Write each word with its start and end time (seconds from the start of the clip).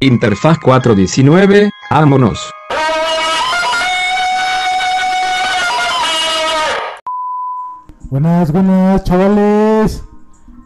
Interfaz 0.00 0.58
419, 0.58 1.70
vámonos. 1.90 2.50
Buenas, 8.10 8.52
buenas, 8.52 9.04
chavales. 9.04 10.04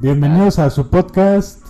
Bienvenidos 0.00 0.58
a 0.58 0.68
su 0.71 0.90
podcast 0.90 1.64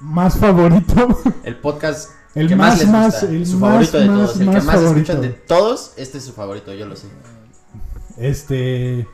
más 0.00 0.36
favorito. 0.36 1.20
El 1.44 1.56
podcast 1.58 2.10
El 2.34 2.48
que 2.48 2.56
más, 2.56 2.70
más, 2.74 2.78
les 2.80 2.88
más, 2.88 3.12
gusta, 3.12 3.26
el 3.28 3.46
su 3.46 3.58
más, 3.58 3.70
favorito 3.70 3.98
de 3.98 4.06
más, 4.08 4.16
todos, 4.16 4.40
el 4.40 4.48
que 4.48 4.54
más 4.54 4.64
favorito. 4.64 4.96
escuchan 4.98 5.20
de 5.20 5.28
todos, 5.30 5.92
este 5.96 6.18
es 6.18 6.24
su 6.24 6.32
favorito, 6.32 6.74
yo 6.74 6.86
lo 6.86 6.96
sé. 6.96 7.06
Este. 8.18 9.06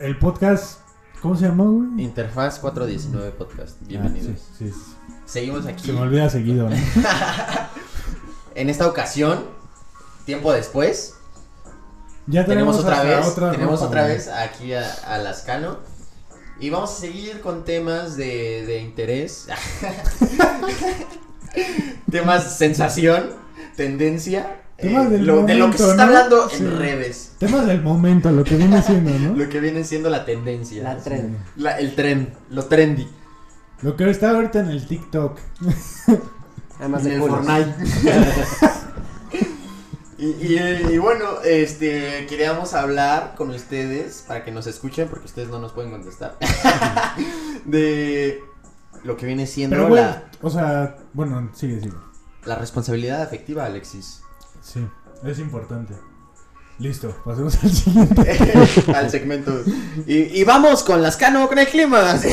El 0.00 0.18
podcast. 0.18 0.80
¿Cómo 1.20 1.36
se 1.36 1.46
llama, 1.48 1.64
güey? 1.64 2.02
Interfaz 2.04 2.60
419 2.60 3.32
Podcast, 3.32 3.76
bienvenidos. 3.86 4.36
Ah, 4.36 4.54
sí, 4.56 4.68
sí, 4.68 4.72
sí. 4.72 5.14
Seguimos 5.28 5.66
aquí. 5.66 5.84
Se 5.84 5.92
me 5.92 6.00
olvida 6.00 6.30
seguido, 6.30 6.70
¿no? 6.70 6.76
En 8.54 8.70
esta 8.70 8.88
ocasión, 8.88 9.44
tiempo 10.24 10.52
después, 10.52 11.14
Ya 12.26 12.44
tenemos, 12.44 12.76
otra 12.78 12.96
hasta 13.02 13.18
vez, 13.18 13.26
otra 13.26 13.50
tenemos 13.52 13.74
ropa, 13.78 13.86
otra 13.86 14.02
güey. 14.02 14.14
vez 14.14 14.28
aquí 14.28 14.72
a, 14.72 14.90
a 15.06 15.18
Lascano. 15.18 15.78
Y 16.58 16.70
vamos 16.70 16.90
a 16.90 16.94
seguir 16.94 17.40
con 17.40 17.64
temas 17.64 18.16
de, 18.16 18.64
de 18.66 18.80
interés. 18.80 19.46
temas 22.10 22.56
sensación, 22.56 23.30
tendencia. 23.76 24.56
Temas 24.76 25.06
eh, 25.06 25.10
del 25.10 25.26
lo- 25.26 25.42
de 25.44 25.54
lo 25.54 25.70
que 25.70 25.78
se 25.78 25.82
momento, 25.84 25.90
está 25.90 25.96
¿no? 25.96 26.02
hablando 26.02 26.50
Sí. 26.50 26.56
en 26.64 26.78
redes. 26.78 27.32
Temas 27.38 27.66
del 27.66 27.82
momento, 27.82 28.30
lo 28.32 28.42
que 28.44 28.56
viene 28.56 28.82
siendo, 28.82 29.10
¿no? 29.18 29.36
Lo 29.36 29.48
que 29.48 29.60
viene 29.60 29.84
siendo 29.84 30.10
la 30.10 30.24
tendencia. 30.24 30.82
La 30.82 30.96
tren. 30.98 31.38
La- 31.56 31.78
el 31.78 31.94
tren, 31.94 32.34
lo 32.50 32.64
trendy. 32.64 33.08
Lo 33.82 33.96
que 33.96 34.10
está 34.10 34.30
ahorita 34.30 34.60
en 34.60 34.70
el 34.70 34.86
TikTok. 34.86 35.38
Además 36.78 37.04
En 37.06 37.10
de. 37.12 37.18
Fortnite. 37.18 37.74
y, 40.18 40.26
y- 40.26 40.86
y 40.94 40.98
bueno, 40.98 41.40
este 41.44 42.26
queríamos 42.28 42.74
hablar 42.74 43.34
con 43.36 43.50
ustedes 43.50 44.24
para 44.26 44.44
que 44.44 44.50
nos 44.50 44.66
escuchen 44.66 45.08
porque 45.08 45.26
ustedes 45.26 45.48
no 45.48 45.58
nos 45.60 45.72
pueden 45.72 45.90
contestar. 45.92 46.36
de 47.64 48.42
lo 49.04 49.16
que 49.16 49.26
viene 49.26 49.46
siendo 49.46 49.76
Pero, 49.76 49.94
la, 49.94 50.24
o 50.42 50.50
sea, 50.50 50.96
bueno, 51.12 51.50
sigue, 51.54 51.80
sigue. 51.80 51.94
la 52.46 52.56
responsabilidad 52.56 53.22
afectiva, 53.22 53.64
Alexis. 53.64 54.22
Sí, 54.60 54.84
es 55.24 55.38
importante. 55.38 55.94
Listo, 56.78 57.14
pasemos 57.24 57.62
al 57.62 57.70
siguiente. 57.70 58.38
Al 58.94 59.10
segmento. 59.10 59.64
Y, 60.06 60.40
y 60.40 60.44
vamos 60.44 60.84
con 60.84 61.02
las 61.02 61.16
cano 61.16 61.48
con 61.48 61.58
el 61.58 61.66
clima. 61.66 62.18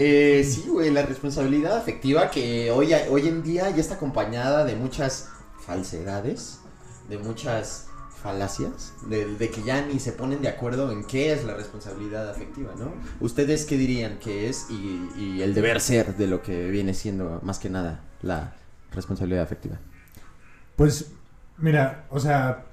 Eh, 0.00 0.48
sí, 0.48 0.64
güey, 0.68 0.92
la 0.92 1.04
responsabilidad 1.04 1.76
afectiva 1.76 2.30
que 2.30 2.70
hoy, 2.70 2.94
hoy 3.10 3.26
en 3.26 3.42
día 3.42 3.68
ya 3.70 3.80
está 3.80 3.94
acompañada 3.96 4.64
de 4.64 4.76
muchas 4.76 5.28
falsedades, 5.66 6.60
de 7.08 7.18
muchas 7.18 7.88
falacias, 8.22 8.92
de, 9.08 9.26
de 9.26 9.50
que 9.50 9.60
ya 9.64 9.84
ni 9.84 9.98
se 9.98 10.12
ponen 10.12 10.40
de 10.40 10.46
acuerdo 10.46 10.92
en 10.92 11.04
qué 11.04 11.32
es 11.32 11.42
la 11.44 11.54
responsabilidad 11.54 12.30
afectiva, 12.30 12.74
¿no? 12.78 12.92
¿Ustedes 13.18 13.64
qué 13.64 13.76
dirían 13.76 14.20
que 14.20 14.48
es 14.48 14.66
y, 14.70 15.10
y 15.16 15.42
el 15.42 15.52
deber 15.52 15.80
ser 15.80 16.16
de 16.16 16.28
lo 16.28 16.42
que 16.42 16.70
viene 16.70 16.94
siendo 16.94 17.40
más 17.42 17.58
que 17.58 17.68
nada 17.68 18.04
la 18.22 18.54
responsabilidad 18.92 19.42
afectiva? 19.42 19.80
Pues, 20.76 21.10
mira, 21.58 22.04
o 22.10 22.18
sea, 22.18 22.64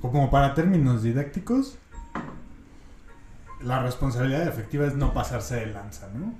como 0.00 0.30
para 0.30 0.54
términos 0.54 1.02
didácticos, 1.02 1.78
la 3.62 3.82
responsabilidad 3.82 4.46
efectiva 4.46 4.86
es 4.86 4.94
no 4.94 5.14
pasarse 5.14 5.56
de 5.56 5.66
lanza, 5.66 6.08
¿no? 6.14 6.34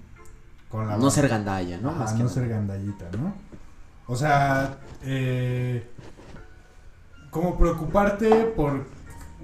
Con 0.68 0.88
la 0.88 0.96
No 0.96 1.10
ser 1.10 1.28
gandalla, 1.28 1.78
¿no? 1.78 1.92
Más 1.92 2.14
que 2.14 2.22
no 2.22 2.28
ser 2.28 2.48
gandallita, 2.48 3.06
¿no? 3.16 3.34
O 4.06 4.16
sea, 4.16 4.78
eh, 5.02 5.88
como 7.30 7.56
preocuparte 7.56 8.44
por 8.44 8.84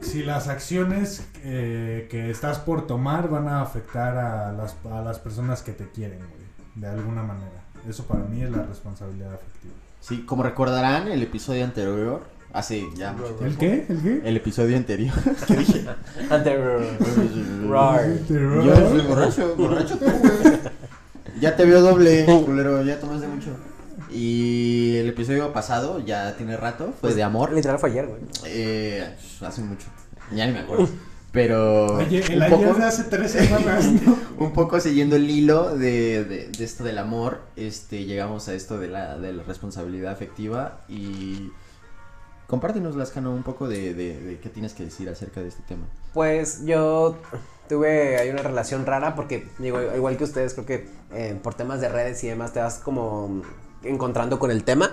si 0.00 0.22
las 0.22 0.49
acciones 0.49 1.27
eh, 1.43 2.09
que 2.11 2.31
estás 2.31 2.59
por 2.59 2.87
tomar 2.87 3.28
van 3.28 3.49
a 3.49 3.61
afectar 3.61 4.17
a 4.17 4.53
las, 4.53 4.77
a 4.84 5.00
las 5.03 5.19
personas 5.19 5.62
que 5.62 5.72
te 5.72 5.88
quieren, 5.91 6.19
güey, 6.19 6.49
de 6.75 6.88
alguna 6.88 7.22
manera. 7.22 7.65
Eso 7.88 8.05
para 8.05 8.25
mí 8.25 8.43
es 8.43 8.50
la 8.50 8.62
responsabilidad 8.65 9.34
afectiva. 9.34 9.75
Sí, 10.08 10.22
como 10.24 10.42
recordarán 10.42 11.08
el 11.08 11.22
episodio 11.22 11.64
anterior, 11.64 12.22
hace 12.52 12.86
ya 12.96 13.12
mucho 13.12 13.44
¿El 13.44 13.56
tiempo. 13.56 13.86
qué? 13.88 13.92
¿El 13.92 14.02
qué? 14.02 14.28
El 14.28 14.36
episodio 14.36 14.76
anterior. 14.76 15.14
¿Qué 15.46 15.54
dije? 15.58 15.84
Anterior. 16.30 16.82
Yo 17.69 18.88
soy 18.88 19.00
borracho, 19.02 19.54
borracho 19.56 19.98
tú, 19.98 20.06
güey. 20.06 20.58
Ya 21.41 21.54
te 21.56 21.64
veo 21.66 21.80
doble, 21.82 22.24
culero, 22.44 22.82
ya 22.82 22.98
tomaste 22.98 23.28
mucho. 23.28 23.50
Y 24.10 24.96
el 24.96 25.08
episodio 25.08 25.52
pasado, 25.52 26.00
ya 26.04 26.34
tiene 26.36 26.56
rato, 26.56 26.94
fue 27.00 27.14
de 27.14 27.22
amor. 27.22 27.52
Literal 27.52 27.78
fue 27.78 27.90
ayer, 27.90 28.06
güey. 28.06 28.20
Eh, 28.46 29.06
hace 29.42 29.60
mucho. 29.60 29.86
Ya 30.34 30.46
ni 30.46 30.52
me 30.52 30.60
acuerdo. 30.60 30.88
Pero 31.33 31.97
Oye, 31.97 32.25
el 32.33 32.37
un 32.37 32.43
ayer 32.43 32.69
poco, 32.69 32.78
de 32.78 32.84
hace 32.84 33.05
tres 33.05 33.33
semanas, 33.33 33.84
¿no? 34.06 34.19
un 34.39 34.53
poco 34.53 34.81
siguiendo 34.81 35.16
el 35.16 35.28
hilo 35.31 35.77
de, 35.77 36.25
de, 36.25 36.49
de 36.49 36.65
esto 36.65 36.84
del 36.84 36.99
amor, 36.99 37.43
este, 37.56 38.05
llegamos 38.05 38.49
a 38.49 38.55
esto 38.55 38.78
de 38.78 38.89
la, 38.89 39.19
de 39.19 39.33
la 39.34 39.43
responsabilidad 39.43 40.12
afectiva 40.12 40.81
y 40.88 41.50
compártenos, 42.47 42.97
Lascano, 42.97 43.31
un 43.31 43.43
poco 43.43 43.69
de, 43.69 43.93
de, 43.94 44.19
de 44.19 44.38
qué 44.38 44.49
tienes 44.49 44.72
que 44.72 44.84
decir 44.84 45.09
acerca 45.11 45.43
de 45.43 45.49
este 45.49 45.62
tema. 45.65 45.87
Pues 46.15 46.65
yo 46.65 47.19
tuve 47.69 48.17
ahí 48.17 48.31
una 48.31 48.43
relación 48.43 48.87
rara 48.87 49.15
porque, 49.15 49.47
digo, 49.59 49.81
igual 49.94 50.17
que 50.17 50.25
ustedes, 50.25 50.55
creo 50.55 50.67
que 50.67 50.88
eh, 51.12 51.38
por 51.43 51.55
temas 51.55 51.81
de 51.81 51.91
redes 51.91 52.25
y 52.25 52.28
demás 52.28 52.53
te 52.55 52.61
vas 52.61 52.78
como 52.78 53.43
encontrando 53.83 54.38
con 54.38 54.50
el 54.50 54.65
tema. 54.65 54.91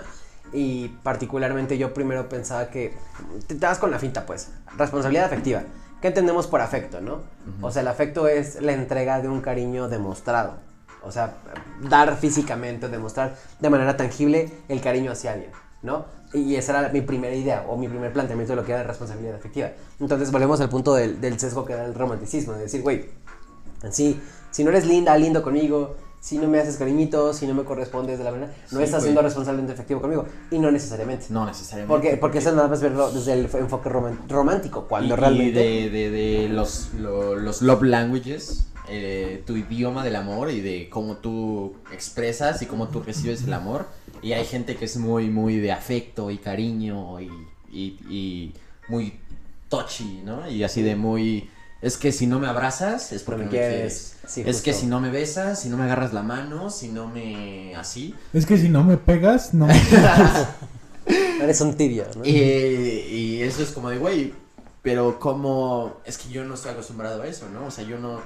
Y 0.54 0.90
particularmente 1.02 1.78
yo 1.78 1.94
primero 1.94 2.30
pensaba 2.30 2.70
que 2.70 2.94
te, 3.48 3.56
te 3.56 3.66
vas 3.66 3.80
con 3.80 3.90
la 3.90 4.00
finta, 4.00 4.26
pues. 4.26 4.52
Responsabilidad 4.78 5.26
afectiva. 5.26 5.64
¿Qué 6.06 6.10
entendemos 6.10 6.46
por 6.46 6.62
afecto, 6.62 7.02
no? 7.02 7.24
O 7.64 7.72
sea, 7.72 7.82
el 7.82 7.88
afecto 7.88 8.28
es 8.28 8.62
la 8.62 8.74
entrega 8.74 9.24
de 9.24 9.28
un 9.28 9.42
cariño 9.42 9.90
demostrado. 9.90 10.54
O 11.02 11.12
sea, 11.12 11.34
dar 11.90 12.16
físicamente, 12.16 12.90
demostrar 12.90 13.36
de 13.60 13.70
manera 13.72 13.98
tangible 13.98 14.52
el 14.68 14.82
cariño 14.82 15.14
hacia 15.14 15.32
alguien, 15.32 15.50
¿no? 15.82 16.06
Y 16.32 16.58
esa 16.58 16.78
era 16.78 16.90
mi 16.90 17.02
primera 17.02 17.34
idea 17.34 17.66
o 17.68 17.76
mi 17.76 17.88
primer 17.88 18.14
planteamiento 18.14 18.52
de 18.52 18.58
lo 18.58 18.64
que 18.64 18.74
era 18.74 18.82
la 18.82 18.88
responsabilidad 18.88 19.38
afectiva. 19.38 19.72
Entonces 20.00 20.32
volvemos 20.32 20.62
al 20.62 20.70
punto 20.70 20.94
del, 20.94 21.20
del 21.20 21.40
sesgo 21.40 21.66
que 21.66 21.74
da 21.74 21.86
el 21.86 21.96
romanticismo, 21.96 22.54
de 22.54 22.60
decir, 22.60 22.84
güey, 22.84 23.10
sí, 23.90 24.22
si 24.52 24.64
no 24.64 24.70
eres 24.70 24.86
linda, 24.86 25.18
lindo 25.18 25.42
conmigo, 25.42 25.96
si 26.26 26.40
no 26.40 26.48
me 26.48 26.60
haces 26.60 26.78
cariñitos, 26.78 27.38
si 27.38 27.46
no 27.46 27.54
me 27.54 27.64
correspondes 27.64 28.18
de 28.18 28.24
la 28.24 28.32
manera, 28.32 28.52
no 28.72 28.80
Sí, 28.80 28.84
estás 28.84 29.04
siendo 29.04 29.22
responsablemente 29.22 29.74
efectivo 29.74 30.02
conmigo. 30.02 30.26
Y 30.50 30.58
no 30.58 30.72
necesariamente. 30.72 31.28
No 31.30 31.46
necesariamente. 31.46 31.94
Porque, 31.94 32.18
porque 32.18 32.40
eso 32.40 32.52
nada 32.52 32.68
más 32.68 32.82
verlo 32.82 33.12
desde 33.12 33.34
el 33.34 33.46
enfoque 33.54 33.90
romántico, 34.28 34.88
cuando 34.88 35.14
y, 35.14 35.18
realmente... 35.18 35.64
y 35.70 35.84
de, 35.84 35.90
de, 35.92 36.10
de 36.10 36.50
los, 36.50 36.96
lo- 36.96 37.36
los 37.36 37.62
love 37.62 37.84
languages, 37.84 38.66
eh, 38.90 39.44
tu 39.46 39.56
idioma 39.56 40.04
del 40.04 40.16
amor 40.16 40.50
y 40.50 40.62
de 40.62 40.90
cómo 40.90 41.18
tú 41.18 41.76
expresas 41.94 42.60
y 42.64 42.66
cómo 42.66 42.88
tú 42.88 43.04
recibes 43.04 43.44
el 43.44 43.54
amor. 43.54 43.86
Y 44.24 44.34
hay 44.34 44.46
gente 44.46 44.76
que 44.78 44.86
es 44.86 44.98
muy, 44.98 45.30
muy 45.30 45.58
de 45.58 45.72
afecto 45.72 46.32
y 46.32 46.40
cariño 46.40 47.22
y, 47.22 47.30
y, 47.72 47.84
y 48.10 48.54
muy 48.88 49.20
touchy, 49.70 50.24
¿no? 50.26 50.50
Y 50.50 50.64
así 50.64 50.82
de 50.82 50.96
muy... 50.96 51.52
Es 51.86 51.98
que 51.98 52.12
si 52.12 52.26
no 52.26 52.40
me 52.40 52.48
abrazas 52.48 53.12
es 53.12 53.22
porque 53.22 53.38
me 53.38 53.46
no 53.46 53.52
me 53.52 53.58
quieres. 53.60 54.16
Sí, 54.26 54.42
es 54.44 54.64
que 54.64 54.74
si 54.74 54.88
no 54.88 55.00
me 55.00 55.12
besas, 55.12 55.62
si 55.62 55.70
no 55.70 55.78
me 55.78 55.84
agarras 55.84 56.14
la 56.14 56.24
mano, 56.24 56.72
si 56.72 56.88
no 56.88 57.08
me... 57.08 57.76
así. 57.76 58.16
Es 58.34 58.48
que 58.48 58.58
si 58.58 58.70
no 58.70 58.84
me 58.84 58.98
pegas, 58.98 59.54
no. 59.54 59.68
Eres 61.06 61.62
un 61.62 61.76
tibio, 61.76 62.08
¿no? 62.18 62.26
Y, 62.26 62.32
y 62.32 63.44
eso 63.44 63.62
es 63.62 63.70
como 63.70 63.92
de, 63.92 64.00
güey, 64.00 64.34
pero 64.82 65.20
como... 65.20 65.98
Es 66.06 66.18
que 66.18 66.30
yo 66.30 66.44
no 66.44 66.56
estoy 66.56 66.72
acostumbrado 66.72 67.22
a 67.22 67.28
eso, 67.28 67.48
¿no? 67.54 67.68
O 67.68 67.72
sea, 67.72 67.84
yo 67.84 68.00
no... 68.00 68.20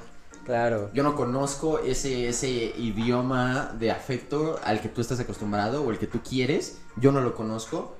Claro. 0.45 0.89
Yo 0.93 1.03
no 1.03 1.17
conozco 1.17 1.79
ese, 1.79 2.29
ese 2.29 2.47
idioma 2.47 3.75
de 3.77 3.91
afecto 3.91 4.57
al 4.63 4.79
que 4.79 4.87
tú 4.87 5.01
estás 5.01 5.19
acostumbrado 5.19 5.83
o 5.83 5.91
el 5.91 5.97
que 5.97 6.07
tú 6.07 6.21
quieres. 6.21 6.77
Yo 6.95 7.11
no 7.11 7.19
lo 7.19 7.35
conozco. 7.35 7.97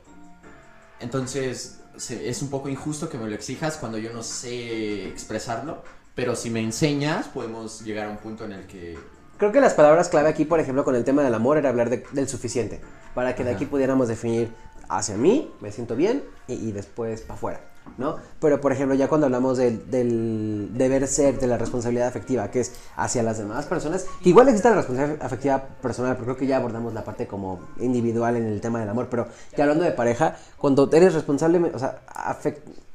Entonces 1.01 1.79
se- 1.99 2.29
es 2.29 2.41
un 2.41 2.49
poco 2.49 2.69
injusto 2.69 3.09
que 3.09 3.17
me 3.17 3.27
lo 3.27 3.35
exijas 3.35 3.77
cuando 3.77 3.97
yo 3.97 4.11
no 4.13 4.23
sé 4.23 5.07
expresarlo. 5.07 5.83
Pero 6.15 6.35
si 6.35 6.49
me 6.49 6.59
enseñas, 6.61 7.27
podemos 7.27 7.81
llegar 7.81 8.07
a 8.07 8.09
un 8.11 8.17
punto 8.17 8.43
en 8.45 8.51
el 8.51 8.65
que... 8.67 8.97
Creo 9.37 9.51
que 9.53 9.61
las 9.61 9.73
palabras 9.73 10.09
clave 10.09 10.27
aquí, 10.27 10.43
por 10.43 10.59
ejemplo, 10.59 10.83
con 10.83 10.95
el 10.95 11.05
tema 11.05 11.23
del 11.23 11.33
amor, 11.33 11.57
era 11.57 11.69
hablar 11.69 11.89
de- 11.89 12.03
del 12.11 12.27
suficiente. 12.27 12.81
Para 13.15 13.35
que 13.35 13.43
de 13.43 13.51
Ajá. 13.51 13.55
aquí 13.57 13.65
pudiéramos 13.65 14.07
definir 14.09 14.51
hacia 14.89 15.15
mí, 15.15 15.49
me 15.61 15.71
siento 15.71 15.95
bien, 15.95 16.23
y, 16.47 16.53
y 16.55 16.71
después 16.73 17.21
para 17.21 17.35
afuera, 17.35 17.61
¿no? 17.97 18.17
Pero, 18.39 18.61
por 18.61 18.71
ejemplo, 18.71 18.95
ya 18.95 19.07
cuando 19.07 19.25
hablamos 19.25 19.57
del, 19.57 19.89
del 19.89 20.69
deber 20.73 21.07
ser, 21.07 21.39
de 21.39 21.47
la 21.47 21.57
responsabilidad 21.57 22.07
afectiva, 22.07 22.49
que 22.51 22.61
es 22.61 22.73
hacia 22.95 23.23
las 23.23 23.37
demás 23.37 23.65
personas, 23.65 24.05
que 24.23 24.29
igual 24.29 24.47
existe 24.47 24.69
la 24.69 24.75
responsabilidad 24.75 25.25
afectiva 25.25 25.63
personal, 25.81 26.13
pero 26.15 26.25
creo 26.25 26.37
que 26.37 26.47
ya 26.47 26.57
abordamos 26.57 26.93
la 26.93 27.03
parte 27.03 27.27
como 27.27 27.59
individual 27.79 28.35
en 28.35 28.45
el 28.45 28.61
tema 28.61 28.79
del 28.79 28.89
amor, 28.89 29.07
pero 29.09 29.27
ya 29.57 29.63
hablando 29.63 29.83
de 29.83 29.91
pareja, 29.91 30.35
cuando 30.57 30.89
eres 30.93 31.13
responsable, 31.13 31.59
o 31.73 31.79
sea, 31.79 31.99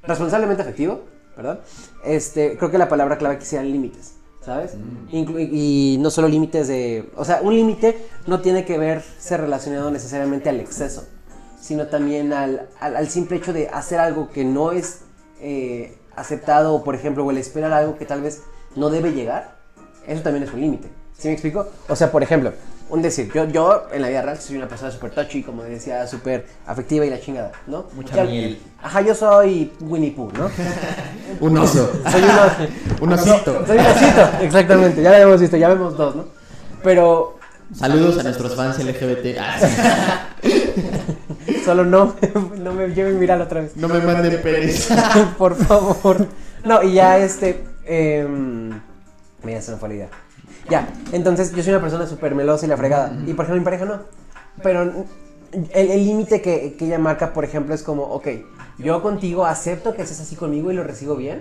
responsablemente 0.02 0.62
afectivo, 0.62 1.00
perdón, 1.34 1.60
este, 2.04 2.56
creo 2.56 2.70
que 2.70 2.78
la 2.78 2.88
palabra 2.88 3.18
clave 3.18 3.36
aquí 3.36 3.46
sean 3.46 3.70
límites. 3.70 4.14
¿sabes? 4.44 4.76
Inclu- 5.10 5.48
y 5.50 5.96
no 6.00 6.10
solo 6.10 6.28
límites 6.28 6.68
de... 6.68 7.10
O 7.16 7.24
sea, 7.24 7.40
un 7.40 7.54
límite 7.54 7.96
no 8.26 8.42
tiene 8.42 8.66
que 8.66 8.76
verse 8.76 9.38
relacionado 9.38 9.90
necesariamente 9.90 10.50
al 10.50 10.60
exceso, 10.60 11.06
sino 11.64 11.86
también 11.86 12.34
al, 12.34 12.68
al, 12.78 12.94
al 12.96 13.08
simple 13.08 13.38
hecho 13.38 13.54
de 13.54 13.68
hacer 13.68 13.98
algo 13.98 14.28
que 14.30 14.44
no 14.44 14.70
es 14.72 15.00
eh, 15.40 15.96
aceptado, 16.14 16.74
o 16.74 16.84
por 16.84 16.94
ejemplo, 16.94 17.24
o 17.24 17.30
el 17.30 17.38
esperar 17.38 17.72
algo 17.72 17.96
que 17.96 18.04
tal 18.04 18.20
vez 18.20 18.42
no 18.76 18.90
debe 18.90 19.12
llegar, 19.12 19.56
eso 20.06 20.20
también 20.20 20.42
es 20.44 20.52
un 20.52 20.60
límite. 20.60 20.88
¿Sí 21.16 21.28
me 21.28 21.32
explico? 21.32 21.66
O 21.88 21.96
sea, 21.96 22.12
por 22.12 22.22
ejemplo, 22.22 22.52
un 22.90 23.00
decir, 23.00 23.30
yo, 23.32 23.46
yo 23.46 23.84
en 23.92 24.02
la 24.02 24.08
vida 24.08 24.20
real 24.20 24.38
soy 24.38 24.56
una 24.58 24.68
persona 24.68 24.90
súper 24.90 25.12
touchy, 25.12 25.42
como 25.42 25.62
decía, 25.62 26.06
súper 26.06 26.44
afectiva 26.66 27.06
y 27.06 27.10
la 27.10 27.18
chingada, 27.18 27.52
¿no? 27.66 27.86
Mucha 27.94 28.14
Ya- 28.16 28.24
miel. 28.24 28.58
Ajá, 28.82 29.00
yo 29.00 29.14
soy 29.14 29.72
Winnie 29.80 30.10
Pooh, 30.10 30.30
¿no? 30.32 30.50
Un 31.40 31.56
oso. 31.56 31.90
Soy 32.10 32.22
uno, 32.22 32.42
Un 33.00 33.12
osito. 33.14 33.66
soy 33.66 33.78
un 33.78 33.86
osito, 33.86 34.28
exactamente, 34.42 35.00
ya 35.02 35.10
lo 35.12 35.16
hemos 35.16 35.40
visto, 35.40 35.56
ya 35.56 35.68
vemos 35.68 35.96
dos, 35.96 36.14
¿no? 36.14 36.26
Pero 36.82 37.38
Saludos 37.74 38.18
a 38.18 38.22
nuestros 38.24 38.54
fans 38.54 38.78
LGBT. 38.78 39.38
Ah, 39.40 39.56
sí. 39.58 41.06
Solo 41.64 41.84
no, 41.84 42.14
no 42.58 42.72
me 42.72 42.88
lleven 42.88 43.18
viral 43.20 43.40
otra 43.40 43.62
vez. 43.62 43.76
No 43.76 43.88
me 43.88 44.00
manden 44.00 44.40
penes. 44.42 44.88
Por 45.38 45.54
favor. 45.56 46.26
No, 46.64 46.82
y 46.82 46.94
ya 46.94 47.18
este. 47.18 47.62
em, 47.84 48.70
mira, 49.42 49.60
se 49.60 49.72
me 49.72 49.76
fue 49.76 49.90
la 49.90 49.94
idea. 49.96 50.08
Ya, 50.70 50.88
entonces 51.12 51.54
yo 51.54 51.62
soy 51.62 51.74
una 51.74 51.82
persona 51.82 52.06
súper 52.06 52.34
melosa 52.34 52.64
y 52.64 52.70
la 52.70 52.78
fregada. 52.78 53.12
Y 53.26 53.34
por 53.34 53.44
ejemplo, 53.44 53.60
mi 53.60 53.64
pareja 53.64 53.84
no. 53.84 54.00
Pero 54.62 54.80
el 54.80 55.04
el 55.74 56.06
límite 56.06 56.40
que, 56.40 56.74
que 56.78 56.86
ella 56.86 56.98
marca, 56.98 57.34
por 57.34 57.44
ejemplo, 57.44 57.74
es 57.74 57.82
como, 57.82 58.04
ok, 58.04 58.28
yo 58.78 59.02
contigo 59.02 59.44
acepto 59.44 59.94
que 59.94 60.00
estés 60.00 60.20
así 60.20 60.36
conmigo 60.36 60.72
y 60.72 60.74
lo 60.74 60.84
recibo 60.84 61.16
bien. 61.16 61.40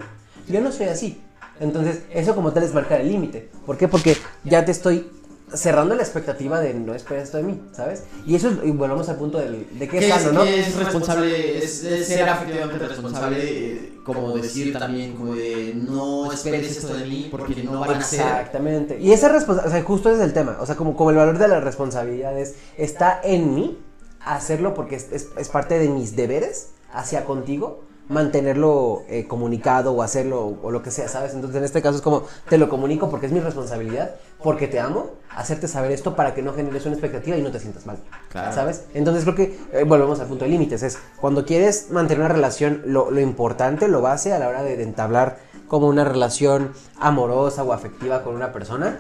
Yo 0.50 0.60
no 0.60 0.74
soy 0.74 0.88
así. 0.88 1.22
Entonces, 1.60 2.02
eso 2.12 2.36
como 2.36 2.52
tal 2.52 2.64
es 2.64 2.74
marcar 2.74 3.00
el 3.00 3.08
límite. 3.08 3.50
¿Por 3.66 3.78
qué? 3.78 3.88
Porque 3.88 4.18
ya 4.44 4.66
te 4.66 4.72
estoy 4.72 5.10
cerrando 5.54 5.96
la 5.96 6.04
expectativa 6.04 6.60
de 6.60 6.74
no 6.74 6.94
esperes 6.96 7.24
esto 7.26 7.38
de 7.38 7.44
mí, 7.44 7.62
¿sabes? 7.72 8.04
Y 8.26 8.36
eso, 8.36 8.50
es- 8.50 8.58
y 8.64 8.72
volvamos 8.72 9.08
al 9.10 9.18
punto 9.18 9.38
del, 9.38 9.68
de 9.78 9.88
que 9.88 10.00
¿Qué 10.00 10.10
es 10.10 10.16
es, 10.16 10.22
sano, 10.24 10.40
¿no? 10.40 10.44
es 10.44 10.76
responsable? 10.76 11.58
Es, 11.64 11.84
es 11.84 12.08
ser 12.08 12.28
afectivamente 12.30 12.88
responsable, 12.88 13.38
eh, 13.42 13.94
como 14.06 14.36
decir 14.38 14.78
también, 14.78 15.14
como 15.16 15.36
de 15.36 15.74
no 15.76 16.32
esperes 16.32 16.78
esto 16.78 16.94
de 16.96 17.06
mí 17.06 17.28
porque 17.32 17.64
no 17.64 17.80
van 17.80 17.96
a 17.96 18.02
ser. 18.04 18.22
Exactamente. 18.22 19.00
Y 19.00 19.12
esa 19.14 19.30
responsabilidad, 19.30 19.68
o 19.68 19.78
sea, 19.80 19.84
justo 19.88 20.10
ese 20.10 20.20
es 20.20 20.26
el 20.26 20.34
tema. 20.34 20.58
O 20.60 20.66
sea, 20.66 20.76
como, 20.76 20.96
como 20.96 21.10
el 21.12 21.16
valor 21.16 21.38
de 21.38 21.48
la 21.48 21.60
responsabilidad 21.60 22.38
es, 22.38 22.56
está 22.78 23.20
en 23.24 23.56
mí 23.56 23.80
hacerlo 24.26 24.74
porque 24.74 24.96
es, 24.96 25.12
es- 25.12 25.30
es 25.38 25.50
parte 25.50 25.78
de 25.80 25.90
mis 25.90 26.16
deberes 26.16 26.70
hacia 26.94 27.26
contigo, 27.26 27.84
mantenerlo 28.10 29.04
eh, 29.08 29.28
comunicado 29.28 29.94
o 29.94 30.02
hacerlo 30.04 30.58
o 30.62 30.72
lo 30.72 30.84
que 30.84 30.92
sea, 30.92 31.08
¿sabes? 31.08 31.34
Entonces 31.34 31.58
en 31.58 31.64
este 31.64 31.82
caso 31.82 31.96
es 31.98 32.02
como, 32.02 32.24
te 32.50 32.58
lo 32.58 32.68
comunico 32.70 33.10
porque 33.10 33.28
es 33.28 33.32
mi 33.32 33.40
responsabilidad, 33.40 34.16
porque 34.44 34.68
te 34.68 34.80
amo, 34.80 35.12
hacerte 35.36 35.68
saber 35.68 35.92
esto 35.92 36.16
para 36.16 36.34
que 36.36 36.42
no 36.44 36.54
generes 36.54 36.86
una 36.86 36.94
expectativa 36.96 37.38
y 37.38 37.42
no 37.42 37.50
te 37.52 37.60
sientas 37.60 37.86
mal. 37.86 37.98
Claro. 38.30 38.54
¿Sabes? 38.54 38.84
Entonces 38.94 39.24
creo 39.24 39.36
que 39.36 39.58
eh, 39.72 39.84
volvemos 39.84 40.20
al 40.20 40.28
punto 40.28 40.46
de 40.46 40.52
límites. 40.52 40.84
Es 40.84 40.98
cuando 41.20 41.46
quieres 41.46 41.90
mantener 41.92 42.26
una 42.26 42.34
relación, 42.34 42.82
lo, 42.86 43.10
lo 43.10 43.20
importante, 43.22 43.88
lo 43.88 44.02
base 44.02 44.34
a 44.34 44.40
la 44.40 44.48
hora 44.50 44.62
de, 44.64 44.78
de 44.78 44.84
entablar 44.84 45.38
como 45.68 45.88
una 45.88 46.04
relación 46.04 46.74
amorosa 47.00 47.64
o 47.64 47.74
afectiva 47.74 48.22
con 48.24 48.36
una 48.36 48.52
persona, 48.52 49.00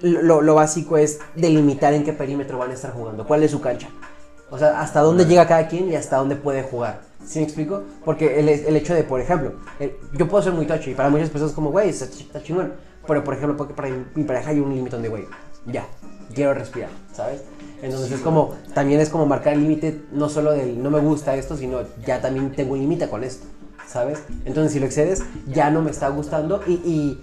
lo, 0.00 0.40
lo 0.40 0.54
básico 0.54 0.96
es 0.96 1.20
delimitar 1.36 1.92
en 1.92 2.04
qué 2.04 2.12
perímetro 2.12 2.58
van 2.58 2.70
a 2.70 2.74
estar 2.74 2.92
jugando, 2.92 3.26
cuál 3.26 3.42
es 3.42 3.50
su 3.50 3.60
cancha. 3.60 3.88
O 4.50 4.58
sea, 4.58 4.80
hasta 4.80 5.00
dónde 5.00 5.26
llega 5.26 5.46
cada 5.46 5.68
quien 5.68 5.88
y 5.92 5.94
hasta 5.94 6.16
dónde 6.16 6.34
puede 6.34 6.62
jugar. 6.64 7.02
¿Sí 7.24 7.38
me 7.38 7.44
explico? 7.44 7.84
Porque 8.04 8.40
el, 8.40 8.48
el 8.48 8.74
hecho 8.76 8.94
de, 8.94 9.04
por 9.04 9.20
ejemplo, 9.20 9.52
el- 9.78 9.94
yo 10.14 10.26
puedo 10.26 10.42
ser 10.42 10.52
muy 10.54 10.66
touchy 10.66 10.90
y 10.90 10.94
para 10.94 11.10
muchas 11.10 11.28
personas 11.28 11.54
como, 11.54 11.70
güey, 11.70 11.90
está 11.90 12.42
chingón. 12.42 12.72
Pero, 13.10 13.24
por 13.24 13.34
ejemplo, 13.34 13.56
porque 13.56 13.74
para 13.74 13.88
mi, 13.88 14.22
pareja 14.22 14.50
hay 14.50 14.60
un 14.60 14.72
límite 14.72 14.94
donde, 14.94 15.08
güey, 15.08 15.26
ya, 15.66 15.84
quiero 16.32 16.54
respirar, 16.54 16.90
¿sabes? 17.12 17.42
Entonces 17.82 18.12
es 18.12 18.20
como, 18.20 18.54
también 18.72 19.00
es 19.00 19.08
como 19.08 19.26
marcar 19.26 19.54
el 19.54 19.62
límite, 19.62 20.02
no 20.12 20.28
solo 20.28 20.52
del 20.52 20.80
no 20.80 20.92
me 20.92 21.00
gusta 21.00 21.34
esto, 21.34 21.56
sino 21.56 21.80
ya 22.06 22.20
también 22.20 22.52
tengo 22.52 22.74
un 22.74 22.78
límite 22.78 23.08
con 23.08 23.24
esto, 23.24 23.48
¿sabes? 23.88 24.20
Entonces 24.44 24.74
si 24.74 24.78
lo 24.78 24.86
excedes, 24.86 25.24
ya 25.48 25.72
no 25.72 25.82
me 25.82 25.90
está 25.90 26.08
gustando 26.10 26.62
y, 26.68 26.74
y, 26.74 27.20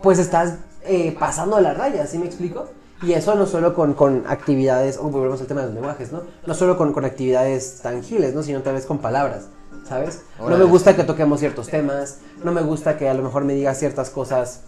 pues 0.00 0.20
estás 0.20 0.58
eh, 0.84 1.16
pasando 1.18 1.58
la 1.58 1.74
raya, 1.74 2.06
¿sí 2.06 2.18
me 2.18 2.26
explico? 2.26 2.66
Y 3.02 3.14
eso 3.14 3.34
no 3.34 3.46
solo 3.46 3.74
con, 3.74 3.94
con 3.94 4.22
actividades, 4.28 4.96
o 4.96 5.08
volvemos 5.10 5.40
al 5.40 5.48
tema 5.48 5.62
de 5.62 5.66
los 5.66 5.74
lenguajes, 5.74 6.12
¿no? 6.12 6.22
No 6.46 6.54
solo 6.54 6.78
con, 6.78 6.92
con 6.92 7.04
actividades 7.04 7.80
tangibles, 7.82 8.32
¿no? 8.32 8.44
Sino 8.44 8.62
tal 8.62 8.74
vez 8.74 8.86
con 8.86 8.98
palabras, 8.98 9.48
¿sabes? 9.88 10.22
No 10.38 10.56
me 10.56 10.64
gusta 10.66 10.94
que 10.94 11.02
toquemos 11.02 11.40
ciertos 11.40 11.66
temas, 11.66 12.18
no 12.44 12.52
me 12.52 12.62
gusta 12.62 12.96
que 12.96 13.08
a 13.08 13.14
lo 13.14 13.24
mejor 13.24 13.42
me 13.42 13.54
digas 13.54 13.76
ciertas 13.76 14.10
cosas 14.10 14.62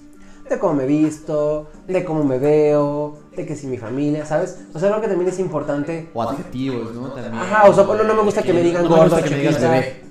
de 0.49 0.59
cómo 0.59 0.75
me 0.75 0.87
visto, 0.87 1.69
de 1.87 2.05
cómo 2.05 2.25
me 2.25 2.39
veo, 2.39 3.19
de 3.37 3.47
que 3.47 3.55
si 3.57 3.67
mi 3.67 3.79
familia, 3.79 4.25
¿sabes? 4.27 4.59
O 4.75 4.79
sea, 4.79 4.89
creo 4.91 5.01
que 5.01 5.09
también 5.09 5.29
es 5.31 5.39
importante, 5.39 6.09
O 6.15 6.23
adjetivos, 6.23 6.95
¿no? 6.95 7.09
También. 7.13 7.35
Ajá, 7.35 7.69
o 7.69 7.75
sea, 7.75 7.85
no- 7.85 8.03
no 8.05 8.15
me 8.15 8.23
gusta 8.23 8.43
que 8.43 8.53
me 8.53 8.63
digan 8.63 8.85
no 8.85 8.89
gordo, 8.91 9.17
que 9.17 9.31
me 9.31 9.43
chiquita. 9.43 9.71
bebé. 9.71 10.03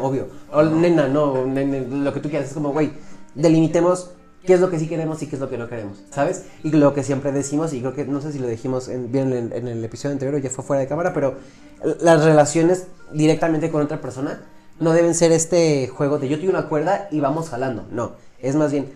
obvio, 0.00 0.28
o 0.52 0.62
nena, 0.62 1.08
no, 1.08 1.44
nene, 1.46 1.86
lo 1.90 2.12
que 2.14 2.20
tú 2.20 2.28
quieras, 2.30 2.48
es 2.48 2.54
como, 2.54 2.72
güey, 2.72 2.92
delimitemos 3.34 4.12
qué 4.44 4.54
es 4.54 4.60
lo 4.60 4.70
que 4.70 4.78
sí 4.78 4.86
queremos 4.88 5.20
y 5.22 5.26
qué 5.26 5.36
es 5.36 5.40
lo 5.40 5.50
que 5.50 5.58
no 5.58 5.68
queremos, 5.68 5.98
¿sabes? 6.10 6.44
Y 6.62 6.70
lo 6.72 6.94
que 6.94 7.02
siempre 7.02 7.32
decimos, 7.32 7.72
y 7.72 7.80
creo 7.80 7.92
que, 7.92 8.04
no 8.04 8.20
sé 8.20 8.32
si 8.32 8.38
lo 8.38 8.46
dijimos 8.46 8.88
en, 8.88 9.10
bien 9.12 9.32
en, 9.32 9.52
en 9.52 9.68
el 9.68 9.84
episodio 9.84 10.12
anterior 10.12 10.36
o 10.36 10.38
ya 10.38 10.48
fue 10.50 10.64
fuera 10.64 10.80
de 10.80 10.86
cámara, 10.88 11.12
pero 11.12 11.34
las 12.00 12.24
relaciones 12.24 12.86
directamente 13.12 13.70
con 13.70 13.82
otra 13.82 14.00
persona 14.00 14.42
no 14.78 14.92
deben 14.92 15.14
ser 15.14 15.32
este 15.32 15.88
juego 15.88 16.18
de 16.18 16.28
yo 16.28 16.38
tengo 16.38 16.50
una 16.50 16.68
cuerda 16.68 17.08
y 17.10 17.20
vamos 17.20 17.50
jalando, 17.50 17.84
no, 17.90 18.12
es 18.38 18.54
más 18.56 18.72
bien, 18.72 18.86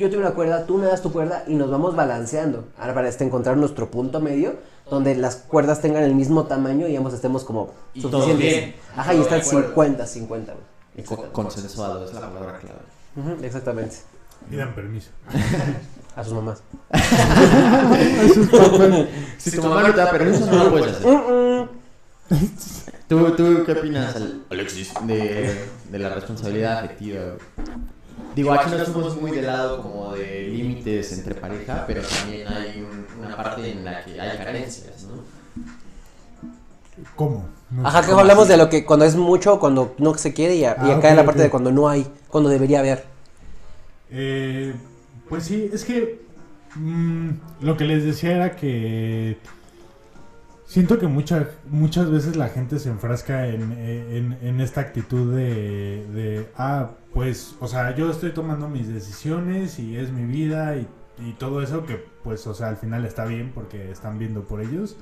yo 0.00 0.10
tengo 0.10 0.22
una 0.22 0.32
cuerda, 0.34 0.66
tú 0.66 0.78
me 0.78 0.86
das 0.86 1.02
tu 1.02 1.12
cuerda 1.12 1.44
y 1.46 1.54
nos 1.54 1.70
vamos 1.70 1.94
balanceando 1.94 2.64
ahora 2.78 2.94
para 2.94 3.08
este 3.08 3.24
encontrar 3.24 3.56
nuestro 3.56 3.90
punto 3.90 4.20
medio 4.20 4.54
donde 4.90 5.14
las 5.14 5.36
cuerdas 5.36 5.80
tengan 5.80 6.02
el 6.02 6.14
mismo 6.14 6.44
tamaño 6.46 6.88
y 6.88 6.96
ambos 6.96 7.14
estemos 7.14 7.44
como 7.44 7.70
Y 7.94 8.00
suficientes. 8.02 8.38
bien, 8.38 8.74
Ajá, 8.96 9.12
y 9.14 9.16
todos 9.18 9.26
está 9.32 9.36
de 9.36 9.42
acuerdo. 9.42 9.68
50, 9.68 10.06
50, 10.06 10.52
güey. 10.52 10.64
Y 10.96 11.02
co- 11.02 11.32
consensuado, 11.32 12.04
es 12.04 12.12
la 12.12 12.20
palabra 12.22 12.58
clave. 12.58 13.46
Exactamente. 13.46 13.96
Pidan 14.48 14.74
permiso. 14.74 15.10
A 16.16 16.24
sus 16.24 16.32
mamás. 16.32 16.62
Si 19.38 19.50
tu 19.56 19.62
mamá 19.62 19.82
no 19.82 19.94
te 19.94 20.00
da 20.00 20.10
permiso, 20.10 20.46
no 20.46 20.64
lo 20.64 20.70
puedes 20.70 20.96
hacer. 20.96 21.68
¿Tú, 23.08 23.30
tú 23.32 23.62
qué 23.66 23.72
opinas, 23.72 24.16
Alexis, 24.50 24.92
de, 25.04 25.66
de 25.90 25.98
la 25.98 26.10
responsabilidad 26.10 26.78
afectiva? 26.78 27.20
Digo, 28.34 28.52
aquí 28.52 28.70
no 28.70 28.84
somos 28.84 29.20
muy 29.20 29.30
del 29.32 29.46
lado 29.46 29.82
como 29.82 30.12
de 30.14 30.42
límites 30.48 31.12
entre 31.12 31.34
pareja, 31.34 31.84
pero 31.86 32.02
también 32.02 32.46
hay 32.48 32.80
un- 32.82 33.24
una 33.26 33.36
parte 33.36 33.70
en 33.70 33.84
la 33.84 34.04
que 34.04 34.20
hay 34.20 34.38
carencias, 34.38 35.04
¿no? 35.04 35.22
¿Cómo? 37.16 37.48
No 37.70 37.86
Ajá, 37.86 38.02
que 38.04 38.12
hablamos 38.12 38.44
así. 38.44 38.52
de 38.52 38.56
lo 38.58 38.68
que 38.68 38.84
cuando 38.84 39.04
es 39.04 39.16
mucho, 39.16 39.58
cuando 39.58 39.94
no 39.98 40.14
se 40.16 40.34
quiere 40.34 40.56
y, 40.56 40.64
a- 40.64 40.76
y 40.86 40.90
Ah, 40.90 40.96
acá 40.96 41.10
en 41.10 41.16
la 41.16 41.24
parte 41.24 41.42
de 41.42 41.50
cuando 41.50 41.70
no 41.70 41.88
hay, 41.88 42.06
cuando 42.28 42.50
debería 42.50 42.80
haber. 42.80 43.04
Eh, 44.10 44.74
pues 45.28 45.44
sí, 45.44 45.70
es 45.72 45.84
que 45.84 46.20
mm, 46.74 47.30
lo 47.62 47.76
que 47.76 47.84
les 47.84 48.04
decía 48.04 48.32
era 48.36 48.56
que 48.56 49.38
siento 50.70 50.98
que 51.00 51.08
mucha- 51.08 51.48
muchas 51.68 52.08
veces 52.10 52.36
la 52.36 52.48
gente 52.48 52.78
se 52.78 52.90
enfrasca 52.90 53.48
en, 53.48 53.72
en- 53.72 54.38
en 54.40 54.60
esta 54.60 54.80
actitud 54.80 55.34
de, 55.34 56.06
de, 56.14 56.46
ah, 56.56 56.90
pues, 57.12 57.56
o 57.60 57.66
sea, 57.66 57.94
yo 57.96 58.08
estoy 58.10 58.30
tomando 58.30 58.68
mis 58.68 58.86
decisiones 58.88 59.78
y 59.80 59.96
es 59.96 60.12
mi 60.12 60.24
vida 60.24 60.76
y, 60.76 60.86
y 61.26 61.32
todo 61.32 61.60
eso 61.60 61.84
que, 61.86 61.96
pues, 62.22 62.46
o 62.46 62.54
sea, 62.54 62.68
al 62.68 62.76
final 62.76 63.04
está 63.04 63.24
bien 63.24 63.50
porque 63.52 63.90
están 63.90 64.18
viendo 64.20 64.44
por 64.44 64.60
ellos. 64.60 64.96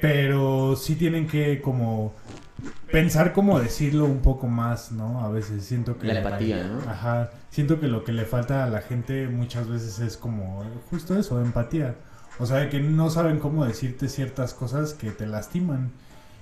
Pero 0.00 0.76
sí 0.76 0.94
tienen 0.94 1.26
que 1.26 1.60
como 1.60 2.14
pensar 2.90 3.32
cómo 3.32 3.58
decirlo 3.60 4.04
un 4.06 4.20
poco 4.20 4.46
más, 4.46 4.92
¿no? 4.92 5.24
A 5.24 5.28
veces 5.30 5.64
siento 5.64 5.98
que... 5.98 6.06
La 6.06 6.20
empatía, 6.56 6.84
¿no? 6.84 6.90
Ajá, 6.90 7.30
siento 7.50 7.80
que 7.80 7.88
lo 7.88 8.04
que 8.04 8.12
le 8.12 8.24
falta 8.24 8.64
a 8.64 8.68
la 8.70 8.80
gente 8.80 9.28
muchas 9.28 9.68
veces 9.68 9.98
es 9.98 10.16
como 10.16 10.64
justo 10.90 11.18
eso, 11.18 11.40
empatía. 11.40 11.96
O 12.38 12.46
sea, 12.46 12.68
que 12.70 12.80
no 12.80 13.10
saben 13.10 13.38
cómo 13.38 13.64
decirte 13.64 14.08
ciertas 14.08 14.54
cosas 14.54 14.94
que 14.94 15.10
te 15.10 15.26
lastiman. 15.26 15.90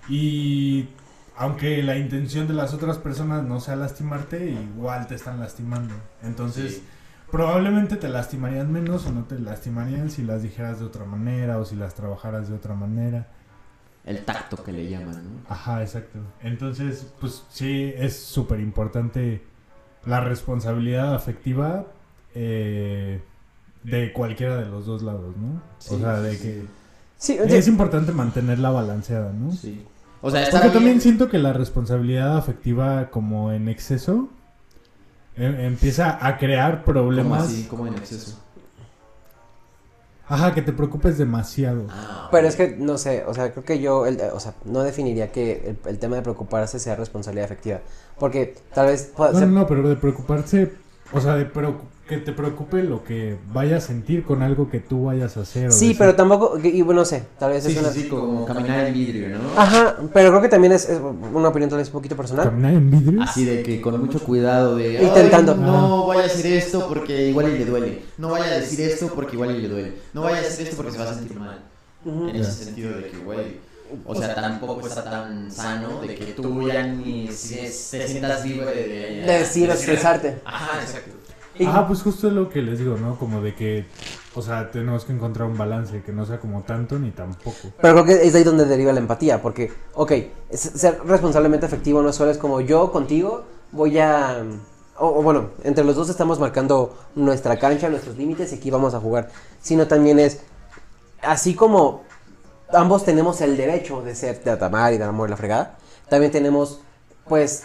Y 0.09 0.89
aunque 1.37 1.83
la 1.83 1.97
intención 1.99 2.47
de 2.49 2.55
las 2.55 2.75
otras 2.75 2.99
personas 2.99 3.45
no 3.45 3.61
sea 3.61 3.77
lastimarte, 3.77 4.51
igual 4.53 5.07
te 5.07 5.15
están 5.15 5.41
lastimando. 5.41 5.95
Entonces, 6.23 6.75
Sí. 6.77 6.85
probablemente 7.31 7.97
te 7.97 8.09
lastimarían 8.09 8.71
menos 8.73 9.07
o 9.07 9.13
no 9.13 9.25
te 9.25 9.39
lastimarían 9.39 10.11
si 10.11 10.23
las 10.23 10.43
dijeras 10.43 10.79
de 10.81 10.87
otra 10.87 11.05
manera 11.05 11.59
o 11.59 11.65
si 11.65 11.77
las 11.77 11.95
trabajaras 11.95 12.49
de 12.49 12.55
otra 12.55 12.75
manera. 12.75 13.29
El 14.05 14.25
tacto 14.25 14.63
que 14.63 14.73
le 14.73 14.89
llaman, 14.89 15.15
¿no? 15.25 15.41
Ajá, 15.49 15.83
exacto. 15.83 16.21
Entonces, 16.43 17.13
pues 17.21 17.43
sí, 17.51 17.93
es 17.97 18.17
súper 18.17 18.61
importante 18.61 19.43
la 20.05 20.21
responsabilidad 20.21 21.15
afectiva 21.15 21.87
eh, 22.35 23.21
de 23.91 24.13
cualquiera 24.13 24.57
de 24.57 24.67
los 24.67 24.85
dos 24.87 25.03
lados, 25.03 25.37
¿no? 25.37 25.57
o 25.57 25.61
Sí, 25.79 25.99
sea, 25.99 26.21
de 26.21 26.33
sí, 26.37 26.43
que 26.43 26.65
Sí, 27.19 27.39
es 27.57 27.69
importante 27.69 28.13
mantenerla 28.13 28.71
balanceada, 28.71 29.33
¿no? 29.33 29.53
Sí. 29.53 29.83
O 30.21 30.31
sea, 30.31 30.43
Porque 30.51 30.59
bien. 30.69 30.73
también 30.73 31.01
siento 31.01 31.29
que 31.29 31.39
la 31.39 31.53
responsabilidad 31.53 32.37
afectiva 32.37 33.11
como 33.11 33.53
en 33.53 33.69
exceso 33.69 34.29
em- 35.37 35.61
empieza 35.61 36.19
a 36.27 36.37
crear 36.37 36.83
¿Cómo 36.83 36.85
problemas. 36.85 37.45
así? 37.45 37.67
¿Cómo 37.71 37.87
en 37.87 37.95
exceso? 37.95 38.39
Ajá, 40.29 40.53
que 40.53 40.61
te 40.63 40.73
preocupes 40.73 41.19
demasiado. 41.19 41.87
Ah, 41.89 42.29
Pero 42.33 42.49
es 42.49 42.57
que, 42.57 42.77
no 42.77 42.99
sé, 42.99 43.25
o 43.27 43.33
sea, 43.33 43.53
creo 43.53 43.65
que 43.65 43.79
yo, 43.79 44.07
el- 44.07 44.21
o 44.33 44.41
sea, 44.41 44.55
no 44.65 44.83
definiría 44.83 45.31
que 45.31 45.77
el, 45.85 45.89
el 45.89 45.99
tema 46.01 46.17
de 46.17 46.23
preocuparse 46.23 46.81
sea 46.81 46.97
responsabilidad 46.97 47.45
afectiva. 47.45 47.81
Porque 48.19 48.57
tal 48.75 48.87
vez 48.87 49.13
pueda 49.17 49.33
No, 49.33 49.41
no, 49.41 49.47
no, 49.61 49.67
pero 49.69 49.89
de 49.89 49.95
preocuparse, 49.95 50.73
o 51.13 51.21
sea, 51.21 51.37
de 51.37 51.49
preocu- 51.53 51.79
que 52.09 52.19
te 52.19 52.33
preocupe 52.33 52.83
lo 52.85 53.03
que 53.03 53.37
vayas 53.53 53.85
a 53.85 53.87
sentir 53.89 54.25
con 54.25 54.43
algo 54.43 54.71
que 54.71 54.79
tú 54.79 55.07
vayas 55.07 55.37
a 55.37 55.41
hacer. 55.41 55.69
o 55.69 55.73
Sí, 55.73 55.87
decir. 55.89 55.99
pero 55.99 56.15
tampoco, 56.15 56.57
y 56.63 56.81
bueno, 56.83 57.01
no 57.01 57.05
sé, 57.05 57.25
tal 57.39 57.51
vez 57.51 57.65
Sí, 57.65 57.71
es 57.73 57.75
sí, 57.79 57.81
una... 57.85 57.93
sí, 57.93 58.09
como 58.09 58.45
caminar 58.47 58.87
en 58.87 58.95
vidrio, 58.95 59.29
¿no? 59.31 59.39
Ajá, 59.61 59.97
pero 60.15 60.31
creo 60.31 60.41
que 60.43 60.49
también 60.49 60.73
es, 60.73 60.89
es 60.89 61.01
una 61.01 61.49
opinión 61.49 61.69
tal 61.69 61.79
vez 61.81 61.89
un 61.89 61.95
poquito 61.95 62.15
personal. 62.17 62.45
Caminar 62.45 62.75
en 62.75 62.91
vidrio. 62.93 63.23
Así 63.23 63.45
de 63.45 63.63
que 63.65 63.81
con 63.81 64.01
mucho 64.01 64.21
cuidado 64.21 64.77
de... 64.77 65.03
Intentando. 65.03 65.53
"Ay, 65.53 65.59
No 65.61 66.07
vaya 66.07 66.23
a 66.23 66.27
hacer 66.27 66.47
esto 66.47 66.87
porque 66.89 67.29
igual 67.31 67.49
y 67.55 67.59
le 67.59 67.65
duele. 67.65 68.03
No 68.19 68.31
vaya 68.31 68.47
a 68.47 68.59
decir 68.61 68.81
esto 68.83 69.09
porque 69.13 69.35
igual 69.35 69.57
y 69.57 69.63
le 69.63 69.69
duele. 69.69 69.93
No 70.15 70.23
vaya 70.23 70.39
a 70.39 70.41
hacer 70.43 70.65
esto 70.69 70.77
porque 70.77 70.93
se 70.93 70.99
va 70.99 71.11
a 71.11 71.15
sentir 71.15 71.37
mal. 71.39 71.59
En 72.05 72.37
ese 72.37 72.65
sentido 72.67 72.97
de 72.97 73.09
que, 73.09 73.17
güey, 73.19 73.57
o 74.05 74.15
sea, 74.15 74.33
tampoco 74.33 74.87
está 74.87 75.03
tan 75.03 75.51
sano 75.51 76.01
de 76.03 76.15
que 76.15 76.27
tú 76.35 76.69
ya 76.69 76.87
ni 76.87 77.27
si- 77.33 77.57
te 77.57 78.07
sientas 78.07 78.45
libre 78.47 78.67
de... 78.75 79.23
De 79.27 79.39
decir, 79.41 79.69
expresarte. 79.71 80.39
Ajá, 80.45 80.81
exacto. 80.83 81.16
Y- 81.59 81.65
Ajá, 81.67 81.87
pues 81.87 82.03
justo 82.03 82.29
es 82.29 82.35
lo 82.35 82.49
que 82.49 82.63
les 82.63 82.79
digo, 82.79 82.97
¿no? 82.97 83.19
Como 83.19 83.41
de 83.41 83.55
que, 83.55 83.87
o 84.35 84.43
sea, 84.43 84.71
tenemos 84.71 85.05
que 85.05 85.13
encontrar 85.13 85.49
un 85.49 85.57
balance 85.57 86.03
que 86.03 86.13
no 86.13 86.27
sea 86.27 86.39
como 86.39 86.63
tanto 86.63 86.99
ni 86.99 87.11
tampoco. 87.11 87.57
Pero 87.81 87.95
creo 87.95 88.05
que 88.05 88.27
es 88.27 88.33
de 88.33 88.39
ahí 88.41 88.45
donde 88.45 88.67
deriva 88.67 88.93
la 88.93 89.01
empatía, 89.01 89.41
porque, 89.41 89.73
ok, 89.95 90.13
ser 90.51 91.01
responsablemente 91.07 91.67
afectivo 91.67 92.03
no 92.03 92.13
solo 92.13 92.31
es 92.31 92.39
como 92.39 92.61
yo 92.61 92.93
contigo 92.93 93.45
voy 93.73 93.99
a... 93.99 94.43
O, 94.99 95.19
o 95.19 95.23
bueno, 95.23 95.51
entre 95.65 95.85
los 95.85 95.95
dos 95.97 96.09
estamos 96.09 96.39
marcando 96.41 96.97
nuestra 97.15 97.59
cancha, 97.59 97.89
nuestros 97.91 98.17
límites 98.17 98.53
y 98.53 98.57
aquí 98.57 98.71
vamos 98.71 98.95
a 98.95 99.01
jugar, 99.01 99.29
sino 99.61 99.87
también 99.87 100.19
es, 100.19 100.41
así 101.23 101.55
como 101.55 102.03
ambos 102.73 103.05
tenemos 103.05 103.41
el 103.43 103.57
derecho 103.59 104.01
de 104.03 104.15
ser, 104.15 104.43
de 104.43 104.53
amar 104.65 104.95
y 104.95 104.99
de 104.99 105.05
amor 105.05 105.29
y 105.29 105.31
la 105.33 105.37
fregada, 105.37 105.77
también 106.09 106.33
tenemos, 106.33 106.81
pues, 107.29 107.65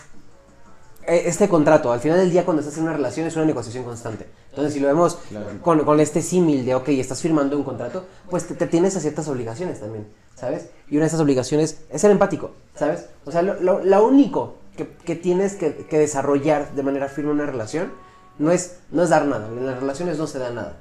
este 1.17 1.47
contrato, 1.49 1.91
al 1.91 1.99
final 1.99 2.17
del 2.19 2.31
día 2.31 2.45
cuando 2.45 2.61
estás 2.61 2.77
en 2.77 2.83
una 2.83 2.93
relación 2.93 3.27
es 3.27 3.35
una 3.35 3.45
negociación 3.45 3.83
constante. 3.83 4.27
Entonces, 4.49 4.73
si 4.73 4.79
lo 4.79 4.87
vemos 4.87 5.17
Claro. 5.29 5.45
con, 5.61 5.79
con 5.85 5.99
este 5.99 6.21
símil 6.21 6.65
de, 6.65 6.75
ok, 6.75 6.89
estás 6.89 7.21
firmando 7.21 7.57
un 7.57 7.63
contrato, 7.63 8.05
pues 8.29 8.47
te, 8.47 8.55
te 8.55 8.67
tienes 8.67 8.95
a 8.95 8.99
ciertas 8.99 9.27
obligaciones 9.27 9.79
también, 9.79 10.07
¿sabes? 10.35 10.69
Y 10.89 10.95
una 10.95 11.03
de 11.03 11.07
esas 11.07 11.19
obligaciones 11.21 11.77
es 11.89 12.01
ser 12.01 12.11
empático, 12.11 12.51
¿sabes? 12.75 13.05
O 13.25 13.31
sea, 13.31 13.41
lo, 13.41 13.59
lo- 13.61 13.83
lo 13.83 14.05
único 14.05 14.55
que, 14.75 14.87
que 14.87 15.15
tienes 15.15 15.55
que, 15.55 15.75
que 15.89 15.99
desarrollar 15.99 16.71
de 16.73 16.83
manera 16.83 17.07
firme 17.09 17.31
una 17.31 17.45
relación 17.45 17.91
no 18.39 18.51
es, 18.51 18.77
no 18.91 19.03
es 19.03 19.09
dar 19.09 19.25
nada. 19.25 19.47
En 19.49 19.65
las 19.65 19.79
relaciones 19.79 20.17
no 20.17 20.25
se 20.27 20.39
da 20.39 20.49
nada, 20.49 20.77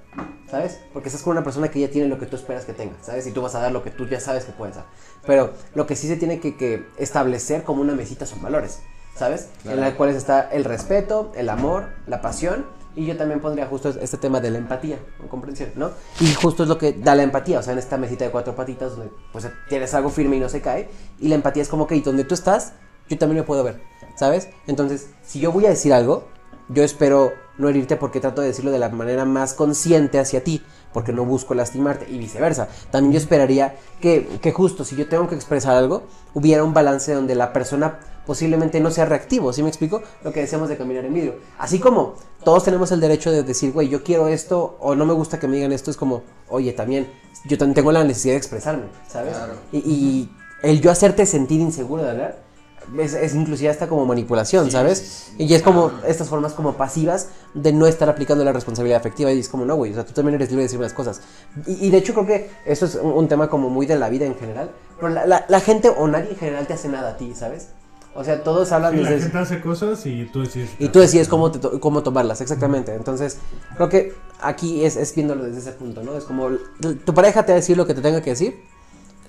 ¿sabes? 0.50 0.78
Porque 0.92 1.08
estás 1.08 1.22
con 1.22 1.32
una 1.32 1.44
persona 1.44 1.70
que 1.70 1.80
ya 1.80 1.90
tiene 1.90 2.08
lo 2.08 2.18
que 2.18 2.26
tú 2.26 2.36
esperas 2.36 2.64
que 2.64 2.72
tenga, 2.72 2.94
¿sabes? 3.02 3.26
Y 3.26 3.32
tú 3.32 3.42
vas 3.42 3.54
a 3.54 3.60
dar 3.60 3.72
lo 3.72 3.82
que 3.82 3.90
tú 3.90 4.06
ya 4.06 4.20
sabes 4.20 4.44
que 4.44 4.52
puedes 4.52 4.76
dar. 4.76 4.86
Pero 5.26 5.52
lo 5.74 5.86
que 5.86 5.94
sí 5.96 6.06
se 6.08 6.16
tiene 6.16 6.40
que, 6.40 6.56
que 6.56 6.86
establecer 6.98 7.62
como 7.64 7.82
una 7.82 7.94
mesita 7.94 8.24
son 8.26 8.40
valores, 8.40 8.78
¿sabes? 9.20 9.50
Claro. 9.62 9.76
En 9.76 9.84
la 9.84 9.96
cual 9.96 10.08
está 10.10 10.48
el 10.50 10.64
respeto, 10.64 11.30
el 11.36 11.50
amor, 11.50 11.90
la 12.06 12.22
pasión. 12.22 12.64
Y 12.96 13.04
yo 13.06 13.16
también 13.16 13.38
pondría 13.38 13.66
justo 13.66 13.90
este 13.90 14.16
tema 14.16 14.40
de 14.40 14.50
la 14.50 14.58
empatía, 14.58 14.98
o 15.24 15.28
comprensión, 15.28 15.70
¿no? 15.76 15.90
Y 16.18 16.34
justo 16.34 16.64
es 16.64 16.68
lo 16.68 16.76
que 16.76 16.92
da 16.94 17.14
la 17.14 17.22
empatía, 17.22 17.60
o 17.60 17.62
sea, 17.62 17.74
en 17.74 17.78
esta 17.78 17.96
mesita 17.98 18.24
de 18.24 18.30
cuatro 18.32 18.56
patitas 18.56 18.96
donde 18.96 19.12
pues 19.30 19.46
tienes 19.68 19.94
algo 19.94 20.08
firme 20.08 20.36
y 20.36 20.40
no 20.40 20.48
se 20.48 20.60
cae. 20.60 20.88
Y 21.20 21.28
la 21.28 21.36
empatía 21.36 21.62
es 21.62 21.68
como 21.68 21.86
que 21.86 22.00
donde 22.00 22.24
tú 22.24 22.34
estás, 22.34 22.72
yo 23.08 23.16
también 23.18 23.40
me 23.40 23.46
puedo 23.46 23.62
ver, 23.62 23.80
¿sabes? 24.16 24.48
Entonces, 24.66 25.10
si 25.22 25.38
yo 25.38 25.52
voy 25.52 25.66
a 25.66 25.68
decir 25.68 25.92
algo, 25.92 26.24
yo 26.68 26.82
espero 26.82 27.32
no 27.58 27.68
herirte 27.68 27.96
porque 27.96 28.20
trato 28.20 28.40
de 28.40 28.48
decirlo 28.48 28.70
de 28.70 28.78
la 28.78 28.88
manera 28.88 29.24
más 29.24 29.54
consciente 29.54 30.18
hacia 30.18 30.42
ti, 30.42 30.64
porque 30.92 31.12
no 31.12 31.24
busco 31.24 31.54
lastimarte 31.54 32.10
y 32.10 32.18
viceversa. 32.18 32.68
También 32.90 33.12
yo 33.12 33.18
esperaría 33.18 33.76
que, 34.00 34.26
que 34.40 34.50
justo 34.50 34.84
si 34.84 34.96
yo 34.96 35.08
tengo 35.08 35.28
que 35.28 35.34
expresar 35.34 35.76
algo, 35.76 36.04
hubiera 36.34 36.64
un 36.64 36.74
balance 36.74 37.12
donde 37.12 37.34
la 37.34 37.52
persona 37.52 38.00
posiblemente 38.26 38.80
no 38.80 38.90
sea 38.90 39.04
reactivo, 39.06 39.52
¿sí 39.52 39.62
me 39.62 39.68
explico? 39.68 40.02
Lo 40.22 40.32
que 40.32 40.40
decíamos 40.40 40.68
de 40.68 40.76
caminar 40.76 41.04
en 41.04 41.14
vidrio. 41.14 41.34
Así 41.58 41.78
como 41.78 42.14
todos 42.44 42.64
tenemos 42.64 42.92
el 42.92 43.00
derecho 43.00 43.30
de 43.32 43.42
decir, 43.42 43.72
güey, 43.72 43.88
yo 43.88 44.02
quiero 44.02 44.28
esto 44.28 44.76
o 44.80 44.94
no 44.94 45.04
me 45.06 45.12
gusta 45.14 45.38
que 45.38 45.48
me 45.48 45.56
digan 45.56 45.72
esto, 45.72 45.90
es 45.90 45.96
como, 45.96 46.22
oye, 46.48 46.72
también 46.72 47.08
yo 47.46 47.56
también 47.58 47.74
tengo 47.74 47.92
la 47.92 48.04
necesidad 48.04 48.34
de 48.34 48.38
expresarme, 48.38 48.84
¿sabes? 49.08 49.34
Claro. 49.36 49.54
Y, 49.72 49.78
y 49.78 50.30
el 50.62 50.80
yo 50.80 50.90
hacerte 50.90 51.24
sentir 51.26 51.60
inseguro 51.60 52.02
de 52.02 52.10
hablar 52.10 52.50
es, 52.98 53.14
es 53.14 53.34
inclusive 53.34 53.70
hasta 53.70 53.88
como 53.88 54.04
manipulación, 54.04 54.66
Sí, 54.66 54.70
¿sabes? 54.72 55.32
Y 55.38 55.52
es 55.54 55.62
como 55.62 55.92
estas 56.06 56.28
formas 56.28 56.52
como 56.54 56.74
pasivas 56.74 57.28
de 57.54 57.72
no 57.72 57.86
estar 57.86 58.08
aplicando 58.08 58.44
la 58.44 58.52
responsabilidad 58.52 58.98
afectiva 58.98 59.32
y 59.32 59.38
es 59.38 59.48
como, 59.48 59.64
no, 59.64 59.76
güey, 59.76 59.92
o 59.92 59.94
sea, 59.94 60.04
tú 60.04 60.12
también 60.12 60.34
eres 60.34 60.48
libre 60.50 60.62
de 60.62 60.66
decir 60.68 60.80
las 60.80 60.92
cosas. 60.92 61.20
Y, 61.66 61.86
y 61.86 61.90
de 61.90 61.98
hecho 61.98 62.12
creo 62.14 62.26
que 62.26 62.50
eso 62.66 62.86
es 62.86 62.96
un, 62.96 63.12
un 63.12 63.28
tema 63.28 63.48
como 63.48 63.70
muy 63.70 63.86
de 63.86 63.96
la 63.96 64.08
vida 64.08 64.26
en 64.26 64.34
general, 64.34 64.70
pero 64.96 65.08
la, 65.10 65.24
la- 65.26 65.44
la 65.48 65.60
gente 65.60 65.88
o 65.88 66.06
nadie 66.08 66.30
en 66.30 66.36
general 66.36 66.66
te 66.66 66.72
hace 66.74 66.88
nada 66.88 67.10
a 67.10 67.16
ti, 67.16 67.32
¿sabes? 67.34 67.68
O 68.14 68.24
sea, 68.24 68.42
todos 68.42 68.72
hablan 68.72 68.92
Sí, 68.96 69.02
la 69.02 69.10
desde... 69.10 69.22
gente 69.24 69.38
hace 69.38 69.60
cosas 69.60 70.04
y 70.04 70.24
tú 70.26 70.40
decides. 70.42 70.70
Y 70.78 70.88
tú 70.88 70.98
decides 70.98 71.28
cómo, 71.28 71.50
te 71.52 71.58
to- 71.60 71.78
cómo 71.80 72.02
tomarlas, 72.02 72.40
exactamente. 72.40 72.92
Entonces, 72.94 73.38
creo 73.76 73.88
que 73.88 74.14
aquí 74.40 74.84
es, 74.84 74.96
es 74.96 75.14
viéndolo 75.14 75.44
desde 75.44 75.60
ese 75.60 75.72
punto, 75.72 76.02
¿no? 76.02 76.16
Es 76.16 76.24
como, 76.24 76.48
tu- 76.80 77.14
pareja 77.14 77.44
te 77.46 77.52
va 77.52 77.56
a 77.56 77.60
decir 77.60 77.76
lo 77.76 77.86
que 77.86 77.94
te 77.94 78.00
tenga 78.02 78.20
que 78.20 78.30
decir. 78.30 78.60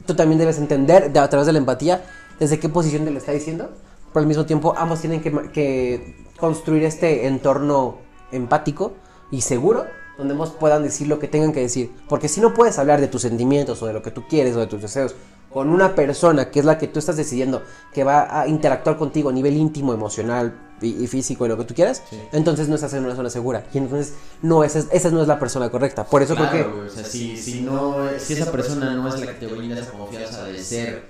Tú 0.07 0.15
también 0.15 0.39
debes 0.39 0.57
entender 0.57 1.13
de- 1.13 1.19
a 1.19 1.29
través 1.29 1.45
de 1.45 1.53
la 1.53 1.59
empatía 1.59 2.03
desde 2.39 2.59
qué 2.59 2.69
posición 2.69 3.05
te 3.05 3.11
lo 3.11 3.17
está 3.19 3.31
diciendo. 3.31 3.69
Pero 4.13 4.21
al 4.21 4.27
mismo 4.27 4.45
tiempo, 4.45 4.73
ambos 4.75 4.99
tienen 4.99 5.21
que, 5.21 5.31
que 5.53 6.25
construir 6.39 6.83
este 6.83 7.27
entorno 7.27 7.99
empático 8.31 8.93
y 9.29 9.41
seguro 9.41 9.85
donde 10.17 10.33
ambos 10.33 10.49
puedan 10.51 10.83
decir 10.83 11.07
lo 11.07 11.19
que 11.19 11.27
tengan 11.27 11.53
que 11.53 11.61
decir. 11.61 11.91
Porque 12.09 12.27
si 12.27 12.41
no 12.41 12.53
puedes 12.53 12.77
hablar 12.79 12.99
de 12.99 13.07
tus 13.07 13.21
sentimientos 13.21 13.81
o 13.83 13.87
de 13.87 13.93
lo 13.93 14.01
que 14.01 14.11
tú 14.11 14.23
quieres 14.27 14.55
o 14.55 14.59
de 14.59 14.67
tus 14.67 14.81
deseos 14.81 15.15
con 15.53 15.69
una 15.69 15.95
persona 15.95 16.49
que 16.49 16.59
es 16.59 16.65
la 16.65 16.77
que 16.77 16.87
tú 16.87 16.99
estás 16.99 17.17
decidiendo 17.17 17.61
que 17.93 18.03
va 18.03 18.39
a 18.41 18.47
interactuar 18.47 18.97
contigo 18.97 19.29
a 19.29 19.33
nivel 19.33 19.57
íntimo, 19.57 19.93
emocional 19.93 20.57
y, 20.81 21.03
y 21.03 21.07
físico 21.07 21.45
y 21.45 21.49
lo 21.49 21.57
que 21.57 21.65
tú 21.65 21.73
quieras, 21.75 22.01
Sí. 22.09 22.19
entonces 22.31 22.69
no 22.69 22.75
estás 22.75 22.93
en 22.93 23.03
una 23.05 23.15
zona 23.15 23.29
segura. 23.29 23.65
Y 23.73 23.77
entonces 23.79 24.13
no, 24.41 24.63
esa, 24.63 24.79
es- 24.79 24.87
esa 24.91 25.09
no 25.11 25.21
es 25.21 25.27
la 25.27 25.39
persona 25.39 25.69
correcta. 25.69 26.05
Por 26.05 26.21
eso 26.23 26.35
creo 26.35 26.49
que... 26.51 26.61
O 26.63 26.89
sea, 26.89 27.03
si, 27.03 27.35
si, 27.37 27.61
no, 27.61 27.95
si 28.17 28.33
esa 28.33 28.51
persona 28.51 28.93
no 28.95 29.07
es 29.09 29.19
la 29.19 29.27
que 29.27 29.33
te 29.33 29.47
brinda 29.47 29.77
esa 29.79 29.91
confianza 29.91 30.45
de 30.45 30.63
ser 30.63 31.03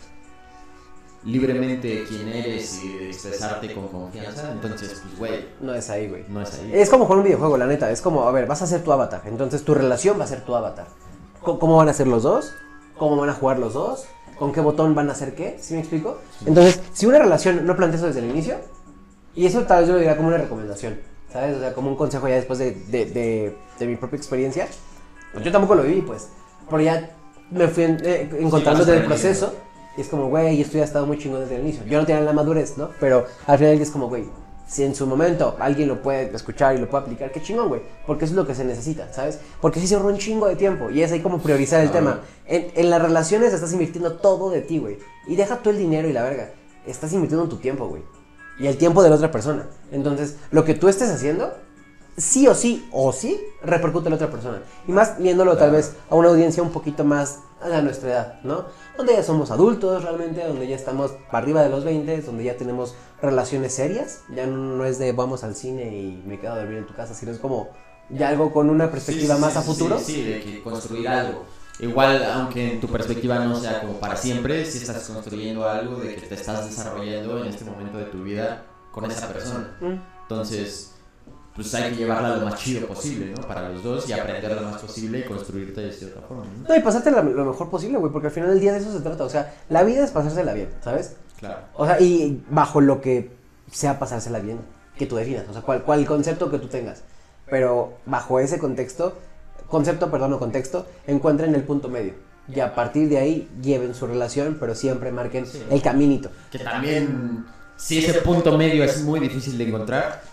libremente 1.23 2.03
quien 2.07 2.27
eres 2.29 2.81
y 2.83 2.97
de 2.97 3.07
expresarte 3.11 3.71
con 3.75 3.87
confianza, 3.89 4.51
entonces, 4.51 5.01
pues, 5.03 5.19
güey, 5.19 5.45
No 5.59 5.75
es 5.75 5.87
ahí, 5.91 6.07
güey. 6.09 6.25
no 6.27 6.41
es 6.41 6.51
ahí. 6.55 6.71
Es 6.73 6.89
como 6.89 7.05
jugar 7.05 7.19
un 7.19 7.25
videojuego, 7.25 7.57
la 7.57 7.67
neta. 7.67 7.91
Es 7.91 8.01
como, 8.01 8.23
a 8.27 8.31
ver, 8.31 8.47
vas 8.47 8.61
a 8.63 8.67
ser 8.67 8.83
tu 8.83 8.91
avatar. 8.91 9.21
Entonces 9.25 9.63
tu 9.63 9.75
relación 9.75 10.19
va 10.19 10.23
a 10.23 10.27
ser 10.27 10.41
tu 10.43 10.55
avatar. 10.55 10.87
¿Cómo, 11.43 11.59
cómo 11.59 11.77
van 11.77 11.89
a 11.89 11.93
ser 11.93 12.07
los 12.07 12.23
dos? 12.23 12.51
¿Cómo 12.97 13.15
van 13.17 13.29
a 13.29 13.33
jugar 13.33 13.59
los 13.59 13.73
dos? 13.73 14.05
¿Con 14.41 14.51
qué 14.51 14.59
botón 14.59 14.95
van 14.95 15.07
a 15.07 15.11
hacer 15.11 15.35
qué? 15.35 15.57
¿Sí 15.61 15.75
me 15.75 15.81
explico? 15.81 16.17
Entonces, 16.47 16.79
si 16.93 17.05
una 17.05 17.19
relación 17.19 17.63
no 17.63 17.75
plantea 17.75 17.97
eso 17.99 18.07
desde 18.07 18.21
el 18.21 18.31
inicio, 18.31 18.55
y 19.35 19.45
eso 19.45 19.61
tal 19.67 19.81
vez 19.81 19.87
yo 19.87 19.93
lo 19.93 19.99
diría 19.99 20.17
como 20.17 20.29
una 20.29 20.37
recomendación, 20.39 20.99
¿sabes? 21.31 21.57
O 21.57 21.59
sea, 21.59 21.73
como 21.75 21.91
un 21.91 21.95
consejo 21.95 22.27
ya 22.27 22.33
después 22.37 22.57
de, 22.57 22.71
de, 22.71 23.05
de- 23.05 23.55
de 23.77 23.85
mi 23.85 23.97
propia 23.97 24.17
experiencia. 24.17 24.67
Pues 25.31 25.45
yo 25.45 25.51
tampoco 25.51 25.75
lo 25.75 25.83
viví, 25.83 26.01
pues. 26.01 26.29
Pero 26.67 26.81
ya 26.81 27.11
me 27.51 27.67
fui 27.67 27.83
en- 27.83 27.99
eh, 28.03 28.29
encontrando 28.39 28.83
desde 28.83 29.01
el 29.01 29.05
proceso. 29.05 29.53
Y 29.95 30.01
es 30.01 30.07
como, 30.07 30.27
güey, 30.29 30.59
esto 30.59 30.73
ya 30.77 30.81
ha 30.81 30.85
estado 30.85 31.05
muy 31.05 31.19
chingón 31.19 31.41
desde 31.41 31.57
el 31.57 31.61
inicio. 31.61 31.83
Yo 31.85 31.99
no 31.99 32.05
tenía 32.07 32.21
la 32.23 32.33
madurez, 32.33 32.79
¿no? 32.79 32.89
Pero 32.99 33.27
al 33.45 33.59
final 33.59 33.79
es 33.79 33.91
como, 33.91 34.07
güey, 34.09 34.25
si 34.71 34.83
en 34.85 34.95
su 34.95 35.05
momento 35.05 35.57
alguien 35.59 35.89
lo 35.89 36.01
puede 36.01 36.33
escuchar 36.33 36.75
y 36.75 36.79
lo 36.79 36.89
puede 36.89 37.03
aplicar, 37.03 37.31
qué 37.33 37.41
chingón, 37.41 37.67
güey. 37.67 37.81
Porque 38.07 38.23
eso 38.23 38.31
es 38.33 38.37
lo 38.37 38.47
que 38.47 38.55
se 38.55 38.63
necesita, 38.63 39.11
¿sabes? 39.11 39.37
Porque 39.59 39.81
sí 39.81 39.87
se 39.87 39.95
ahorra 39.95 40.07
un 40.07 40.17
chingo 40.17 40.47
de 40.47 40.55
tiempo. 40.55 40.89
Y 40.89 41.01
es 41.03 41.11
ahí 41.11 41.19
como 41.19 41.39
priorizar 41.39 41.81
el 41.81 41.91
Claro. 41.91 42.05
tema. 42.05 42.21
En, 42.47 42.71
en 42.75 42.89
las 42.89 43.01
relaciones 43.01 43.51
estás 43.53 43.73
invirtiendo 43.73 44.13
todo 44.13 44.49
de 44.49 44.61
ti, 44.61 44.79
güey. 44.79 44.97
Y 45.27 45.35
deja 45.35 45.57
tú 45.57 45.71
el 45.71 45.77
dinero 45.77 46.07
y 46.07 46.13
la 46.13 46.23
verga. 46.23 46.51
Estás 46.87 47.11
invirtiendo 47.11 47.43
en 47.43 47.49
tu 47.49 47.57
tiempo, 47.57 47.87
güey. 47.87 48.01
Y 48.59 48.67
el 48.67 48.77
tiempo 48.77 49.03
de 49.03 49.09
la 49.09 49.15
otra 49.15 49.29
persona. 49.29 49.67
Entonces, 49.91 50.37
lo 50.51 50.63
que 50.63 50.73
tú 50.73 50.87
estés 50.87 51.09
haciendo, 51.09 51.53
sí 52.15 52.47
o 52.47 52.55
sí, 52.55 52.87
o 52.93 53.11
sí, 53.11 53.41
repercute 53.63 54.07
en 54.07 54.11
la 54.11 54.15
otra 54.15 54.31
persona. 54.31 54.61
Y 54.87 54.93
más 54.93 55.17
viéndolo 55.17 55.57
tal 55.57 55.71
vez 55.71 55.95
a 56.09 56.15
una 56.15 56.29
audiencia 56.29 56.63
un 56.63 56.71
poquito 56.71 57.03
más 57.03 57.39
a 57.61 57.81
nuestra 57.81 58.09
edad, 58.09 58.39
¿no? 58.43 58.65
Donde 58.97 59.13
ya 59.13 59.23
somos 59.23 59.51
adultos 59.51 60.03
realmente, 60.03 60.45
donde 60.45 60.67
ya 60.67 60.75
estamos 60.75 61.11
para 61.31 61.39
arriba 61.39 61.63
de 61.63 61.69
los 61.69 61.83
20, 61.83 62.21
donde 62.21 62.43
ya 62.43 62.57
tenemos 62.57 62.95
relaciones 63.21 63.73
serias. 63.73 64.23
Ya 64.35 64.45
no 64.45 64.85
es 64.85 64.99
de 64.99 65.11
vamos 65.11 65.43
al 65.43 65.55
cine 65.55 65.97
y 65.97 66.23
me 66.25 66.39
quedo 66.39 66.53
a 66.53 66.59
dormir 66.59 66.79
en 66.79 66.87
tu 66.87 66.93
casa, 66.93 67.13
sino 67.13 67.31
es 67.31 67.39
como 67.39 67.69
ya 68.09 68.29
algo 68.29 68.51
con 68.51 68.69
una 68.69 68.91
perspectiva 68.91 69.35
Sí, 69.35 69.41
más 69.41 69.53
sí, 69.53 69.59
a 69.59 69.61
futuro. 69.61 69.97
Sí, 69.97 70.13
sí, 70.13 70.23
de 70.23 70.39
que 70.41 70.61
construir 70.61 71.07
algo. 71.07 71.45
Igual, 71.79 72.23
aunque 72.25 72.73
en 72.73 72.79
tu 72.79 72.87
perspectiva 72.87 73.39
no 73.39 73.59
sea 73.59 73.81
como 73.81 73.93
para 73.93 74.15
siempre, 74.15 74.65
si 74.65 74.77
estás 74.79 75.09
construyendo 75.09 75.67
algo 75.67 75.97
de 75.97 76.15
que 76.15 76.21
te 76.27 76.35
estás 76.35 76.69
desarrollando 76.69 77.39
en 77.43 77.47
este 77.47 77.65
momento 77.65 77.97
de 77.97 78.05
tu 78.05 78.23
vida 78.23 78.65
con 78.91 79.09
esa 79.09 79.27
persona. 79.29 79.77
Mm. 79.79 79.93
Entonces, 80.23 80.93
pues 81.55 81.73
hay 81.75 81.91
que 81.91 81.97
llevarla 81.97 82.37
lo 82.37 82.45
más 82.45 82.55
chido 82.55 82.87
posible, 82.87 83.33
¿no? 83.35 83.41
Para 83.47 83.69
los 83.69 83.83
dos 83.83 84.07
y 84.09 84.13
aprender 84.13 84.53
lo 84.55 84.61
más 84.69 84.81
posible 84.81 85.19
y 85.19 85.23
construirte 85.23 85.81
de 85.81 85.91
cierta 85.91 86.21
forma, 86.21 86.45
¿no? 86.45 86.69
No, 86.69 86.75
y 86.75 86.79
pasarte 86.79 87.11
lo 87.11 87.23
mejor 87.23 87.69
posible, 87.69 87.97
güey, 87.97 88.11
porque 88.11 88.27
al 88.27 88.33
final 88.33 88.49
del 88.49 88.59
día 88.59 88.73
de 88.73 88.79
eso 88.79 88.91
se 88.91 88.99
trata. 89.01 89.23
O 89.25 89.29
sea, 89.29 89.53
la 89.69 89.83
vida 89.83 90.03
es 90.03 90.11
pasársela 90.11 90.53
bien, 90.53 90.69
¿sabes? 90.83 91.15
Claro. 91.39 91.59
O 91.75 91.85
sea, 91.85 91.99
y 91.99 92.43
bajo 92.49 92.79
lo 92.81 93.01
que 93.01 93.31
sea 93.71 93.99
pasársela 93.99 94.39
bien. 94.39 94.59
que 94.97 95.07
tú 95.07 95.15
definas, 95.15 95.45
o 95.49 95.53
sea, 95.53 95.63
cual, 95.63 95.81
cual 95.83 96.05
concepto 96.05 96.51
que 96.51 96.59
tú 96.59 96.67
tengas. 96.67 97.01
Pero 97.49 97.93
bajo 98.05 98.39
ese 98.39 98.59
contexto, 98.59 99.17
concepto, 99.67 100.11
perdón, 100.11 100.33
o 100.33 100.39
contexto, 100.39 100.85
encuentren 101.07 101.55
el 101.55 101.63
punto 101.63 101.89
medio. 101.89 102.13
Y 102.47 102.59
a 102.59 102.75
partir 102.75 103.09
de 103.09 103.17
ahí 103.17 103.49
lleven 103.63 103.95
su 103.95 104.05
relación, 104.05 104.57
pero 104.59 104.75
siempre 104.75 105.11
marquen 105.11 105.45
Sí. 105.47 105.63
el 105.71 105.81
caminito. 105.81 106.29
Que 106.51 106.59
también, 106.59 107.45
si 107.81 107.97
ese 107.97 108.21
punto 108.21 108.57
medio 108.57 108.83
es 108.83 109.01
muy 109.01 109.19
difícil 109.19 109.57
de 109.57 109.67
encontrar, 109.67 110.23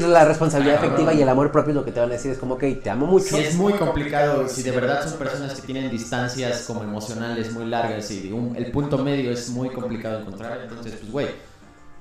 la 0.00 0.24
responsabilidad 0.26 0.76
Ah, 0.76 0.78
afectiva 0.80 1.06
cabrón. 1.06 1.18
y 1.18 1.22
el 1.22 1.28
amor 1.28 1.50
propio 1.50 1.70
es 1.70 1.76
lo 1.76 1.84
que 1.84 1.92
te 1.92 2.00
van 2.00 2.10
a 2.10 2.12
decir. 2.12 2.30
Es 2.30 2.38
como, 2.38 2.54
ok, 2.54 2.64
te 2.82 2.90
amo 2.90 3.06
mucho. 3.06 3.36
si 3.36 3.38
es 3.38 3.54
muy 3.54 3.72
complicado, 3.74 4.46
si 4.48 4.62
de 4.62 4.70
verdad 4.70 5.02
son 5.08 5.18
personas 5.18 5.54
que 5.54 5.62
tienen 5.62 5.90
distancias 5.90 6.64
como 6.66 6.82
emocionales 6.82 7.52
muy 7.52 7.64
largas 7.66 8.10
y 8.10 8.30
un- 8.32 8.54
el 8.56 8.70
punto 8.70 8.98
medio 8.98 9.30
es 9.32 9.48
muy 9.48 9.70
complicado 9.70 10.16
de 10.16 10.22
encontrar, 10.22 10.60
entonces, 10.62 10.94
pues, 11.00 11.10
güey, 11.10 11.28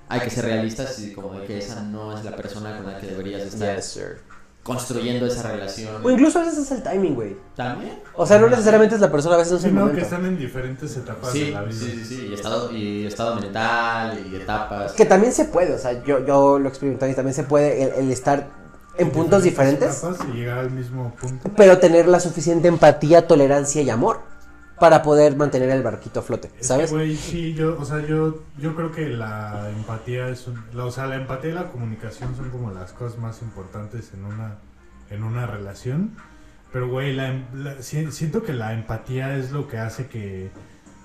hay 0.10 0.20
que 0.22 0.29
ser 0.29 0.46
realistas 0.46 1.00
y 1.00 1.13
como 1.13 1.39
de 1.39 1.46
que 1.46 1.58
esa 1.60 1.82
no 1.84 2.18
es 2.18 2.25
la 2.25 2.36
persona 2.36 2.75
con 2.77 2.86
la 2.91 2.98
que 3.00 3.08
deberías 3.08 3.41
estar 3.44 3.75
Yes, 3.77 3.86
sir. 3.86 4.18
Construyendo 4.74 5.26
esa 5.26 5.52
relación. 5.52 6.06
O 6.06 6.10
incluso 6.10 6.40
a 6.40 6.44
veces 6.44 6.60
es 6.60 6.72
el 6.72 6.84
timing, 6.84 7.16
güey. 7.16 7.38
También. 7.56 8.00
O 8.16 8.26
sea, 8.26 8.38
no 8.40 8.48
necesariamente 8.50 8.96
es 8.96 9.02
la 9.02 9.12
persona, 9.12 9.36
a 9.36 9.38
veces 9.40 9.52
no 9.54 9.58
es 9.58 9.64
el 9.66 9.70
Sino 9.72 9.82
que 9.82 9.88
momento. 9.88 10.06
están 10.06 10.26
en 10.26 10.38
diferentes 10.38 10.96
etapas 10.96 11.34
de 11.34 11.52
la 11.52 11.62
vida. 11.64 11.72
sí, 11.80 11.92
sí, 11.92 12.06
sí, 12.06 12.28
y 12.30 12.34
estado, 12.34 12.72
y 12.72 13.06
estado 13.06 13.36
mental 13.36 14.20
y 14.32 14.36
etapas. 14.36 14.94
Que 14.94 15.06
también 15.06 15.34
se 15.34 15.46
puede, 15.46 15.74
o 15.74 15.78
sea, 15.80 16.04
yo, 16.04 16.26
yo 16.26 16.60
lo 16.60 16.70
experimenté 16.70 17.10
y 17.10 17.16
también 17.16 17.34
se 17.34 17.44
puede 17.44 17.84
el, 17.84 18.06
el 18.06 18.12
estar 18.12 18.48
en 18.98 19.12
puntos 19.12 19.44
diferentes, 19.44 20.04
y 20.28 20.38
llegar 20.38 20.60
al 20.60 20.72
mismo 20.72 21.16
punto. 21.20 21.50
pero 21.56 21.78
tener 21.78 22.08
la 22.08 22.20
suficiente 22.20 22.68
empatía, 22.68 23.28
tolerancia 23.28 23.82
y 23.82 23.90
amor 23.90 24.22
para 24.79 25.01
poder 25.03 25.36
mantener 25.36 25.69
el 25.69 25.83
barquito 25.83 26.19
a 26.19 26.24
flote, 26.24 26.50
¿sabes? 26.62 26.91
güey, 26.91 27.15
sí, 27.15 27.53
yo, 27.53 27.77
o 27.79 27.86
sea, 27.86 28.00
yo, 28.05 28.43
yo 28.57 28.75
creo 28.75 28.91
que 28.91 29.09
la 29.09 29.69
empatía 29.75 30.29
es 30.29 30.48
un, 30.48 30.63
la, 30.74 30.86
o 30.86 30.91
sea, 30.91 31.07
la 31.07 31.15
empatía 31.17 31.51
y 31.51 31.53
la 31.53 31.71
comunicación 31.71 32.36
son 32.36 32.50
como 32.50 32.71
las 32.71 32.93
cosas 32.93 33.19
más 33.19 33.41
importantes 33.41 34.12
en 34.13 34.25
una, 34.25 34.57
en 35.09 35.24
una 35.24 35.45
relación. 35.45 36.15
Pero, 36.71 36.88
güey, 36.88 37.13
la, 37.15 37.29
em- 37.29 37.45
la- 37.53 37.81
si- 37.81 38.12
siento 38.12 38.43
que 38.43 38.53
la 38.53 38.74
empatía 38.74 39.36
es 39.36 39.51
lo 39.51 39.67
que 39.67 39.77
hace 39.79 40.07
que, 40.07 40.51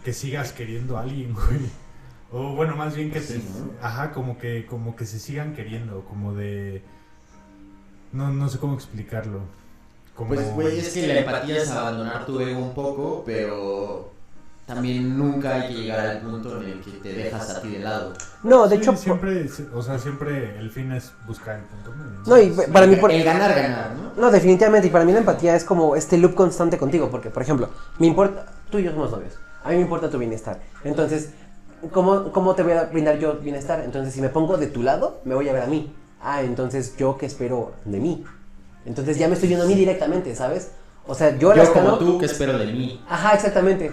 que 0.05 0.13
sigas 0.13 0.53
queriendo 0.53 0.99
a 0.99 1.03
alguien, 1.03 1.33
güey. 1.35 1.61
O 2.33 2.55
bueno, 2.55 2.77
más 2.77 2.95
bien 2.97 3.11
que 3.11 3.21
Sí, 3.21 3.35
te, 3.35 3.39
¿no? 3.61 3.71
ajá, 3.81 4.11
como 4.13 4.39
que, 4.39 4.67
como 4.67 4.95
que 4.97 5.07
se 5.07 5.19
sigan 5.19 5.55
queriendo, 5.55 6.05
como 6.05 6.35
de, 6.35 6.83
no, 8.13 8.31
no 8.33 8.49
sé 8.49 8.59
cómo 8.59 8.75
explicarlo. 8.75 9.41
Como, 10.15 10.29
Pues, 10.35 10.53
güey, 10.55 10.79
es 10.79 10.91
que 10.91 11.07
la 11.09 11.19
empatía 11.21 11.57
es 11.57 11.71
abandonar 11.71 12.25
tu 12.25 12.39
ego 12.41 12.61
un 12.61 12.73
poco, 12.75 13.23
pero 13.27 14.13
también 14.67 15.19
nunca 15.19 15.55
hay 15.57 15.69
que 15.69 15.75
llegar 15.83 16.01
al 16.07 16.21
punto 16.21 16.63
en 16.63 16.69
el 16.71 16.81
que 16.81 16.91
te 16.93 17.13
dejas 17.13 17.51
a 17.51 17.61
ti 17.61 17.69
de 17.71 17.79
lado. 17.81 18.13
No, 18.45 18.69
de 18.69 18.77
Sí, 18.77 18.83
hecho, 18.83 18.97
siempre, 18.97 19.49
o 19.75 19.83
sea, 19.83 19.99
siempre 19.99 20.57
el 20.59 20.71
fin 20.71 20.93
es 20.93 21.13
buscar 21.27 21.57
el 21.59 21.65
punto 21.65 21.91
medio. 21.93 22.21
no, 22.27 22.39
y 22.65 22.67
para 22.71 22.87
mí, 22.87 22.97
por, 22.97 23.11
El 23.11 23.25
ganar, 23.25 23.55
ganar, 23.55 23.91
¿no? 23.97 24.13
no, 24.23 24.31
definitivamente, 24.31 24.87
y 24.87 24.91
para 24.91 25.05
mí 25.05 25.13
la 25.13 25.19
empatía 25.19 25.57
es 25.57 25.65
como 25.65 25.97
este 25.97 26.17
loop 26.17 26.35
constante 26.35 26.79
contigo, 26.79 27.11
porque, 27.11 27.31
por 27.31 27.43
ejemplo, 27.43 27.69
me 27.99 28.07
importa, 28.07 28.47
tú 28.71 28.79
y 28.79 28.85
yo 28.85 28.93
somos 28.93 29.11
novios, 29.11 29.35
a 29.65 29.71
mí 29.71 29.77
me 29.77 29.83
importa 29.83 30.09
tu 30.09 30.19
bienestar, 30.19 30.61
entonces, 30.85 31.31
¿cómo, 31.91 32.31
cómo 32.31 32.55
te 32.55 32.63
voy 32.63 32.73
a 32.73 32.85
brindar 32.85 33.19
yo 33.19 33.35
bienestar? 33.41 33.81
Entonces, 33.85 34.15
si 34.15 34.21
me 34.21 34.29
pongo 34.29 34.57
de 34.59 34.69
tu 34.69 34.83
lado, 34.85 35.21
me 35.25 35.35
voy 35.35 35.49
a 35.49 35.53
ver 35.53 35.65
a 35.65 35.67
mí, 35.67 35.93
ah, 36.23 36.41
entonces, 36.43 36.97
¿yo 36.97 37.19
qué 37.19 37.27
espero 37.27 37.73
de 37.85 37.99
mí? 37.99 38.25
Entonces, 38.87 39.19
ya 39.19 39.29
me 39.29 39.35
estoy 39.35 39.49
viendo 39.49 39.65
a 39.65 39.69
mí 39.69 39.75
directamente, 39.75 40.35
¿sabes? 40.35 40.71
O 41.07 41.15
sea, 41.15 41.31
yo, 41.33 41.51
Yo 41.51 41.55
las 41.55 41.69
como 41.71 41.99
tú, 41.99 42.19
¿qué 42.19 42.27
espero 42.27 42.59
de 42.59 42.67
mí? 42.67 43.03
Ajá, 43.09 43.35
exactamente. 43.35 43.93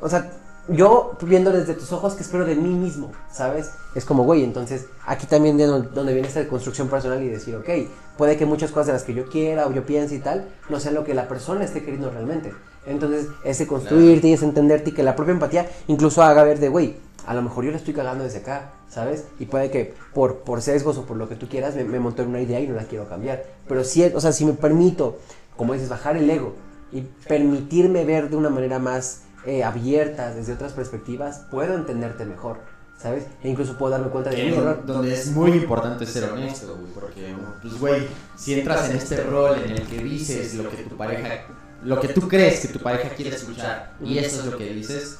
O 0.00 0.08
sea, 0.08 0.30
yo 0.68 1.16
viendo 1.22 1.50
desde 1.52 1.74
tus 1.74 1.92
ojos 1.92 2.14
que 2.14 2.22
espero 2.22 2.44
de 2.46 2.54
mí 2.54 2.70
mismo, 2.70 3.12
¿sabes? 3.30 3.70
Es 3.94 4.04
como, 4.04 4.24
güey, 4.24 4.44
entonces 4.44 4.86
aquí 5.06 5.26
también 5.26 5.56
de 5.58 5.66
don- 5.66 5.90
donde 5.94 6.14
viene 6.14 6.26
esta 6.28 6.46
construcción 6.48 6.88
personal 6.88 7.22
y 7.22 7.28
decir, 7.28 7.54
ok, 7.56 7.68
puede 8.16 8.36
que 8.36 8.46
muchas 8.46 8.70
cosas 8.70 8.86
de 8.86 8.92
las 8.94 9.02
que 9.02 9.14
yo 9.14 9.28
quiera 9.28 9.66
o 9.66 9.72
yo 9.72 9.84
piense 9.84 10.14
y 10.14 10.20
tal, 10.20 10.48
no 10.70 10.80
sean 10.80 10.94
lo 10.94 11.04
que 11.04 11.12
la 11.12 11.28
persona 11.28 11.64
esté 11.64 11.82
queriendo 11.84 12.10
realmente. 12.10 12.52
Entonces, 12.86 13.28
ese 13.44 13.66
construirte 13.66 14.28
y 14.28 14.32
ese 14.32 14.44
entenderte 14.46 14.90
y 14.90 14.92
que 14.94 15.02
la 15.02 15.16
propia 15.16 15.32
empatía 15.32 15.68
incluso 15.86 16.22
haga 16.22 16.44
ver 16.44 16.58
de, 16.60 16.68
güey, 16.68 16.96
a 17.26 17.34
lo 17.34 17.42
mejor 17.42 17.64
yo 17.64 17.70
le 17.70 17.76
estoy 17.76 17.94
cagando 17.94 18.24
desde 18.24 18.38
acá, 18.38 18.72
¿sabes? 18.88 19.24
Y 19.38 19.46
puede 19.46 19.70
que 19.70 19.94
por, 20.12 20.38
por 20.40 20.60
sesgos 20.62 20.98
o 20.98 21.06
por 21.06 21.16
lo 21.16 21.28
que 21.28 21.36
tú 21.36 21.48
quieras 21.48 21.74
me, 21.74 21.84
me 21.84 21.98
monté 22.00 22.22
en 22.22 22.28
una 22.28 22.40
idea 22.40 22.60
y 22.60 22.66
no 22.68 22.74
la 22.74 22.84
quiero 22.84 23.08
cambiar. 23.08 23.44
Pero 23.68 23.84
si, 23.84 24.02
o 24.04 24.20
sea, 24.20 24.32
si 24.32 24.44
me 24.44 24.52
permito, 24.52 25.18
como 25.56 25.72
dices, 25.72 25.88
bajar 25.88 26.16
el 26.16 26.28
ego 26.28 26.54
y 26.92 27.02
permitirme 27.26 28.04
ver 28.04 28.30
de 28.30 28.36
una 28.36 28.50
manera 28.50 28.78
más 28.78 29.22
eh, 29.46 29.64
abierta, 29.64 30.32
desde 30.34 30.52
otras 30.52 30.72
perspectivas, 30.72 31.42
puedo 31.50 31.74
entenderte 31.74 32.24
mejor, 32.24 32.58
¿sabes? 32.98 33.24
E 33.42 33.48
incluso 33.50 33.76
puedo 33.76 33.92
darme 33.92 34.08
cuenta 34.08 34.30
de 34.30 34.36
mi 34.36 34.50
Que 34.50 34.56
error. 34.56 34.86
donde 34.86 35.12
es 35.12 35.26
muy 35.32 35.52
importante 35.52 36.06
ser 36.06 36.24
honesto, 36.30 36.76
güey, 36.76 36.92
porque, 36.92 37.34
pues, 37.62 37.78
güey, 37.80 38.08
si 38.36 38.54
entras 38.54 38.88
en 38.90 38.96
este 38.96 39.22
rol 39.24 39.58
en 39.64 39.72
el 39.72 39.82
que 39.86 39.98
dices 40.02 40.54
lo 40.54 40.70
que 40.70 40.76
tu 40.84 40.96
pareja, 40.96 41.46
lo 41.82 42.00
que 42.00 42.08
tú 42.08 42.28
crees 42.28 42.60
que 42.60 42.68
tu 42.68 42.78
pareja 42.78 43.10
quiere 43.10 43.36
escuchar, 43.36 43.94
y 44.02 44.18
eso 44.18 44.40
es 44.40 44.46
lo 44.46 44.56
que 44.56 44.72
dices, 44.72 45.18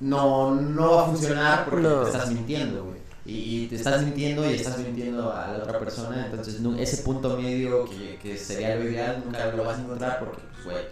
no, 0.00 0.54
no 0.54 0.94
va 0.96 1.02
a 1.02 1.06
funcionar 1.06 1.64
porque 1.64 1.82
No. 1.82 2.02
te 2.02 2.10
estás 2.10 2.30
mintiendo, 2.30 2.84
güey. 2.84 2.98
Y, 3.26 3.64
y 3.64 3.66
te 3.66 3.76
estás 3.76 4.02
mintiendo 4.02 4.50
y 4.50 4.54
estás 4.54 4.78
mintiendo 4.78 5.30
a 5.32 5.48
la 5.48 5.58
otra 5.64 5.78
persona, 5.78 6.26
entonces 6.30 6.60
nu- 6.60 6.78
ese 6.78 6.98
punto 7.02 7.36
medio 7.36 7.84
que, 7.84 8.18
que 8.22 8.36
sería 8.38 8.74
lo 8.76 8.84
ideal 8.84 9.22
nunca 9.24 9.44
lo 9.54 9.64
vas 9.64 9.76
a 9.78 9.82
encontrar 9.82 10.18
porque, 10.18 10.40
pues, 10.54 10.64
güey, 10.64 10.84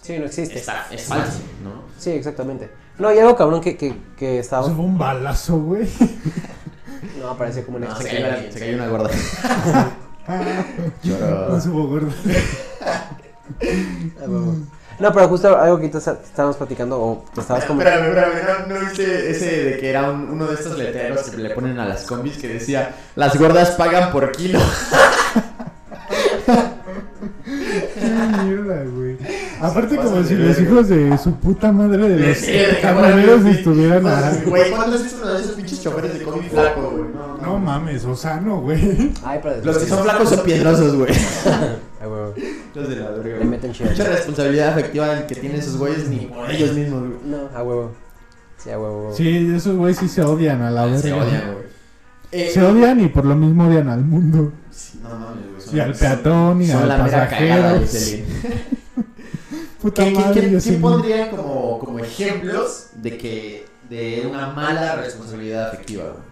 Sí, 0.00 0.18
no 0.18 0.24
existe. 0.24 0.58
está- 0.58 0.86
es 0.90 1.04
falso, 1.04 1.38
¿no? 1.62 1.84
Sí, 1.96 2.10
exactamente. 2.10 2.68
No, 2.98 3.12
y 3.14 3.18
algo 3.20 3.36
cabrón 3.36 3.60
que, 3.60 3.76
que, 3.76 3.94
que 4.16 4.40
estaba... 4.40 4.66
Eso 4.66 4.74
fue 4.74 4.84
un 4.84 4.98
balazo, 4.98 5.58
güey. 5.58 5.88
No, 7.20 7.36
parece 7.36 7.64
como 7.64 7.76
un 7.78 7.84
No, 7.84 7.96
se 7.96 8.04
cayó, 8.04 8.26
una- 8.26 8.50
se 8.52 8.58
cayó 8.58 8.74
una 8.74 8.88
gorda. 8.88 9.10
No 11.48 11.60
supo 11.60 11.86
gordo. 11.88 12.10
No, 15.02 15.12
pero 15.12 15.26
justo 15.28 15.58
algo 15.58 15.80
que 15.80 15.86
estábamos 15.86 16.56
platicando 16.56 16.96
o 17.00 17.24
que 17.34 17.40
estabas 17.40 17.64
como... 17.64 17.80
Espérame, 17.82 18.06
espérame, 18.08 18.68
¿no, 18.68 18.74
no 18.74 18.80
viste 18.86 19.30
ese 19.30 19.64
de 19.64 19.76
que 19.78 19.90
era 19.90 20.08
un- 20.10 20.28
uno 20.30 20.46
de 20.46 20.54
estos 20.54 20.78
letreros 20.78 21.28
que 21.28 21.38
le 21.38 21.50
ponen 21.50 21.76
a 21.80 21.86
las 21.88 22.04
combis 22.04 22.38
que 22.38 22.46
decía 22.48 22.94
las 23.16 23.36
gordas 23.36 23.72
pagan 23.72 24.12
por 24.12 24.30
kilo? 24.30 24.60
Qué 27.44 28.44
mierda, 28.44 28.84
güey. 28.84 29.16
Aparte, 29.60 29.96
como 29.96 30.22
si 30.24 30.34
los 30.34 30.58
hijos 30.60 30.88
de 30.88 31.18
su 31.18 31.34
puta 31.36 31.72
madre 31.72 32.08
de 32.08 32.28
los 32.28 32.80
cabrón, 32.80 33.46
estuvieran 33.48 34.06
a... 34.06 34.32
Güey, 34.46 34.70
¿cuándo 34.70 34.96
has 34.96 35.02
visto 35.02 35.18
uno 35.22 35.34
de 35.34 35.40
esos 35.40 35.52
pinches 35.52 35.82
choferes 35.82 36.18
de 36.18 36.24
combi 36.24 36.48
flaco, 36.48 36.80
güey? 36.90 37.11
No, 37.42 37.52
No 37.54 37.58
mames, 37.58 38.04
Osano, 38.04 38.60
güey. 38.60 39.12
Ay, 39.24 39.40
pero 39.42 39.56
Los 39.64 39.78
que 39.78 39.86
son 39.86 40.04
flacos 40.04 40.28
son 40.30 40.42
piedrosos, 40.44 40.94
güey. 40.96 41.12
Ay, 42.00 42.00
huevo. 42.08 42.34
Los 42.74 42.88
de 42.88 42.96
la 42.96 43.10
verga. 43.10 43.24
Le 43.24 43.34
güey. 43.36 43.48
meten 43.48 43.72
chido. 43.72 43.90
Mucha 43.90 44.04
responsabilidad 44.04 44.68
afectiva 44.70 45.26
que 45.26 45.34
tienen 45.34 45.58
esos 45.58 45.76
güeyes 45.76 46.08
ni 46.08 46.26
por 46.26 46.50
ellos 46.50 46.72
mismos, 46.74 47.00
güey. 47.00 47.12
No, 47.26 47.48
a 47.54 47.62
huevo. 47.62 47.90
Sí, 48.58 48.70
a 48.70 48.78
huevo. 48.78 49.12
Sí, 49.14 49.52
esos 49.54 49.76
güeyes 49.76 49.98
sí 49.98 50.08
se 50.08 50.22
odian 50.22 50.62
a 50.62 50.70
la 50.70 50.84
verga. 50.86 50.98
Se 51.00 51.12
odian, 51.12 51.52
güey. 51.52 51.64
Eh, 52.30 52.50
Se 52.54 52.62
odian 52.62 52.98
y 53.00 53.08
por 53.08 53.24
lo 53.26 53.34
mismo 53.34 53.66
odian 53.68 53.88
al 53.90 54.00
mundo. 54.04 54.52
sí, 54.70 55.00
No 55.02 55.08
mames, 55.10 55.46
güey. 55.50 55.60
son- 55.60 55.76
Y 55.76 55.80
al 55.80 55.92
peatón 55.94 56.62
y 56.62 56.66
son 56.68 56.82
al 56.82 56.88
la 56.88 56.98
mera 56.98 57.24
pasajero. 57.24 57.54
cagada. 57.56 57.80
Puta 59.82 60.04
¿Qué, 60.04 60.12
qué, 60.12 60.18
madre, 60.18 60.40
qué- 60.40 60.46
yo 60.50 60.58
qué 60.58 60.60
sí- 60.60 60.76
pondrían 60.80 61.30
como, 61.30 61.78
como 61.80 61.98
ejemplos 61.98 62.90
de 62.94 63.18
que 63.18 63.64
de 63.90 64.26
una 64.30 64.50
mala 64.50 64.94
responsabilidad 64.96 65.68
afectiva? 65.70 66.04
güey? 66.04 66.31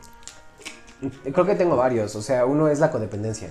Creo 1.33 1.47
que 1.47 1.55
tengo 1.55 1.77
varios. 1.77 2.15
O 2.17 2.23
sea, 2.23 2.45
uno 2.47 2.69
es 2.69 2.79
la 2.81 2.91
codependencia. 2.91 3.49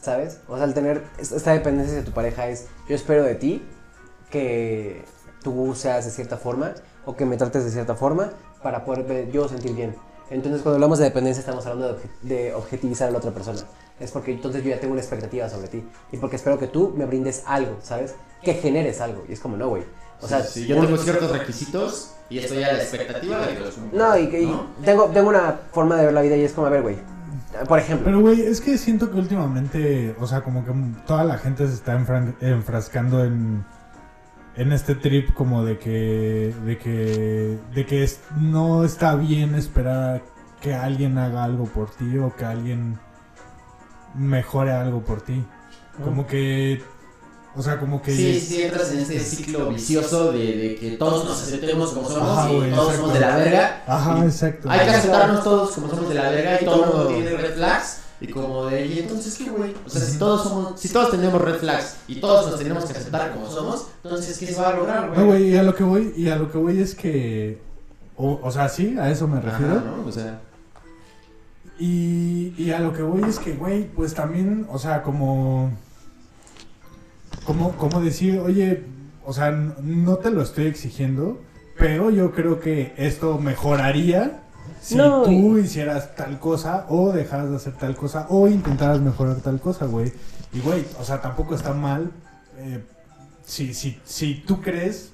¿Sabes? 0.00 0.40
O 0.48 0.56
sea, 0.56 0.66
el 0.66 0.74
tener 0.74 1.02
es- 1.18 1.32
esta 1.32 1.52
dependencia 1.52 1.96
de 1.96 2.02
tu 2.02 2.12
pareja 2.12 2.48
es: 2.48 2.66
yo 2.88 2.94
espero 2.94 3.24
de 3.24 3.34
ti 3.34 3.66
que 4.30 5.04
tú 5.42 5.74
seas 5.74 6.04
de 6.04 6.10
cierta 6.10 6.36
forma 6.36 6.74
o 7.04 7.16
que 7.16 7.24
me 7.24 7.36
trates 7.36 7.64
de 7.64 7.70
cierta 7.70 7.94
forma 7.94 8.30
para 8.62 8.84
poder 8.84 9.30
yo 9.30 9.48
sentir 9.48 9.74
bien. 9.74 9.94
Entonces, 10.28 10.62
cuando 10.62 10.76
hablamos 10.76 10.98
de 10.98 11.04
dependencia, 11.04 11.40
estamos 11.40 11.64
hablando 11.66 11.86
de, 11.94 11.94
obje- 12.00 12.10
de 12.22 12.54
objetivizar 12.54 13.08
a 13.08 13.12
la 13.12 13.18
otra 13.18 13.30
persona. 13.30 13.60
Es 14.00 14.10
porque 14.10 14.32
entonces 14.32 14.62
yo 14.64 14.70
ya 14.70 14.80
tengo 14.80 14.92
una 14.92 15.00
expectativa 15.00 15.48
sobre 15.48 15.68
ti. 15.68 15.88
Y 16.12 16.16
porque 16.16 16.36
espero 16.36 16.58
que 16.58 16.66
tú 16.66 16.92
me 16.96 17.06
brindes 17.06 17.42
algo, 17.46 17.76
¿sabes? 17.80 18.14
Que 18.42 18.54
generes 18.54 19.00
algo. 19.00 19.24
Y 19.28 19.32
es 19.34 19.40
como, 19.40 19.56
no, 19.56 19.68
güey. 19.68 19.84
O 20.20 20.28
sea, 20.28 20.42
si 20.42 20.66
yo 20.66 20.80
tengo 20.80 20.96
ciertos 20.96 21.30
requisitos 21.30 22.12
y 22.30 22.38
estoy 22.38 22.62
a 22.62 22.72
la 22.72 22.78
expectativa 22.82 23.46
de 23.46 23.54
que 23.54 23.60
los 23.60 23.74
cumpla. 23.74 24.08
No, 24.08 24.18
y 24.18 24.28
que 24.28 24.48
tengo, 24.84 25.04
tengo 25.06 25.28
una 25.28 25.60
forma 25.72 25.96
de 25.96 26.06
ver 26.06 26.14
la 26.14 26.22
vida 26.22 26.36
y 26.36 26.42
es 26.42 26.52
como, 26.52 26.66
a 26.66 26.70
ver, 26.70 26.82
güey. 26.82 26.96
Por 27.68 27.78
ejemplo. 27.78 28.04
Pero, 28.06 28.20
güey, 28.20 28.40
es 28.42 28.60
que 28.60 28.76
siento 28.76 29.10
que 29.10 29.18
últimamente, 29.18 30.14
o 30.20 30.26
sea, 30.26 30.42
como 30.42 30.64
que 30.64 30.72
toda 31.06 31.24
la 31.24 31.38
gente 31.38 31.66
se 31.66 31.74
está 31.74 31.94
enfrascando 32.40 33.24
en, 33.24 33.64
en 34.56 34.72
este 34.72 34.94
trip 34.94 35.32
como 35.34 35.64
de 35.64 35.78
que, 35.78 36.54
de 36.64 36.78
que, 36.78 37.58
de 37.74 37.86
que 37.86 38.02
es- 38.04 38.20
no 38.38 38.84
está 38.84 39.14
bien 39.16 39.54
esperar 39.54 40.22
que 40.60 40.74
alguien 40.74 41.16
haga 41.18 41.44
algo 41.44 41.64
por 41.64 41.90
ti 41.90 42.18
o 42.18 42.34
que 42.34 42.44
alguien 42.44 42.98
mejore 44.14 44.72
algo 44.72 45.00
por 45.02 45.20
ti. 45.22 45.44
Como 46.02 46.26
que, 46.26 46.82
o 47.56 47.62
sea, 47.62 47.78
como 47.78 48.02
que... 48.02 48.14
Sí, 48.14 48.40
sí, 48.40 48.62
entras 48.62 48.92
en 48.92 48.98
este 49.00 49.18
ciclo 49.20 49.68
vicioso 49.70 50.32
de, 50.32 50.56
de 50.56 50.76
que 50.76 50.90
todos 50.92 51.24
nos 51.24 51.42
aceptemos 51.42 51.92
como 51.92 52.08
somos 52.08 52.38
Ajá, 52.38 52.52
y 52.52 52.56
güey, 52.56 52.70
todos 52.72 52.94
somos 52.96 53.14
de 53.14 53.20
la 53.20 53.36
verga. 53.36 53.82
Ajá, 53.86 54.24
exacto. 54.24 54.70
Hay 54.70 54.80
que 54.80 54.90
aceptarnos 54.94 55.42
todos 55.42 55.70
como 55.72 55.88
somos 55.88 56.08
de 56.08 56.14
la 56.14 56.30
verga 56.30 56.60
y 56.60 56.64
todo 56.64 56.84
el 56.84 56.90
mundo 56.90 57.06
tiene 57.08 57.30
red 57.36 57.54
flags. 57.54 57.98
Y 58.18 58.28
como 58.28 58.64
de, 58.66 58.86
¿y 58.86 58.98
entonces 59.00 59.36
qué, 59.36 59.50
güey? 59.50 59.74
O 59.84 59.90
sea, 59.90 60.00
si 60.00 60.18
todos 60.18 60.42
somos, 60.42 60.80
si 60.80 60.88
todos 60.88 61.10
tenemos 61.10 61.38
red 61.40 61.56
flags 61.56 61.96
y 62.08 62.16
todos 62.18 62.50
nos 62.50 62.58
tenemos 62.58 62.84
que 62.86 62.92
aceptar 62.92 63.32
como 63.34 63.50
somos, 63.50 63.88
entonces, 64.02 64.38
¿qué 64.38 64.46
se 64.46 64.58
va 64.60 64.70
a 64.70 64.72
lograr, 64.74 65.08
güey? 65.08 65.20
No, 65.20 65.26
güey, 65.26 65.50
y 65.50 65.56
a 65.58 65.62
lo 65.62 65.74
que 65.74 65.84
voy, 65.84 66.14
y 66.16 66.30
a 66.30 66.36
lo 66.36 66.50
que 66.50 66.56
voy 66.56 66.80
es 66.80 66.94
que. 66.94 67.60
O, 68.16 68.40
o 68.42 68.50
sea, 68.50 68.70
sí, 68.70 68.96
a 68.98 69.10
eso 69.10 69.28
me 69.28 69.36
Ajá, 69.38 69.50
refiero. 69.50 69.82
¿no? 69.82 70.06
O 70.06 70.10
sea, 70.12 70.40
Y, 71.78 72.54
y 72.56 72.70
a 72.70 72.80
lo 72.80 72.94
que 72.94 73.02
voy 73.02 73.22
es 73.28 73.38
que, 73.38 73.52
güey, 73.52 73.84
pues 73.84 74.14
también, 74.14 74.66
o 74.70 74.78
sea, 74.78 75.02
como. 75.02 75.70
Como, 77.44 77.72
como 77.76 78.00
decir, 78.00 78.38
oye, 78.40 78.84
o 79.24 79.32
sea, 79.32 79.50
no 79.50 80.16
te 80.16 80.30
lo 80.30 80.42
estoy 80.42 80.66
exigiendo, 80.66 81.40
pero 81.78 82.10
yo 82.10 82.32
creo 82.32 82.60
que 82.60 82.92
esto 82.96 83.38
mejoraría 83.38 84.42
si 84.80 84.96
No, 84.96 85.22
tú 85.22 85.58
hicieras 85.58 86.14
tal 86.14 86.38
cosa, 86.38 86.86
o 86.88 87.12
dejaras 87.12 87.50
de 87.50 87.56
hacer 87.56 87.74
tal 87.74 87.96
cosa, 87.96 88.26
o 88.30 88.48
intentaras 88.48 89.00
mejorar 89.00 89.36
tal 89.36 89.60
cosa, 89.60 89.86
güey. 89.86 90.12
Y, 90.52 90.60
güey, 90.60 90.84
o 91.00 91.04
sea, 91.04 91.20
tampoco 91.20 91.54
está 91.54 91.72
mal 91.72 92.10
eh, 92.58 92.82
si, 93.44 93.74
si, 93.74 94.00
si 94.04 94.34
tú 94.34 94.60
crees 94.60 95.10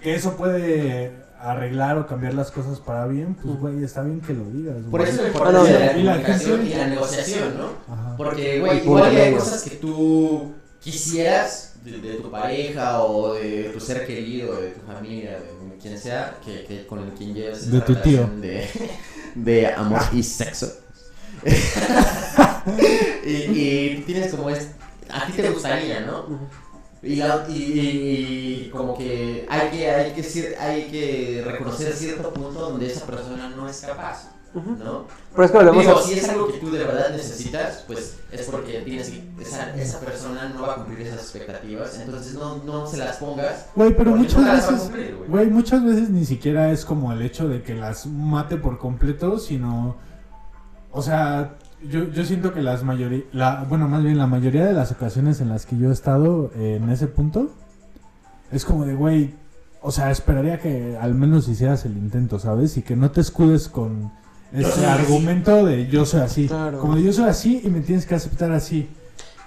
que 0.00 0.14
eso 0.14 0.36
puede 0.36 1.12
arreglar 1.40 1.98
o 1.98 2.06
cambiar 2.06 2.34
las 2.34 2.50
cosas 2.50 2.78
para 2.80 3.06
bien, 3.06 3.34
pues, 3.34 3.58
güey, 3.58 3.82
está 3.82 4.02
bien 4.02 4.20
que 4.20 4.32
lo 4.32 4.44
digas. 4.44 4.76
por 4.90 5.02
eso 5.02 5.16
la 5.16 5.22
no, 5.22 5.28
importancia 5.28 5.78
de 5.78 5.86
la 5.86 5.98
y 5.98 6.02
la 6.02 6.12
comunicación 6.12 6.66
y 6.66 6.70
la 6.70 6.86
negociación, 6.86 7.58
¿no? 7.58 7.92
Ajá. 7.92 8.16
Porque, 8.16 8.60
güey, 8.60 8.82
igual 8.82 9.16
hay 9.16 9.34
cosas 9.34 9.62
que 9.62 9.76
tú 9.76 10.52
quisieras 10.84 11.72
de, 11.82 11.98
de 11.98 12.14
tu 12.16 12.30
pareja 12.30 13.02
o 13.02 13.34
de 13.34 13.70
tu 13.72 13.80
ser 13.80 14.06
querido, 14.06 14.54
de 14.60 14.68
tu 14.70 14.80
familia, 14.86 15.32
de 15.40 15.76
quien 15.80 15.98
sea, 15.98 16.38
que, 16.44 16.64
que 16.64 16.86
con 16.86 16.98
el 17.02 17.10
quien 17.14 17.34
lleves 17.34 17.70
De 17.70 17.80
tu 17.80 17.94
tío. 17.96 18.28
De, 18.40 18.68
de 19.34 19.66
amor 19.68 20.02
y 20.12 20.22
sexo. 20.22 20.70
y, 23.24 23.96
tienes 24.06 24.30
como 24.32 24.50
es, 24.50 24.68
a 25.10 25.26
ti 25.26 25.32
te 25.32 25.48
gustaría, 25.50 26.00
¿no? 26.00 26.38
Y, 27.02 27.16
la- 27.16 27.46
y- 27.48 27.52
y- 27.52 28.64
y 28.66 28.70
como 28.70 28.96
que 28.96 29.44
hay 29.48 29.70
que 29.70 29.90
hay 29.90 30.12
que 30.12 30.56
hay 30.58 30.84
que 30.90 31.42
reconocer 31.44 31.92
cierto 31.92 32.32
punto 32.32 32.60
donde 32.70 32.86
esa 32.90 33.04
persona 33.04 33.50
no 33.50 33.68
es 33.68 33.80
capaz, 33.80 34.30
¿no? 34.54 35.04
Pero 35.32 35.44
es 35.44 35.50
que 35.50 35.56
volvemos 35.58 35.82
Digo, 35.84 35.98
a... 35.98 36.02
si 36.02 36.12
es 36.14 36.28
algo 36.28 36.46
que 36.46 36.58
tú 36.58 36.70
de 36.70 36.78
verdad 36.84 37.10
necesitas, 37.10 37.84
pues 37.86 38.18
es 38.30 38.42
porque 38.46 38.80
tienes 38.84 39.10
que- 39.10 39.24
esa, 39.42 39.74
esa 39.74 39.98
persona 40.00 40.48
no 40.54 40.62
va 40.62 40.72
a 40.72 40.74
cumplir 40.76 41.06
esas 41.06 41.20
expectativas, 41.20 41.98
entonces 41.98 42.34
no, 42.34 42.58
no 42.64 42.86
se 42.86 42.96
las 42.98 43.16
pongas. 43.16 43.66
Güey, 43.74 43.96
pero 43.96 44.12
muchas 44.12 44.40
no 44.40 44.46
las 44.46 44.62
va 44.64 44.68
a 44.68 44.70
veces, 44.70 44.82
cumplir, 44.86 45.16
güey. 45.16 45.28
güey, 45.30 45.50
muchas 45.50 45.84
veces 45.84 46.10
ni 46.10 46.24
siquiera 46.24 46.70
es 46.70 46.84
como 46.84 47.12
el 47.12 47.22
hecho 47.22 47.48
de 47.48 47.62
que 47.62 47.74
las 47.74 48.06
mate 48.06 48.56
por 48.56 48.78
completo, 48.78 49.38
sino, 49.38 49.96
o 50.92 51.02
sea, 51.02 51.56
yo, 51.82 52.04
yo 52.10 52.24
siento 52.24 52.54
que 52.54 52.62
las 52.62 52.82
mayoría, 52.84 53.24
la, 53.32 53.64
bueno, 53.68 53.88
más 53.88 54.02
bien 54.02 54.16
la 54.18 54.26
mayoría 54.26 54.64
de 54.64 54.72
las 54.72 54.92
ocasiones 54.92 55.40
en 55.40 55.48
las 55.48 55.66
que 55.66 55.76
yo 55.76 55.90
he 55.90 55.92
estado 55.92 56.50
eh, 56.56 56.76
en 56.82 56.88
ese 56.90 57.08
punto, 57.08 57.50
es 58.52 58.64
como 58.64 58.86
de, 58.86 58.94
güey, 58.94 59.34
o 59.82 59.90
sea, 59.90 60.10
esperaría 60.10 60.58
que 60.60 60.96
al 60.98 61.14
menos 61.14 61.46
hicieras 61.48 61.84
el 61.84 61.98
intento, 61.98 62.38
¿sabes? 62.38 62.76
Y 62.78 62.82
que 62.82 62.96
no 62.96 63.10
te 63.10 63.20
escudes 63.20 63.68
con 63.68 64.12
ese 64.54 64.86
argumento 64.86 65.64
de 65.64 65.86
yo 65.88 66.04
soy 66.06 66.20
así, 66.20 66.46
Claro. 66.48 66.78
como 66.80 66.96
de 66.96 67.02
yo 67.02 67.12
soy 67.12 67.28
así 67.28 67.60
y 67.64 67.68
me 67.68 67.80
tienes 67.80 68.06
que 68.06 68.14
aceptar 68.14 68.50
así. 68.52 68.88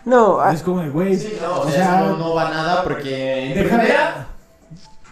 No, 0.06 0.40
ah, 0.40 0.54
Es 0.54 0.62
como 0.62 0.82
de, 0.82 0.90
güey, 0.90 1.18
Sí, 1.18 1.34
no, 1.42 1.62
o 1.62 1.70
sea, 1.70 2.02
no, 2.02 2.18
no 2.18 2.34
va 2.34 2.50
nada 2.50 2.84
porque 2.84 3.52
en 3.54 3.68
primera, 3.68 4.28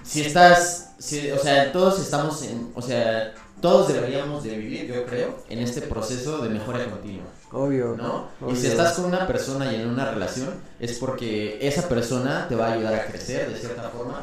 si 0.03 0.21
estás, 0.21 0.91
si- 0.99 1.31
o 1.31 1.37
sea, 1.37 1.71
todos 1.71 1.99
estamos 1.99 2.41
en, 2.43 2.71
o 2.75 2.81
sea, 2.81 3.33
todos 3.65 3.87
deberíamos 3.87 4.43
de 4.43 4.55
vivir, 4.57 4.85
yo 4.85 5.05
creo, 5.05 5.39
en 5.49 5.59
este 5.59 5.81
proceso 5.81 6.37
de 6.39 6.49
mejora 6.49 6.85
continua. 6.85 7.25
obvio. 7.51 7.95
¿no? 7.97 8.27
Y 8.41 8.43
Obvio. 8.45 8.55
si 8.55 8.67
estás 8.67 8.93
con 8.93 9.05
una 9.05 9.25
persona 9.25 9.71
y 9.71 9.75
en 9.81 9.87
una 9.89 10.11
relación, 10.11 10.49
es 10.79 10.99
porque 10.99 11.57
esa 11.65 11.89
persona 11.89 12.47
te 12.47 12.55
va 12.55 12.67
a 12.67 12.73
ayudar 12.73 12.93
a 12.93 13.05
crecer 13.05 13.51
de 13.51 13.57
cierta 13.59 13.89
forma. 13.89 14.21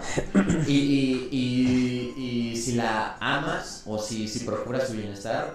Y, 0.69 0.73
y, 0.79 1.29
y, 2.17 2.23
y 2.53 2.57
si 2.57 2.73
la 2.75 3.17
amas 3.21 3.83
o 3.87 3.99
si, 3.99 4.29
si 4.29 4.41
procuras 4.41 4.87
su 4.87 4.93
bienestar, 4.93 5.55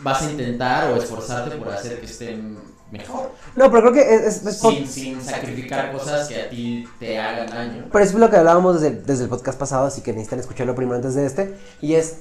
vas 0.00 0.22
a 0.22 0.30
intentar 0.30 0.90
o 0.92 0.96
esforzarte 0.96 1.56
por 1.56 1.68
hacer 1.68 2.00
que 2.00 2.06
esté 2.06 2.36
mejor. 2.90 3.30
No, 3.56 3.70
pero 3.70 3.90
creo 3.90 3.92
que 3.92 4.14
es, 4.26 4.44
es- 4.44 4.58
Sin, 4.58 4.86
sin 4.88 5.22
sacrificar 5.22 5.92
cosas 5.92 6.26
que 6.28 6.40
a 6.42 6.48
ti 6.50 6.84
te 6.98 7.18
hagan 7.18 7.48
daño. 7.48 7.84
Pero 7.92 8.04
eso 8.04 8.14
es 8.14 8.18
lo 8.20 8.28
que 8.30 8.36
hablábamos 8.36 8.80
desde, 8.80 8.96
desde 9.02 9.24
el 9.24 9.30
podcast 9.30 9.58
pasado, 9.58 9.86
así 9.86 10.00
que 10.02 10.12
necesitan 10.12 10.40
escucharlo 10.40 10.74
primero 10.74 10.96
antes 10.96 11.14
de 11.14 11.26
este. 11.26 11.56
Y 11.80 11.94
es 11.94 12.18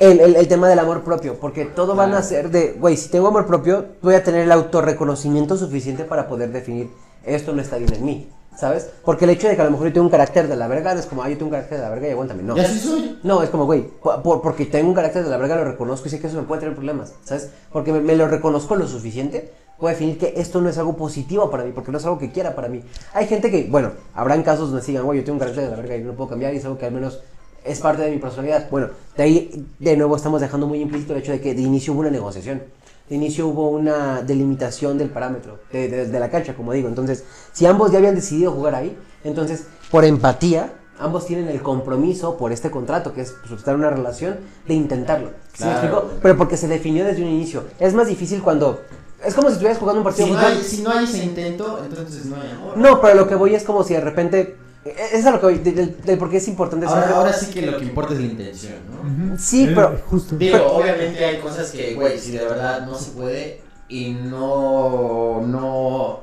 el, 0.00 0.20
el- 0.20 0.36
el 0.36 0.48
tema 0.48 0.68
del 0.68 0.78
amor 0.78 1.02
propio, 1.02 1.34
porque 1.40 1.64
todo 1.64 1.94
van 1.94 2.14
a 2.14 2.22
ser 2.22 2.50
de, 2.50 2.72
güey, 2.78 2.96
si 2.96 3.08
tengo 3.10 3.28
amor 3.28 3.46
propio, 3.46 3.86
voy 4.02 4.14
a 4.14 4.24
tener 4.24 4.42
el 4.42 4.52
autorreconocimiento 4.52 5.56
suficiente 5.56 6.04
para 6.04 6.28
poder 6.28 6.50
definir 6.52 6.90
esto 7.24 7.52
no 7.54 7.62
está 7.62 7.78
bien 7.78 7.92
en 7.94 8.04
mí, 8.04 8.28
¿sabes? 8.56 8.90
Porque 9.04 9.24
el 9.24 9.30
hecho 9.30 9.48
de 9.48 9.56
que 9.56 9.62
a 9.62 9.64
lo 9.64 9.70
mejor 9.70 9.86
yo 9.88 9.92
tengo 9.94 10.04
un 10.06 10.10
carácter 10.10 10.46
de 10.46 10.56
la 10.56 10.68
verga, 10.68 10.92
no 10.94 11.00
es 11.00 11.06
como, 11.06 11.22
ah, 11.22 11.28
yo 11.30 11.36
tengo 11.38 11.46
un 11.46 11.52
carácter 11.52 11.78
de 11.78 11.84
la 11.84 11.90
verga 11.90 12.08
y 12.08 12.10
aguántame, 12.10 12.42
no. 12.42 12.54
Y 12.56 12.60
así 12.60 12.78
soy. 12.78 13.18
No, 13.22 13.42
es 13.42 13.48
como, 13.50 13.64
güey, 13.64 13.82
por- 14.02 14.20
por- 14.22 14.42
porque 14.42 14.66
tengo 14.66 14.88
un 14.88 14.94
carácter 14.94 15.24
de 15.24 15.30
la 15.30 15.36
verga, 15.38 15.56
lo 15.56 15.64
reconozco 15.64 16.06
y 16.06 16.10
sé 16.10 16.20
que 16.20 16.26
eso 16.26 16.36
me 16.36 16.42
puede 16.42 16.60
traer 16.60 16.74
problemas, 16.74 17.14
¿sabes? 17.24 17.50
Porque 17.72 17.92
me, 17.92 18.00
me 18.00 18.14
lo 18.16 18.28
reconozco 18.28 18.76
lo 18.76 18.86
suficiente, 18.86 19.50
puedo 19.78 19.90
definir 19.94 20.18
que 20.18 20.34
esto 20.36 20.60
no 20.60 20.68
es 20.68 20.76
algo 20.76 20.96
positivo 20.96 21.50
para 21.50 21.64
mí, 21.64 21.72
porque 21.74 21.90
no 21.92 21.96
es 21.98 22.04
algo 22.04 22.18
que 22.18 22.30
quiera 22.30 22.54
para 22.54 22.68
mí. 22.68 22.82
Hay 23.14 23.26
gente 23.26 23.50
que, 23.50 23.66
bueno, 23.70 23.92
habrán 24.14 24.42
casos 24.42 24.70
donde 24.70 24.84
sigan, 24.84 25.04
güey, 25.04 25.20
yo 25.20 25.24
tengo 25.24 25.36
un 25.36 25.40
carácter 25.40 25.64
de 25.64 25.70
la 25.70 25.76
verga 25.76 25.96
y 25.96 26.00
no 26.02 26.08
lo 26.08 26.14
puedo 26.16 26.28
cambiar 26.30 26.52
y 26.52 26.58
es 26.58 26.64
algo 26.66 26.76
que 26.76 26.84
al 26.84 26.92
menos 26.92 27.22
es 27.64 27.80
parte 27.80 28.02
de 28.02 28.10
mi 28.10 28.18
personalidad. 28.18 28.68
Bueno, 28.70 28.90
de 29.16 29.22
ahí, 29.22 29.66
de 29.78 29.96
nuevo, 29.96 30.16
estamos 30.16 30.40
dejando 30.40 30.66
muy 30.66 30.80
implícito 30.80 31.12
el 31.14 31.20
hecho 31.20 31.32
de 31.32 31.40
que 31.40 31.54
de 31.54 31.62
inicio 31.62 31.92
hubo 31.92 32.00
una 32.00 32.10
negociación. 32.10 32.62
De 33.08 33.16
inicio 33.16 33.46
hubo 33.48 33.68
una 33.70 34.22
delimitación 34.22 34.96
del 34.98 35.10
parámetro, 35.10 35.58
de, 35.72 35.88
de- 35.88 36.06
de 36.06 36.20
la 36.20 36.30
cancha, 36.30 36.54
como 36.54 36.72
digo. 36.72 36.88
Entonces, 36.88 37.24
si 37.52 37.66
ambos 37.66 37.90
ya 37.92 37.98
habían 37.98 38.14
decidido 38.14 38.52
jugar 38.52 38.74
ahí, 38.74 38.96
entonces, 39.24 39.64
por 39.90 40.04
empatía, 40.04 40.72
ambos 40.98 41.26
tienen 41.26 41.48
el 41.48 41.60
compromiso 41.62 42.36
por 42.36 42.52
este 42.52 42.70
contrato, 42.70 43.12
que 43.12 43.22
es 43.22 43.34
suscitar 43.48 43.74
una 43.74 43.90
relación, 43.90 44.36
de 44.66 44.74
intentarlo. 44.74 45.28
¿Sí 45.54 45.64
me 45.64 45.70
Claro. 45.70 45.72
explico? 45.98 46.10
Pero 46.22 46.36
porque 46.38 46.56
se 46.56 46.68
definió 46.68 47.04
desde 47.04 47.22
un 47.22 47.28
inicio. 47.28 47.64
Es 47.78 47.94
más 47.94 48.06
difícil 48.08 48.42
cuando... 48.42 48.80
Es 49.24 49.34
como 49.34 49.48
si 49.48 49.54
estuvieras 49.54 49.78
jugando 49.78 50.00
un 50.00 50.04
partido 50.04 50.26
Si 50.28 50.32
no, 50.34 50.38
hay, 50.38 50.62
si 50.62 50.82
no 50.82 50.90
hay 50.90 51.04
ese 51.04 51.24
intento, 51.24 51.80
entonces 51.82 52.26
no 52.26 52.36
hay 52.36 52.50
amor. 52.50 52.76
No, 52.76 53.00
pero 53.00 53.14
lo 53.14 53.26
que 53.26 53.34
voy 53.34 53.54
es 53.54 53.64
como 53.64 53.82
si 53.84 53.94
de 53.94 54.00
repente... 54.00 54.56
Es 54.84 55.12
es 55.14 55.26
a 55.26 55.30
lo 55.30 55.40
que 55.40 55.46
voy, 55.46 55.58
de- 55.58 55.72
del, 55.72 56.00
del 56.02 56.18
por 56.18 56.28
qué 56.30 56.36
es 56.36 56.48
importante 56.48 56.86
Ahora, 56.86 57.32
sí 57.32 57.46
que 57.50 57.62
lo 57.62 57.78
que 57.78 57.84
importa 57.84 58.12
es 58.14 58.20
la 58.20 58.26
intención, 58.26 58.74
¿no? 58.90 59.38
Sí, 59.38 59.64
Eh, 59.64 59.72
pero- 59.74 59.98
justo. 60.10 60.36
Digo, 60.36 60.58
obviamente 60.66 61.24
hay 61.24 61.38
cosas 61.38 61.70
que, 61.70 61.94
güey, 61.94 62.18
si 62.18 62.32
de 62.32 62.44
verdad 62.44 62.86
no 62.86 62.94
se 62.94 63.12
puede 63.12 63.62
y 63.88 64.10
no, 64.12 65.40
no 65.46 66.20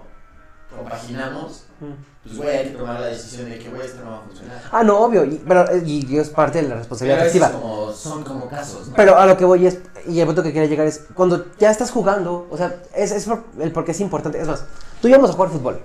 compaginamos, 0.76 1.64
pues, 2.24 2.38
güey, 2.38 2.50
hay 2.58 2.64
que 2.70 2.78
tomar 2.78 3.00
la 3.00 3.08
decisión 3.08 3.50
de 3.50 3.58
que, 3.58 3.70
güey, 3.70 3.82
esto 3.86 4.04
no 4.04 4.12
va 4.12 4.18
a 4.18 4.22
funcionar. 4.22 4.62
Ah, 4.72 4.84
no, 4.84 5.00
obvio, 5.00 5.26
y, 5.26 5.42
pero 5.48 5.70
eh, 5.72 5.82
y, 5.86 6.06
y 6.08 6.18
es 6.20 6.30
parte 6.30 6.60
de 6.62 6.64
la 6.64 6.70
Pero 6.70 6.80
responsabilidad 6.80 7.52
como, 7.54 7.92
son 7.92 8.24
como 8.24 8.48
casos, 8.48 8.90
¿no? 8.90 8.96
Pero 8.96 9.18
a 9.18 9.26
lo 9.26 9.36
que 9.38 9.46
voy 9.46 9.66
es, 9.66 9.80
y 10.08 10.20
el 10.20 10.28
punto 10.28 10.44
que 10.44 10.52
quiero 10.52 10.68
llegar 10.68 10.86
es, 10.88 11.06
cuando 11.16 11.48
ya 11.60 11.72
estás 11.72 11.90
jugando, 11.92 12.48
o 12.52 12.58
sea, 12.58 12.76
es, 12.96 13.12
es 13.12 13.26
por- 13.26 13.44
el 13.60 13.72
por 13.72 13.86
qué 13.86 13.92
es 13.92 14.00
importante. 14.02 14.40
Es 14.40 14.48
más, 14.48 14.66
tú 15.02 15.08
íbamos 15.08 15.32
a 15.32 15.34
jugar 15.34 15.50
fútbol, 15.50 15.82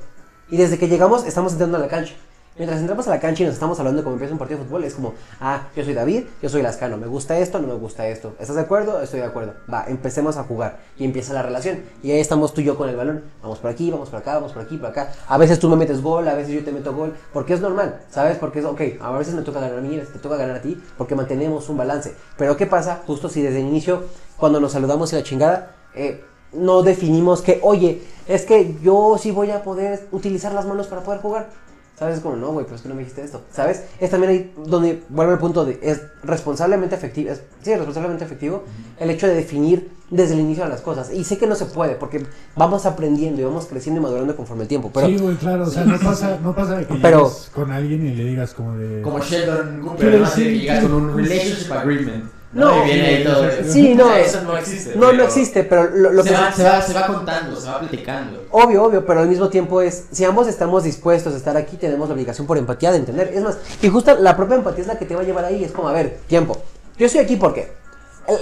y 0.50 0.56
desde 0.58 0.78
que 0.78 0.88
llegamos 0.88 1.24
estamos 1.26 1.52
entrando 1.52 1.78
a 1.78 1.80
la 1.80 1.88
cancha. 1.88 2.14
Mientras 2.58 2.80
entramos 2.80 3.06
a 3.06 3.10
la 3.10 3.20
cancha 3.20 3.42
y 3.42 3.46
nos 3.46 3.52
estamos 3.52 3.78
hablando 3.78 4.00
de 4.00 4.04
cómo 4.04 4.14
empieza 4.14 4.32
un 4.32 4.38
partido 4.38 4.60
de 4.60 4.64
fútbol, 4.64 4.84
es 4.84 4.94
como, 4.94 5.12
ah, 5.40 5.68
yo 5.76 5.84
soy 5.84 5.92
David, 5.92 6.24
yo 6.40 6.48
soy 6.48 6.62
Lascano, 6.62 6.96
me 6.96 7.06
gusta 7.06 7.38
esto, 7.38 7.58
no 7.60 7.66
me 7.66 7.74
gusta 7.74 8.08
esto. 8.08 8.34
¿Estás 8.40 8.56
de 8.56 8.62
acuerdo? 8.62 9.02
Estoy 9.02 9.20
de 9.20 9.26
acuerdo. 9.26 9.52
Va, 9.70 9.84
empecemos 9.88 10.38
a 10.38 10.44
jugar. 10.44 10.78
Y 10.96 11.04
empieza 11.04 11.34
la 11.34 11.42
relación. 11.42 11.80
Y 12.02 12.12
ahí 12.12 12.20
estamos 12.20 12.54
tú 12.54 12.62
y 12.62 12.64
yo 12.64 12.78
con 12.78 12.88
el 12.88 12.96
balón. 12.96 13.24
Vamos 13.42 13.58
por 13.58 13.70
aquí, 13.70 13.90
vamos 13.90 14.08
por 14.08 14.20
acá, 14.20 14.36
vamos 14.36 14.54
por 14.54 14.62
aquí, 14.62 14.78
por 14.78 14.88
acá. 14.88 15.12
A 15.28 15.36
veces 15.36 15.58
tú 15.58 15.68
me 15.68 15.76
metes 15.76 16.00
gol, 16.00 16.26
a 16.28 16.34
veces 16.34 16.54
yo 16.54 16.64
te 16.64 16.72
meto 16.72 16.94
gol. 16.94 17.14
Porque 17.34 17.52
es 17.52 17.60
normal, 17.60 18.00
¿sabes? 18.08 18.38
Porque 18.38 18.60
es, 18.60 18.64
ok, 18.64 18.80
a 19.02 19.12
veces 19.12 19.34
me 19.34 19.42
toca 19.42 19.60
ganar 19.60 19.76
a 19.76 19.82
mí, 19.82 19.98
te 19.98 20.18
toca 20.18 20.36
ganar 20.36 20.56
a 20.56 20.62
ti, 20.62 20.82
porque 20.96 21.14
mantenemos 21.14 21.68
un 21.68 21.76
balance. 21.76 22.14
Pero 22.38 22.56
¿qué 22.56 22.64
pasa? 22.64 23.02
Justo 23.06 23.28
si 23.28 23.42
desde 23.42 23.60
el 23.60 23.66
inicio, 23.66 24.04
cuando 24.38 24.60
nos 24.60 24.72
saludamos 24.72 25.12
y 25.12 25.16
la 25.16 25.22
chingada, 25.22 25.74
eh, 25.94 26.24
no 26.54 26.82
definimos 26.82 27.42
que, 27.42 27.60
oye, 27.62 28.02
es 28.26 28.46
que 28.46 28.78
yo 28.82 29.18
sí 29.18 29.30
voy 29.30 29.50
a 29.50 29.62
poder 29.62 30.08
utilizar 30.10 30.54
las 30.54 30.64
manos 30.64 30.86
para 30.86 31.02
poder 31.02 31.20
jugar. 31.20 31.65
¿Sabes? 31.98 32.20
Como, 32.20 32.36
no, 32.36 32.52
güey, 32.52 32.64
pero 32.66 32.76
es 32.76 32.82
que 32.82 32.88
no 32.90 32.94
me 32.94 33.00
dijiste 33.00 33.22
esto. 33.22 33.42
¿Sabes? 33.50 33.84
Es 33.98 34.10
también 34.10 34.32
ahí 34.32 34.54
donde 34.66 35.02
vuelve 35.08 35.32
el 35.32 35.38
punto 35.38 35.64
de, 35.64 35.78
es 35.82 36.02
responsablemente 36.22 36.94
efectivo, 36.94 37.30
es, 37.30 37.40
sí, 37.62 37.74
responsablemente 37.74 38.24
efectivo 38.24 38.64
el 38.98 39.08
hecho 39.08 39.26
de 39.26 39.34
definir 39.34 39.90
desde 40.10 40.34
el 40.34 40.40
inicio 40.40 40.64
de 40.64 40.68
las 40.70 40.82
cosas. 40.82 41.10
Y 41.10 41.24
sé 41.24 41.38
que 41.38 41.46
no 41.46 41.54
se 41.54 41.64
puede, 41.64 41.94
porque 41.94 42.26
vamos 42.54 42.84
aprendiendo 42.84 43.40
y 43.40 43.44
vamos 43.44 43.64
creciendo 43.64 44.00
y 44.00 44.04
madurando 44.04 44.36
conforme 44.36 44.64
el 44.64 44.68
tiempo. 44.68 44.90
Pero, 44.92 45.06
sí, 45.06 45.16
güey, 45.16 45.36
claro, 45.36 45.64
o 45.64 45.70
sea, 45.70 45.84
no 45.84 45.98
pasa, 45.98 46.38
no 46.42 46.54
pasa 46.54 46.76
de 46.76 46.86
que 46.86 46.94
Pero- 47.02 47.32
con 47.54 47.72
alguien 47.72 48.06
y 48.06 48.14
le 48.14 48.24
digas 48.24 48.52
como 48.52 48.76
de... 48.76 49.00
Como 49.00 49.18
Sheldon 49.18 49.80
Cooper, 49.80 50.22
que 50.34 50.58
llegas 50.58 50.82
con 50.84 50.92
un 50.92 51.16
sí. 51.16 51.22
relationship 51.30 51.72
agreement. 51.72 52.35
No, 52.52 52.84
viene 52.84 53.24
todo. 53.24 53.44
sí, 53.68 53.94
no, 53.94 54.04
O 54.04 54.08
sea, 54.08 54.20
eso 54.20 54.42
no 54.42 54.56
existe. 54.56 54.94
no, 54.94 55.00
no 55.06 55.10
pero 55.10 55.24
existe, 55.24 55.64
pero 55.64 55.90
lo, 55.90 56.12
lo 56.12 56.22
se, 56.22 56.28
que... 56.30 56.34
va, 56.34 56.52
se, 56.52 56.62
va, 56.62 56.80
se 56.80 56.94
va 56.94 57.06
contando, 57.06 57.60
se 57.60 57.66
va 57.68 57.80
platicando. 57.80 58.44
Obvio, 58.50 58.84
obvio, 58.84 59.04
pero 59.04 59.20
al 59.20 59.28
mismo 59.28 59.48
tiempo 59.48 59.82
es, 59.82 60.04
si 60.10 60.24
ambos 60.24 60.46
estamos 60.48 60.84
dispuestos 60.84 61.34
a 61.34 61.36
estar 61.36 61.56
aquí, 61.56 61.76
tenemos 61.76 62.08
la 62.08 62.14
obligación 62.14 62.46
por 62.46 62.56
empatía 62.56 62.92
de 62.92 62.98
entender. 62.98 63.30
Es 63.34 63.42
más, 63.42 63.58
y 63.82 63.88
justo 63.88 64.16
la 64.18 64.36
propia 64.36 64.56
empatía 64.56 64.82
es 64.82 64.86
la 64.88 64.98
que 64.98 65.04
te 65.04 65.14
va 65.14 65.20
a 65.22 65.24
llevar 65.24 65.44
ahí. 65.44 65.64
Es 65.64 65.72
como, 65.72 65.88
a 65.88 65.92
ver, 65.92 66.20
tiempo. 66.28 66.56
Yo 66.98 67.06
estoy 67.06 67.20
aquí 67.20 67.36
porque 67.36 67.72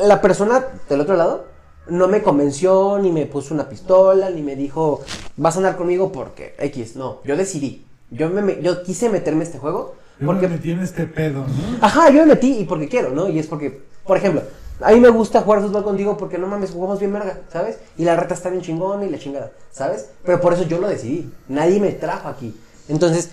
la 0.04 0.20
persona 0.20 0.64
del 0.88 1.00
otro 1.00 1.16
lado 1.16 1.46
no 1.88 2.06
me 2.06 2.22
convenció, 2.22 2.98
ni 3.00 3.10
me 3.10 3.26
puso 3.26 3.52
una 3.52 3.68
pistola, 3.68 4.30
ni 4.30 4.42
me 4.42 4.54
dijo, 4.54 5.02
vas 5.36 5.54
a 5.56 5.58
andar 5.58 5.76
conmigo 5.76 6.12
porque 6.12 6.54
X. 6.58 6.94
No, 6.94 7.20
yo 7.24 7.36
decidí. 7.36 7.84
Yo, 8.10 8.30
me, 8.30 8.42
me- 8.42 8.62
yo 8.62 8.82
quise 8.84 9.08
meterme 9.08 9.40
a 9.40 9.44
este 9.44 9.58
juego 9.58 9.96
Yo 10.20 10.26
porque 10.26 10.46
me 10.46 10.56
metí 10.56 10.70
en 10.70 10.80
este 10.80 11.04
pedo, 11.06 11.40
¿no? 11.40 11.46
Ajá, 11.80 12.10
yo 12.10 12.20
me 12.20 12.26
metí 12.26 12.58
y 12.60 12.64
porque 12.64 12.88
quiero, 12.88 13.10
¿no? 13.10 13.28
Y 13.28 13.38
es 13.40 13.46
porque, 13.48 13.82
por 14.06 14.16
ejemplo, 14.16 14.42
a 14.80 14.92
mí 14.92 15.00
me 15.00 15.08
gusta 15.08 15.40
jugar 15.42 15.62
fútbol 15.62 15.84
contigo 15.84 16.16
porque 16.16 16.36
no 16.38 16.46
mames, 16.46 16.70
jugamos 16.72 16.98
bien 16.98 17.12
verga, 17.12 17.38
¿sabes? 17.52 17.78
Y 17.96 18.04
la 18.04 18.16
reta 18.16 18.34
está 18.34 18.50
bien 18.50 18.62
chingona 18.62 19.04
y 19.04 19.10
la 19.10 19.18
chingada, 19.18 19.52
¿sabes? 19.70 20.10
Pero 20.24 20.40
por 20.40 20.52
eso 20.52 20.64
yo 20.64 20.78
lo 20.78 20.88
decidí. 20.88 21.32
Nadie 21.48 21.80
me 21.80 21.92
trajo 21.92 22.28
aquí. 22.28 22.54
Entonces, 22.88 23.30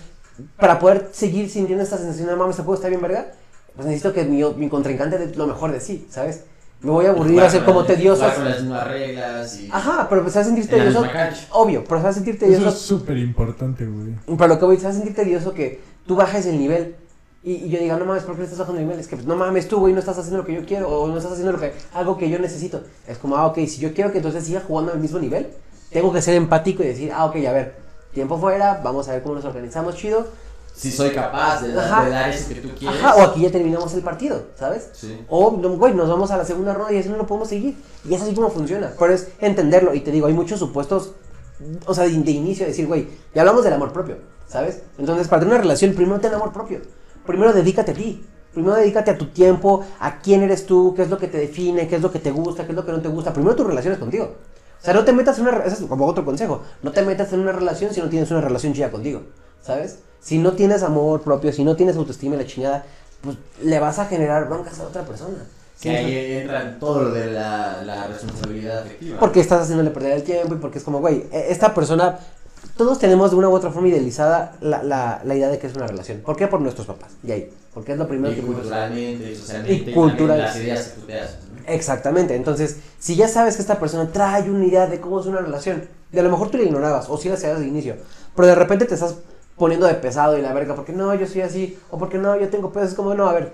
para 0.56 0.78
poder 0.78 1.10
seguir 1.12 1.50
sintiendo 1.50 1.82
esta 1.82 1.98
sensación 1.98 2.28
de 2.28 2.36
mames, 2.36 2.54
este 2.54 2.62
juego 2.62 2.74
está 2.74 2.88
bien 2.88 3.02
verga, 3.02 3.32
pues 3.74 3.86
necesito 3.86 4.12
que 4.12 4.24
mi, 4.24 4.42
mi 4.54 4.68
contrincante 4.68 5.18
dé 5.18 5.34
lo 5.34 5.46
mejor 5.46 5.72
de 5.72 5.80
sí, 5.80 6.06
¿sabes? 6.10 6.44
Me 6.80 6.90
voy 6.90 7.06
a 7.06 7.10
aburrir, 7.10 7.38
va 7.38 7.46
a 7.46 7.50
ser 7.50 7.64
como 7.64 7.84
tedioso. 7.84 8.28
Con 8.34 8.44
las 8.44 8.60
mismas 8.60 8.88
reglas 8.88 9.60
y... 9.60 9.68
Ajá, 9.70 10.08
pero 10.08 10.22
pues 10.22 10.32
se 10.32 10.40
va 10.40 10.42
a 10.42 10.46
sentir 10.46 10.68
tedioso. 10.68 11.04
Obvio, 11.50 11.84
pero 11.84 11.98
se 11.98 12.04
va 12.04 12.10
a 12.10 12.12
sentir 12.12 12.34
Eso 12.34 12.44
tedioso. 12.44 12.68
es 12.70 12.78
súper 12.78 13.18
importante, 13.18 13.86
güey. 13.86 14.14
Pero 14.26 14.48
lo 14.48 14.58
que 14.58 14.64
voy, 14.64 14.76
se 14.78 14.84
va 14.84 14.90
a 14.90 14.94
sentir 14.94 15.14
tedioso 15.14 15.54
que 15.54 15.80
tú 16.06 16.16
bajes 16.16 16.44
el 16.46 16.58
nivel 16.58 16.96
y, 17.44 17.52
y 17.54 17.68
yo 17.70 17.78
diga, 17.80 17.96
no 17.96 18.04
mames, 18.04 18.22
¿por 18.22 18.34
qué 18.34 18.40
le 18.40 18.44
estás 18.44 18.60
bajando 18.60 18.80
el 18.80 18.86
nivel? 18.86 19.00
Es 19.00 19.08
que, 19.08 19.16
pues, 19.16 19.26
no 19.26 19.34
mames, 19.34 19.66
tú, 19.66 19.80
güey, 19.80 19.92
no 19.92 19.98
estás 19.98 20.16
haciendo 20.18 20.38
lo 20.38 20.46
que 20.46 20.54
yo 20.54 20.64
quiero 20.64 20.88
o 20.88 21.08
no 21.08 21.16
estás 21.16 21.32
haciendo 21.32 21.52
lo 21.52 21.58
que, 21.60 21.72
algo 21.92 22.16
que 22.16 22.30
yo 22.30 22.38
necesito. 22.38 22.82
Es 23.06 23.18
como, 23.18 23.36
ah, 23.36 23.46
ok, 23.46 23.56
si 23.66 23.78
yo 23.78 23.92
quiero 23.92 24.12
que 24.12 24.18
entonces 24.18 24.44
siga 24.44 24.62
jugando 24.66 24.92
al 24.92 25.00
mismo 25.00 25.18
nivel, 25.18 25.48
tengo 25.90 26.12
que 26.12 26.22
ser 26.22 26.34
empático 26.34 26.82
y 26.82 26.86
decir, 26.86 27.12
ah, 27.12 27.24
ok, 27.24 27.36
a 27.46 27.52
ver, 27.52 27.74
tiempo 28.14 28.38
fuera, 28.38 28.80
vamos 28.84 29.08
a 29.08 29.12
ver 29.12 29.22
cómo 29.22 29.34
nos 29.34 29.44
organizamos 29.44 29.96
chido. 29.96 30.26
Si 30.74 30.90
soy 30.90 31.10
capaz 31.10 31.60
de, 31.60 31.78
Ajá. 31.78 32.04
de 32.04 32.10
dar 32.10 32.30
eso 32.30 32.48
que 32.48 32.54
tú 32.54 32.70
quieres. 32.78 32.98
Ajá, 32.98 33.16
o 33.16 33.22
aquí 33.22 33.42
ya 33.42 33.50
terminamos 33.50 33.92
el 33.92 34.00
partido, 34.00 34.42
¿sabes? 34.58 34.88
Sí. 34.94 35.22
O, 35.28 35.50
güey, 35.50 35.92
nos 35.94 36.08
vamos 36.08 36.30
a 36.30 36.38
la 36.38 36.46
segunda 36.46 36.72
ronda 36.72 36.92
y 36.92 36.98
así 36.98 37.10
no 37.10 37.18
lo 37.18 37.26
podemos 37.26 37.48
seguir. 37.48 37.76
Y 38.08 38.14
es 38.14 38.22
así 38.22 38.34
como 38.34 38.48
funciona. 38.48 38.90
Pero 38.98 39.12
es 39.12 39.28
entenderlo. 39.38 39.92
Y 39.94 40.00
te 40.00 40.10
digo, 40.10 40.28
hay 40.28 40.32
muchos 40.32 40.58
supuestos, 40.58 41.12
o 41.84 41.92
sea, 41.92 42.04
de, 42.04 42.10
de 42.10 42.30
inicio, 42.30 42.64
decir, 42.64 42.86
güey, 42.86 43.06
ya 43.34 43.42
hablamos 43.42 43.64
del 43.64 43.74
amor 43.74 43.92
propio, 43.92 44.16
¿sabes? 44.48 44.80
Entonces, 44.96 45.28
para 45.28 45.40
tener 45.40 45.54
una 45.54 45.62
relación, 45.62 45.92
primero 45.94 46.20
ten 46.20 46.32
amor 46.32 46.54
propio. 46.54 46.80
Primero 47.26 47.52
dedícate 47.52 47.92
a 47.92 47.94
ti. 47.94 48.24
Primero 48.52 48.74
dedícate 48.76 49.10
a 49.10 49.16
tu 49.18 49.26
tiempo, 49.26 49.84
a 49.98 50.20
quién 50.20 50.42
eres 50.42 50.66
tú, 50.66 50.92
qué 50.94 51.02
es 51.02 51.10
lo 51.10 51.16
que 51.16 51.26
te 51.28 51.38
define, 51.38 51.88
qué 51.88 51.96
es 51.96 52.02
lo 52.02 52.12
que 52.12 52.18
te 52.18 52.30
gusta, 52.30 52.64
qué 52.66 52.72
es 52.72 52.76
lo 52.76 52.84
que 52.84 52.92
no 52.92 53.00
te 53.00 53.08
gusta. 53.08 53.32
Primero 53.32 53.56
tus 53.56 53.66
relaciones 53.66 53.98
contigo. 53.98 54.34
O 54.80 54.84
sea, 54.84 54.92
no 54.92 55.04
te 55.04 55.12
metas 55.12 55.38
en 55.38 55.46
una... 55.46 55.58
Ese 55.64 55.82
es 55.82 55.88
como 55.88 56.06
otro 56.06 56.24
consejo. 56.24 56.60
No 56.82 56.92
te 56.92 57.02
metas 57.02 57.32
en 57.32 57.40
una 57.40 57.52
relación 57.52 57.94
si 57.94 58.00
no 58.00 58.08
tienes 58.08 58.30
una 58.30 58.40
relación 58.42 58.74
chida 58.74 58.90
contigo, 58.90 59.22
¿sabes? 59.62 60.00
Si 60.20 60.38
no 60.38 60.52
tienes 60.52 60.82
amor 60.82 61.22
propio, 61.22 61.52
si 61.52 61.64
no 61.64 61.76
tienes 61.76 61.96
autoestima 61.96 62.34
y 62.34 62.38
la 62.38 62.46
chingada, 62.46 62.84
pues 63.22 63.36
le 63.62 63.78
vas 63.78 63.98
a 63.98 64.06
generar 64.06 64.48
broncas 64.48 64.78
a 64.80 64.84
otra 64.84 65.02
persona. 65.02 65.38
Que 65.80 65.90
ahí 65.96 66.32
entra 66.42 66.78
todo 66.78 67.04
lo 67.04 67.10
de 67.12 67.32
la, 67.32 67.82
la 67.84 68.06
responsabilidad 68.06 68.80
afectiva. 68.80 69.18
Porque 69.18 69.40
estás 69.40 69.62
haciéndole 69.62 69.90
perder 69.90 70.12
el 70.12 70.22
tiempo 70.22 70.54
y 70.54 70.58
porque 70.58 70.78
es 70.78 70.84
como, 70.84 71.00
güey, 71.00 71.26
e- 71.32 71.46
esta 71.50 71.74
persona, 71.74 72.18
todos 72.76 72.98
tenemos 72.98 73.30
de 73.30 73.36
una 73.36 73.48
u 73.48 73.54
otra 73.54 73.70
forma 73.70 73.88
idealizada 73.88 74.56
la, 74.60 74.82
la, 74.82 75.20
la 75.24 75.34
idea 75.34 75.48
de 75.48 75.58
que 75.58 75.66
es 75.66 75.74
una 75.74 75.86
relación. 75.86 76.20
¿Por 76.20 76.36
qué? 76.36 76.46
Por 76.46 76.60
nuestros 76.60 76.86
papás. 76.86 77.12
Y 77.22 77.32
ahí. 77.32 77.50
Porque 77.74 77.92
es 77.92 77.98
lo 77.98 78.06
primero 78.06 78.32
Y 78.32 78.36
que 78.36 78.42
culturalmente, 78.42 79.32
y 79.32 79.36
socialmente, 79.36 79.72
Y 79.72 79.90
y 79.90 79.94
cultural. 79.94 80.38
también 80.38 80.38
las 80.46 80.56
ideas 80.56 80.82
que 80.88 81.00
tú 81.00 81.06
te. 81.06 81.72
Exactamente. 81.74 82.34
Entonces, 82.34 82.78
si 82.98 83.16
ya 83.16 83.28
sabes 83.28 83.56
que 83.56 83.62
esta 83.62 83.78
persona 83.78 84.10
trae 84.12 84.50
una 84.50 84.64
idea 84.66 84.86
de 84.86 85.00
cómo 85.00 85.20
es 85.20 85.26
una 85.26 85.40
relación, 85.40 85.84
y 86.12 86.18
a 86.18 86.22
lo 86.22 86.30
mejor 86.30 86.50
tú 86.50 86.58
la 86.58 86.64
ignorabas 86.64 87.08
o 87.08 87.16
sí 87.16 87.28
la 87.28 87.36
sabías 87.36 87.60
de 87.60 87.66
inicio, 87.66 87.96
pero 88.36 88.48
de 88.48 88.54
repente 88.54 88.84
te 88.84 88.94
estás 88.94 89.16
poniendo 89.56 89.86
de 89.86 89.94
pesado 89.94 90.36
y 90.36 90.42
la 90.42 90.52
verga, 90.52 90.74
porque 90.74 90.92
no, 90.92 91.14
yo 91.14 91.26
soy 91.26 91.42
así, 91.42 91.78
o 91.90 91.98
porque 91.98 92.18
no, 92.18 92.38
yo 92.38 92.48
tengo 92.48 92.72
pedos, 92.72 92.90
es 92.90 92.94
como, 92.94 93.14
no, 93.14 93.28
a 93.28 93.32
ver, 93.32 93.52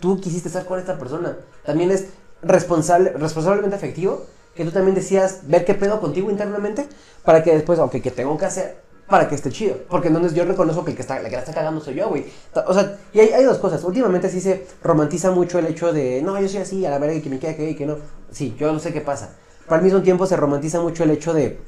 tú 0.00 0.20
quisiste 0.20 0.48
estar 0.48 0.64
con 0.66 0.78
esta 0.78 0.98
persona. 0.98 1.36
También 1.64 1.90
es 1.90 2.06
responsable, 2.42 3.10
responsablemente 3.10 3.76
afectivo 3.76 4.26
que 4.56 4.64
tú 4.64 4.70
también 4.70 4.94
decías 4.94 5.40
ver 5.44 5.64
qué 5.64 5.74
pedo 5.74 6.00
contigo 6.00 6.30
internamente 6.30 6.88
para 7.24 7.42
que 7.42 7.52
después, 7.52 7.78
ok, 7.78 7.96
¿qué 8.02 8.10
tengo 8.10 8.36
que 8.36 8.46
hacer? 8.46 8.76
Para 9.06 9.28
que 9.28 9.34
esté 9.34 9.50
chido. 9.50 9.76
Porque 9.88 10.08
entonces 10.08 10.34
yo 10.34 10.44
reconozco 10.44 10.84
que 10.84 10.90
el 10.90 10.96
que, 10.96 11.02
está, 11.02 11.18
el 11.18 11.26
que 11.26 11.36
la 11.36 11.38
está 11.38 11.52
cagando 11.52 11.80
soy 11.80 11.94
yo, 11.94 12.08
güey. 12.08 12.26
O 12.66 12.74
sea, 12.74 12.98
y 13.12 13.20
hay, 13.20 13.44
dos 13.44 13.58
cosas. 13.58 13.84
Últimamente 13.84 14.28
sí 14.28 14.40
se 14.40 14.66
romantiza 14.82 15.30
mucho 15.30 15.58
el 15.58 15.66
hecho 15.66 15.92
de, 15.92 16.22
no, 16.22 16.40
yo 16.40 16.48
soy 16.48 16.62
así, 16.62 16.84
a 16.84 16.90
la 16.90 16.98
verga, 16.98 17.14
y 17.14 17.20
que 17.20 17.30
me 17.30 17.38
quede 17.38 17.54
que 17.54 17.70
y 17.70 17.74
que 17.76 17.86
no. 17.86 17.98
Sí, 18.32 18.56
yo 18.58 18.72
no 18.72 18.80
sé 18.80 18.92
qué 18.92 19.00
pasa. 19.00 19.36
Pero 19.64 19.76
al 19.76 19.82
mismo 19.82 20.02
tiempo 20.02 20.26
se 20.26 20.36
romantiza 20.36 20.80
mucho 20.80 21.04
el 21.04 21.10
hecho 21.10 21.34
de, 21.34 21.58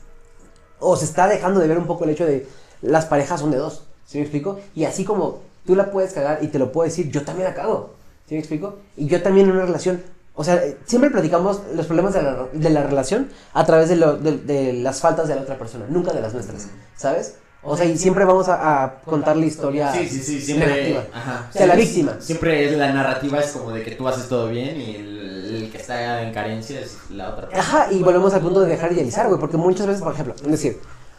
o 0.81 0.97
se 0.97 1.05
está 1.05 1.29
dejando 1.29 1.61
de 1.61 1.69
ver 1.69 1.79
un 1.79 1.87
poco 1.87 2.05
el 2.05 2.11
hecho 2.11 2.27
de, 2.27 2.47
las 2.83 3.07
parejas 3.07 3.41
son 3.41 3.51
de 3.51 3.59
dos. 3.59 3.85
¿Sí 4.07 4.19
me 4.19 4.23
explico? 4.23 4.59
Y 4.75 4.85
así 4.85 5.05
como 5.05 5.41
tú 5.67 5.75
la 5.77 5.91
puedes 5.91 6.13
cagar 6.13 6.39
y 6.43 6.49
te 6.49 6.59
lo 6.59 6.73
puedo 6.73 6.89
decir, 6.89 7.11
yo 7.11 7.25
también 7.25 7.49
la 7.49 7.55
cago. 7.55 7.95
¿Sí 8.27 8.35
me 8.35 8.41
explico? 8.41 8.79
Y 8.97 9.07
yo 9.07 9.23
también 9.23 9.47
en 9.47 9.53
una 9.53 9.67
relación. 9.67 10.03
O 10.41 10.45
sea, 10.45 10.63
siempre 10.87 11.11
platicamos 11.11 11.61
los 11.75 11.87
problemas 11.87 12.15
de 12.15 12.23
la, 12.23 12.47
de 12.53 12.71
la 12.71 12.85
relación 12.85 13.29
a 13.55 13.67
través 13.67 13.89
de, 13.89 13.97
lo- 13.97 14.17
de- 14.17 14.39
de 14.39 14.73
las 14.73 15.01
faltas 15.01 15.27
de 15.27 15.35
la 15.35 15.41
otra 15.43 15.59
persona, 15.59 15.85
nunca 15.89 16.13
de 16.13 16.21
las 16.21 16.33
nuestras. 16.33 16.69
¿Sabes? 16.97 17.35
O 17.61 17.77
sea, 17.77 17.87
y 17.87 17.99
siempre 17.99 18.25
vamos 18.25 18.49
a, 18.49 18.85
a 18.85 19.01
contar 19.01 19.37
la 19.37 19.45
historia 19.47 19.93
Sí, 19.93 20.09
sí, 20.09 20.21
sí, 20.23 20.41
siempre. 20.41 20.69
negativa. 20.69 21.03
Ajá. 21.13 21.47
O 21.51 21.53
sea, 21.53 21.67
la 21.67 21.75
Sí, 21.75 21.81
víctima. 21.81 22.17
Siempre 22.21 22.67
es 22.71 22.79
la 22.79 22.93
narrativa 22.93 23.41
es 23.41 23.51
como 23.51 23.73
de 23.73 23.83
que 23.83 23.91
tú 23.97 24.07
haces 24.07 24.29
todo 24.29 24.49
bien 24.49 24.81
y 24.81 24.95
el, 24.95 25.55
el 25.65 25.71
que 25.73 25.79
está 25.79 26.23
en 26.23 26.33
carencia 26.33 26.79
es 26.81 26.97
la 27.11 27.31
otra 27.31 27.49
persona. 27.49 27.61
Ajá, 27.61 27.93
y 27.93 28.01
volvemos 28.05 28.33
al 28.33 28.41
punto 28.41 28.61
de 28.61 28.69
dejar 28.69 28.91
de 28.91 28.95
idealizar, 28.95 29.27
güey, 29.27 29.41
porque 29.41 29.57
muchas 29.57 29.89
veces, 29.89 30.03
por 30.03 30.13
ejemplo, 30.15 30.35
es 30.37 30.49
decir, 30.51 30.79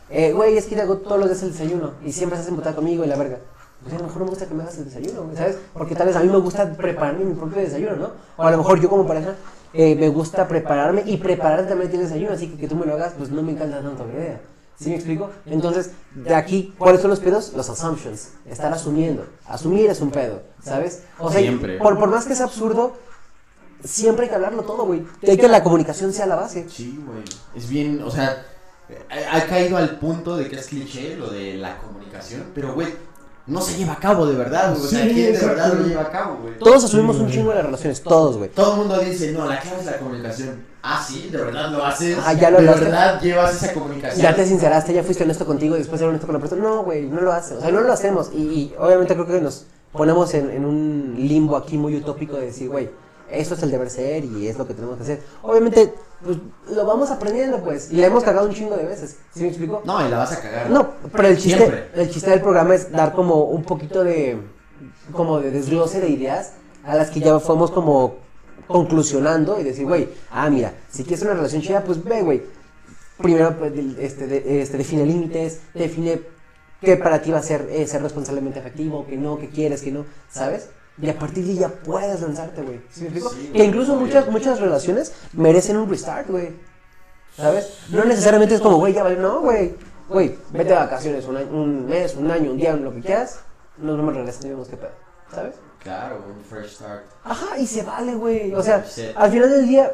eh, 0.09 0.31
güey, 0.31 0.57
es 0.57 0.65
que 0.65 0.75
yo 0.75 0.81
hago 0.83 0.95
todos 0.99 1.19
los 1.19 1.27
días 1.29 1.43
el 1.43 1.51
desayuno 1.51 1.91
y 2.05 2.13
siempre 2.13 2.39
hacen 2.39 2.55
botar 2.55 2.73
conmigo 2.73 3.03
y 3.03 3.07
la 3.07 3.17
verga. 3.17 3.39
Pues 3.81 3.93
a 3.93 3.97
lo 3.97 4.03
mejor 4.03 4.19
no 4.19 4.23
me 4.25 4.29
gusta 4.31 4.45
que 4.45 4.53
me 4.53 4.63
hagas 4.63 4.77
el 4.77 4.85
desayuno, 4.85 5.29
¿sabes? 5.35 5.57
Porque 5.73 5.95
tal 5.95 6.07
vez 6.07 6.15
a 6.15 6.19
mí 6.19 6.29
me 6.29 6.37
gusta 6.37 6.71
prepararme 6.73 7.23
mi 7.23 7.33
propio 7.33 7.61
desayuno, 7.61 7.95
¿no? 7.95 8.11
O 8.37 8.43
a 8.43 8.51
lo 8.51 8.57
mejor 8.57 8.79
yo 8.81 8.89
como 8.89 9.07
pareja 9.07 9.35
eh, 9.73 9.95
me 9.95 10.09
gusta 10.09 10.47
prepararme 10.47 11.03
y 11.05 11.17
prepararte 11.17 11.69
también 11.69 11.91
el 11.91 11.99
desayuno, 11.99 12.33
así 12.33 12.49
que 12.49 12.57
que 12.57 12.67
tú 12.67 12.75
me 12.75 12.85
lo 12.85 12.93
hagas, 12.95 13.13
pues 13.17 13.29
no 13.29 13.41
me 13.41 13.53
encanta 13.53 13.81
tanto 13.81 14.05
la 14.05 14.13
idea. 14.13 14.41
¿Sí 14.81 14.89
me 14.89 14.95
explico? 14.95 15.29
Entonces, 15.45 15.91
de 16.15 16.33
aquí, 16.33 16.73
¿cuáles 16.77 17.01
son 17.01 17.09
los 17.09 17.19
pedos? 17.19 17.51
Los 17.53 17.69
assumptions. 17.69 18.29
Estar 18.49 18.71
asumiendo. 18.71 19.25
Asumir 19.45 19.89
es 19.89 19.99
un 19.99 20.09
pedo, 20.09 20.41
¿sabes? 20.63 21.03
O 21.19 21.29
sea, 21.29 21.41
Siempre. 21.41 21.77
Por, 21.77 21.99
por 21.99 22.09
más 22.09 22.25
que 22.25 22.33
sea 22.33 22.45
absurdo, 22.45 22.93
siempre 23.83 24.23
hay 24.23 24.29
que 24.29 24.35
hablarlo 24.35 24.63
todo, 24.63 24.85
güey. 24.85 25.05
Hay 25.27 25.37
que 25.37 25.49
la 25.49 25.63
comunicación 25.63 26.13
sea 26.13 26.25
la 26.27 26.35
base. 26.35 26.69
Sí, 26.69 26.97
güey. 27.05 27.23
Es 27.55 27.69
bien, 27.69 28.01
o 28.03 28.09
sea, 28.09 28.45
ha, 29.09 29.37
ha 29.37 29.45
caído 29.47 29.75
al 29.75 29.99
punto 29.99 30.37
de 30.37 30.47
que 30.47 30.55
es 30.55 30.67
cliché 30.67 31.17
lo 31.17 31.29
de 31.29 31.55
la 31.55 31.77
comunicación, 31.79 32.45
pero, 32.55 32.73
güey, 32.73 32.87
no 33.49 33.61
se 33.61 33.77
lleva 33.77 33.93
a 33.93 33.99
cabo 33.99 34.25
de 34.25 34.35
verdad, 34.35 34.71
güey. 34.73 34.85
O 34.85 34.87
sea, 34.87 35.03
Sí, 35.03 35.09
¿quién 35.13 35.33
de 35.33 35.45
verdad 35.45 35.73
lo 35.73 35.85
lleva 35.85 36.01
a 36.03 36.11
cabo, 36.11 36.37
güey? 36.41 36.57
Todos 36.59 36.83
asumimos 36.85 37.17
Sí, 37.17 37.23
un 37.23 37.31
chingo 37.31 37.49
de 37.49 37.55
las 37.55 37.65
relaciones, 37.65 38.01
todos, 38.01 38.37
güey. 38.37 38.49
Todo 38.51 38.73
el 38.73 38.77
mundo 38.79 38.97
dice, 38.99 39.31
no, 39.31 39.45
la 39.47 39.59
clave 39.59 39.79
es 39.79 39.85
la 39.85 39.97
comunicación. 39.97 40.63
Ah, 40.81 41.03
sí, 41.05 41.29
de 41.29 41.37
verdad 41.37 41.69
lo 41.71 41.83
haces. 41.85 42.17
Ah, 42.25 42.33
ya 42.33 42.49
lo 42.51 42.57
De 42.57 42.63
hablaste. 42.69 42.85
verdad 42.85 43.21
llevas 43.21 43.61
esa 43.61 43.73
comunicación. 43.73 44.21
Ya 44.21 44.33
te 44.35 44.45
sinceraste, 44.45 44.93
ya 44.93 45.03
fuiste 45.03 45.23
honesto 45.23 45.45
contigo 45.45 45.75
y 45.75 45.79
después 45.79 45.99
ser 45.99 46.07
honesto 46.07 46.25
con 46.27 46.35
la 46.35 46.39
persona. 46.39 46.61
No, 46.63 46.83
güey, 46.83 47.07
no 47.07 47.19
lo 47.21 47.33
haces. 47.33 47.57
O 47.57 47.61
sea, 47.61 47.71
no 47.71 47.81
lo 47.81 47.91
hacemos. 47.91 48.29
Y, 48.33 48.37
y 48.41 48.75
obviamente 48.79 49.13
creo 49.13 49.25
que 49.27 49.41
nos 49.41 49.65
ponemos 49.91 50.33
en, 50.35 50.49
en 50.51 50.63
un 50.65 51.15
limbo 51.17 51.57
aquí 51.57 51.77
muy 51.77 51.95
utópico 51.97 52.37
de 52.37 52.45
decir, 52.45 52.69
güey, 52.69 52.89
esto 53.29 53.55
es 53.55 53.63
el 53.63 53.71
deber 53.71 53.89
ser 53.89 54.23
y 54.25 54.47
es 54.47 54.57
lo 54.57 54.65
que 54.67 54.73
tenemos 54.73 54.95
que 54.97 55.03
hacer. 55.03 55.21
Obviamente, 55.41 55.93
pues 56.23 56.37
lo 56.75 56.85
vamos 56.85 57.09
aprendiendo, 57.11 57.63
pues. 57.63 57.91
Y 57.91 57.95
le 57.97 58.05
hemos 58.07 58.23
cagado 58.23 58.47
un 58.47 58.53
chingo 58.53 58.75
de 58.75 58.85
veces. 58.85 59.17
¿Sí 59.33 59.41
me 59.41 59.47
explico? 59.49 59.81
No, 59.85 60.05
y 60.05 60.09
la 60.09 60.17
vas 60.17 60.31
a 60.33 60.41
cagar. 60.41 60.69
No, 60.69 60.91
pero 61.11 61.27
el 61.27 61.37
chiste, 61.37 61.57
Siempre. 61.57 61.89
el 61.95 62.09
chiste 62.09 62.29
del 62.29 62.41
programa 62.41 62.75
es 62.75 62.91
dar 62.91 63.13
como 63.13 63.43
un 63.45 63.63
poquito 63.63 64.03
de, 64.03 64.37
como 65.13 65.39
de 65.39 65.51
desglose 65.51 65.99
de 66.01 66.09
ideas 66.09 66.53
a 66.83 66.95
las 66.95 67.09
que 67.09 67.19
ya 67.19 67.39
fuimos 67.39 67.71
como 67.71 68.17
conclusionando 68.67 69.59
y 69.59 69.63
decir, 69.63 69.85
güey, 69.85 70.09
ah, 70.31 70.49
mira, 70.49 70.73
si 70.91 71.03
quieres 71.03 71.23
una 71.23 71.33
relación 71.33 71.61
chida, 71.61 71.83
pues 71.83 72.03
ve, 72.03 72.21
güey. 72.21 72.43
Primero, 73.17 73.57
pues, 73.57 73.73
este, 73.99 74.27
de- 74.27 74.61
este, 74.61 74.77
define 74.77 75.05
límites, 75.05 75.59
define 75.73 76.21
qué 76.81 76.95
para 76.95 77.21
ti 77.21 77.31
va 77.31 77.39
a 77.39 77.43
ser 77.43 77.67
eh, 77.69 77.85
ser 77.87 78.01
responsablemente 78.01 78.59
afectivo, 78.59 79.05
que 79.07 79.17
no, 79.17 79.37
que 79.37 79.49
quieres, 79.49 79.81
que 79.81 79.91
no, 79.91 80.05
¿sabes? 80.31 80.69
Y 81.01 81.09
a 81.09 81.17
partir 81.17 81.45
de 81.45 81.51
ahí 81.51 81.57
ya 81.59 81.69
puedes 81.69 82.21
lanzarte, 82.21 82.61
güey. 82.61 82.81
¿Sí? 82.89 83.07
Sí, 83.09 83.51
que 83.53 83.63
incluso 83.63 83.95
muchas, 83.95 84.27
muchas 84.29 84.59
relaciones 84.59 85.13
merecen 85.33 85.77
un 85.77 85.89
restart, 85.89 86.29
güey. 86.29 86.53
¿Sabes? 87.37 87.73
No 87.89 88.03
necesariamente 88.03 88.55
es 88.55 88.61
como, 88.61 88.77
güey, 88.77 88.93
ya 88.93 89.03
vale, 89.03 89.15
no, 89.15 89.39
güey. 89.41 89.75
Güey, 90.09 90.35
vete 90.51 90.69
de 90.69 90.75
vacaciones 90.75 91.25
un, 91.25 91.37
año- 91.37 91.51
un 91.51 91.85
mes, 91.85 92.15
un 92.15 92.29
año, 92.31 92.51
un 92.51 92.57
día, 92.57 92.75
lo 92.75 92.93
que 92.93 92.99
quieras. 93.01 93.39
Nos 93.77 93.95
vemos 93.95 94.13
regresando 94.13 94.47
y 94.47 94.49
vemos 94.51 94.67
qué 94.67 94.75
pedo. 94.77 94.91
¿Sabes? 95.33 95.55
Claro, 95.81 96.21
un 96.35 96.43
fresh 96.43 96.71
start. 96.75 97.03
Ajá, 97.23 97.57
y 97.57 97.65
se 97.65 97.83
vale, 97.83 98.15
güey. 98.15 98.53
O 98.53 98.61
sea, 98.63 98.83
al 99.15 99.31
final 99.31 99.49
del 99.51 99.67
día, 99.67 99.93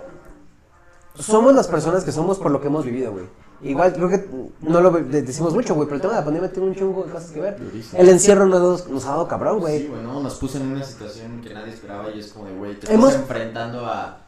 somos 1.20 1.54
las 1.54 1.68
personas 1.68 2.04
que 2.04 2.12
somos 2.12 2.40
por 2.40 2.50
lo 2.52 2.60
que 2.62 2.68
hemos 2.68 2.84
vivido, 2.86 3.12
güey. 3.12 3.26
Igual 3.62 3.94
creo 3.94 4.10
que 4.10 4.26
no 4.62 4.82
lo 4.82 4.92
de- 4.92 5.22
decimos 5.22 5.54
mucho, 5.54 5.74
güey, 5.76 5.86
pero 5.88 5.96
el 5.96 6.02
tema 6.02 6.14
de 6.14 6.20
la 6.20 6.26
pandemia 6.26 6.52
tiene 6.52 6.68
un 6.70 6.76
chungo 6.76 7.04
de 7.04 7.12
cosas 7.12 7.32
que 7.32 7.40
ver. 7.42 7.58
Durísimo. 7.60 8.02
El 8.02 8.10
encierro 8.10 8.46
nos, 8.46 8.88
nos 8.90 9.06
ha 9.06 9.10
dado 9.12 9.28
cabrón, 9.28 9.60
güey. 9.60 9.80
Sí, 9.84 9.88
bueno, 9.88 10.20
nos 10.22 10.36
puso 10.36 10.58
en 10.58 10.68
una 10.68 10.84
situación 10.84 11.42
que 11.42 11.54
nadie 11.54 11.74
esperaba 11.74 12.10
y 12.12 12.20
es 12.20 12.28
como 12.34 12.46
de, 12.46 12.56
güey, 12.56 12.80
te 12.80 12.94
Hemos- 12.94 13.10
estás 13.12 13.22
enfrentando 13.24 13.86
a 13.86 14.20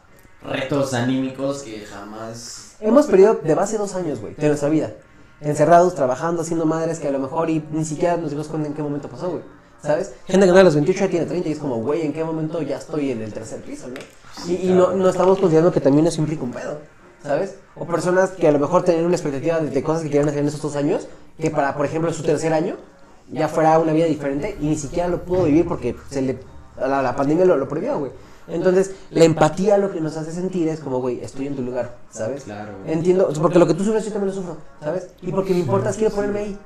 retos 0.42 0.94
anímicos 0.94 1.62
que 1.62 1.80
jamás... 1.80 2.76
Hemos 2.80 3.06
perdido 3.06 3.34
de 3.42 3.54
base 3.54 3.76
dos 3.78 3.94
años, 3.94 4.20
güey, 4.20 4.34
de 4.34 4.48
nuestra 4.48 4.68
vida. 4.68 4.92
Encerrados, 5.40 5.94
trabajando, 5.94 6.42
haciendo 6.42 6.64
madres 6.66 6.98
que 6.98 7.08
a 7.08 7.12
lo 7.12 7.18
mejor 7.18 7.50
y 7.50 7.64
ni 7.72 7.84
siquiera 7.84 8.16
nos 8.16 8.30
dimos 8.30 8.48
cuenta 8.48 8.68
en 8.68 8.74
qué 8.74 8.82
momento 8.82 9.08
pasó, 9.08 9.30
güey. 9.30 9.42
¿Sabes? 9.82 10.12
Gente 10.26 10.46
que 10.46 10.52
no 10.52 10.58
a 10.58 10.62
los 10.64 10.74
28 10.74 11.04
ya 11.04 11.08
tiene 11.10 11.26
30 11.26 11.48
y 11.48 11.52
es 11.52 11.58
como, 11.60 11.76
güey, 11.76 12.02
¿en 12.04 12.12
qué 12.12 12.24
momento 12.24 12.60
ya 12.62 12.78
estoy 12.78 13.12
en 13.12 13.22
el 13.22 13.32
tercer 13.32 13.60
piso, 13.62 13.86
no? 13.86 13.94
Y, 14.50 14.68
y 14.68 14.72
no, 14.72 14.90
no 14.92 15.08
estamos 15.08 15.38
considerando 15.38 15.70
que 15.72 15.80
también 15.80 16.06
eso 16.08 16.20
implica 16.20 16.42
un 16.42 16.50
pedo. 16.50 16.78
¿Sabes? 17.28 17.56
O 17.76 17.84
personas 17.84 18.30
que 18.30 18.48
a 18.48 18.52
lo 18.52 18.58
mejor 18.58 18.84
tenían 18.84 19.04
una 19.04 19.14
expectativa 19.14 19.60
de, 19.60 19.68
de 19.70 19.82
cosas 19.82 20.02
que 20.02 20.08
querían 20.08 20.28
hacer 20.28 20.40
en 20.40 20.48
esos 20.48 20.62
dos 20.62 20.76
años, 20.76 21.06
que 21.38 21.50
para, 21.50 21.76
por 21.76 21.84
ejemplo, 21.84 22.10
su 22.12 22.22
tercer 22.22 22.52
año 22.54 22.76
ya 23.30 23.48
fuera 23.48 23.78
una 23.78 23.92
vida 23.92 24.06
diferente 24.06 24.56
y 24.60 24.66
ni 24.66 24.76
siquiera 24.76 25.08
lo 25.08 25.22
pudo 25.22 25.44
vivir 25.44 25.66
porque 25.68 25.94
se 26.10 26.22
le, 26.22 26.38
la, 26.78 27.02
la 27.02 27.14
pandemia 27.14 27.44
lo, 27.44 27.56
lo 27.58 27.68
prohibió, 27.68 27.98
güey. 27.98 28.12
Entonces, 28.48 28.92
la 29.10 29.24
empatía 29.24 29.76
lo 29.76 29.92
que 29.92 30.00
nos 30.00 30.16
hace 30.16 30.32
sentir 30.32 30.68
es 30.68 30.80
como, 30.80 31.00
güey, 31.02 31.20
estoy 31.22 31.46
en 31.48 31.54
tu 31.56 31.60
lugar, 31.62 31.96
¿sabes? 32.10 32.44
Claro, 32.44 32.72
güey. 32.82 32.94
Entiendo, 32.94 33.30
porque 33.42 33.58
lo 33.58 33.66
que 33.66 33.74
tú 33.74 33.84
sufres 33.84 34.06
yo 34.06 34.12
también 34.12 34.34
lo 34.34 34.40
sufro, 34.40 34.56
¿sabes? 34.82 35.08
Y 35.20 35.30
porque 35.32 35.52
me 35.52 35.58
importa, 35.60 35.92
quiero 35.92 36.14
ponerme 36.14 36.38
ahí 36.40 36.58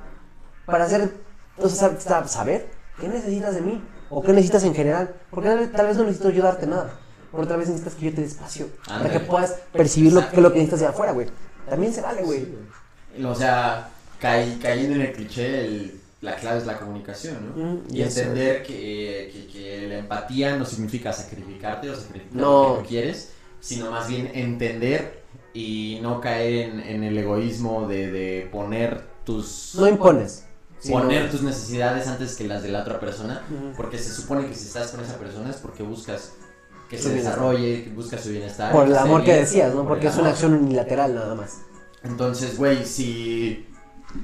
para 0.65 0.85
hacer, 0.85 1.13
o 1.59 1.69
sea, 1.69 1.91
sab- 1.91 1.99
sab- 1.99 2.29
saber 2.29 2.69
qué 3.01 3.09
necesitas 3.09 3.57
de 3.57 3.63
mí 3.63 3.83
o 4.11 4.23
qué 4.23 4.33
necesitas 4.33 4.63
en 4.63 4.75
general. 4.77 5.13
Porque 5.33 5.49
tal 5.75 5.87
vez 5.89 5.97
no 5.97 6.05
necesito 6.05 6.31
yo 6.31 6.45
darte 6.45 6.69
nada, 6.69 6.91
pero 7.33 7.47
tal 7.49 7.59
vez 7.59 7.69
necesitas 7.69 7.95
que 7.95 8.07
yo 8.07 8.15
te 8.15 8.21
dé 8.21 8.27
espacio 8.27 8.69
para 8.87 9.11
que 9.11 9.21
puedas 9.21 9.55
percibir 9.73 10.13
lo 10.13 10.29
que, 10.31 10.41
lo 10.41 10.51
que 10.53 10.59
necesitas 10.59 10.81
de 10.81 10.87
afuera, 10.87 11.13
güey. 11.13 11.27
También 11.69 11.93
se 11.93 12.01
vale, 12.03 12.23
güey. 12.23 12.47
O 13.25 13.35
sea, 13.35 13.91
caí- 14.21 14.59
cayendo 14.61 14.95
en 14.97 15.03
el 15.03 15.13
cliché, 15.13 15.65
el- 15.67 16.01
la 16.21 16.37
clave 16.37 16.59
es 16.59 16.67
la 16.67 16.79
comunicación, 16.79 17.37
¿no? 17.57 17.65
Mm, 17.65 17.79
y 17.91 18.03
entender 18.03 18.63
que, 18.63 19.31
que- 19.33 19.53
que 19.53 19.87
la 19.89 19.99
empatía 19.99 20.57
no 20.57 20.65
significa 20.65 21.13
sacrificarte 21.13 21.91
o 21.91 21.97
sacrificar 21.97 22.35
No. 22.37 22.63
lo 22.69 22.75
que 22.77 22.83
no 22.83 22.89
quieres, 22.89 23.31
sino 23.61 23.91
más 23.91 24.07
bien 24.09 24.31
entender 24.35 25.23
y 25.55 25.99
no 26.03 26.21
caer 26.21 26.71
en, 26.71 26.81
en 26.81 27.03
el 27.05 27.19
egoísmo 27.19 27.89
de, 27.89 28.11
de 28.13 28.49
poner 28.53 29.03
tus 29.25 29.75
No 29.75 29.89
impones. 29.89 30.45
poner 30.89 31.31
tus 31.31 31.43
necesidades 31.43 32.07
antes 32.09 32.35
que 32.37 32.45
las 32.47 32.63
de 32.63 32.69
la 32.71 32.83
otra 32.83 32.99
persona, 33.01 33.43
porque 33.77 33.99
se 33.99 34.13
supone 34.13 34.47
que 34.49 34.55
si 34.55 34.67
estás 34.67 34.89
con 34.93 35.01
esa 35.05 35.17
persona 35.19 35.51
es 35.51 35.57
porque 35.57 35.83
buscas 35.83 36.33
que 36.93 36.99
Su 36.99 37.05
se 37.05 37.15
bienestar. 37.15 37.35
desarrolle, 37.41 37.85
que 37.85 37.91
buscas 37.91 38.21
su 38.21 38.29
bienestar. 38.29 38.71
Por 38.71 38.87
el 38.87 38.97
amor 38.97 39.25
que 39.25 39.35
decías, 39.35 39.71
¿no? 39.75 39.81
por 39.81 39.89
Porque 39.89 40.09
es 40.09 40.17
una 40.17 40.29
acción 40.31 40.53
unilateral 40.53 41.15
nada 41.15 41.35
más. 41.35 41.59
Entonces, 42.05 42.59
güey, 42.59 42.85
si, 42.85 43.67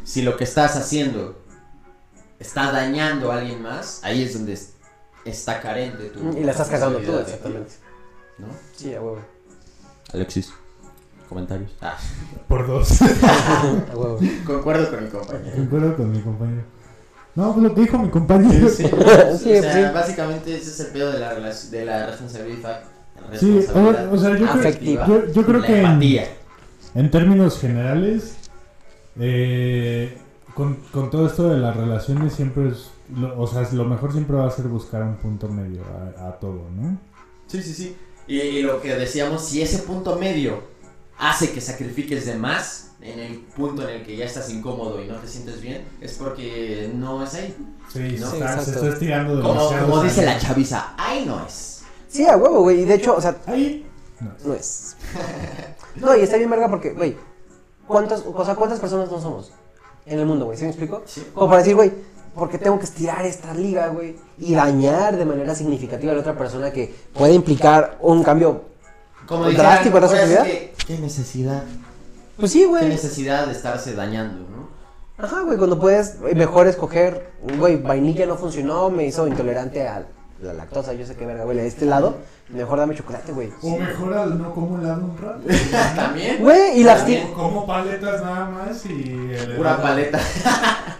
si 0.04 0.20
lo 0.22 0.36
que 0.36 0.44
estás 0.44 0.76
haciendo 0.76 1.42
está 2.38 2.70
dañando 2.70 3.32
a 3.32 3.38
alguien 3.38 3.62
más, 3.62 4.00
ahí 4.04 4.22
es 4.22 4.34
donde 4.34 4.52
es- 4.52 4.74
está 5.24 5.60
carente 5.60 6.10
tu 6.10 6.30
Y 6.36 6.44
la 6.44 6.52
estás 6.52 6.68
cagando 6.68 6.98
tú, 7.00 7.18
exactamente. 7.18 7.72
¿no? 8.38 8.46
Sí, 8.76 8.94
a 8.94 9.00
huevo. 9.00 9.18
Alexis, 10.12 10.52
comentarios. 11.28 11.74
Ah, 11.80 11.96
Por 12.48 12.66
dos. 12.66 13.00
A 13.02 13.96
huevo. 13.96 14.18
concuerdo 14.46 14.90
con 14.90 15.04
mi 15.04 15.10
compañero. 15.10 15.56
Concuerdo 15.56 15.96
con 15.96 16.12
mi 16.12 16.20
compañero. 16.20 16.62
No, 17.38 17.52
pues 17.52 17.62
lo 17.62 17.72
que 17.72 17.80
dijo 17.82 17.98
mi 18.00 18.08
compañero. 18.10 18.68
Sí, 18.68 18.82
Sí, 18.82 18.90
o 18.92 19.62
sea, 19.62 19.88
sí. 19.88 19.94
básicamente 19.94 20.56
ese 20.56 20.70
es 20.70 20.80
el 20.80 20.86
pedo 20.88 21.12
de 21.12 21.20
la, 21.20 21.34
de 21.34 21.84
la 21.84 22.06
responsabilidad. 22.06 22.80
Sí, 23.38 23.60
o, 23.72 24.12
o 24.14 24.18
sea, 24.18 24.30
yo 24.30 24.38
creo, 24.38 24.48
Afectiva. 24.48 25.06
yo, 25.06 25.26
yo 25.32 25.46
creo 25.46 25.60
la 25.60 25.66
que 25.68 25.80
en, 25.82 26.24
en 26.96 27.10
términos 27.12 27.60
generales, 27.60 28.34
eh, 29.20 30.18
con, 30.54 30.78
con 30.90 31.10
todo 31.10 31.28
esto 31.28 31.48
de 31.48 31.58
las 31.58 31.76
relaciones 31.76 32.32
siempre 32.32 32.70
es, 32.70 32.90
lo, 33.16 33.40
o 33.40 33.46
sea, 33.46 33.68
lo 33.70 33.84
mejor 33.84 34.10
siempre 34.10 34.36
va 34.36 34.48
a 34.48 34.50
ser 34.50 34.66
buscar 34.66 35.04
un 35.04 35.14
punto 35.18 35.46
medio 35.48 35.82
a, 36.18 36.26
a 36.30 36.32
todo, 36.40 36.64
¿no? 36.76 36.98
Sí, 37.46 37.62
sí, 37.62 37.72
sí. 37.72 37.96
Y, 38.26 38.40
y 38.40 38.62
lo 38.62 38.82
que 38.82 38.96
decíamos, 38.96 39.44
si 39.44 39.62
ese 39.62 39.78
punto 39.84 40.16
medio 40.18 40.60
hace 41.18 41.52
que 41.52 41.60
sacrifiques 41.60 42.26
de 42.26 42.36
más 42.36 42.92
en 43.00 43.18
el 43.20 43.38
punto 43.56 43.88
en 43.88 43.96
el 43.96 44.04
que 44.04 44.16
ya 44.16 44.24
estás 44.24 44.50
incómodo 44.50 45.02
y 45.02 45.06
no 45.06 45.14
te 45.16 45.28
sientes 45.28 45.60
bien, 45.60 45.84
es 46.00 46.14
porque 46.14 46.90
no 46.94 47.22
es 47.22 47.34
ahí. 47.34 47.56
Sí, 47.92 48.16
No, 48.18 48.30
sí, 48.30 48.38
se 48.64 48.70
está 48.72 48.88
estirando 48.88 49.42
Como, 49.42 50.02
dice 50.02 50.24
la 50.24 50.38
chaviza, 50.38 50.94
ahí 50.96 51.24
no 51.26 51.44
es. 51.46 51.82
Sí, 52.08 52.26
a 52.26 52.36
huevo, 52.36 52.62
güey. 52.62 52.82
Y 52.82 52.84
de 52.84 52.94
hecho, 52.94 53.16
o 53.16 53.20
sea, 53.20 53.36
Ahí. 53.46 53.86
No. 54.20 54.32
no 54.44 54.54
es. 54.54 54.96
No, 55.96 56.16
y 56.16 56.20
está 56.20 56.36
bien 56.36 56.50
verga 56.50 56.68
porque, 56.68 56.92
güey, 56.92 57.16
¿cuántas, 57.86 58.22
o 58.26 58.44
sea, 58.44 58.54
¿cuántas 58.54 58.80
personas 58.80 59.10
no 59.10 59.20
somos 59.20 59.52
en 60.06 60.18
el 60.18 60.26
mundo, 60.26 60.44
güey? 60.46 60.56
¿Sí 60.56 60.64
me 60.64 60.70
explico? 60.70 61.02
Sí. 61.06 61.26
Como 61.34 61.48
para 61.48 61.58
decir, 61.58 61.74
güey, 61.74 61.92
¿por 62.34 62.48
qué 62.48 62.58
tengo 62.58 62.78
que 62.78 62.84
estirar 62.84 63.24
esta 63.26 63.52
liga, 63.54 63.88
güey? 63.88 64.16
Y 64.38 64.54
dañar 64.54 65.16
de 65.16 65.24
manera 65.24 65.54
significativa 65.54 66.12
a 66.12 66.14
la 66.14 66.20
otra 66.20 66.36
persona 66.36 66.70
que 66.72 66.94
puede 67.12 67.34
implicar 67.34 67.98
un 68.00 68.22
cambio. 68.22 68.62
Como 69.26 69.50
¿Drástico 69.50 69.98
en 69.98 70.08
sí 70.08 70.16
sociedad? 70.16 70.46
Que, 70.88 70.94
¿Qué 70.96 71.00
necesidad? 71.00 71.62
Pues 72.38 72.52
sí, 72.52 72.60
¿Qué 72.60 72.66
güey. 72.66 72.88
necesidad 72.88 73.46
de 73.46 73.52
estarse 73.52 73.94
dañando, 73.94 74.46
no? 74.48 74.68
Ajá, 75.22 75.42
güey, 75.42 75.58
cuando 75.58 75.78
puedes 75.78 76.16
eh, 76.28 76.34
mejor 76.34 76.66
escoger, 76.68 77.32
güey, 77.58 77.76
vainilla 77.76 78.26
no 78.26 78.36
funcionó, 78.36 78.88
me 78.90 79.04
hizo 79.06 79.26
intolerante 79.26 79.86
a 79.88 80.06
la 80.40 80.52
lactosa, 80.54 80.92
yo 80.92 81.04
sé 81.04 81.16
qué 81.16 81.26
verga, 81.26 81.42
güey, 81.44 81.56
de 81.56 81.66
este 81.66 81.84
lado, 81.84 82.14
mejor 82.50 82.78
dame 82.78 82.94
chocolate, 82.94 83.32
güey. 83.32 83.50
O 83.62 83.76
mejor 83.76 84.14
al 84.14 84.38
no 84.40 84.54
como 84.54 84.78
helado 84.78 85.02
un 85.04 85.18
rato. 85.18 85.40
También. 85.96 86.36
Güey, 86.40 86.80
y 86.80 86.84
las 86.84 86.98
También. 86.98 87.32
Como 87.32 87.66
paletas 87.66 88.22
nada 88.22 88.48
más 88.48 88.86
y. 88.86 89.34
el 89.36 89.56
Pura 89.56 89.70
helado- 89.70 89.82
paleta. 89.82 90.20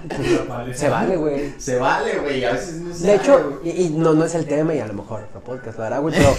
Pura 0.08 0.44
paleta. 0.48 0.78
Se 0.78 0.88
vale, 0.88 1.16
güey. 1.16 1.54
Se 1.58 1.78
vale, 1.78 2.18
güey. 2.18 2.44
A 2.44 2.52
veces 2.52 2.80
no 2.80 2.92
De 2.92 3.14
hecho, 3.14 3.60
y, 3.62 3.70
y 3.70 3.90
no, 3.90 4.12
no 4.14 4.24
es 4.24 4.34
el 4.34 4.46
tema, 4.46 4.74
y 4.74 4.80
a 4.80 4.86
lo 4.88 4.94
mejor 4.94 5.22
otro 5.28 5.40
podcast 5.40 5.78
lo 5.78 5.84
hará, 5.84 5.98
güey, 6.00 6.14
pero 6.16 6.30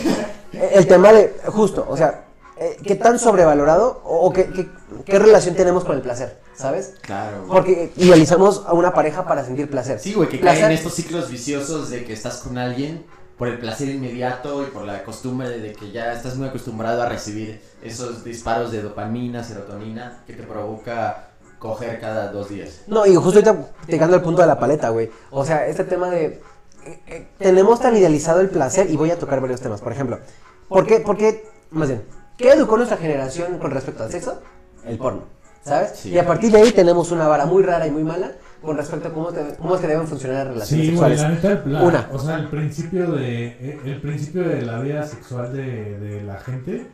eh, 0.53 0.71
el 0.75 0.85
tema 0.87 1.13
de, 1.13 1.33
justo, 1.45 1.85
o 1.89 1.95
sea, 1.95 2.25
eh, 2.59 2.77
¿qué 2.83 2.95
tan 2.95 3.17
sobrevalorado 3.19 4.01
o, 4.03 4.31
qué, 4.33 4.47
qué, 4.51 4.69
qué 5.05 5.19
relación 5.19 5.55
tenemos 5.55 5.85
con 5.85 5.95
el 5.95 6.01
placer, 6.01 6.37
sabes? 6.55 6.95
Claro, 7.01 7.37
güey. 7.45 7.49
Porque 7.51 7.91
idealizamos 7.95 8.63
a 8.67 8.73
una 8.73 8.93
pareja 8.93 9.25
para 9.27 9.43
sentir 9.45 9.69
placer. 9.69 9.99
Sí, 9.99 10.13
güey, 10.13 10.29
que 10.29 10.37
Placer- 10.39 10.61
caen 10.61 10.71
en 10.71 10.77
estos 10.77 10.93
ciclos 10.93 11.29
viciosos 11.29 11.89
de 11.89 12.03
que 12.05 12.13
estás 12.13 12.37
con 12.37 12.57
alguien 12.57 13.05
por 13.37 13.47
el 13.47 13.57
placer 13.57 13.87
inmediato 13.87 14.63
y 14.63 14.65
por 14.65 14.83
la 14.83 15.03
costumbre 15.03 15.49
de 15.59 15.71
que 15.73 15.91
ya 15.91 16.11
estás 16.13 16.35
muy 16.35 16.49
acostumbrado 16.49 17.01
a 17.01 17.07
recibir 17.07 17.61
esos 17.81 18.23
disparos 18.25 18.71
de 18.71 18.81
dopamina, 18.81 19.43
serotonina 19.45 20.23
que 20.27 20.33
te 20.33 20.43
provoca 20.43 21.29
coger 21.57 21.99
cada 22.01 22.31
dos 22.33 22.49
días. 22.49 22.81
No, 22.87 23.05
y 23.05 23.15
justo 23.15 23.39
ahorita 23.39 23.69
llegando 23.87 24.15
al 24.17 24.21
punto 24.21 24.41
de 24.41 24.47
la 24.47 24.59
paleta, 24.59 24.89
güey. 24.89 25.09
O 25.31 25.45
sea, 25.45 25.67
este 25.67 25.85
tema 25.85 26.09
de. 26.09 26.41
eh, 26.85 26.99
eh, 27.07 27.27
tenemos 27.37 27.79
tan 27.79 27.95
idealizado 27.95 28.41
el 28.41 28.49
placer, 28.49 28.89
y 28.89 28.97
voy 28.97 29.11
a 29.11 29.17
tocar 29.19 29.39
varios 29.39 29.61
temas. 29.61 29.79
Por 29.79 29.93
ejemplo, 29.93 30.19
¿por 30.67 30.85
qué, 30.85 30.99
por 30.99 31.15
qué, 31.15 31.47
más 31.71 31.87
bien, 31.87 32.03
qué 32.39 32.49
educó 32.53 32.75
nuestra 32.77 32.97
generación 32.97 33.59
con 33.59 33.69
respecto 33.69 34.03
al 34.03 34.11
sexo? 34.11 34.41
El 34.85 34.97
porno, 34.97 35.23
¿sabes? 35.63 35.91
Sí. 35.95 36.09
Y 36.09 36.17
a 36.17 36.25
partir 36.25 36.51
de 36.51 36.61
ahí 36.61 36.71
tenemos 36.71 37.11
una 37.11 37.27
vara 37.27 37.45
muy 37.45 37.61
rara 37.61 37.85
y 37.85 37.91
muy 37.91 38.03
mala 38.03 38.31
con 38.61 38.75
respecto 38.77 39.09
a 39.09 39.11
cómo, 39.13 39.27
te- 39.31 39.55
cómo 39.57 39.75
es 39.75 39.81
que 39.81 39.87
deben 39.87 40.07
funcionar 40.07 40.37
las 40.45 40.47
relaciones 40.53 40.85
Sí, 40.85 40.91
sexuales. 40.91 41.21
la 41.21 41.29
neta, 41.29 41.51
el- 41.51 41.73
la- 41.73 41.83
Una. 41.83 42.09
o 42.11 42.17
sea, 42.19 42.35
el 42.37 42.47
principio 42.47 43.11
de 43.11 43.45
eh, 43.47 43.79
el 43.85 44.01
principio 44.01 44.43
de 44.47 44.61
la 44.63 44.79
vida 44.79 45.03
sexual 45.05 45.53
de, 45.53 45.99
de 45.99 46.23
la 46.23 46.39
gente, 46.39 46.87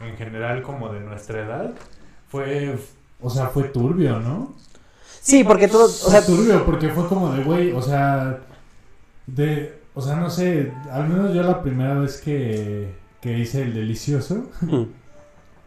en 0.00 0.16
general 0.16 0.62
como 0.62 0.92
de 0.92 1.00
nuestra 1.00 1.44
edad, 1.44 1.70
fue, 2.28 2.76
o 3.20 3.30
sea, 3.30 3.48
fue 3.48 3.64
turbio, 3.64 4.18
¿no? 4.20 4.54
Sí, 5.20 5.44
porque 5.44 5.68
todo, 5.68 5.84
o 5.84 5.88
sea, 5.88 6.22
Fue 6.22 6.34
turbio 6.36 6.64
porque 6.64 6.88
fue 6.88 7.06
como 7.06 7.32
de, 7.32 7.44
güey, 7.44 7.72
o 7.72 7.80
sea, 7.82 8.38
de, 9.26 9.78
o 9.94 10.00
sea, 10.00 10.16
no 10.16 10.28
sé, 10.30 10.72
al 10.90 11.08
menos 11.08 11.32
yo 11.34 11.42
la 11.44 11.62
primera 11.62 11.94
vez 11.94 12.20
que, 12.20 12.92
que 13.22 13.38
hice 13.38 13.62
el 13.62 13.72
delicioso, 13.72 14.46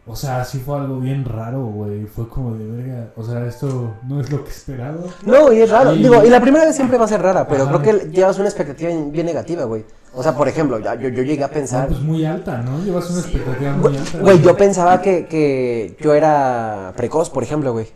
o 0.06 0.14
sea, 0.14 0.44
sí 0.44 0.58
fue 0.64 0.78
algo 0.78 1.00
bien 1.00 1.24
raro, 1.24 1.64
güey, 1.66 2.04
fue 2.04 2.28
como 2.28 2.54
de, 2.54 2.64
verga, 2.64 3.08
o 3.16 3.24
sea, 3.24 3.44
esto 3.46 3.92
no 4.06 4.20
es 4.20 4.30
lo 4.30 4.44
que 4.44 4.50
esperaba. 4.50 4.98
No, 5.24 5.52
y 5.52 5.62
es 5.62 5.70
raro. 5.70 5.94
Y- 5.96 6.02
Digo, 6.04 6.24
y 6.24 6.30
la 6.30 6.40
primera 6.40 6.64
vez 6.64 6.76
siempre 6.76 6.96
va 6.96 7.06
a 7.06 7.08
ser 7.08 7.20
rara, 7.22 7.48
pero 7.48 7.64
Ajá. 7.64 7.80
creo 7.80 7.98
que 8.00 8.10
llevas 8.10 8.38
una 8.38 8.46
expectativa 8.48 8.90
bien 9.10 9.26
negativa, 9.26 9.64
güey. 9.64 9.84
O 10.14 10.22
sea, 10.22 10.36
por 10.36 10.46
ejemplo, 10.46 10.78
ya- 10.78 10.94
yo, 10.94 11.08
yo 11.08 11.22
llegué 11.24 11.42
a 11.42 11.48
No, 11.48 11.52
pensar. 11.54 11.88
pues 11.88 12.00
muy 12.00 12.24
alta, 12.24 12.62
¿no? 12.62 12.78
Llevas 12.84 13.10
una 13.10 13.20
expectativa 13.20 13.72
muy 13.72 13.96
alta. 13.96 14.18
güey, 14.20 14.40
yo 14.42 14.56
pensaba 14.56 15.02
que, 15.02 15.26
que 15.26 15.96
yo 16.00 16.14
era 16.14 16.92
precoz, 16.96 17.28
por 17.30 17.42
ejemplo, 17.42 17.72
güey. 17.72 17.88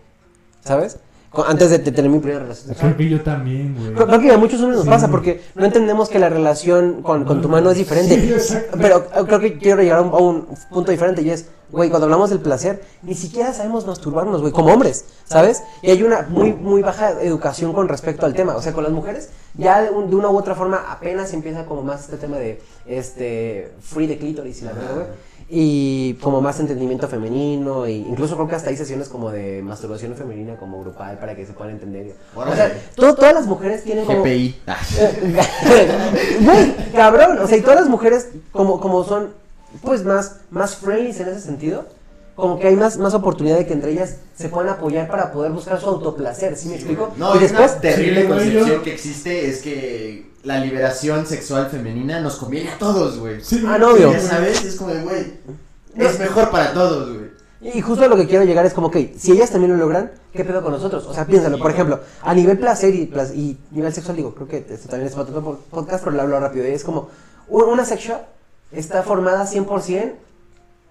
¿Sabes? 0.65 0.99
Antes 1.47 1.71
de, 1.71 1.79
tener 1.79 2.11
mi 2.11 2.19
primera 2.19 2.41
relación 2.43 2.75
Creo 2.75 2.97
que 2.97 3.09
yo 3.09 3.21
también, 3.21 3.77
güey. 3.79 3.95
Creo, 3.95 4.21
que 4.21 4.33
a 4.33 4.37
muchos 4.39 4.59
hombres 4.61 4.79
nos 4.79 4.85
Sí. 4.85 4.91
pasa 4.91 5.09
porque 5.09 5.41
no 5.55 5.65
entendemos 5.65 6.09
que 6.09 6.19
la 6.19 6.29
relación 6.29 7.03
con, 7.03 7.25
con 7.25 7.41
tu 7.41 7.49
mano 7.49 7.71
es 7.71 7.77
diferente. 7.79 8.41
Sí. 8.41 8.57
Pero 8.81 9.07
eh, 9.15 9.23
creo 9.27 9.39
que 9.39 9.57
quiero 9.57 9.81
llegar 9.81 9.99
a 9.99 10.03
un, 10.03 10.13
a 10.13 10.17
un 10.17 10.47
punto 10.71 10.91
diferente 10.91 11.23
y 11.23 11.31
es, 11.31 11.47
güey, 11.71 11.89
cuando 11.89 12.07
hablamos 12.07 12.31
del 12.31 12.41
placer, 12.41 12.83
ni 13.03 13.15
siquiera 13.15 13.53
sabemos 13.53 13.87
masturbarnos, 13.87 14.41
güey, 14.41 14.53
como 14.53 14.73
hombres, 14.73 15.05
¿sabes? 15.25 15.63
Y 15.83 15.91
hay 15.93 16.03
una 16.03 16.23
muy, 16.29 16.53
muy 16.53 16.83
baja 16.83 17.13
educación 17.23 17.73
con 17.75 17.87
respecto 17.89 18.27
al 18.27 18.35
tema. 18.35 18.57
O 18.57 18.63
sea, 18.63 18.73
con 18.73 18.83
las 18.83 18.93
mujeres, 18.93 19.29
ya 19.55 19.83
de, 19.83 19.91
un- 19.91 20.11
de 20.11 20.17
una 20.17 20.31
u 20.31 20.37
otra 20.37 20.57
forma 20.57 20.85
apenas 20.91 21.33
empieza 21.33 21.65
como 21.65 21.83
más 21.85 22.01
este 22.07 22.17
tema 22.17 22.39
de, 22.39 22.61
este, 22.87 23.71
free 23.81 24.09
de 24.09 24.19
clítoris 24.19 24.63
y 24.63 24.65
la 24.65 24.73
verdad, 24.73 24.95
güey. 24.97 25.07
Y 25.53 26.15
como 26.21 26.41
más 26.41 26.61
entendimiento 26.61 27.09
femenino, 27.09 27.85
e 27.85 27.91
incluso 27.93 28.37
creo 28.37 28.47
que 28.47 28.55
hasta 28.55 28.71
hay 28.71 28.77
sesiones 28.77 29.09
como 29.09 29.33
de 29.33 29.63
masturbación 29.63 30.15
femenina, 30.15 30.55
como 30.57 30.81
grupal, 30.81 31.19
para 31.19 31.35
que 31.35 31.45
se 31.45 31.53
puedan 31.53 31.75
entender. 31.75 32.15
O 32.37 32.55
sea, 32.55 32.73
todo- 32.95 33.17
todas 33.17 33.35
las 33.35 33.47
mujeres 33.47 33.83
tienen 33.83 34.05
como... 34.05 34.21
GPI. 34.23 34.61
Ah, 34.69 34.77
Güey, 36.41 36.75
cabrón, 36.95 37.39
o 37.41 37.47
sea, 37.49 37.59
y 37.59 37.63
todas 37.63 37.81
las 37.81 37.89
mujeres 37.89 38.29
como, 38.53 38.79
como 38.81 39.03
son, 39.05 39.31
pues, 39.83 40.05
más, 40.05 40.37
más 40.51 40.77
friendly 40.77 41.11
en 41.21 41.29
ese 41.29 41.41
sentido, 41.41 41.85
como 42.37 42.59
que 42.59 42.69
hay 42.69 42.77
más, 42.77 42.97
más 42.99 43.15
oportunidad 43.15 43.59
de 43.59 43.67
que 43.67 43.73
entre 43.73 43.91
ellas 43.93 44.19
se 44.37 44.49
puedan 44.49 44.71
apoyar 44.71 45.09
para 45.09 45.33
poder 45.33 45.51
buscar 45.53 45.81
su 45.81 45.87
autoplacer, 45.89 46.57
¿sí 46.57 46.69
me 46.69 46.77
explico? 46.77 47.11
No, 47.17 47.35
y 47.35 47.41
después, 47.41 47.73
una 47.73 47.81
terrible 47.81 48.23
Sí, 48.23 48.29
concepción 48.29 48.69
yo- 48.69 48.83
que 48.83 48.93
existe 48.93 49.49
es 49.49 49.61
que 49.63 50.30
la 50.45 50.59
liberación 50.59 51.27
sexual 51.27 51.67
femenina 51.69 52.21
nos 52.21 52.37
conviene 52.37 52.71
a 52.71 52.79
todos, 52.79 53.19
güey. 53.19 53.43
Sí, 53.43 53.63
Ah, 53.67 53.79
no, 53.79 53.91
obvio. 53.91 54.13
Ya 54.13 54.21
sabes, 54.21 54.65
es 54.65 54.77
como 54.77 54.91
de, 54.95 55.03
güey, 55.03 55.35
es 55.97 56.19
mejor 56.19 56.51
para 56.51 56.73
todos, 56.73 57.13
güey. 57.15 57.31
Y 57.63 57.83
justo 57.83 58.05
a 58.05 58.09
lo 58.09 58.17
que 58.17 58.27
quiero 58.27 58.45
llegar 58.45 58.65
es 58.65 58.73
como 58.73 58.91
que 58.91 59.15
si 59.19 59.33
ellas 59.33 59.51
también 59.51 59.73
lo 59.73 59.77
logran, 59.77 60.13
¿qué 60.33 60.45
pedo 60.47 60.63
con 60.63 60.73
nosotros? 60.73 61.05
O 61.07 61.13
sea, 61.13 61.27
piénsalo, 61.27 61.59
por 61.59 61.71
ejemplo, 61.71 62.01
a 62.23 62.35
nivel 62.35 62.59
placer 62.59 62.95
y, 62.95 63.03
y 63.35 63.59
nivel 63.71 63.93
sexual, 63.93 64.17
digo, 64.17 64.35
creo 64.35 64.49
que 64.49 64.65
esto 64.67 64.89
también 64.89 65.09
es 65.09 65.15
para 65.15 65.29
otro 65.29 65.43
po- 65.43 65.59
podcast, 65.71 66.03
pero 66.03 66.17
lo 66.17 66.23
hablo 66.23 66.41
rápido. 66.41 66.67
y 66.67 66.71
Es 66.71 66.85
como, 66.85 67.11
un- 67.49 67.65
una 67.65 67.85
sex 67.85 68.01
shop 68.03 68.21
está 68.73 69.03
formada 69.03 69.45
100% 69.47 70.13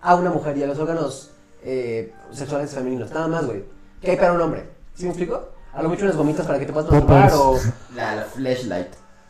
a 0.02 0.14
una 0.16 0.30
mujer 0.30 0.58
y 0.60 0.64
a 0.64 0.68
los 0.68 0.78
órganos 0.78 1.32
eh, 1.64 2.14
sexuales 2.32 2.70
femeninos, 2.70 3.10
nada 3.12 3.28
más, 3.28 3.48
güey. 3.48 3.64
¿Qué 4.00 4.12
hay 4.12 4.18
para 4.18 4.34
un 4.34 4.42
hombre? 4.42 4.70
¿Sí 4.96 5.04
me 5.06 5.10
explico? 5.10 5.50
A 5.74 5.82
lo 5.82 5.90
mucho 5.90 6.04
unas 6.06 6.16
gomitas 6.18 6.46
para 6.46 6.60
que 6.60 6.66
te 6.68 6.74
puedas 6.74 6.90
masturbar 6.92 7.32
o... 7.34 7.58
La 7.96 8.26
flashlight. 8.32 8.88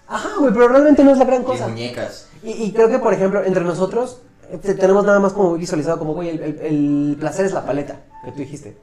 Ajá, 0.09 0.29
güey, 0.39 0.51
pero 0.53 0.67
realmente 0.67 1.03
no 1.03 1.11
es 1.11 1.17
la 1.17 1.25
gran 1.25 1.41
Y 1.41 1.45
cosa. 1.45 1.67
muñecas. 1.67 2.27
Y, 2.43 2.51
y 2.51 2.71
creo 2.73 2.89
que, 2.89 2.99
por 2.99 3.13
ejemplo, 3.13 3.43
entre 3.43 3.63
nosotros 3.63 4.21
eh, 4.51 4.57
te- 4.57 4.73
tenemos 4.73 5.05
nada 5.05 5.19
más 5.19 5.33
como 5.33 5.53
visualizado 5.53 5.99
como, 5.99 6.13
güey, 6.13 6.29
el, 6.29 6.41
el- 6.41 6.59
el 6.61 7.17
placer 7.19 7.45
es 7.45 7.53
la 7.53 7.65
paleta, 7.65 8.01
que 8.25 8.31
tú 8.31 8.39
dijiste. 8.39 8.75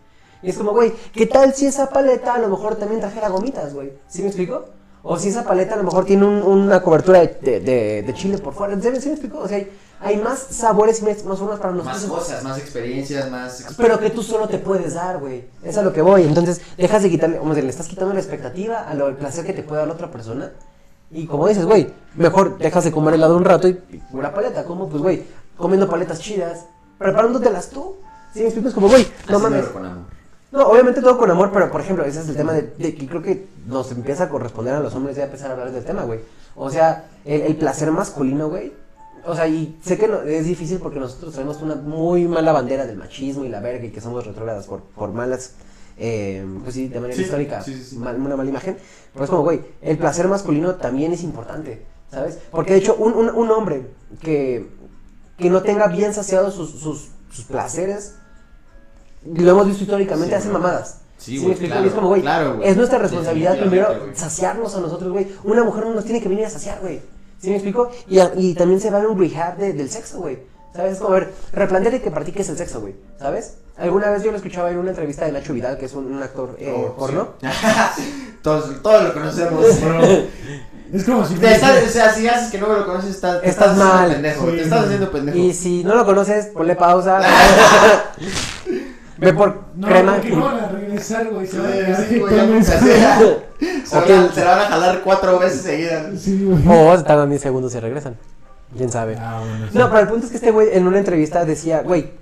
Y 0.42 0.50
es 0.50 0.56
como, 0.56 0.72
güey, 0.72 0.92
¿qué 1.12 1.26
tal 1.26 1.52
si 1.54 1.66
esa 1.66 1.88
paleta 1.90 2.34
a 2.34 2.38
lo 2.38 2.48
mejor 2.48 2.76
también 2.76 3.00
trajera 3.00 3.28
gomitas, 3.28 3.74
güey? 3.74 3.92
¿Sí 4.06 4.20
me 4.22 4.28
explico? 4.28 4.66
O 5.02 5.16
si 5.18 5.28
esa 5.28 5.44
paleta 5.44 5.74
a 5.74 5.78
lo 5.78 5.84
mejor 5.84 6.04
tiene 6.04 6.24
un- 6.26 6.42
una 6.42 6.82
cobertura 6.82 7.20
de, 7.20 7.28
de- 7.40 7.60
de- 7.60 8.02
de 8.02 8.14
chile 8.14 8.38
por 8.38 8.54
fuera. 8.54 8.80
¿Sí, 8.80 8.88
me- 8.90 9.00
sí 9.00 9.08
me 9.08 9.14
explico? 9.14 9.38
O 9.38 9.48
sea, 9.48 9.56
hay, 9.56 9.70
hay 10.00 10.16
más 10.18 10.38
sabores 10.38 11.00
y 11.00 11.04
más, 11.06 11.24
más 11.24 11.38
formas 11.38 11.58
para 11.58 11.72
Más 11.72 11.84
nosotros. 12.02 12.18
cosas, 12.24 12.44
más 12.44 12.58
experiencias, 12.58 13.30
más... 13.30 13.64
Pero 13.76 13.98
que 13.98 14.10
tú 14.10 14.22
solo 14.22 14.46
te 14.46 14.58
puedes 14.58 14.94
dar, 14.94 15.18
güey. 15.18 15.44
Es 15.64 15.76
a 15.78 15.82
lo 15.82 15.92
que 15.92 16.02
voy. 16.02 16.22
Entonces, 16.24 16.60
dejas 16.76 17.02
de 17.02 17.10
quitarle, 17.10 17.38
como 17.38 17.54
le 17.54 17.66
estás 17.68 17.86
quitando 17.88 18.12
la 18.14 18.20
expectativa 18.20 18.88
a 18.88 18.94
lo 18.94 19.08
el 19.08 19.16
placer 19.16 19.44
que 19.46 19.52
te 19.54 19.62
puede 19.62 19.78
dar 19.80 19.88
la 19.88 19.94
otra 19.94 20.10
persona. 20.10 20.52
Y 21.10 21.26
como 21.26 21.46
dices, 21.48 21.64
güey, 21.64 21.88
mejor 22.16 22.58
dejas 22.58 22.84
de 22.84 22.92
comer 22.92 23.14
helado 23.14 23.36
un 23.36 23.44
rato 23.44 23.68
y, 23.68 23.78
y 23.90 23.98
pura 24.10 24.34
paleta. 24.34 24.64
¿Cómo? 24.64 24.88
Pues, 24.88 25.02
güey, 25.02 25.22
comiendo 25.56 25.88
paletas 25.88 26.18
chidas, 26.20 26.66
preparándotelas 26.98 27.70
tú. 27.70 27.96
¿Sí 28.32 28.40
me 28.40 28.46
explico? 28.46 28.68
Es 28.68 28.74
como, 28.74 28.88
güey, 28.88 29.06
no 29.30 29.38
mames. 29.38 29.64
No, 30.52 30.66
obviamente 30.68 31.00
todo 31.02 31.18
con 31.18 31.30
amor, 31.30 31.50
pero 31.52 31.70
por 31.70 31.80
ejemplo, 31.80 32.04
ese 32.04 32.20
es 32.20 32.28
el 32.28 32.36
tema 32.36 32.52
de, 32.52 32.62
de 32.78 32.94
que 32.94 33.06
creo 33.06 33.20
que 33.22 33.46
nos 33.66 33.90
empieza 33.92 34.24
a 34.24 34.28
corresponder 34.28 34.74
a 34.74 34.80
los 34.80 34.94
hombres 34.94 35.16
ya 35.16 35.24
empezar 35.24 35.50
a 35.50 35.54
hablar 35.54 35.72
del 35.72 35.84
tema, 35.84 36.02
güey. 36.04 36.20
O 36.54 36.70
sea, 36.70 37.06
el, 37.24 37.42
el 37.42 37.56
placer 37.56 37.90
masculino, 37.90 38.48
güey. 38.48 38.72
O 39.26 39.34
sea, 39.34 39.48
y 39.48 39.76
sé 39.84 39.98
que 39.98 40.06
no- 40.06 40.22
es 40.22 40.44
difícil 40.46 40.78
porque 40.78 41.00
nosotros 41.00 41.34
traemos 41.34 41.60
una 41.60 41.74
muy 41.74 42.26
mala 42.28 42.52
bandera 42.52 42.86
del 42.86 42.96
machismo 42.96 43.44
y 43.44 43.48
la 43.48 43.60
verga 43.60 43.84
y 43.86 43.90
que 43.90 44.00
somos 44.00 44.24
retrógradas 44.24 44.66
por, 44.66 44.80
por 44.82 45.10
malas, 45.12 45.52
eh, 45.96 46.44
pues 46.62 46.74
sí, 46.74 46.88
de 46.88 47.00
manera 47.00 47.16
Sí, 47.16 47.22
histórica, 47.22 47.62
sí, 47.62 47.74
sí, 47.74 47.82
sí. 47.84 47.96
mal- 47.98 48.20
una 48.20 48.36
mala 48.36 48.48
imagen. 48.50 48.76
Pero 49.12 49.24
es 49.24 49.30
como, 49.30 49.42
güey, 49.42 49.60
el 49.82 49.96
placer 49.98 50.28
masculino 50.28 50.74
también 50.74 51.12
es 51.12 51.22
importante, 51.22 51.86
¿sabes? 52.10 52.38
Porque 52.50 52.74
de 52.74 52.78
hecho, 52.80 52.96
un, 52.96 53.12
un, 53.14 53.30
un 53.30 53.50
hombre 53.50 53.86
que, 54.20 54.68
que 55.38 55.48
no 55.50 55.62
tenga 55.62 55.86
bien 55.88 56.12
saciados 56.14 56.54
sus, 56.54 56.70
sus, 56.72 57.08
sus 57.30 57.44
placeres, 57.46 58.14
lo 59.24 59.50
hemos 59.50 59.66
visto 59.66 59.82
históricamente, 59.84 60.30
Sí, 60.30 60.34
hace 60.34 60.48
mamadas. 60.50 61.00
Sí, 61.18 61.38
me 61.38 61.54
güey, 61.54 61.56
claro, 61.56 61.86
es 61.86 61.92
como, 61.94 62.08
güey, 62.08 62.20
claro, 62.20 62.60
es 62.62 62.76
nuestra 62.76 62.98
responsabilidad 62.98 63.58
primero 63.58 63.88
saciarnos 64.14 64.74
a 64.76 64.80
nosotros, 64.80 65.10
güey. 65.12 65.26
Una 65.44 65.64
mujer 65.64 65.84
no 65.86 65.94
nos 65.94 66.04
tiene 66.04 66.20
que 66.20 66.28
venir 66.28 66.44
a 66.44 66.50
saciar, 66.50 66.78
güey. 66.80 67.00
¿Sí 67.40 67.48
me 67.48 67.56
explico? 67.56 67.90
Y, 68.06 68.18
a- 68.18 68.32
y 68.36 68.54
también 68.54 68.80
se 68.80 68.90
va 68.90 68.98
a 68.98 69.00
ver 69.00 69.08
un 69.10 69.18
rehab 69.18 69.56
de- 69.56 69.72
del 69.72 69.90
sexo, 69.90 70.18
güey. 70.20 70.38
¿Sabes? 70.76 70.92
Es 70.94 70.98
como, 70.98 71.14
a 71.14 71.18
ver, 71.20 71.32
replanteate 71.52 72.00
que 72.02 72.10
practiques 72.10 72.48
el 72.50 72.56
sexo, 72.58 72.80
güey. 72.80 72.94
¿Sabes? 73.18 73.54
Alguna 73.78 74.10
vez 74.10 74.22
yo 74.22 74.30
lo 74.30 74.36
escuchaba 74.36 74.70
en 74.70 74.78
una 74.78 74.90
entrevista 74.90 75.24
de 75.24 75.32
Nacho 75.32 75.52
Vidal, 75.52 75.76
que 75.78 75.86
es 75.86 75.92
un, 75.94 76.06
un 76.12 76.22
actor 76.22 76.56
eh, 76.58 76.72
Oh, 76.74 76.94
porno. 76.96 77.30
Todos, 78.42 78.80
todos 78.82 79.02
lo 79.04 79.12
conocemos. 79.12 79.64
Es 80.92 81.02
como 81.04 81.26
si 81.26 81.34
Te 81.34 81.52
estás- 81.52 81.82
o 81.84 81.88
sea, 81.88 82.12
si 82.14 82.28
haces 82.28 82.50
que 82.52 82.58
no 82.58 82.68
lo 82.72 82.86
conoces, 82.86 83.10
estás, 83.16 83.40
te 83.42 83.48
Estás 83.48 83.70
haciendo 83.70 83.92
mal. 83.92 84.12
pendejo. 84.12 84.46
Sí. 84.50 84.56
Te 84.56 84.62
estás 84.62 84.84
haciendo 84.84 85.10
pendejo. 85.10 85.36
Y 85.38 85.52
si 85.52 85.82
no 85.82 85.96
lo 85.96 86.04
conoces, 86.06 86.46
ponle 86.46 86.76
pausa. 86.76 87.20
Ve 89.18 89.32
por 89.32 89.62
No, 89.74 89.88
crema. 89.88 90.12
porque 90.16 90.30
no 90.30 90.44
van 90.44 90.60
a 90.60 90.68
regresar, 90.68 91.26
güey. 91.28 91.46
Se 91.46 91.58
van 91.58 91.72
a 91.72 91.72
quedar 91.72 92.06
Sí. 92.06 92.20
Se, 93.86 93.96
O 93.96 94.00
van 94.00 94.04
que- 94.06 94.14
a, 94.14 94.32
se 94.32 94.44
van 94.44 94.58
a 94.60 94.64
jalar 94.66 95.00
cuatro 95.02 95.38
veces 95.38 95.62
seguidas. 95.62 96.20
Sí. 96.20 96.48
O 96.68 96.96
se 96.96 97.02
tardan 97.02 97.30
10 97.30 97.40
segundos 97.42 97.74
y 97.74 97.80
regresan. 97.80 98.16
¿Quién 98.76 98.90
sabe? 98.90 99.16
Ah, 99.18 99.40
bueno, 99.40 99.66
sí. 99.70 99.78
No, 99.78 99.88
pero 99.88 100.00
el 100.00 100.08
punto 100.08 100.26
es 100.26 100.30
que 100.30 100.36
este 100.36 100.50
güey 100.50 100.68
en 100.72 100.86
una 100.86 100.98
entrevista 100.98 101.44
decía, 101.44 101.82
güey, 101.82 102.12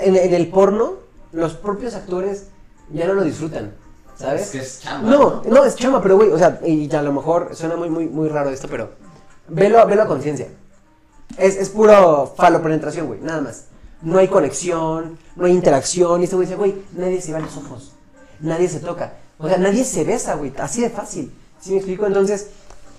en, 0.00 0.16
en 0.16 0.34
el 0.34 0.48
porno, 0.48 0.94
los 1.32 1.54
propios 1.54 1.94
actores 1.94 2.46
ya 2.92 3.06
no 3.06 3.14
lo 3.14 3.24
disfrutan, 3.24 3.72
¿sabes? 4.16 4.42
Es 4.42 4.50
que 4.50 4.58
es 4.58 4.80
chamba. 4.80 5.08
No, 5.10 5.42
no, 5.44 5.64
es 5.64 5.76
chama, 5.76 6.02
pero 6.02 6.16
güey, 6.16 6.30
o 6.30 6.38
sea, 6.38 6.60
y 6.64 6.86
ya 6.88 7.00
a 7.00 7.02
lo 7.02 7.12
mejor 7.12 7.54
suena 7.54 7.76
muy, 7.76 7.90
muy, 7.90 8.06
muy 8.06 8.28
raro 8.28 8.50
esto, 8.50 8.68
pero 8.70 8.90
velo, 9.48 9.86
velo 9.86 10.02
a 10.02 10.06
conciencia. 10.06 10.48
Es, 11.38 11.56
es 11.56 11.70
puro 11.70 12.32
falopenetración, 12.36 13.06
güey, 13.06 13.20
nada 13.20 13.40
más. 13.40 13.66
No 14.02 14.18
hay 14.18 14.28
conexión, 14.28 15.18
no 15.34 15.46
hay 15.46 15.52
interacción. 15.52 16.20
Y 16.20 16.24
este 16.24 16.36
güey 16.36 16.46
dice, 16.46 16.58
güey, 16.58 16.74
nadie 16.92 17.20
se 17.20 17.32
va 17.32 17.38
a 17.38 17.40
los 17.40 17.56
ojos, 17.56 17.92
nadie 18.40 18.68
se 18.68 18.80
toca. 18.80 19.14
O 19.38 19.48
sea, 19.48 19.58
nadie 19.58 19.84
se 19.84 20.04
besa, 20.04 20.34
güey, 20.36 20.52
así 20.58 20.82
de 20.82 20.90
fácil. 20.90 21.32
¿Sí 21.60 21.70
me 21.70 21.76
explico? 21.78 22.06
Entonces, 22.06 22.50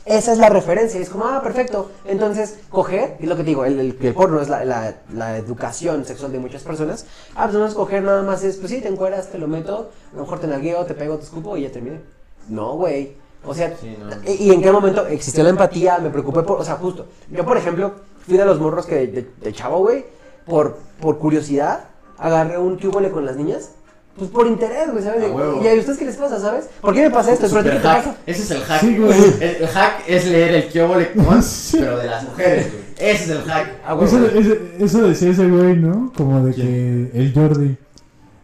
esa 0.05 0.31
es 0.33 0.37
la 0.37 0.49
referencia. 0.49 0.99
Es 0.99 1.09
como, 1.09 1.25
ah, 1.25 1.41
perfecto. 1.43 1.91
Entonces, 2.05 2.59
coger, 2.69 3.17
y 3.19 3.25
lo 3.25 3.35
que 3.35 3.43
te 3.43 3.49
digo, 3.49 3.65
el, 3.65 3.79
el, 3.79 3.97
el 3.99 4.13
porno 4.13 4.39
es 4.41 4.49
la, 4.49 4.63
la, 4.65 4.95
la 5.13 5.37
educación 5.37 6.05
sexual 6.05 6.31
de 6.31 6.39
muchas 6.39 6.63
personas. 6.63 7.05
Ah, 7.35 7.43
pues 7.45 7.55
entonces 7.55 7.75
coger 7.75 8.03
nada 8.03 8.21
más 8.21 8.43
es, 8.43 8.57
pues 8.57 8.71
sí, 8.71 8.81
te 8.81 8.87
encueras, 8.87 9.29
te 9.29 9.37
lo 9.37 9.47
meto, 9.47 9.89
a 10.13 10.15
lo 10.15 10.21
mejor 10.21 10.39
te 10.39 10.47
nalgueo, 10.47 10.85
te 10.85 10.93
pego, 10.93 11.17
te 11.17 11.23
escupo 11.23 11.57
y 11.57 11.63
ya 11.63 11.71
terminé. 11.71 12.01
No, 12.49 12.73
güey. 12.75 13.17
O 13.47 13.53
sea, 13.53 13.75
Sí, 13.79 13.95
no. 13.99 14.09
¿y 14.31 14.45
y 14.49 14.51
en 14.51 14.61
qué 14.61 14.71
momento 14.71 15.05
existió 15.07 15.43
la 15.43 15.49
empatía? 15.51 15.97
Me 15.99 16.09
preocupé 16.09 16.41
por, 16.43 16.59
o 16.59 16.63
sea, 16.63 16.75
justo. 16.75 17.05
Yo, 17.29 17.45
por 17.45 17.57
ejemplo, 17.57 17.93
fui 18.25 18.37
de 18.37 18.45
los 18.45 18.59
morros 18.59 18.85
que 18.85 19.07
de, 19.07 19.27
de 19.39 19.53
chavo, 19.53 19.79
güey, 19.79 20.05
por, 20.45 20.77
por 20.99 21.19
curiosidad, 21.19 21.85
agarré 22.17 22.57
un 22.57 22.77
cubole 22.77 23.11
con 23.11 23.25
las 23.25 23.35
niñas. 23.35 23.71
Pues 24.17 24.29
por 24.29 24.47
interés, 24.47 24.91
güey, 24.91 25.03
¿sabes? 25.03 25.23
¿Y 25.23 25.67
a 25.67 25.73
ustedes 25.79 25.97
qué 25.97 26.05
les 26.05 26.15
pasa, 26.15 26.39
sabes? 26.39 26.69
¿Por 26.79 26.93
qué 26.93 27.01
me 27.03 27.11
pasa 27.11 27.33
esto? 27.33 27.47
¿Pero 27.49 27.63
qué 27.63 27.69
te 27.71 27.79
pasa? 27.79 28.15
Ese 28.25 28.43
es 28.43 28.51
el 28.51 28.61
hack. 28.61 28.79
Sí, 28.81 28.97
güey. 28.97 29.11
el, 29.41 29.55
el 29.61 29.67
hack 29.67 30.03
es 30.07 30.25
leer 30.27 30.55
el 30.55 30.67
Kyobole 30.69 31.11
Cons, 31.11 31.69
pero 31.77 31.97
de 31.97 32.07
las 32.07 32.23
mujeres, 32.23 32.71
güey. 32.71 32.83
Ese 33.11 33.23
es 33.25 33.29
el 33.31 33.41
hack. 33.43 33.67
Ah, 33.85 33.93
güey, 33.93 34.07
Eso, 34.07 34.19
güey. 34.19 34.37
eso, 34.39 34.53
eso 34.79 35.01
decía 35.07 35.29
ese 35.31 35.49
güey, 35.49 35.75
¿no? 35.75 36.13
Como 36.15 36.45
de 36.45 36.53
que 36.53 37.11
el 37.13 37.33
Jordi. 37.33 37.77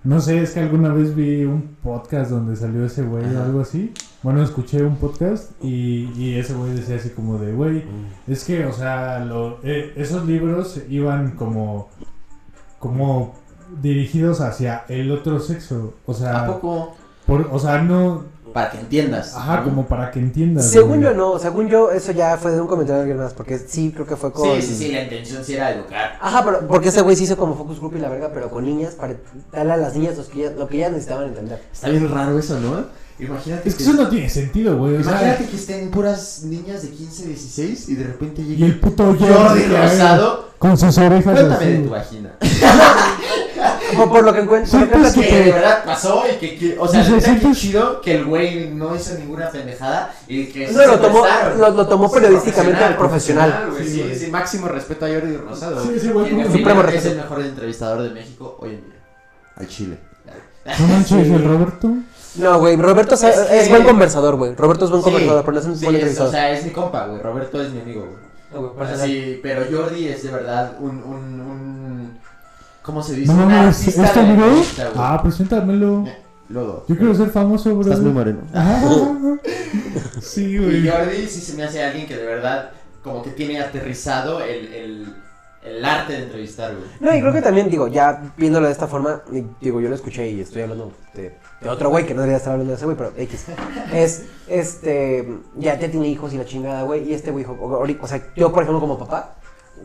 No 0.03 0.19
sé, 0.19 0.41
es 0.41 0.49
que 0.51 0.59
alguna 0.59 0.91
vez 0.91 1.15
vi 1.15 1.45
un 1.45 1.77
podcast 1.81 2.31
donde 2.31 2.55
salió 2.55 2.83
ese 2.85 3.03
güey 3.03 3.23
o 3.35 3.41
algo 3.43 3.61
así. 3.61 3.93
Bueno, 4.23 4.43
escuché 4.43 4.83
un 4.83 4.97
podcast 4.97 5.51
y, 5.63 6.09
y 6.17 6.37
ese 6.37 6.53
güey 6.53 6.73
decía 6.73 6.95
así 6.97 7.09
como 7.11 7.37
de, 7.37 7.53
güey, 7.53 7.83
es 8.27 8.43
que, 8.43 8.65
o 8.65 8.73
sea, 8.73 9.19
lo- 9.19 9.59
eh, 9.63 9.93
esos 9.95 10.25
libros 10.25 10.79
iban 10.89 11.31
como, 11.35 11.89
como 12.79 13.35
dirigidos 13.81 14.41
hacia 14.41 14.85
el 14.89 15.11
otro 15.11 15.39
sexo. 15.39 15.93
O 16.05 16.13
sea, 16.13 16.41
¿A 16.43 16.47
poco? 16.47 16.95
por, 17.25 17.49
o 17.51 17.59
sea, 17.59 17.77
no, 17.81 18.23
Para 18.53 18.69
que 18.71 18.79
entiendas. 18.79 19.33
ajá, 19.35 19.63
como 19.63 19.85
para 19.87 20.11
que 20.11 20.19
entiendas. 20.19 20.69
Según 20.69 21.01
yo 21.01 21.13
no, 21.13 21.39
según 21.39 21.69
yo 21.69 21.91
eso 21.91 22.11
ya 22.11 22.37
fue 22.37 22.51
de 22.51 22.59
un 22.61 22.67
comentario 22.67 22.97
de 22.97 23.01
alguien 23.03 23.17
más, 23.23 23.33
porque 23.33 23.57
sí 23.59 23.91
creo 23.93 24.05
que 24.05 24.15
fue 24.17 24.31
con... 24.33 24.55
Sí, 24.55 24.61
sí, 24.61 24.75
sí, 24.75 24.91
la 24.91 25.03
intención 25.03 25.43
sí 25.43 25.53
era 25.53 25.71
educar. 25.71 26.17
Ajá, 26.19 26.43
pero 26.43 26.67
porque 26.67 26.89
ese 26.89 27.01
güey 27.01 27.15
se 27.15 27.23
hizo 27.23 27.37
como 27.37 27.55
focus 27.55 27.79
group 27.79 27.95
y 27.95 27.99
la 27.99 28.09
verga, 28.09 28.31
pero 28.33 28.49
con 28.49 28.65
niñas 28.65 28.95
para 28.95 29.15
darle 29.53 29.73
a 29.73 29.77
las 29.77 29.95
niñas 29.95 30.17
los 30.17 30.27
que 30.27 30.39
ya- 30.41 30.49
lo 30.51 30.67
que 30.67 30.77
ellas 30.77 30.91
necesitaban 30.91 31.27
entender. 31.29 31.61
Está 31.71 31.89
bien 31.89 32.09
raro 32.11 32.37
eso, 32.37 32.59
¿no? 32.59 32.85
Imagínate 33.19 33.69
Es 33.69 33.75
que 33.75 33.83
eso 33.83 33.93
no 33.93 34.09
tiene 34.09 34.27
sentido, 34.29 34.75
güey. 34.77 34.95
O 34.95 35.03
sea, 35.03 35.11
Imagínate 35.11 35.45
que 35.45 35.55
estén 35.55 35.91
puras 35.91 36.41
niñas 36.43 36.81
de 36.81 36.89
15, 36.89 37.27
16 37.27 37.89
y 37.89 37.95
de 37.95 38.03
repente 38.05 38.41
y 38.41 38.63
el 38.63 38.79
puto 38.79 39.15
Jordi 39.17 39.65
Rosado. 39.65 40.49
con 40.57 40.75
sus 40.75 40.97
orejas 40.97 41.23
Cuéntame 41.39 41.53
así, 41.55 41.65
de 41.65 41.77
tu 41.83 41.89
vagina. 41.91 42.31
Por, 44.03 44.09
por 44.11 44.23
lo 44.23 44.33
que 44.33 44.39
encuentro, 44.41 44.79
que 44.79 45.09
Sí, 45.09 45.21
Que 45.21 45.43
de 45.43 45.51
verdad 45.51 45.83
pasó 45.85 46.23
y 46.31 46.37
que, 46.37 46.57
que- 46.57 46.77
o 46.79 46.87
sea, 46.87 47.03
Sí, 47.03 47.13
sí, 47.19 47.21
sí, 47.21 47.39
sí. 47.41 47.53
chido 47.53 48.01
que 48.01 48.15
el 48.15 48.25
güey 48.25 48.69
no 48.69 48.95
hizo 48.95 49.13
ninguna 49.17 49.49
pendejada 49.49 50.13
y 50.27 50.45
que 50.47 50.67
sí 50.67 50.73
No, 50.75 50.85
lo 50.85 50.93
se 50.93 50.97
tomó- 50.99 51.25
lo- 51.57 51.69
lo 51.71 51.87
tomó 51.87 52.07
Sí, 52.09 52.15
periodísticamente 52.15 52.83
profesional. 52.97 53.67
güey, 53.71 53.83
Sí, 53.87 54.03
Sí, 54.13 54.25
sí, 54.25 54.31
máximo 54.31 54.67
respeto 54.67 55.05
a 55.05 55.09
Jordi 55.09 55.37
Rosado. 55.37 55.83
Sí, 55.83 55.93
ese 55.95 56.11
güey 56.11 56.29
Supremo 56.29 56.81
opinión, 56.81 56.89
es 56.97 57.05
el 57.05 57.15
mejor 57.17 57.41
entrevistador 57.41 58.01
de 58.03 58.09
México 58.11 58.57
hoy 58.59 58.69
en 58.71 58.81
día. 58.85 58.99
Al 59.57 59.67
Chile. 59.67 59.97
No 60.79 60.87
manches, 60.87 61.27
el 61.27 61.43
Roberto. 61.43 61.89
No, 62.35 62.59
güey, 62.59 62.75
Roberto 62.77 63.15
Es 63.15 63.69
buen 63.69 63.83
conversador, 63.83 64.35
güey. 64.35 64.55
Roberto 64.55 64.85
es 64.85 64.91
buen 64.91 65.01
Sí, 65.03 65.09
conversador, 65.09 65.41
pero 65.43 65.53
no 65.53 65.59
es 65.59 65.65
un 65.65 65.77
sí, 65.77 65.85
buen 65.85 65.95
es- 65.95 66.01
entrevistador. 66.01 66.29
O 66.29 66.31
sea, 66.31 66.51
es 66.51 66.63
mi 66.65 66.71
compa, 66.71 67.07
güey. 67.07 67.21
Roberto 67.21 67.61
es 67.61 67.69
mi 67.71 67.81
amigo, 67.81 68.01
güey. 68.01 68.31
No, 68.53 68.59
güey, 68.59 68.71
O 68.71 68.73
por 68.75 68.85
sea, 68.85 68.95
eso- 68.95 69.05
sí, 69.05 69.39
pero 69.41 69.63
Jordi 69.71 70.07
es 70.07 70.23
de 70.23 70.31
verdad 70.31 70.73
un, 70.79 70.89
un, 71.03 71.41
un 71.41 72.19
¿cómo 72.83 73.01
se 73.03 73.15
dice? 73.15 73.33
No 73.33 73.45
mames, 73.45 73.79
artista 73.79 74.03
¿es 74.05 74.13
tu 74.13 74.19
de 74.19 74.25
la 74.25 74.31
amigo? 74.31 74.45
entrevista, 74.47 74.83
güey. 74.89 74.95
Ah, 74.97 75.19
preséntamelo. 75.23 76.05
Luego. 76.49 76.85
Yo 76.87 76.97
quiero 76.97 77.15
ser 77.15 77.29
famoso, 77.29 77.69
bro. 77.75 77.81
Estás 77.81 77.99
muy 78.01 78.11
moreno. 78.11 78.39
Ajá. 78.53 78.81
Sí, 80.21 80.45
Y 80.45 80.57
güey. 80.57 80.87
Jordi 80.89 81.27
sí 81.27 81.41
se 81.41 81.55
me 81.55 81.63
hace 81.63 81.83
alguien 81.83 82.07
que 82.07 82.15
de 82.17 82.25
verdad 82.25 82.71
como 83.03 83.23
que 83.23 83.31
tiene 83.31 83.59
aterrizado 83.59 84.41
el, 84.43 84.67
el, 84.73 85.15
el 85.63 85.85
arte 85.85 86.13
de 86.13 86.23
entrevistar, 86.23 86.75
güey. 86.75 86.87
No, 86.99 87.15
y 87.15 87.21
creo 87.21 87.33
que 87.33 87.41
también, 87.41 87.69
digo, 87.69 87.87
ya 87.87 88.33
viéndolo 88.37 88.67
de 88.67 88.73
esta 88.73 88.87
forma, 88.87 89.21
y 89.31 89.43
digo, 89.61 89.79
yo 89.81 89.89
lo 89.89 89.95
escuché 89.95 90.29
y 90.29 90.41
estoy 90.41 90.63
hablando 90.63 90.91
de, 91.13 91.35
de 91.61 91.69
otro 91.69 91.89
güey 91.89 92.05
que 92.05 92.13
no 92.13 92.21
debería 92.21 92.37
estar 92.37 92.51
hablando 92.53 92.71
de 92.71 92.77
ese 92.77 92.85
güey, 92.85 92.97
pero 92.97 93.13
X. 93.17 93.45
Es, 93.93 94.25
este, 94.47 95.27
ya, 95.57 95.79
ya 95.79 95.89
tiene 95.89 96.07
hijos 96.09 96.33
y 96.33 96.37
la 96.37 96.45
chingada, 96.45 96.83
güey, 96.83 97.09
y 97.09 97.13
este 97.13 97.31
güey, 97.31 97.45
o 97.47 98.07
sea, 98.07 98.21
yo, 98.35 98.51
por 98.51 98.63
ejemplo, 98.63 98.79
como 98.81 98.99
papá, 98.99 99.35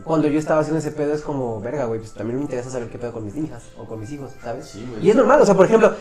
cuando 0.03 0.27
yo 0.27 0.39
estaba 0.39 0.61
haciendo 0.61 0.79
ese 0.79 0.91
pedo 0.91 1.13
es 1.13 1.21
como, 1.21 1.59
verga, 1.61 1.85
güey, 1.85 1.99
pues 1.99 2.13
también 2.13 2.37
me 2.37 2.43
interesa 2.43 2.69
saber 2.69 2.89
qué 2.89 2.97
pedo 2.97 3.13
con 3.13 3.25
mis 3.25 3.35
hijas 3.35 3.63
o 3.77 3.85
con 3.85 3.99
mis 3.99 4.11
hijos, 4.11 4.31
¿sabes? 4.41 4.67
Sí, 4.67 4.87
güey. 4.89 5.05
Y 5.05 5.09
es 5.09 5.15
normal, 5.15 5.41
o 5.41 5.45
sea, 5.45 5.55
por 5.55 5.65
ejemplo, 5.65 5.95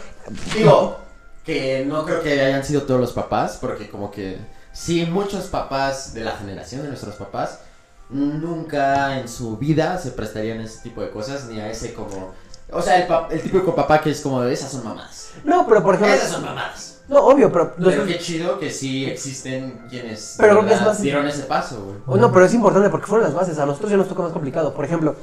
Digo, 0.54 0.96
que 1.44 1.84
no 1.86 2.04
creo 2.04 2.22
que 2.22 2.40
hayan 2.40 2.64
sido 2.64 2.82
todos 2.82 3.00
los 3.00 3.12
papás, 3.12 3.58
porque 3.60 3.88
como 3.88 4.10
que 4.10 4.38
sí, 4.72 5.06
muchos 5.06 5.46
papás 5.46 6.14
de 6.14 6.24
la 6.24 6.32
generación 6.32 6.82
de 6.82 6.88
nuestros 6.88 7.14
papás 7.16 7.60
nunca 8.08 9.18
en 9.18 9.28
su 9.28 9.56
vida 9.56 9.98
se 9.98 10.12
prestarían 10.12 10.60
a 10.60 10.64
ese 10.64 10.80
tipo 10.82 11.00
de 11.02 11.10
cosas, 11.10 11.46
ni 11.46 11.60
a 11.60 11.70
ese 11.70 11.92
como... 11.92 12.32
O 12.70 12.82
sea, 12.82 12.98
el, 12.98 13.12
el 13.30 13.42
típico 13.42 13.74
papá 13.74 14.00
que 14.00 14.10
es 14.10 14.20
como, 14.20 14.42
esas 14.44 14.72
son 14.72 14.84
mamadas. 14.84 15.30
no, 15.44 15.66
pero 15.68 15.82
por 15.82 15.94
ejemplo, 15.94 16.14
Esas 16.14 16.30
son 16.30 16.44
mamadas. 16.44 16.95
No, 17.08 17.20
obvio, 17.26 17.52
pero, 17.52 17.72
Pero 17.82 18.04
qué 18.06 18.18
chido 18.18 18.58
que 18.58 18.70
sí 18.70 19.04
existen 19.06 19.80
quienes 19.88 20.34
Pero 20.38 20.54
de 20.54 20.58
creo 20.58 20.68
que 20.68 20.74
es 20.74 20.78
verdad 20.80 20.92
más- 20.92 21.02
dieron 21.02 21.26
ese 21.28 21.42
paso, 21.44 21.82
güey. 21.84 21.96
o 22.06 22.16
no, 22.20 22.32
pero 22.32 22.44
es 22.46 22.54
importante 22.54 22.90
porque 22.90 23.06
fueron 23.06 23.24
las 23.26 23.34
bases, 23.34 23.58
a 23.58 23.66
nosotros 23.66 23.90
ya 23.90 23.96
nos 23.96 24.08
toca 24.08 24.22
más 24.22 24.32
complicado, 24.32 24.74
por 24.74 24.84
ejemplo, 24.84 25.14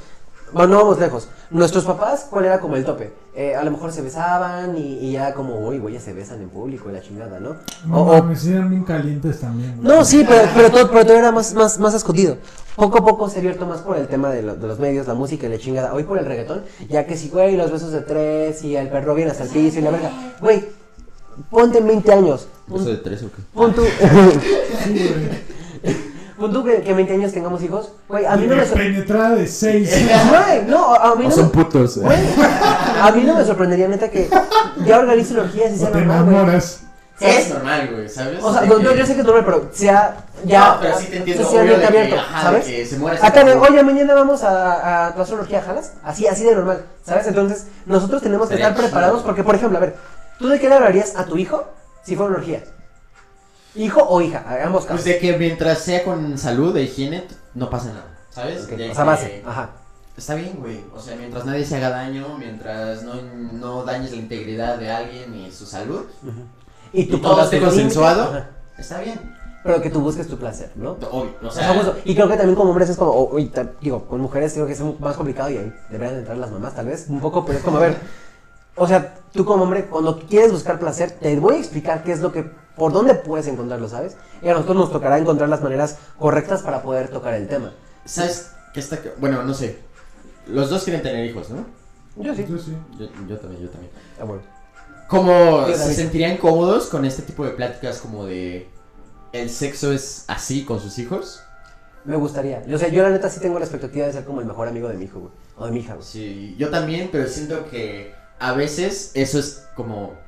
bueno, 0.54 0.74
no 0.76 0.78
vamos 0.84 1.00
lejos, 1.00 1.30
nuestros 1.50 1.84
papás, 1.84 2.28
¿cuál 2.30 2.46
era 2.46 2.60
como 2.60 2.76
el 2.76 2.86
tope? 2.86 3.12
Eh, 3.36 3.56
a 3.56 3.64
lo 3.64 3.72
mejor 3.72 3.92
se 3.92 4.04
besaban 4.04 4.78
y, 4.78 5.00
y 5.00 5.14
ya 5.14 5.34
como, 5.34 5.58
uy, 5.68 5.80
güey, 5.80 5.96
ya 5.96 6.00
se 6.00 6.14
besan 6.14 6.42
en 6.44 6.50
público 6.50 6.90
y 6.90 6.94
la 6.94 7.02
chingada, 7.02 7.40
¿no? 7.40 7.56
No 7.88 7.98
O- 7.98 8.12
o- 8.12 8.14
mames, 8.22 8.46
eran 8.46 8.70
bien 8.70 8.84
calientes 8.84 9.40
también. 9.40 9.76
güey. 9.82 9.88
No, 9.88 10.06
sí, 10.06 10.24
pero, 10.28 10.48
pero, 10.56 10.70
todo, 10.70 10.92
pero 10.92 11.06
todo 11.08 11.18
era 11.18 11.32
más, 11.32 11.56
más, 11.56 11.80
más 11.80 11.96
escondido. 11.96 12.38
Poco 12.76 13.00
a 13.00 13.04
poco 13.04 13.28
se 13.30 13.38
ha 13.38 13.40
abierto 13.40 13.66
más 13.66 13.82
por 13.82 13.98
el 13.98 14.08
tema 14.08 14.30
de, 14.30 14.44
lo- 14.44 14.56
de 14.56 14.68
los 14.68 14.78
medios, 14.78 15.08
la 15.08 15.16
música 15.16 15.48
y 15.48 15.50
la 15.50 15.58
chingada. 15.58 15.92
Hoy 15.96 16.04
por 16.04 16.20
el 16.20 16.26
reggaetón, 16.26 16.64
ya 16.88 17.08
que 17.08 17.18
si, 17.18 17.30
güey, 17.30 17.58
los 17.58 17.72
besos 17.72 17.92
de 17.92 18.02
tres 18.02 18.64
y 18.64 18.76
el 18.76 18.90
perro 18.90 19.16
viene 19.16 19.32
hasta 19.32 19.44
el 19.46 19.50
piso 19.50 19.80
y 19.80 19.82
la 19.82 19.90
verga. 19.90 20.12
Güey, 20.40 20.64
ponte 21.50 21.80
en 21.80 21.88
20 21.88 22.14
años. 22.14 22.48
¿Eso 22.74 22.86
de 22.86 22.98
tres 22.98 23.24
o 23.24 23.28
qué? 23.28 23.42
Pon 23.54 23.74
tú, 23.74 23.84
pon 26.38 26.52
tú 26.54 26.64
que, 26.64 26.82
que 26.82 26.92
en 26.92 26.98
20 26.98 27.14
años 27.14 27.32
tengamos 27.34 27.62
hijos. 27.64 27.92
Güey, 28.08 28.26
a 28.26 28.36
mí 28.36 28.48
no 28.48 28.56
me 28.56 28.66
sor- 28.66 28.78
Penetrada 28.78 29.36
de 29.36 29.48
seis. 29.48 29.92
Güey, 30.30 30.66
no, 30.68 30.94
a 30.96 31.16
mí 31.16 31.26
O 31.26 31.30
no 31.30 31.36
son 31.36 31.46
me... 31.46 31.52
putos. 31.52 31.98
Güey, 31.98 32.18
a 33.02 33.12
mí 33.12 33.24
no 33.24 33.36
me 33.36 33.46
sorprendería, 33.46 33.88
neta, 33.88 34.10
que 34.10 34.30
ya 34.86 35.00
organicen 35.00 35.40
orgías 35.40 35.74
y 35.74 35.78
sea 35.78 35.92
te 35.92 35.98
normal, 36.00 36.24
güey. 36.24 36.36
enamoras. 36.36 36.80
Es 37.20 37.50
normal, 37.54 37.90
güey, 37.94 38.10
¿sabes? 38.10 38.44
O 38.44 38.52
sea, 38.52 38.62
De 38.62 38.68
no, 38.68 38.78
que- 38.80 38.98
yo, 38.98 39.06
sé 39.06 39.14
que 39.14 39.20
es 39.22 39.26
normal, 39.26 39.46
pero 39.46 39.70
sea 39.72 40.18
ya. 40.46 40.74
No, 40.74 40.78
pero 40.82 40.98
sí 40.98 41.06
te 41.08 41.18
entiendo, 41.18 41.50
sea 41.50 41.62
obvio, 41.62 41.76
bien 41.78 41.88
abierto, 41.88 42.16
¿sabes? 42.42 42.66
que 42.66 42.86
se 42.86 42.98
muere 42.98 43.20
Acá 43.22 43.46
oye, 43.70 43.84
mañana 43.84 44.14
vamos 44.16 44.44
a, 44.44 45.06
a 45.06 45.08
hacer 45.10 45.36
una 45.36 45.44
orgía, 45.44 45.62
¿jalas? 45.62 45.94
Así, 46.04 46.28
así 46.28 46.44
de 46.44 46.56
normal, 46.56 46.84
¿sabes? 47.06 47.28
Entonces, 47.28 47.68
nosotros 47.86 48.22
tenemos 48.24 48.50
que 48.50 48.56
estar 48.56 48.76
preparados 48.76 49.22
porque, 49.22 49.44
por 49.44 49.56
ejemplo, 49.56 49.78
a 49.78 49.82
ver, 49.82 49.96
¿tú 50.40 50.48
de 50.48 50.60
qué 50.60 50.70
le 50.70 50.76
hablarías 50.76 51.16
a 51.16 51.26
tu 51.26 51.38
hijo 51.38 51.64
si 52.04 52.16
fuera 52.16 52.32
una 52.32 52.40
orgía? 52.40 52.64
¿Hijo 53.76 54.04
o 54.08 54.22
hija? 54.22 54.46
A 54.48 54.66
ambos 54.68 54.86
Pues 54.86 55.04
de 55.04 55.18
que 55.18 55.36
mientras 55.38 55.80
sea 55.80 56.04
con 56.04 56.38
salud 56.38 56.76
e 56.78 56.84
higiene, 56.84 57.28
no 57.56 57.70
pasa 57.70 57.88
nada, 57.88 58.18
¿sabes? 58.30 58.64
Ok, 58.66 58.70
De 58.72 58.92
O 58.92 58.96
sea, 58.96 59.04
base, 59.04 59.44
ajá. 59.46 59.70
Está 60.16 60.36
bien, 60.36 60.58
güey. 60.60 60.80
O 60.96 61.00
sea, 61.02 61.16
mientras 61.16 61.44
nadie 61.44 61.66
se 61.66 61.78
haga 61.78 61.90
daño, 61.90 62.38
mientras 62.38 63.02
no, 63.02 63.16
no 63.54 63.84
dañes 63.84 64.12
la 64.12 64.18
integridad 64.18 64.78
de 64.78 64.92
alguien 64.92 65.34
y 65.34 65.52
su 65.52 65.66
salud, 65.66 66.06
Y 66.92 67.06
tú 67.06 67.18
todo 67.20 67.42
esté 67.44 67.60
consensuado. 67.60 68.24
ajá. 68.26 68.50
está 68.78 69.00
bien. 69.02 69.20
Pero 69.64 69.82
que 69.82 69.90
tú 69.90 70.02
busques 70.02 70.28
tu 70.28 70.38
placer, 70.38 70.72
¿no? 70.76 70.92
Obvio, 71.10 71.32
o 71.42 71.48
O 71.48 71.50
sea, 71.52 71.64
sea, 71.64 71.74
justo. 71.74 71.98
Y 72.06 72.14
creo 72.14 72.28
que 72.28 72.36
también 72.36 72.54
como 72.56 72.70
hombres 72.72 72.90
es 72.90 72.98
como, 72.98 73.12
o- 73.12 73.44
ta- 73.48 73.72
digo, 73.82 74.06
con 74.06 74.20
mujeres 74.22 74.54
creo 74.54 74.68
que 74.68 74.74
es 74.74 74.82
más 75.00 75.16
complicado 75.16 75.50
y 75.50 75.58
ahí 75.58 75.74
deberían 75.90 76.20
entrar 76.20 76.38
las 76.38 76.52
mamás 76.52 76.76
tal 76.76 76.86
vez, 76.88 77.06
un 77.10 77.22
poco, 77.22 77.44
pero 77.46 77.58
es 77.58 77.64
como, 77.64 77.78
a 77.78 77.80
ver, 77.80 77.96
o 78.76 78.88
sea, 78.88 79.16
tú 79.32 79.46
como 79.46 79.64
hombre, 79.64 79.86
cuando 79.86 80.20
quieres 80.20 80.52
buscar 80.52 80.80
placer, 80.80 81.12
te 81.12 81.40
voy 81.40 81.56
a 81.56 81.60
explicar 81.60 82.04
qué 82.04 82.12
es 82.12 82.20
lo 82.22 82.32
que, 82.32 82.44
por 82.76 82.92
dónde 82.92 83.16
puedes 83.16 83.48
encontrarlo, 83.48 83.88
¿sabes? 83.88 84.18
Y 84.42 84.48
a 84.50 84.54
nosotros 84.54 84.78
nos 84.78 84.92
tocará 84.92 85.18
encontrar 85.18 85.50
las 85.50 85.62
maneras 85.62 85.98
correctas 86.18 86.62
para 86.62 86.82
poder 86.82 87.10
tocar 87.10 87.34
el 87.34 87.48
tema. 87.48 87.72
¿sabes 88.06 88.52
qué 88.74 88.80
está? 88.80 89.00
Bueno, 89.18 89.44
no 89.44 89.54
sé. 89.54 89.78
Los 90.48 90.70
dos 90.70 90.84
quieren 90.84 91.02
tener 91.02 91.26
hijos, 91.26 91.50
¿no? 91.50 91.66
Yo 92.18 92.36
sí. 92.36 92.46
Yo 92.50 92.58
sí. 92.58 92.76
Yo, 93.00 93.08
yo 93.28 93.38
también, 93.38 93.64
yo 93.64 93.70
también. 93.70 93.92
Ah, 94.20 94.24
bueno. 94.26 94.42
¿Cómo 95.08 95.32
Yo 95.32 95.74
se 95.74 95.80
también. 95.80 95.96
sentirían 95.96 96.38
cómodos 96.38 96.88
con 96.88 97.06
este 97.06 97.22
tipo 97.22 97.46
de 97.46 97.52
pláticas 97.52 98.00
como 98.00 98.26
de 98.26 98.68
el 99.32 99.50
sexo 99.50 99.92
es 99.92 100.26
así 100.28 100.64
con 100.66 100.80
sus 100.80 100.98
hijos? 101.00 101.42
Me 102.06 102.16
gustaría. 102.16 102.66
Yo, 102.66 102.76
o 102.76 102.80
sea, 102.80 102.90
yo 102.90 103.04
la 103.04 103.10
neta 103.10 103.30
sí 103.30 103.40
tengo 103.40 103.60
la 103.60 103.66
expectativa 103.66 104.06
de 104.06 104.14
ser 104.14 104.26
como 104.26 104.42
el 104.42 104.46
mejor 104.48 104.68
amigo 104.68 104.90
de 104.90 104.96
mi 104.96 105.06
hijo, 105.06 105.20
güey. 105.20 105.32
O 105.58 105.66
de 105.66 105.72
mi 105.72 105.80
hija, 105.80 105.94
güey. 105.94 106.06
Sí, 106.06 106.56
yo 106.58 106.70
también, 106.70 107.10
pero 107.12 107.28
siento 107.28 107.70
que 107.70 108.14
a 108.44 108.54
veces 108.54 109.12
eso 109.14 109.40
es 109.40 109.64
como 109.76 110.22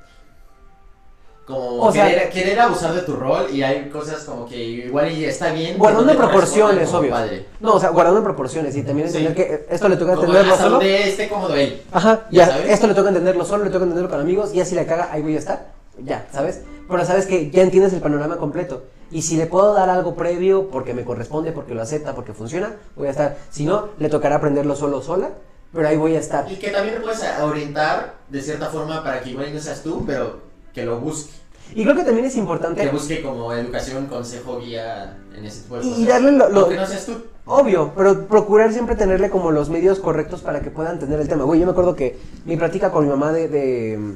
como 1.45 1.79
O 1.83 1.91
sea- 1.91 2.07
querer, 2.07 2.29
querer 2.31 2.59
abusar 2.59 2.95
de 2.95 3.01
tu 3.01 3.13
rol 3.15 3.45
y 3.53 3.61
hay 3.61 3.87
cosas 3.89 4.23
como 4.23 4.47
que 4.47 4.57
igual 4.57 5.11
y 5.11 5.25
está 5.25 5.51
bien. 5.51 5.77
Guardando 5.77 6.11
no 6.13 6.17
proporciones, 6.19 6.91
obvio. 6.91 7.11
Padre. 7.11 7.45
No, 7.59 7.73
o 7.75 7.79
sea, 7.79 7.89
guardando 7.89 8.23
proporciones 8.23 8.75
y 8.75 8.81
también 8.81 9.07
Sí. 9.11 9.17
entender 9.17 9.35
que 9.35 9.65
esto 9.69 9.87
le 9.87 9.95
toca 9.97 10.13
entenderlo 10.13 10.51
hasta 10.53 10.63
solo. 10.63 10.77
donde 10.77 11.07
esté 11.09 11.29
cómodo 11.29 11.53
él. 11.55 11.83
Ajá, 11.91 12.25
Ya 12.31 12.47
ya, 12.47 12.73
esto 12.73 12.87
le 12.87 12.95
toca 12.95 13.09
entenderlo 13.09 13.45
solo, 13.45 13.63
le 13.63 13.69
toca 13.69 13.83
entenderlo 13.83 14.09
con 14.09 14.19
amigos, 14.21 14.55
y 14.55 14.59
así 14.61 14.73
la 14.73 14.87
caga, 14.87 15.09
ahí 15.11 15.21
voy 15.21 15.35
a 15.35 15.39
estar. 15.39 15.67
Ya, 16.03 16.25
¿sabes? 16.33 16.61
Pero 16.89 17.05
sabes 17.05 17.27
que 17.27 17.51
ya 17.51 17.61
entiendes 17.61 17.93
el 17.93 18.01
panorama 18.01 18.37
completo. 18.37 18.83
Y 19.11 19.21
si 19.21 19.37
le 19.37 19.45
puedo 19.45 19.73
dar 19.75 19.89
algo 19.91 20.15
previo 20.15 20.69
porque 20.71 20.95
me 20.95 21.03
corresponde, 21.05 21.51
porque 21.51 21.75
lo 21.75 21.81
acepta, 21.83 22.15
porque 22.15 22.33
funciona, 22.33 22.73
voy 22.95 23.07
a 23.07 23.11
estar. 23.11 23.37
Si 23.51 23.65
no, 23.65 23.89
le 23.99 24.09
tocará 24.09 24.37
aprenderlo 24.37 24.75
solo 24.75 24.97
o 24.97 25.01
sola, 25.03 25.29
pero 25.75 25.87
ahí 25.89 25.97
voy 25.97 26.15
a 26.15 26.19
estar. 26.19 26.49
Y 26.51 26.55
que 26.55 26.69
también 26.71 26.95
le 26.95 27.01
puedes 27.01 27.21
orientar 27.41 28.15
de 28.29 28.41
cierta 28.41 28.67
forma 28.69 29.03
para 29.03 29.21
que 29.21 29.29
igual 29.31 29.53
no 29.53 29.59
seas 29.59 29.83
tú, 29.83 30.03
pero 30.07 30.39
que 30.73 30.83
lo 30.85 30.99
busque. 30.99 31.31
Y 31.73 31.83
creo 31.83 31.95
que 31.95 32.03
también 32.03 32.25
es 32.25 32.33
Que 32.33 32.39
importante, 32.39 32.87
busque 32.89 33.21
como 33.21 33.51
educación, 33.53 34.05
consejo, 34.07 34.59
guía 34.59 35.17
en 35.35 35.45
ese 35.45 35.61
tipo 35.63 35.75
de 35.77 35.81
cosas. 35.81 35.97
y 35.99 36.05
darle 36.05 36.31
lo- 36.31 36.49
lo- 36.49 36.69
no 36.69 36.85
seas 36.87 37.05
tú. 37.05 37.13
obvio, 37.45 37.91
pero 37.95 38.27
procurar 38.27 38.71
siempre 38.71 38.95
tenerle 38.95 39.29
como 39.29 39.51
los 39.51 39.69
medios 39.69 39.99
correctos 39.99 40.41
para 40.41 40.61
que 40.61 40.69
pueda 40.71 40.91
entender 40.91 41.19
el 41.19 41.27
tema. 41.27 41.43
Güey, 41.43 41.59
yo 41.59 41.65
me 41.65 41.71
acuerdo 41.71 41.95
que 41.95 42.17
mi 42.45 42.55
práctica 42.55 42.91
con 42.91 43.03
mi 43.03 43.09
mamá 43.09 43.31
de, 43.33 43.47
de, 43.49 44.15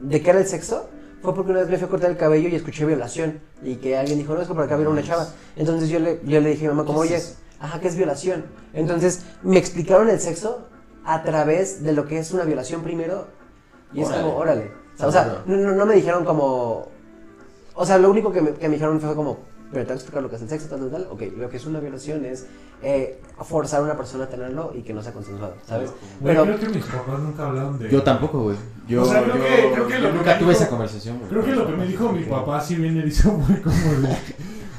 de 0.00 0.22
qué 0.22 0.30
era 0.30 0.40
el 0.40 0.46
sexo 0.48 0.88
fue 1.22 1.34
porque 1.34 1.50
una 1.52 1.60
vez 1.60 1.68
me 1.68 1.76
fui 1.78 1.86
a 1.86 1.90
cortar 1.90 2.10
el 2.10 2.16
cabello 2.16 2.48
y 2.48 2.54
escuché 2.56 2.84
violación. 2.86 3.40
Y 3.62 3.76
que 3.76 3.96
alguien 3.96 4.18
dijo, 4.18 4.34
no, 4.34 4.40
es 4.42 4.48
que 4.48 4.54
por 4.54 4.64
acá 4.64 4.74
viene 4.76 4.90
una 4.90 5.02
chava. 5.04 5.28
Entonces 5.56 5.88
yo 5.90 5.98
le, 6.00 6.20
yo 6.24 6.40
le 6.40 6.50
dije 6.50 6.66
a 6.66 6.70
mi 6.70 6.74
mamá, 6.76 6.86
como, 6.86 7.02
¿Qué 7.02 7.14
oye, 7.14 7.22
ajá, 7.60 7.78
¿qué 7.80 7.86
es 7.88 7.94
violación? 7.96 8.46
Entonces 8.72 9.20
me 9.42 9.58
explicaron 9.58 10.08
el 10.08 10.18
sexo 10.18 10.66
a 11.04 11.22
través 11.22 11.82
de 11.82 11.92
lo 11.92 12.06
que 12.06 12.18
es 12.18 12.30
una 12.32 12.44
violación 12.44 12.82
primero. 12.82 13.26
Y 13.92 14.02
es 14.02 14.08
como, 14.08 14.36
órale. 14.36 14.70
O 14.94 14.98
sea, 14.98 15.08
o 15.08 15.12
sea, 15.12 15.20
Ajá. 15.22 15.42
no, 15.46 15.56
no- 15.56 15.72
no 15.72 15.86
me 15.86 15.94
dijeron 15.94 16.24
como. 16.24 16.88
O 17.74 17.86
sea, 17.86 17.98
lo 17.98 18.10
único 18.10 18.32
que 18.32 18.40
me, 18.42 18.52
que 18.52 18.68
me 18.68 18.74
dijeron 18.74 19.00
fue 19.00 19.14
como, 19.14 19.38
pero 19.72 19.82
te 19.84 19.88
voy 19.88 19.92
a 19.92 19.94
explicar 19.96 20.22
lo 20.22 20.28
que 20.28 20.36
es 20.36 20.42
el 20.42 20.48
sexo, 20.48 20.68
tal, 20.68 20.80
tal, 20.80 20.90
tal. 20.90 21.08
Ok, 21.10 21.22
lo 21.36 21.48
que 21.48 21.56
es 21.56 21.64
una 21.66 21.80
violación 21.80 22.24
es 22.26 22.46
eh, 22.82 23.20
forzar 23.42 23.80
a 23.80 23.84
una 23.84 23.96
persona 23.96 24.24
a 24.24 24.28
tenerlo 24.28 24.72
y 24.74 24.82
que 24.82 24.92
no 24.92 25.02
sea 25.02 25.12
consensuado, 25.12 25.54
¿sabes? 25.66 25.90
Güey, 26.20 26.34
Pero, 26.34 26.44
creo 26.44 26.58
que 26.58 26.68
mis 26.68 26.84
papás 26.84 27.18
nunca 27.18 27.46
hablaron 27.46 27.78
de. 27.78 27.88
Yo 27.88 28.02
tampoco, 28.02 28.42
güey. 28.42 28.56
Yo, 28.86 29.02
O 29.02 29.04
sea, 29.06 29.22
creo 29.22 29.36
yo- 29.36 29.42
que- 29.42 29.72
creo 29.72 29.86
que 29.86 29.92
yo 29.94 30.00
lo 30.00 30.08
que 30.08 30.14
nunca 30.18 30.32
me 30.34 30.38
tuve 30.40 30.48
dijo- 30.50 30.62
esa 30.62 30.68
conversación, 30.68 31.18
güey. 31.18 31.30
Creo 31.30 31.44
que 31.44 31.52
lo 31.52 31.66
que 31.66 31.72
me 31.72 31.86
dijo 31.86 32.12
mi 32.12 32.24
papá 32.24 32.60
si 32.60 32.74
bien 32.76 32.96
erizo 32.98 33.30
fue 33.46 33.62
como 33.62 34.00
de. 34.02 34.16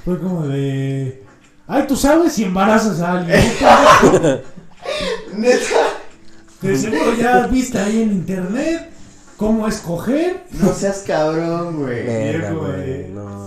Fue 0.05 0.19
como 0.19 0.47
de. 0.47 1.24
Ay, 1.67 1.86
tú 1.88 1.95
sabes 1.95 2.34
si 2.34 2.43
embarazas 2.43 2.99
a 3.01 3.13
alguien. 3.19 3.39
De 6.62 6.78
seguro 6.78 7.14
ya 7.16 7.47
viste 7.47 7.80
ahí 7.80 8.01
en 8.03 8.12
internet 8.12 8.89
cómo 9.38 9.68
escoger. 9.68 10.43
No 10.51 10.74
seas 10.74 11.03
cabrón, 11.07 11.78
güey. 11.84 12.05
Verga, 12.05 12.51
güey, 12.51 12.72
güey. 12.74 13.07
no. 13.09 13.41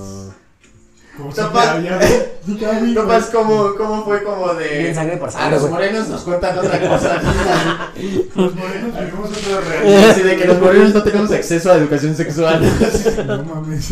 Como 1.17 1.31
si 1.33 1.41
Topas- 1.41 1.81
güey. 1.81 2.35
¿cómo, 3.33 3.75
¿cómo 3.77 4.05
fue 4.05 4.23
como 4.25 4.53
de... 4.55 4.79
Bien 4.81 4.95
sangre 4.95 5.17
por 5.17 5.29
A 5.29 5.33
sangre, 5.33 5.53
los 5.53 5.61
güey. 5.63 5.73
morenos 5.73 6.09
nos 6.09 6.23
cuentan 6.23 6.59
otra 6.59 6.81
cosa. 6.89 7.23
Los 8.35 8.55
morenos 8.57 8.99
vivimos 8.99 9.31
otra 9.31 9.61
realidad. 9.61 10.11
Así 10.11 10.23
de 10.23 10.37
que 10.37 10.45
los 10.47 10.61
morenos 10.61 10.93
no 10.93 11.03
tenemos 11.05 11.31
acceso 11.31 11.71
a 11.73 11.77
educación 11.77 12.17
sexual. 12.17 12.61
No 13.27 13.43
mames. 13.45 13.91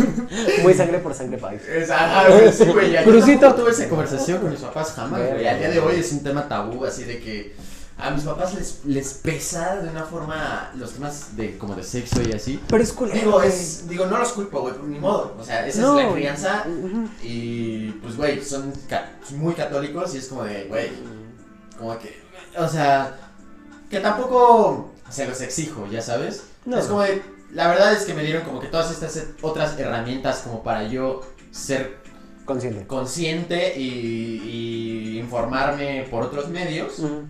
Muy 0.62 0.74
sangre 0.74 0.98
por 0.98 1.14
sangre, 1.14 1.38
país. 1.38 1.60
Ajá, 1.90 2.28
güey, 2.28 2.52
sí, 2.52 2.64
güey. 2.64 3.04
Crucito. 3.04 3.54
tuve 3.54 3.70
esa 3.70 3.88
conversación 3.88 4.38
con 4.40 4.50
mis 4.50 4.60
papás 4.60 4.92
jamás, 4.96 5.20
güey. 5.20 5.46
Al 5.46 5.58
día 5.60 5.68
de 5.70 5.78
güey. 5.80 5.94
hoy 5.94 6.00
es 6.00 6.10
un 6.12 6.22
tema 6.24 6.48
tabú, 6.48 6.84
así 6.84 7.04
de 7.04 7.20
que 7.20 7.54
a 8.02 8.10
mis 8.10 8.24
papás 8.24 8.54
les, 8.54 8.80
les 8.84 9.14
pesa 9.14 9.76
de 9.76 9.88
una 9.88 10.02
forma 10.04 10.70
los 10.76 10.92
temas 10.92 11.36
de 11.36 11.56
como 11.58 11.74
de 11.74 11.82
sexo 11.82 12.20
y 12.22 12.32
así. 12.32 12.60
Pero 12.68 12.82
es 12.82 12.92
culero, 12.92 13.18
Digo, 13.18 13.42
es, 13.42 13.88
digo, 13.88 14.06
no 14.06 14.18
los 14.18 14.32
culpo, 14.32 14.60
güey, 14.62 14.74
ni 14.86 14.98
modo. 14.98 15.36
O 15.38 15.44
sea, 15.44 15.66
esa 15.66 15.80
No. 15.82 15.98
es 15.98 16.06
la 16.06 16.12
crianza. 16.12 16.64
Y 17.22 17.90
pues, 18.02 18.16
güey, 18.16 18.42
son 18.44 18.72
ca- 18.88 19.12
muy 19.36 19.54
católicos 19.54 20.14
y 20.14 20.18
es 20.18 20.26
como 20.28 20.44
de, 20.44 20.64
güey, 20.64 20.90
como 21.78 21.98
que, 21.98 22.20
o 22.58 22.68
sea, 22.68 23.16
que 23.90 24.00
tampoco 24.00 24.92
se 25.10 25.26
los 25.26 25.40
exijo, 25.40 25.86
ya 25.90 26.00
sabes. 26.02 26.44
No. 26.64 26.78
Es 26.78 26.86
como 26.86 27.02
de, 27.02 27.22
la 27.52 27.68
verdad 27.68 27.92
es 27.92 28.04
que 28.04 28.14
me 28.14 28.22
dieron 28.24 28.42
como 28.44 28.60
que 28.60 28.68
todas 28.68 28.90
estas 28.90 29.22
otras 29.42 29.78
herramientas 29.78 30.40
como 30.44 30.62
para 30.62 30.84
yo 30.88 31.20
ser 31.50 32.00
Consciente. 32.44 32.86
consciente 32.86 33.78
y, 33.78 35.12
y 35.14 35.18
informarme 35.20 36.06
por 36.10 36.24
otros 36.24 36.48
medios. 36.48 36.98
Ujú. 36.98 37.22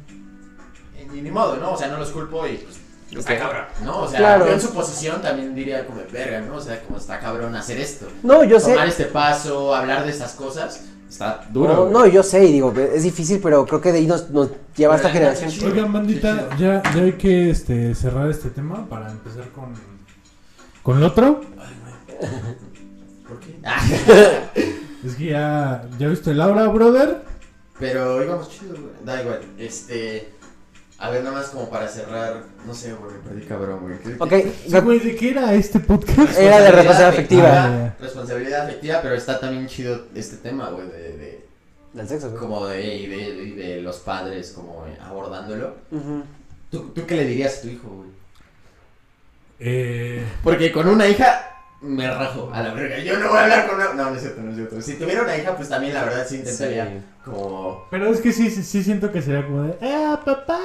Y 1.14 1.20
ni 1.20 1.30
modo, 1.30 1.56
¿no? 1.56 1.72
O 1.72 1.76
sea, 1.76 1.88
no 1.88 1.98
los 1.98 2.10
culpo 2.10 2.46
y 2.46 2.56
pues 2.56 2.78
está 3.20 3.38
cabrón, 3.38 3.64
¿no? 3.84 4.00
O 4.02 4.08
sea, 4.08 4.18
Claro. 4.18 4.46
yo 4.46 4.52
en 4.52 4.60
su 4.60 4.72
posición 4.72 5.20
también 5.20 5.54
diría 5.54 5.86
como, 5.86 6.00
verga, 6.10 6.40
¿no? 6.40 6.56
O 6.56 6.60
sea, 6.60 6.80
como 6.82 6.98
está 6.98 7.18
cabrón 7.20 7.54
hacer 7.54 7.78
esto 7.78 8.06
No, 8.22 8.42
yo 8.44 8.58
sé. 8.58 8.72
tomar 8.72 8.88
este 8.88 9.04
paso, 9.04 9.74
hablar 9.74 10.04
de 10.04 10.10
estas 10.10 10.32
cosas, 10.32 10.80
Está 11.10 11.44
duro. 11.50 11.74
No, 11.74 11.90
no, 11.90 12.06
yo 12.06 12.22
sé, 12.22 12.42
y 12.46 12.52
digo, 12.52 12.72
es 12.74 13.02
difícil, 13.02 13.38
pero 13.42 13.66
creo 13.66 13.82
que 13.82 13.92
de 13.92 13.98
ahí 13.98 14.06
nos, 14.06 14.30
nos 14.30 14.48
lleva 14.74 14.96
esta 14.96 15.10
generación. 15.10 15.50
sí. 15.50 15.62
Oigan, 15.62 15.92
bandita, 15.92 16.48
ya, 16.56 16.82
ya 16.82 17.02
hay 17.02 17.12
que 17.12 17.50
este, 17.50 17.94
cerrar 17.94 18.30
este 18.30 18.48
tema 18.48 18.88
para 18.88 19.10
empezar 19.10 19.46
con, 19.50 19.74
con 20.82 20.96
el 20.96 21.04
otro. 21.04 21.42
¿Por 23.28 23.40
qué? 23.40 23.58
Ah, 23.62 23.80
Es 25.04 25.16
que 25.16 25.24
ya, 25.26 25.84
¿ya 25.98 26.08
viste 26.08 26.32
Laura, 26.32 26.66
brother? 26.68 27.22
Pero 27.78 28.22
íbamos 28.24 28.48
chido, 28.48 28.72
güey. 28.74 28.92
Da 29.04 29.20
igual. 29.20 29.40
Este. 29.58 30.32
A 31.02 31.10
ver, 31.10 31.24
nada 31.24 31.36
más 31.36 31.46
como 31.48 31.68
para 31.68 31.88
cerrar. 31.88 32.44
No 32.64 32.72
sé, 32.72 32.92
güey, 32.94 33.12
me 33.14 33.18
perdí 33.28 33.44
cabrón, 33.46 33.80
güey. 33.82 33.98
¿Qué- 33.98 34.14
Ok, 34.20 34.28
qué- 34.28 34.52
Sí, 34.68 34.78
güey, 34.78 35.00
¿de 35.00 35.16
qué 35.16 35.30
era 35.30 35.52
este 35.54 35.80
podcast? 35.80 36.38
Era 36.38 36.60
de 36.60 36.70
responsabilidad 36.70 37.08
afectiva. 37.08 37.48
Ah, 37.52 37.94
Responsabilidad 38.00 38.62
afectiva, 38.66 39.00
pero 39.02 39.14
está 39.16 39.40
también 39.40 39.66
chido 39.66 40.06
este 40.14 40.36
tema, 40.36 40.70
güey, 40.70 40.86
de, 40.86 41.16
de- 41.18 41.46
del 41.92 42.08
sexo, 42.08 42.28
güey. 42.28 42.40
como 42.40 42.66
de, 42.68 42.94
y 42.94 43.06
de, 43.08 43.16
y 43.16 43.50
de 43.50 43.82
los 43.82 43.96
padres, 43.98 44.52
como 44.52 44.86
eh, 44.86 44.96
abordándolo. 45.02 45.74
Ujú. 45.90 46.22
¿Tú, 46.70 46.90
¿Tú 46.94 47.04
qué 47.04 47.16
le 47.16 47.24
dirías 47.24 47.58
a 47.58 47.62
tu 47.62 47.68
hijo, 47.68 47.88
güey? 47.88 48.08
eh, 49.58 50.24
Porque 50.42 50.72
con 50.72 50.88
una 50.88 51.06
hija 51.08 51.48
me 51.80 52.08
rajo 52.08 52.50
a 52.52 52.62
la 52.62 52.74
verga. 52.74 52.98
Yo 53.00 53.18
no 53.18 53.28
voy 53.28 53.38
a 53.38 53.42
hablar 53.42 53.66
con 53.66 53.74
una. 53.76 53.92
No, 53.94 54.10
no 54.10 54.14
es 54.16 54.22
cierto, 54.22 54.40
no 54.40 54.50
es 54.50 54.56
cierto. 54.56 54.80
Si 54.80 54.94
tuviera 54.94 55.22
una 55.22 55.36
hija, 55.36 55.56
pues 55.56 55.68
también 55.68 55.94
la 55.94 56.04
verdad 56.04 56.26
sí 56.28 56.36
intentaría 56.36 56.86
Sí. 56.86 56.92
Como. 57.24 57.84
pero 57.90 58.06
es 58.12 58.20
que 58.20 58.32
sí, 58.32 58.50
sí, 58.50 58.62
sí 58.62 58.82
siento 58.82 59.10
que 59.12 59.22
sería 59.22 59.44
como 59.46 59.62
de, 59.62 59.76
¡ah, 59.82 60.20
papá! 60.24 60.58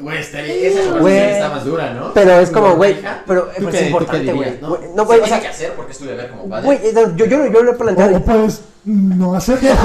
Güey, 0.00 0.18
estaría, 0.18 0.54
esa 0.54 0.90
conversación 0.90 1.30
está 1.30 1.48
más 1.50 1.64
dura, 1.64 1.94
¿no? 1.94 2.12
Pero 2.14 2.40
es 2.40 2.50
como, 2.50 2.74
güey, 2.76 2.96
pero 3.26 3.42
¿tú 3.56 3.62
pues, 3.62 3.74
es 3.74 3.80
qué 3.82 3.86
importante, 3.86 4.32
güey. 4.32 4.58
¿no? 4.60 4.68
Güey, 4.70 4.80
No, 4.96 5.02
o 5.02 5.06
tiene 5.08 5.28
sea, 5.28 5.40
que 5.40 5.48
hacer 5.48 5.72
porque 5.74 5.92
es 5.92 5.98
tu 5.98 6.04
deber 6.06 6.30
como 6.30 6.48
padre. 6.48 6.64
güey, 6.66 6.80
no, 6.92 7.16
yo, 7.16 7.24
yo, 7.26 7.46
yo 7.46 7.62
lo 7.62 7.72
he 7.72 7.74
planteado. 7.74 8.16
o 8.16 8.20
puedes 8.24 8.62
no 8.84 9.34
hacerlo. 9.34 9.68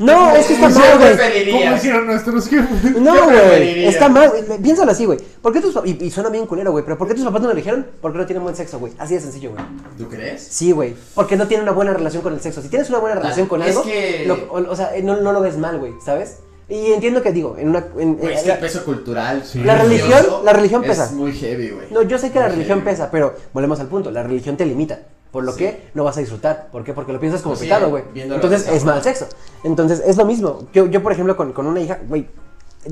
No, 0.00 0.34
es 0.34 0.46
que 0.46 0.54
está 0.54 0.68
¿Qué 0.68 0.74
mal, 0.74 0.98
güey. 0.98 1.50
Como 1.52 1.76
hicieron 1.76 2.06
nuestros 2.06 2.48
jefes. 2.48 2.96
No, 2.98 3.12
¿Qué 3.12 3.20
güey. 3.20 3.84
Está 3.84 4.08
mal, 4.08 4.30
güey. 4.30 4.58
Piénsalo 4.62 4.90
así, 4.92 5.04
güey. 5.04 5.18
¿Por 5.42 5.52
qué 5.52 5.60
tus 5.60 5.78
y, 5.84 6.06
y 6.06 6.10
suena 6.10 6.30
bien 6.30 6.46
culero, 6.46 6.70
güey. 6.72 6.82
Pero 6.82 6.96
¿por 6.96 7.06
qué 7.06 7.12
tus 7.12 7.22
papás 7.22 7.42
no 7.42 7.48
lo 7.48 7.52
eligieron? 7.52 7.86
Porque 8.00 8.16
no 8.16 8.24
tienen 8.24 8.42
buen 8.42 8.56
sexo, 8.56 8.78
güey. 8.78 8.94
Así 8.98 9.12
de 9.12 9.20
sencillo, 9.20 9.50
güey. 9.50 9.62
¿Tú 9.98 10.08
crees? 10.08 10.42
Sí, 10.42 10.72
güey. 10.72 10.96
Porque 11.14 11.36
no 11.36 11.46
tienen 11.48 11.64
una 11.64 11.72
buena 11.72 11.92
relación 11.92 12.22
con 12.22 12.32
el 12.32 12.40
sexo. 12.40 12.62
Si 12.62 12.68
tienes 12.70 12.88
una 12.88 12.98
buena 12.98 13.16
relación 13.16 13.46
con 13.46 13.60
es 13.60 13.68
algo, 13.68 13.82
que- 13.82 14.24
lo- 14.26 14.50
o, 14.50 14.70
o 14.70 14.74
sea, 14.74 14.90
no, 15.02 15.20
no 15.20 15.32
lo 15.32 15.42
ves 15.42 15.58
mal, 15.60 15.78
güey. 15.78 15.92
¿Sabes? 16.04 16.38
Y 16.68 16.92
entiendo 16.92 17.20
que 17.22 17.32
digo, 17.32 17.56
en 17.58 17.68
una. 17.70 17.86
en- 17.98 18.16
Güey, 18.16 18.32
eh, 18.32 18.36
es 18.36 18.42
que 18.44 18.52
el 18.52 18.58
peso 18.58 18.84
cultural. 18.84 19.44
Sí. 19.44 19.62
La 19.62 19.76
religión- 19.76 20.24
la 20.44 20.52
religión 20.52 20.82
pesa. 20.82 21.04
Es 21.06 21.12
muy 21.12 21.32
heavy, 21.32 21.70
güey. 21.70 21.86
no, 21.90 22.02
yo 22.02 22.16
sé 22.18 22.30
que 22.30 22.38
la 22.38 22.48
religión 22.48 22.78
heavy. 22.80 22.90
pesa, 22.92 23.10
pero 23.10 23.34
volvemos 23.52 23.80
al 23.80 23.88
punto. 23.88 24.10
La 24.10 24.22
religión 24.22 24.56
te 24.56 24.64
limita. 24.66 25.00
Por 25.32 25.44
lo 25.44 25.52
Sí. 25.52 25.58
que 25.58 25.90
no 25.94 26.02
vas 26.04 26.16
a 26.16 26.20
disfrutar. 26.20 26.68
¿Por 26.72 26.82
qué? 26.82 26.92
Porque 26.92 27.12
lo 27.12 27.20
piensas 27.20 27.40
como 27.42 27.54
Pues 27.54 27.62
pecado, 27.62 27.88
güey. 27.90 28.02
Entonces 28.16 28.66
es 28.68 28.84
mal 28.84 29.00
sexo. 29.02 29.26
Entonces 29.62 30.02
es 30.04 30.16
lo 30.16 30.24
mismo. 30.24 30.66
Yo, 30.72 30.86
yo 30.86 31.02
por 31.04 31.12
ejemplo, 31.12 31.36
con, 31.36 31.52
con 31.52 31.66
una 31.66 31.80
hija, 31.80 32.00
güey, 32.08 32.26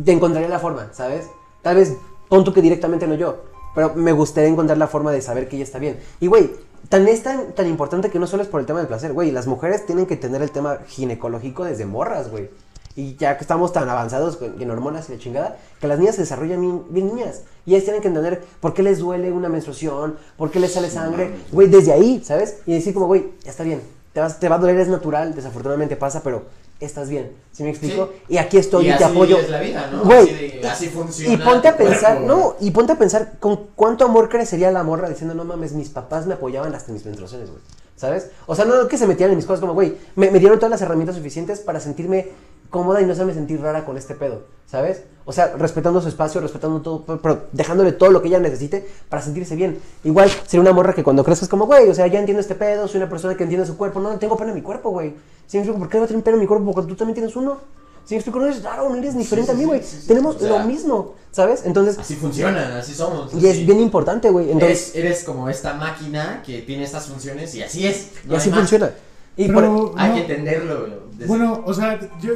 te 0.05 0.12
encontraría 0.12 0.49
la 0.49 0.59
forma, 0.61 0.89
¿sabes? 0.93 1.27
Tal 1.62 1.77
vez 1.77 1.95
pon 2.29 2.45
tú 2.45 2.53
que 2.53 2.62
directamente 2.62 3.07
no 3.09 3.14
yo. 3.14 3.43
Pero 3.75 3.93
me 3.95 4.12
gustaría 4.12 4.49
encontrar 4.51 4.79
la 4.79 4.87
forma 4.87 5.11
de 5.12 5.21
saber 5.21 5.49
que 5.49 5.57
ella 5.57 5.64
está 5.64 5.79
bien. 5.79 5.99
Y, 6.21 6.27
güey, 6.29 6.51
tan 6.89 7.07
es 7.09 7.22
tan, 7.22 7.53
tan 7.53 7.66
importante 7.66 8.11
que 8.11 8.18
no 8.18 8.26
solo 8.26 8.43
es 8.43 8.49
por 8.49 8.61
el 8.61 8.66
tema 8.66 8.79
del 8.79 8.89
placer, 8.89 9.12
güey. 9.12 9.31
Las 9.31 9.47
mujeres 9.47 9.87
tienen 9.87 10.07
que 10.07 10.16
tener 10.16 10.43
el 10.43 10.51
tema 10.51 10.79
ginecológico 10.87 11.64
desde 11.64 11.87
morras, 11.87 12.31
güey. 12.31 12.51
Y 12.97 13.14
ya 13.16 13.37
que 13.37 13.45
estamos 13.45 13.72
tan 13.72 13.89
avanzados 13.89 14.39
en 14.43 14.70
hormonas 14.70 15.09
y 15.09 15.12
la 15.12 15.18
chingada, 15.18 15.57
que 15.81 15.87
las 15.87 15.99
niñas 15.99 16.16
se 16.16 16.22
desarrollan 16.22 16.61
bien, 16.61 16.83
bien 16.91 17.07
niñas. 17.07 17.43
Y 17.64 17.74
ellas 17.74 17.85
tienen 17.85 18.03
que 18.03 18.09
entender 18.09 18.43
por 18.61 18.74
qué 18.74 18.83
les 18.83 18.99
duele 18.99 19.31
una 19.31 19.49
menstruación, 19.49 20.16
por 20.37 20.51
qué 20.51 20.59
les 20.59 20.72
sale 20.72 20.91
sangre. 20.91 21.31
Güey, 21.53 21.68
desde 21.68 21.93
ahí, 21.93 22.20
¿sabes? 22.24 22.59
Y 22.66 22.72
decir 22.72 22.95
como, 22.95 23.07
güey, 23.07 23.33
ya 23.45 23.51
está 23.51 23.62
bien. 23.62 23.83
Te, 24.12 24.20
vas, 24.20 24.41
te 24.41 24.49
va 24.49 24.57
a 24.57 24.59
doler, 24.59 24.79
es 24.81 24.89
natural, 24.89 25.35
desafortunadamente 25.35 25.95
pasa, 25.95 26.22
pero 26.24 26.45
estás 26.87 27.09
bien. 27.09 27.33
¿Sí 27.53 27.62
me 27.64 27.70
explico? 27.70 28.11
Y 28.29 28.37
aquí 28.39 28.57
estoy 28.57 28.87
y, 28.87 28.93
y 28.93 28.97
te 28.97 29.05
así 29.05 29.12
apoyo. 29.12 29.39
es 29.39 29.51
la 29.51 29.61
vida, 29.61 29.89
¿no? 29.93 30.05
Güey, 30.05 30.18
así, 30.20 30.33
de- 30.61 30.68
así 30.68 30.89
funciona. 30.89 31.35
Y 31.35 31.37
ponte 31.39 31.68
a 31.68 31.76
pensar, 31.76 32.18
cuerpo, 32.18 32.35
no, 32.37 32.55
y 32.61 32.70
ponte 32.70 32.93
a 32.93 32.99
pensar 32.99 33.33
con 33.41 33.66
cuánto 33.74 34.05
amor 34.05 34.29
crecería 34.29 34.70
la 34.70 34.83
morra 34.85 35.09
diciendo, 35.09 35.35
no 35.35 35.45
mames, 35.45 35.72
mis 35.72 35.89
papás 35.89 36.26
me 36.26 36.35
apoyaban 36.35 36.74
hasta 36.74 36.93
mis 36.93 37.05
menstruaciones, 37.05 37.51
güey. 37.51 37.61
¿Sabes? 37.97 38.31
O 38.47 38.55
sea, 38.55 38.64
no 38.64 38.87
que 38.87 38.97
se 38.97 39.09
metieran 39.09 39.33
en 39.33 39.39
mis 39.39 39.47
cosas 39.47 39.61
como, 39.61 39.74
güey, 39.74 39.97
me, 40.14 40.31
me 40.31 40.39
dieron 40.39 40.59
todas 40.61 40.70
las 40.70 40.81
herramientas 40.83 41.16
suficientes 41.16 41.59
para 41.59 41.81
sentirme 41.81 42.29
cómoda 42.70 43.01
y 43.01 43.07
no 43.07 43.12
hacerme 43.12 43.35
sentir 43.35 43.61
rara 43.61 43.85
con 43.85 43.97
este 43.97 44.14
pedo, 44.14 44.43
¿sabes? 44.66 45.03
O 45.24 45.33
sea, 45.33 45.55
respetando 45.59 46.01
su 46.01 46.07
espacio, 46.09 46.41
respetando 46.41 46.81
todo, 46.81 47.03
pero- 47.05 47.20
pero 47.20 47.43
dejándole 47.51 47.91
todo 47.93 48.11
lo 48.11 48.22
que 48.22 48.29
ella 48.29 48.39
necesite 48.39 48.87
para 49.09 49.20
sentirse 49.20 49.57
bien. 49.57 49.81
Igual 50.05 50.31
sería 50.47 50.61
una 50.61 50.72
morra 50.72 50.93
que 50.93 51.03
cuando 51.03 51.24
crezcas 51.24 51.49
como, 51.49 51.66
güey, 51.66 51.89
o 51.89 51.95
sea, 51.95 52.07
ya 52.07 52.20
entiendo 52.20 52.41
este 52.41 52.55
pedo, 52.55 52.87
soy 52.87 52.99
una 53.01 53.11
persona 53.11 53.37
que 53.37 53.43
entiende 53.43 53.66
su 53.66 53.76
cuerpo, 53.76 53.99
no, 53.99 54.12
no 54.12 54.18
tengo 54.20 54.37
pena 54.37 54.51
en 54.51 54.57
mi 54.57 54.62
cuerpo, 54.62 54.91
güey. 54.91 55.14
¿Sí 55.49 55.57
me 55.57 55.63
explico? 55.65 55.79
¿Por 55.81 55.89
qué 55.89 55.99
no 55.99 56.07
tener 56.07 56.23
pena 56.23 56.37
en 56.37 56.41
mi 56.43 56.47
cuerpo 56.47 56.73
cuando 56.73 56.87
tú 56.91 56.95
también 56.95 57.15
tienes 57.15 57.35
uno? 57.35 57.59
¿Sí 58.05 58.15
me 58.15 58.19
explico? 58.21 58.39
No 58.39 58.47
eres 58.47 58.63
raro, 58.63 58.89
no 58.89 58.95
eres 58.95 59.19
diferente 59.19 59.51
sí, 59.51 59.57
a 59.57 59.59
mí, 59.59 59.65
güey. 59.65 59.81
sí, 59.83 59.89
sí, 59.97 60.01
sí. 60.03 60.09
Tenemos 60.09 60.37
O 60.37 60.39
sea, 60.39 60.59
lo 60.61 60.65
mismo, 60.65 61.15
¿sabes? 61.33 61.63
Entonces, 61.67 61.99
Así 61.99 62.15
funcionan, 62.15 62.73
así 62.73 62.95
somos. 62.95 63.35
y 63.35 63.47
es 63.47 63.67
bien 63.67 63.81
importante, 63.81 64.31
güey. 64.31 64.51
Entonces, 64.53 64.95
Eres, 64.95 65.05
eres 65.13 65.25
como 65.25 65.49
esta 65.49 65.75
máquina 65.75 66.43
que 66.47 66.63
tiene 66.63 66.85
estas 66.85 67.07
funciones 67.07 67.55
y 67.57 67.63
así 67.63 67.87
es. 67.87 68.13
y 68.25 68.29
no 68.29 68.37
así 68.37 68.51
más. 68.51 68.61
funciona. 68.61 68.93
Y 69.37 69.49
Pero, 69.49 69.95
Hay 69.97 70.09
no, 70.11 70.15
que 70.15 70.21
entenderlo. 70.23 70.81
güey, 70.81 70.93
desde- 71.13 71.27
Bueno, 71.27 71.63
o 71.67 71.75
sea, 71.75 71.99
yo 72.21 72.33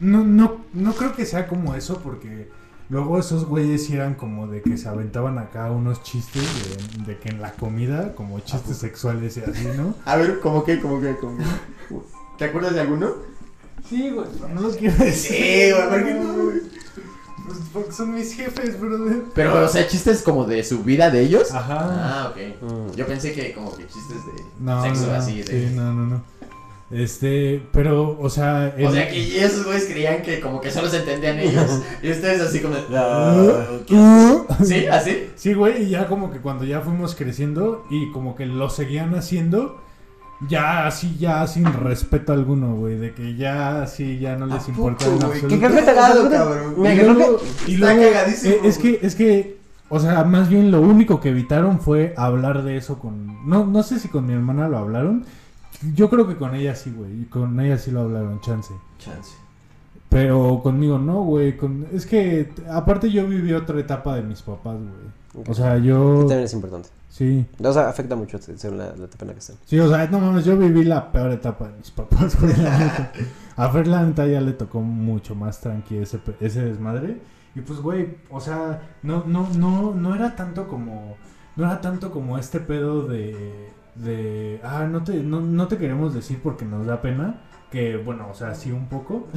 no, 0.00 0.24
no, 0.24 0.56
no 0.72 0.92
creo 0.94 1.12
que 1.14 1.24
sea 1.26 1.46
como 1.48 1.74
eso 1.74 1.98
porque 2.02 2.48
luego 2.88 3.18
esos 3.18 3.46
güeyes 3.46 3.88
eran 3.90 4.14
como 4.14 4.46
de 4.48 4.60
que 4.62 4.76
se 4.76 4.88
aventaban 4.88 5.38
acá 5.38 5.70
unos 5.70 6.02
chistes 6.02 6.42
de, 6.96 7.04
de 7.12 7.18
que 7.18 7.28
en 7.28 7.40
la 7.40 7.52
comida, 7.52 8.14
como 8.14 8.40
chistes 8.40 8.78
sexuales 8.78 9.36
y 9.36 9.40
así, 9.42 9.68
¿no? 9.76 9.94
A 10.04 10.16
ver, 10.16 10.40
¿cómo 10.40 10.64
que? 10.64 10.80
¿Cómo 10.80 11.00
que? 11.00 11.14
¿Cómo 11.16 11.38
que? 11.38 11.44
¿Te 12.38 12.44
acuerdas 12.46 12.74
de 12.74 12.80
alguno? 12.80 13.12
Sí, 13.88 14.10
güey, 14.10 14.26
pero 14.32 14.48
no 14.48 14.60
lo 14.62 14.70
quiero 14.70 14.96
decir. 14.96 15.36
Sí, 15.36 15.70
güey, 15.72 15.88
¿por 15.88 16.04
qué 16.04 16.14
no, 16.14 16.32
güey? 16.34 16.60
Pues 17.46 17.58
porque 17.72 17.92
son 17.92 18.14
mis 18.14 18.32
jefes, 18.34 18.80
brother. 18.80 19.24
Pero, 19.34 19.64
o 19.64 19.68
sea, 19.68 19.86
chistes 19.86 20.22
como 20.22 20.44
de 20.44 20.64
su 20.64 20.82
vida 20.82 21.10
de 21.10 21.20
ellos. 21.20 21.52
Ajá. 21.52 21.78
Ah, 21.80 22.30
ok. 22.30 22.62
Mm. 22.62 22.96
Yo 22.96 23.06
pensé 23.06 23.32
que 23.32 23.52
como 23.52 23.76
que 23.76 23.86
chistes 23.86 24.24
de 24.26 24.42
No, 24.60 24.82
sexo 24.82 25.06
no, 25.08 25.14
así. 25.14 25.42
De... 25.42 25.68
sí, 25.68 25.74
no, 25.74 25.92
no, 25.92 26.06
no. 26.06 26.34
Este, 26.90 27.66
pero, 27.72 28.16
o 28.20 28.30
sea, 28.30 28.74
O 28.80 28.92
sea, 28.92 29.08
que 29.08 29.44
esos 29.44 29.64
güeyes 29.64 29.86
creían 29.86 30.22
que 30.22 30.40
como 30.40 30.60
que 30.60 30.70
solo 30.70 30.88
se 30.88 30.98
entendían 30.98 31.38
ellos. 31.38 31.82
y 32.02 32.10
ustedes 32.10 32.40
así 32.40 32.60
como 32.60 32.76
de... 32.76 32.84
¿Sí? 34.64 34.86
¿Así? 34.86 35.30
Sí, 35.34 35.54
güey, 35.54 35.82
y 35.84 35.90
ya 35.90 36.06
como 36.06 36.30
que 36.30 36.38
cuando 36.40 36.64
ya 36.64 36.80
fuimos 36.80 37.14
creciendo 37.14 37.84
y 37.90 38.10
como 38.12 38.36
que 38.36 38.46
lo 38.46 38.70
seguían 38.70 39.14
haciendo, 39.14 39.82
ya 40.48 40.86
así, 40.86 41.16
ya 41.18 41.46
sin 41.46 41.64
respeto 41.64 42.32
alguno, 42.32 42.74
güey, 42.74 42.96
de 42.96 43.14
que 43.14 43.36
ya 43.36 43.82
así, 43.82 44.18
ya 44.18 44.36
no 44.36 44.46
les 44.46 44.66
¿A 44.66 44.70
importa 44.70 45.06
en 45.06 45.12
absoluto. 45.14 45.48
¿Qué 45.48 45.58
creo 45.58 45.70
que 45.70 45.82
te 45.82 45.92
creo 45.92 46.28
que- 46.28 46.36
cabrón. 46.36 46.74
Y 47.66 47.76
luego, 47.76 48.00
luego, 48.00 48.04
eh, 48.44 48.60
es 48.64 48.78
que, 48.78 48.98
es 49.02 49.14
que, 49.14 49.58
o 49.88 50.00
sea, 50.00 50.24
más 50.24 50.48
bien 50.48 50.70
lo 50.70 50.80
único 50.80 51.20
que 51.20 51.30
evitaron 51.30 51.80
fue 51.80 52.14
hablar 52.16 52.62
de 52.62 52.76
eso 52.76 52.98
con, 52.98 53.48
no, 53.48 53.66
no 53.66 53.82
sé 53.82 53.98
si 53.98 54.08
con 54.08 54.26
mi 54.26 54.32
hermana 54.32 54.68
lo 54.68 54.78
hablaron, 54.78 55.24
yo 55.94 56.08
creo 56.10 56.26
que 56.26 56.36
con 56.36 56.54
ella 56.54 56.74
sí, 56.74 56.92
güey, 56.96 57.22
y 57.22 57.24
con 57.24 57.58
ella 57.60 57.78
sí 57.78 57.90
lo 57.90 58.00
hablaron, 58.02 58.40
chance. 58.40 58.72
Chance. 58.98 59.44
Pero 60.08 60.60
conmigo 60.62 60.96
no, 60.96 61.22
güey. 61.24 61.56
Con... 61.56 61.86
Es 61.92 62.06
que 62.06 62.52
aparte 62.70 63.10
yo 63.10 63.26
viví 63.26 63.52
otra 63.52 63.80
etapa 63.80 64.14
de 64.14 64.22
mis 64.22 64.42
papás, 64.42 64.76
güey. 64.76 65.44
O 65.48 65.54
sea, 65.54 65.76
yo... 65.78 66.18
también 66.20 66.44
es 66.44 66.52
importante. 66.52 66.88
Sí. 67.14 67.46
O 67.62 67.72
sea, 67.72 67.88
afecta 67.88 68.16
mucho 68.16 68.40
según 68.40 68.78
la, 68.78 68.86
la 68.96 69.04
etapa 69.04 69.18
en 69.20 69.28
la 69.28 69.34
que 69.34 69.38
estén. 69.38 69.56
Sí, 69.66 69.78
o 69.78 69.88
sea, 69.88 70.04
no 70.08 70.18
mames, 70.18 70.44
yo 70.44 70.58
viví 70.58 70.82
la 70.82 71.12
peor 71.12 71.30
etapa 71.30 71.68
de 71.68 71.76
mis 71.76 71.92
papás, 71.92 72.36
güey, 72.40 72.56
la 72.56 72.76
neta. 72.76 73.12
A 73.54 73.68
Fer, 73.70 73.86
la 73.86 74.02
neta, 74.02 74.26
ya 74.26 74.40
le 74.40 74.52
tocó 74.52 74.80
mucho 74.80 75.36
más 75.36 75.60
tranqui 75.60 75.98
ese, 75.98 76.18
ese 76.40 76.64
desmadre. 76.64 77.20
Y 77.54 77.60
pues, 77.60 77.78
güey, 77.78 78.16
o 78.30 78.40
sea, 78.40 78.96
no, 79.04 79.22
no, 79.28 79.48
no, 79.56 79.94
no 79.94 80.16
era 80.16 80.34
tanto 80.34 80.66
como... 80.66 81.16
No 81.54 81.66
era 81.66 81.80
tanto 81.80 82.10
como 82.10 82.36
este 82.36 82.58
pedo 82.58 83.06
de... 83.06 83.70
De... 83.94 84.60
Ah, 84.64 84.88
no 84.90 85.04
te, 85.04 85.22
no, 85.22 85.40
no 85.40 85.68
te 85.68 85.78
queremos 85.78 86.14
decir 86.14 86.40
porque 86.42 86.64
nos 86.64 86.84
da 86.84 87.00
pena. 87.00 87.42
Que, 87.70 87.96
bueno, 87.96 88.26
o 88.28 88.34
sea, 88.34 88.56
sí 88.56 88.72
un 88.72 88.88
poco. 88.88 89.28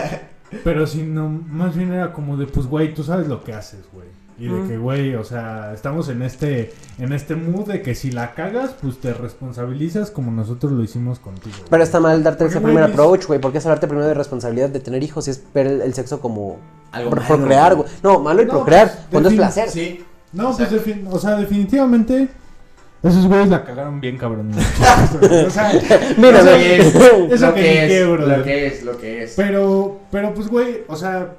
Pero 0.64 0.86
si 0.86 1.02
no, 1.02 1.28
más 1.28 1.76
bien 1.76 1.92
era 1.92 2.14
como 2.14 2.38
de, 2.38 2.46
pues, 2.46 2.66
güey, 2.66 2.94
tú 2.94 3.02
sabes 3.02 3.28
lo 3.28 3.44
que 3.44 3.52
haces, 3.52 3.86
güey. 3.92 4.08
Y 4.40 4.44
de 4.44 4.50
Mm. 4.52 4.68
que, 4.68 4.78
güey, 4.78 5.14
o 5.16 5.24
sea, 5.24 5.72
estamos 5.74 6.08
en 6.08 6.22
este, 6.22 6.72
en 6.98 7.12
este 7.12 7.34
mood 7.34 7.66
de 7.66 7.82
que 7.82 7.96
si 7.96 8.12
la 8.12 8.34
cagas, 8.34 8.70
pues 8.80 9.00
te 9.00 9.12
responsabilizas 9.12 10.12
como 10.12 10.30
nosotros 10.30 10.70
lo 10.72 10.82
hicimos 10.84 11.18
contigo. 11.18 11.56
güey. 11.58 11.70
Pero 11.70 11.82
está 11.82 11.98
mal 11.98 12.22
darte 12.22 12.44
ese 12.44 12.60
Porque, 12.60 12.66
primer 12.72 12.84
approach, 12.90 13.26
güey. 13.26 13.40
¿Por 13.40 13.50
qué 13.50 13.58
es 13.58 13.66
hablarte 13.66 13.88
primero 13.88 14.06
de 14.06 14.14
responsabilidad 14.14 14.68
de 14.68 14.78
tener 14.78 15.02
hijos 15.02 15.26
y 15.26 15.32
es 15.32 15.42
ver 15.52 15.66
el, 15.66 15.80
el 15.82 15.92
sexo 15.92 16.20
como 16.20 16.58
Algo 16.92 17.10
por, 17.10 17.20
malo, 17.20 17.36
procrear, 17.36 17.74
güey. 17.74 17.88
No, 18.04 18.20
malo 18.20 18.42
y 18.42 18.46
No, 18.46 18.52
procrear, 18.52 18.86
pues, 18.92 19.06
cuando 19.10 19.28
es 19.30 19.34
placer. 19.34 19.68
Sí. 19.70 20.04
No, 20.32 20.52
pues, 20.56 20.60
Exacto. 20.72 20.76
defin- 20.90 21.08
o 21.10 21.18
sea, 21.18 21.36
definitivamente, 21.36 22.28
esos 23.02 23.26
güeyes 23.26 23.48
la 23.48 23.64
cagaron 23.64 24.00
bien, 24.00 24.18
cabrón. 24.18 24.52
o 25.46 25.50
sea, 25.50 25.72
Mira, 26.16 26.38
o 26.38 26.42
sea, 26.42 26.56
güey. 26.56 26.80
eso 27.32 27.44
lo 27.48 27.54
que 27.54 27.86
es, 27.86 28.14
lo 28.20 28.44
que 28.44 28.66
es, 28.68 28.82
lo 28.84 28.98
que 28.98 29.22
es. 29.24 29.34
Pero, 29.36 29.98
pero 30.12 30.32
pues, 30.32 30.46
güey, 30.48 30.82
o 30.86 30.94
sea, 30.94 31.34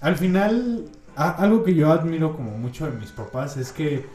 al 0.00 0.16
final, 0.16 0.84
a- 1.16 1.30
algo 1.42 1.62
que 1.64 1.74
yo 1.74 1.90
admiro 1.92 2.34
como 2.36 2.50
mucho 2.58 2.86
de 2.86 2.92
mis 2.92 3.10
papás 3.10 3.56
es 3.56 3.72
que, 3.72 4.06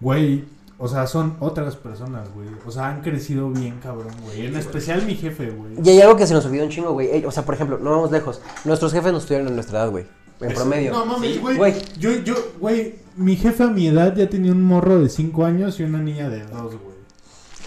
güey, 0.00 0.44
o 0.78 0.88
sea, 0.88 1.06
son 1.06 1.36
otras 1.40 1.74
personas, 1.76 2.28
güey. 2.34 2.48
O 2.66 2.70
sea, 2.70 2.88
han 2.88 3.00
crecido 3.00 3.48
bien 3.50 3.78
cabrón, 3.82 4.12
güey. 4.24 4.46
En 4.46 4.56
especial 4.56 5.04
mi 5.06 5.14
jefe, 5.14 5.50
güey. 5.50 5.72
Y 5.82 5.88
hay 5.88 6.00
algo 6.02 6.16
que 6.16 6.26
se 6.26 6.34
nos 6.34 6.44
olvidó 6.44 6.64
un 6.64 6.70
chingo, 6.70 6.92
güey. 6.92 7.08
Ey, 7.10 7.24
O 7.24 7.30
sea, 7.30 7.44
por 7.44 7.54
ejemplo, 7.54 7.78
no 7.78 7.90
vamos 7.90 8.10
lejos. 8.10 8.40
Nuestros 8.64 8.92
jefes 8.92 9.12
nos 9.12 9.24
tuvieron 9.24 9.48
en 9.48 9.54
nuestra 9.54 9.80
edad, 9.82 9.90
güey. 9.90 10.04
En 10.40 10.52
promedio. 10.52 10.92
No 10.92 11.06
mames, 11.06 11.40
güey. 11.40 11.74
Yo, 11.98 12.10
yo, 12.22 12.34
güey, 12.60 12.96
mi 13.16 13.36
jefe 13.36 13.62
a 13.62 13.68
mi 13.68 13.86
edad 13.88 14.14
ya 14.14 14.28
tenía 14.28 14.52
un 14.52 14.62
morro 14.62 14.98
de 15.00 15.08
5 15.08 15.46
años 15.46 15.80
y 15.80 15.84
una 15.84 15.98
niña 16.02 16.28
de 16.28 16.40
2, 16.44 16.50
güey. 16.76 16.96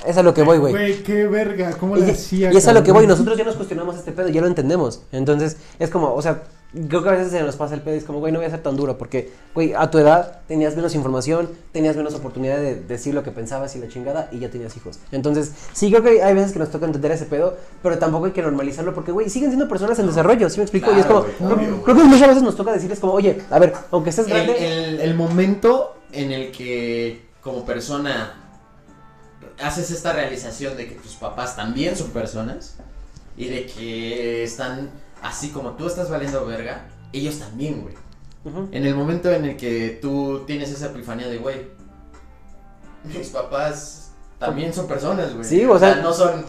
Es 0.05 0.15
a 0.17 0.21
lo 0.23 0.33
que 0.35 0.43
voy, 0.43 0.59
güey. 0.59 0.71
Güey, 0.71 1.01
qué 1.03 1.25
verga, 1.27 1.71
¿cómo 1.77 1.97
Y, 1.97 2.01
le 2.01 2.11
hacía? 2.11 2.53
y 2.53 2.57
es 2.57 2.67
a 2.67 2.73
lo 2.73 2.83
que 2.83 2.91
voy, 2.91 3.07
nosotros 3.07 3.35
ya 3.37 3.43
nos 3.43 3.55
cuestionamos 3.55 3.97
este 3.97 4.11
pedo, 4.11 4.29
ya 4.29 4.39
lo 4.39 4.47
entendemos. 4.47 5.01
Entonces, 5.11 5.57
es 5.79 5.89
como, 5.89 6.13
o 6.13 6.21
sea, 6.21 6.43
creo 6.87 7.01
que 7.01 7.09
a 7.09 7.13
veces 7.13 7.31
se 7.31 7.41
nos 7.41 7.55
pasa 7.55 7.73
el 7.73 7.81
pedo 7.81 7.95
y 7.95 7.97
es 7.97 8.03
como, 8.03 8.19
güey, 8.19 8.31
no 8.31 8.39
voy 8.39 8.45
a 8.45 8.49
ser 8.51 8.61
tan 8.61 8.75
duro, 8.75 8.97
porque, 8.97 9.31
güey, 9.55 9.73
a 9.73 9.89
tu 9.89 9.97
edad 9.97 10.41
tenías 10.47 10.75
menos 10.75 10.93
información, 10.93 11.49
tenías 11.71 11.95
menos 11.95 12.13
oportunidad 12.13 12.57
de 12.57 12.75
decir 12.75 13.13
lo 13.15 13.23
que 13.23 13.31
pensabas 13.31 13.75
y 13.75 13.79
la 13.79 13.87
chingada, 13.87 14.29
y 14.31 14.39
ya 14.39 14.49
tenías 14.49 14.77
hijos. 14.77 14.99
Entonces, 15.11 15.51
sí 15.73 15.89
creo 15.89 16.03
que 16.03 16.21
hay 16.21 16.33
veces 16.35 16.51
que 16.51 16.59
nos 16.59 16.69
toca 16.69 16.85
entender 16.85 17.11
ese 17.11 17.25
pedo, 17.25 17.57
pero 17.81 17.97
tampoco 17.97 18.25
hay 18.27 18.31
que 18.33 18.41
normalizarlo, 18.43 18.93
porque, 18.93 19.11
güey, 19.11 19.29
siguen 19.29 19.49
siendo 19.49 19.67
personas 19.67 19.97
en 19.99 20.05
desarrollo, 20.07 20.49
¿sí 20.49 20.57
me 20.57 20.63
explico? 20.63 20.91
y 20.95 20.99
es 20.99 21.05
como, 21.07 21.21
güey, 21.21 21.33
creo, 21.37 21.53
obvio, 21.53 21.83
creo 21.83 21.95
que 21.97 22.03
muchas 22.03 22.27
veces 22.27 22.43
nos 22.43 22.55
toca 22.55 22.71
decirles 22.71 22.99
como, 22.99 23.13
oye, 23.13 23.41
a 23.49 23.57
ver, 23.59 23.73
aunque 23.91 24.11
estés 24.11 24.27
El, 24.27 24.33
grande... 24.33 24.83
el- 24.89 24.99
el 25.01 25.15
momento 25.15 25.95
en 26.11 26.31
el 26.31 26.51
que 26.51 27.25
como 27.41 27.65
persona 27.65 28.33
haces 29.61 29.91
esta 29.91 30.13
realización 30.13 30.77
de 30.77 30.87
que 30.87 30.95
tus 30.95 31.15
papás 31.15 31.55
también 31.55 31.95
son 31.95 32.09
personas 32.11 32.75
y 33.37 33.45
de 33.47 33.65
que 33.65 34.43
están 34.43 34.89
así 35.21 35.49
como 35.49 35.71
tú 35.71 35.87
estás 35.87 36.09
valiendo 36.09 36.45
verga, 36.45 36.87
ellos 37.13 37.39
también, 37.39 37.81
güey. 37.81 37.95
En 38.71 38.85
el 38.85 38.95
momento 38.95 39.29
en 39.31 39.45
el 39.45 39.57
que 39.57 39.99
tú 40.01 40.43
tienes 40.47 40.69
esa 40.71 40.87
epifanía 40.87 41.27
de, 41.27 41.37
güey, 41.37 41.67
mis 43.03 43.27
papás 43.29 44.11
también 44.37 44.73
son 44.73 44.87
personas, 44.87 45.33
güey. 45.33 45.43
Sí, 45.45 45.65
o 45.65 45.77
sea- 45.77 45.95
no 45.95 46.13
son, 46.13 46.45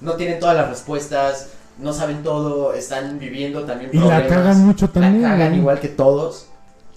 no 0.00 0.14
tienen 0.14 0.38
todas 0.38 0.56
las 0.56 0.68
respuestas, 0.68 1.50
no 1.78 1.92
saben 1.92 2.22
todo, 2.22 2.74
están 2.74 3.18
viviendo 3.18 3.64
también 3.64 3.90
Y 3.92 3.96
la 3.98 4.02
problemas. 4.18 4.28
cagan 4.28 4.58
mucho 4.66 4.88
también, 4.90 5.22
La 5.22 5.30
cagan 5.30 5.54
igual 5.54 5.80
que 5.80 5.88
todos. 5.88 6.46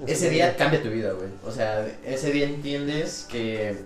Ese 0.06 0.30
día 0.30 0.56
cambia 0.58 0.84
tu 0.84 0.90
vida, 0.90 1.14
güey. 1.14 1.30
O 1.48 1.52
sea, 1.52 1.88
ese 2.06 2.32
día 2.32 2.46
entiendes 2.46 3.26
que 3.30 3.86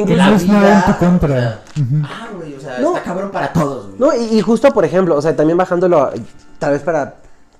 Incluso- 0.00 0.34
es 0.34 0.46
nada 0.48 0.78
en 0.78 0.84
tu 0.84 0.90
o 0.90 0.98
contra. 0.98 1.60
ah, 2.04 2.28
güey, 2.36 2.54
o 2.54 2.60
sea, 2.60 2.78
No. 2.78 2.88
está 2.96 3.02
cabrón 3.02 3.30
para 3.30 3.52
todos, 3.52 3.86
güey. 3.88 3.98
No, 3.98 4.14
y, 4.14 4.38
y 4.38 4.40
justo 4.40 4.70
por 4.72 4.84
ejemplo, 4.84 5.16
o 5.16 5.22
sea, 5.22 5.34
también 5.34 5.56
bajándolo, 5.56 6.10
tal 6.58 6.72
vez 6.72 6.82
para 6.82 7.14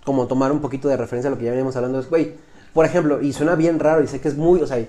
como 0.04 0.26
tomar 0.26 0.52
un 0.52 0.60
poquito 0.60 0.88
de 0.88 0.96
referencia 0.96 1.28
a 1.28 1.32
lo 1.32 1.38
que 1.38 1.44
ya 1.44 1.50
veníamos 1.50 1.74
hablando, 1.76 1.98
es, 1.98 2.08
güey, 2.08 2.34
por 2.72 2.84
ejemplo, 2.84 3.20
y 3.22 3.32
suena 3.32 3.54
bien 3.54 3.78
raro 3.78 4.02
y 4.02 4.06
sé 4.06 4.20
que 4.20 4.28
es 4.28 4.36
muy, 4.36 4.60
o 4.60 4.66
sea, 4.66 4.84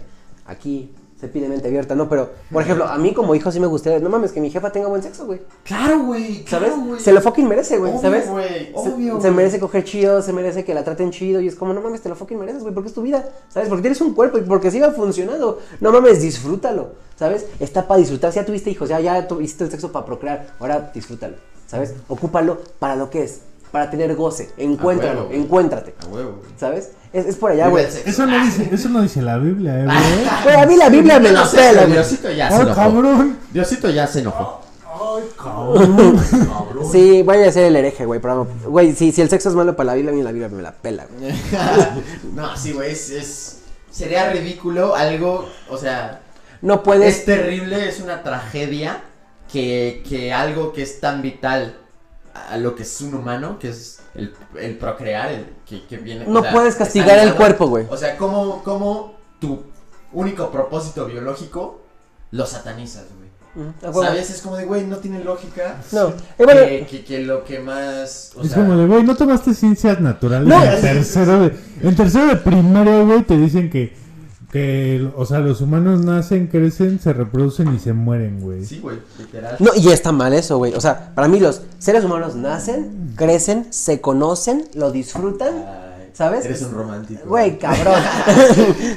aquí 0.45 0.91
se 1.19 1.27
pide 1.27 1.49
mente 1.49 1.67
abierta, 1.67 1.95
¿no? 1.95 2.07
Pero, 2.07 2.29
por 2.51 2.61
ejemplo, 2.61 2.85
a 2.85 2.95
mí 2.97 3.13
como 3.13 3.33
hijo 3.33 3.51
sí 3.51 3.59
me 3.59 3.65
gustaría, 3.67 3.99
no 3.99 4.09
mames, 4.09 4.31
que 4.31 4.39
mi 4.39 4.51
jefa 4.51 4.71
tenga 4.71 4.87
buen 4.87 5.01
sexo, 5.01 5.25
güey. 5.25 5.41
Claro, 5.63 5.99
güey. 6.03 6.45
¿Sabes? 6.47 6.69
claro, 6.69 6.85
güey. 6.85 6.99
se 7.01 7.11
lo 7.11 7.21
fucking 7.21 7.47
merece, 7.47 7.77
güey, 7.79 7.91
Obvio, 7.91 8.01
¿sabes? 8.01 8.29
güey, 8.29 8.47
Se- 8.67 8.71
obvio, 8.75 9.13
se, 9.15 9.19
güey. 9.21 9.31
merece 9.33 9.59
coger 9.59 9.83
chido, 9.83 10.21
se 10.21 10.31
merece 10.31 10.63
que 10.63 10.73
la 10.75 10.83
traten 10.83 11.09
chido 11.11 11.41
y 11.41 11.47
es 11.47 11.55
como, 11.55 11.73
no 11.73 11.81
mames, 11.81 12.01
te 12.01 12.09
lo 12.09 12.15
fucking 12.15 12.37
mereces, 12.37 12.61
güey, 12.61 12.73
porque 12.73 12.89
es 12.89 12.93
tu 12.93 13.01
vida, 13.01 13.27
¿sabes? 13.49 13.67
Porque 13.67 13.81
tienes 13.81 13.99
un 14.01 14.13
cuerpo 14.13 14.37
y 14.37 14.41
porque 14.41 14.69
siga 14.69 14.91
funcionando. 14.91 15.59
No 15.81 15.91
mames, 15.91 16.21
disfrútalo, 16.21 16.91
¿sabes? 17.15 17.45
Está 17.59 17.87
para 17.87 17.99
disfrutar. 17.99 18.31
Si 18.31 18.35
ya 18.35 18.45
tuviste 18.45 18.69
hijos, 18.69 18.87
ya, 18.89 18.99
ya 18.99 19.27
tu- 19.27 19.41
hiciste 19.41 19.63
el 19.63 19.71
sexo 19.71 19.91
para 19.91 20.05
procrear, 20.05 20.53
ahora 20.59 20.91
disfrútalo, 20.93 21.37
¿sabes? 21.65 21.95
Ocúpalo 22.07 22.59
para 22.77 22.95
lo 22.95 23.09
que 23.09 23.23
es, 23.23 23.39
para 23.77 23.91
tener 23.91 24.15
goce. 24.15 24.49
Encuéntralo, 24.57 25.25
huevo, 25.27 25.33
encuéntrate, 25.33 25.93
A 26.03 26.07
huevo, 26.07 26.37
güey. 26.39 26.49
¿sabes? 26.57 26.93
Es, 27.13 27.27
es 27.27 27.35
por 27.35 27.51
allá, 27.51 27.67
güey. 27.67 27.85
Eso 27.85 28.25
no 28.25 28.43
dice, 28.43 28.67
eso 28.71 28.89
no 28.89 29.03
dice 29.03 29.21
la 29.21 29.37
Biblia, 29.37 29.81
eh, 29.81 29.85
güey. 29.85 29.97
Güey, 30.43 30.55
a 30.55 30.65
mí 30.65 30.75
la 30.77 30.89
Biblia 30.89 31.19
me 31.19 31.31
no 31.31 31.45
sé, 31.45 31.57
pela, 31.57 31.81
güey. 31.83 31.93
Diosito 31.93 32.31
ya 32.31 32.49
se 32.49 32.55
¡Ay, 32.55 32.61
enojó. 32.63 32.75
cabrón! 32.75 33.37
Diosito 33.53 33.89
ya 33.91 34.07
se 34.07 34.21
enojó. 34.21 34.61
¡Ay, 34.83 35.23
cabrón! 35.37 36.19
Sí, 36.91 37.21
vaya 37.21 37.49
a 37.49 37.51
ser 37.51 37.65
el 37.65 37.75
hereje, 37.75 38.05
güey. 38.07 38.19
Pero, 38.19 38.47
güey, 38.65 38.95
si, 38.95 39.11
si 39.11 39.21
el 39.21 39.29
sexo 39.29 39.49
es 39.49 39.55
malo 39.55 39.75
para 39.75 39.87
la 39.87 39.93
Biblia, 39.93 40.11
a 40.11 40.15
mí 40.15 40.23
la 40.23 40.31
Biblia 40.31 40.49
me 40.49 40.63
la 40.63 40.71
pela, 40.71 41.05
güey. 41.05 41.31
no, 42.33 42.57
sí, 42.57 42.73
güey, 42.73 42.91
es, 42.93 43.11
es- 43.11 43.59
Sería 43.91 44.31
ridículo 44.31 44.95
algo, 44.95 45.47
o 45.69 45.77
sea... 45.77 46.21
No 46.63 46.81
puedes. 46.81 47.15
Es 47.19 47.25
terrible, 47.25 47.87
es 47.87 47.99
una 47.99 48.23
tragedia 48.23 49.03
que, 49.53 50.03
que 50.09 50.33
algo 50.33 50.73
que 50.73 50.81
es 50.81 50.99
tan 50.99 51.21
vital 51.21 51.77
a 52.49 52.57
lo 52.57 52.75
que 52.75 52.83
es 52.83 53.01
un 53.01 53.13
humano, 53.15 53.57
que 53.59 53.69
es 53.69 53.99
el, 54.15 54.33
el 54.59 54.77
procrear, 54.77 55.31
el 55.31 55.45
que, 55.65 55.85
que 55.85 55.97
viene... 55.97 56.25
No 56.25 56.39
o 56.39 56.43
sea, 56.43 56.51
puedes 56.51 56.75
castigar 56.75 57.19
el 57.19 57.35
cuerpo, 57.35 57.67
güey. 57.67 57.85
O 57.89 57.97
sea, 57.97 58.17
¿cómo, 58.17 58.63
cómo 58.63 59.15
tu 59.39 59.63
único 60.13 60.49
propósito 60.51 61.05
biológico 61.05 61.81
lo 62.31 62.45
satanizas, 62.45 63.05
güey? 63.15 63.27
Mm. 63.67 63.93
¿Sabes? 63.93 64.29
Es 64.29 64.41
como 64.41 64.55
de, 64.55 64.65
güey, 64.65 64.85
no 64.85 64.97
tiene 64.97 65.23
lógica. 65.23 65.77
No. 65.91 66.13
Bueno, 66.37 66.61
que, 66.61 66.85
que, 66.87 67.03
que 67.03 67.19
lo 67.19 67.43
que 67.43 67.59
más... 67.59 68.33
O 68.35 68.43
Es 68.43 68.51
sea, 68.51 68.57
como 68.63 68.77
de, 68.77 68.85
güey, 68.85 69.03
¿no 69.03 69.15
tomaste 69.15 69.53
ciencias 69.53 69.99
naturales? 69.99 70.47
No. 70.47 70.63
En 70.63 70.81
tercero 70.81 71.39
de, 71.39 71.55
en 71.81 71.95
tercero 71.95 72.27
de 72.27 72.35
primaria, 72.35 73.01
güey, 73.01 73.23
te 73.23 73.37
dicen 73.37 73.69
que, 73.69 73.95
que, 74.51 75.09
o 75.17 75.25
sea, 75.25 75.39
los 75.39 75.59
humanos 75.61 76.05
nacen, 76.05 76.47
crecen, 76.47 76.99
se 76.99 77.11
reproducen 77.13 77.73
y 77.75 77.79
se 77.79 77.91
mueren, 77.93 78.39
güey. 78.39 78.63
Sí, 78.63 78.79
güey, 78.79 78.97
literal. 79.19 79.57
no, 79.59 79.71
y 79.75 79.89
está 79.89 80.11
mal 80.13 80.33
eso, 80.33 80.57
güey. 80.57 80.73
O 80.73 80.79
sea, 80.81 81.13
para 81.13 81.27
mí 81.27 81.39
los 81.39 81.61
seres 81.79 82.03
humanos 82.05 82.35
nacen, 82.35 83.11
crecen, 83.15 83.67
se 83.71 83.99
conocen, 83.99 84.63
lo 84.73 84.91
disfrutan, 84.91 85.53
Ay, 85.53 86.09
¿sabes? 86.13 86.45
Eres 86.45 86.61
un 86.61 86.71
romántico. 86.75 87.27
Güey, 87.27 87.59
cabrón. 87.59 88.01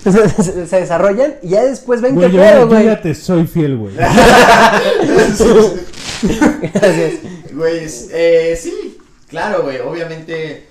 se, 0.05 0.67
se 0.67 0.81
desarrollan 0.81 1.35
y 1.43 1.49
ya 1.49 1.65
después 1.65 2.01
ven 2.01 2.15
qué 2.15 2.29
Güey, 2.29 2.33
yo, 2.33 2.41
pedo, 2.41 2.61
yo 2.61 2.67
güey. 2.69 2.85
ya 2.85 3.01
te 3.03 3.15
soy 3.15 3.47
fiel, 3.49 3.77
güey. 3.77 3.95
Gracias. 6.73 7.15
Güey, 7.53 7.87
eh, 8.13 8.57
sí, 8.61 8.99
claro, 9.29 9.63
güey. 9.65 9.79
Obviamente, 9.81 10.69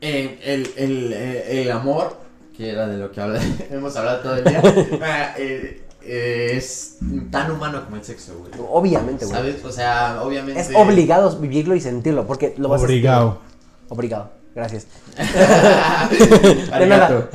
eh, 0.00 0.38
el, 0.44 0.70
el, 0.76 1.12
eh, 1.14 1.62
el 1.62 1.70
amor, 1.70 2.19
que 2.60 2.68
era 2.70 2.86
de 2.86 2.98
lo 2.98 3.10
que 3.10 3.20
habla- 3.22 3.40
hemos 3.70 3.96
hablado 3.96 4.20
todo 4.20 4.36
el 4.36 4.44
día, 4.44 4.62
ah, 5.02 5.34
eh, 5.38 5.80
eh, 6.02 6.52
es 6.56 6.98
tan 7.30 7.50
humano 7.50 7.82
como 7.84 7.96
el 7.96 8.04
sexo, 8.04 8.38
güey. 8.38 8.52
Obviamente, 8.70 9.24
güey. 9.24 9.36
¿Sabes? 9.36 9.64
O 9.64 9.72
sea, 9.72 10.20
obviamente. 10.22 10.60
Es 10.60 10.70
obligado 10.74 11.38
vivirlo 11.38 11.74
y 11.74 11.80
sentirlo, 11.80 12.26
porque 12.26 12.54
lo 12.58 12.68
vas 12.68 12.82
a 12.82 12.84
Obligado. 12.84 13.30
sentir. 13.30 13.48
Obligado. 13.88 14.30
Gracias. 14.54 14.86
Arigato. 16.72 17.28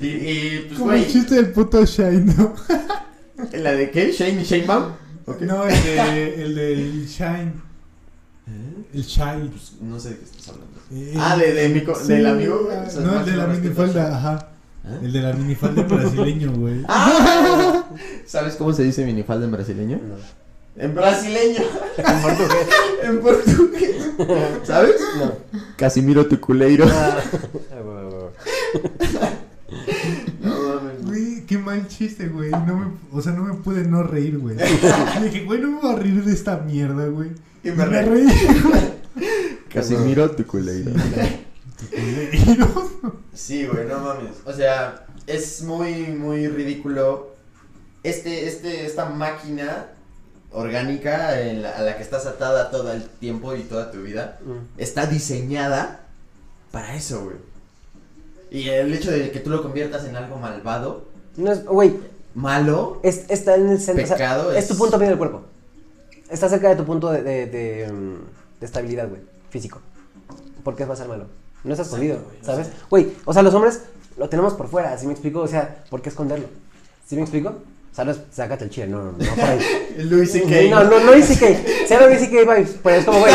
y, 0.00 0.06
y, 0.06 0.64
pues, 0.68 0.78
Como 0.78 0.92
el 0.92 1.00
güey, 1.00 1.12
chiste 1.12 1.34
del 1.36 1.52
puto 1.52 1.84
Shine, 1.84 2.34
¿no? 2.36 2.54
¿la 3.52 3.72
de 3.72 3.90
qué? 3.90 4.10
¿Shane 4.10 4.42
y 4.42 4.44
qué? 4.44 4.66
No, 5.40 5.64
el, 5.66 5.82
de, 5.84 6.42
el 6.42 6.54
del 6.54 7.06
Shine. 7.06 7.52
El 8.92 9.02
Shine. 9.02 9.48
Pues, 9.50 9.72
no 9.80 9.98
sé 9.98 10.10
de 10.10 10.18
qué 10.18 10.24
estás 10.24 10.48
hablando. 10.48 10.74
Eh, 10.92 11.14
Ah, 11.18 11.36
de- 11.36 11.52
de 11.54 11.68
mi 11.70 11.82
co- 11.82 11.98
del 11.98 12.26
amigo, 12.26 12.68
ah, 12.72 12.84
o 12.86 12.90
sea, 12.90 13.00
No, 13.00 13.20
el 13.20 13.26
de 13.26 13.36
la 13.36 13.46
minifalda, 13.46 14.16
ajá. 14.16 14.48
¿Ah? 14.84 14.98
El 15.02 15.12
de 15.12 15.20
la 15.22 15.32
minifalda 15.32 15.82
brasileño, 15.82 16.52
güey. 16.52 16.82
Ah, 16.88 17.84
¿Sabes 18.26 18.54
cómo 18.56 18.72
se 18.74 18.82
dice 18.84 19.04
minifalda 19.04 19.46
en 19.46 19.52
brasileño? 19.52 19.98
En 20.76 20.94
brasileño. 20.94 21.60
En 21.98 22.20
portugués. 22.22 22.68
en 23.04 23.20
portugués. 23.20 23.96
¿Sabes? 24.64 24.96
No. 25.18 25.32
Casimiro 25.76 26.26
Tuculeiro. 26.26 26.86
Ah. 26.90 27.16
No 27.74 27.84
mames. 27.84 28.14
Mal 31.64 31.88
chiste, 31.88 32.28
güey. 32.28 32.50
No 32.50 32.76
me, 32.76 32.86
o 33.12 33.22
sea, 33.22 33.32
no 33.32 33.44
me 33.44 33.54
pude 33.54 33.84
no 33.84 34.02
reír, 34.02 34.38
güey. 34.38 34.56
Y 34.56 35.22
dije, 35.24 35.44
güey, 35.44 35.60
no 35.60 35.70
me 35.70 35.80
voy 35.80 35.92
a 35.94 35.98
reír 35.98 36.24
de 36.24 36.32
esta 36.32 36.58
mierda, 36.58 37.06
güey. 37.06 37.30
Y 37.62 37.68
Y 37.70 37.72
me 37.72 37.86
me 37.86 38.02
reí. 38.02 38.26
Casimiro 39.72 40.30
Tuculeiro. 40.30 40.92
Sí, 43.32 43.66
güey, 43.66 43.86
no 43.86 43.98
mames. 44.00 44.32
O 44.44 44.52
sea, 44.52 45.06
es 45.26 45.62
muy, 45.62 45.92
muy 46.08 46.48
ridículo. 46.48 47.34
Este, 48.02 48.46
este, 48.46 48.84
esta 48.86 49.06
máquina 49.08 49.86
orgánica 50.52 51.40
en 51.40 51.62
la- 51.62 51.70
a 51.70 51.82
la 51.82 51.96
que 51.96 52.02
estás 52.02 52.26
atada 52.26 52.70
todo 52.70 52.92
el 52.92 53.02
tiempo 53.04 53.56
y 53.56 53.62
toda 53.62 53.90
tu 53.90 54.02
vida 54.02 54.38
Mm. 54.44 54.78
está 54.80 55.06
diseñada 55.06 56.06
para 56.70 56.94
eso, 56.94 57.24
güey. 57.24 57.36
Y 58.50 58.68
el 58.68 58.92
hecho 58.94 59.10
de 59.10 59.30
que 59.32 59.40
tú 59.40 59.50
lo 59.50 59.62
conviertas 59.62 60.04
en 60.04 60.14
algo 60.16 60.36
malvado, 60.36 61.08
No 61.36 61.52
es, 61.52 61.64
güey, 61.64 61.94
malo, 62.34 63.00
es- 63.02 63.24
está 63.28 63.54
en 63.56 63.68
el 63.70 63.80
centro. 63.80 64.04
o 64.04 64.06
sea, 64.06 64.16
Pecado 64.16 64.52
es... 64.52 64.58
es- 64.64 64.68
tu 64.68 64.76
punto 64.76 64.98
medio 64.98 65.10
del 65.10 65.18
cuerpo. 65.18 65.42
Está 66.30 66.48
cerca 66.48 66.68
de 66.70 66.76
tu 66.76 66.84
punto 66.84 67.10
de, 67.10 67.22
de, 67.22 67.46
de, 67.46 67.92
mm, 67.92 68.14
de 68.60 68.66
estabilidad, 68.66 69.08
güey, 69.08 69.20
físico. 69.50 69.80
¿Por 70.62 70.74
qué 70.74 70.84
va 70.84 70.94
a 70.94 70.96
ser 70.96 71.08
malo? 71.08 71.26
No 71.64 71.72
está 71.72 71.82
escondido, 71.82 72.16
no 72.40 72.46
¿sabes? 72.46 72.68
Güey, 72.90 73.12
o 73.24 73.32
sea, 73.32 73.42
los 73.42 73.54
hombres 73.54 73.80
lo 74.16 74.28
tenemos 74.28 74.54
por 74.54 74.68
fuera, 74.68 74.96
¿sí 74.98 75.06
me 75.06 75.12
explico? 75.12 75.40
O 75.40 75.48
sea, 75.48 75.84
¿por 75.90 76.00
qué 76.02 76.08
esconderlo? 76.08 76.46
¿Sí 77.06 77.16
me 77.16 77.22
explico? 77.22 77.50
O 77.50 77.94
sea, 77.94 78.04
no 78.04 78.10
es, 78.10 78.18
sácate 78.32 78.64
el 78.64 78.70
chile, 78.70 78.88
no, 78.88 79.04
no, 79.04 79.12
no, 79.12 79.34
por 79.34 79.44
ahí. 79.44 79.60
Luis 79.98 80.32
C.K. 80.32 80.68
No, 80.70 80.84
no, 80.84 81.00
no 81.00 81.12
dice 81.12 81.38
que. 81.38 81.84
Cero 81.86 82.08
dice 82.08 82.28
que 82.28 82.40
vibes, 82.40 82.76
pero 82.82 82.96
es 82.96 83.04
como, 83.04 83.20
güey. 83.20 83.32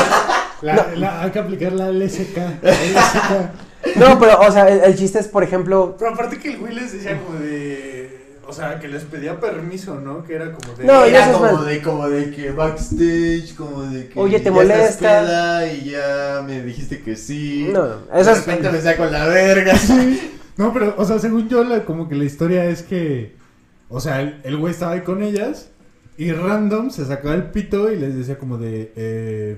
La- 0.61 0.91
la- 0.95 1.21
hay 1.21 1.31
que 1.31 1.39
aplicar 1.39 1.71
la 1.71 1.89
LSK. 1.91 2.35
la 2.61 2.71
LSK. 2.71 3.51
No, 3.95 4.19
pero, 4.19 4.39
o 4.41 4.51
sea, 4.51 4.67
el, 4.69 4.81
el 4.81 4.95
chiste 4.97 5.19
es, 5.19 5.27
por 5.27 5.43
ejemplo. 5.43 5.95
Pero 5.97 6.13
aparte 6.13 6.37
que 6.37 6.49
el 6.53 6.57
güey 6.59 6.73
les 6.75 6.91
decía 6.93 7.19
como 7.21 7.39
de. 7.39 8.37
o 8.47 8.51
sea, 8.53 8.79
que 8.79 8.87
les 8.87 9.03
pedía 9.03 9.39
permiso, 9.39 9.95
¿no? 9.99 10.23
Que 10.23 10.35
era 10.35 10.51
como 10.51 10.73
de... 10.73 10.83
No, 10.85 11.05
ya 11.07 11.07
Era 11.07 11.19
eso 11.29 11.45
es 11.45 11.51
como 11.51 11.63
de, 11.63 11.81
como 11.81 12.09
de 12.09 12.31
que 12.31 12.51
backstage, 12.51 13.55
como 13.55 13.83
de 13.83 14.09
que. 14.09 14.19
Oye, 14.19 14.39
¿te 14.39 14.45
ya 14.45 14.51
molesta? 14.51 15.65
y 15.71 15.91
ya 15.91 16.43
me 16.45 16.61
dijiste 16.63 17.01
que 17.01 17.15
sí. 17.15 17.69
No, 17.71 17.85
De 17.85 18.21
eso 18.21 18.31
es. 18.31 18.45
repente 18.45 18.69
me 18.71 18.81
saco 18.81 19.05
la 19.05 19.25
verga. 19.27 19.73
No, 20.57 20.73
pero, 20.73 20.93
o 20.97 21.05
sea, 21.05 21.19
según 21.19 21.47
yo, 21.47 21.63
la, 21.63 21.85
como 21.85 22.09
que 22.09 22.15
la 22.15 22.25
historia 22.25 22.65
es 22.65 22.83
que, 22.83 23.33
o 23.87 24.01
sea, 24.01 24.19
el 24.21 24.41
el 24.43 24.57
güey 24.57 24.73
estaba 24.73 24.91
ahí 24.91 25.01
con 25.01 25.23
ellas 25.23 25.69
y 26.17 26.33
random 26.33 26.89
se 26.89 27.05
sacaba 27.05 27.33
el 27.35 27.45
pito 27.51 27.89
y 27.91 27.95
les 27.95 28.13
decía 28.17 28.37
como 28.37 28.57
de, 28.57 28.91
eh, 28.97 29.57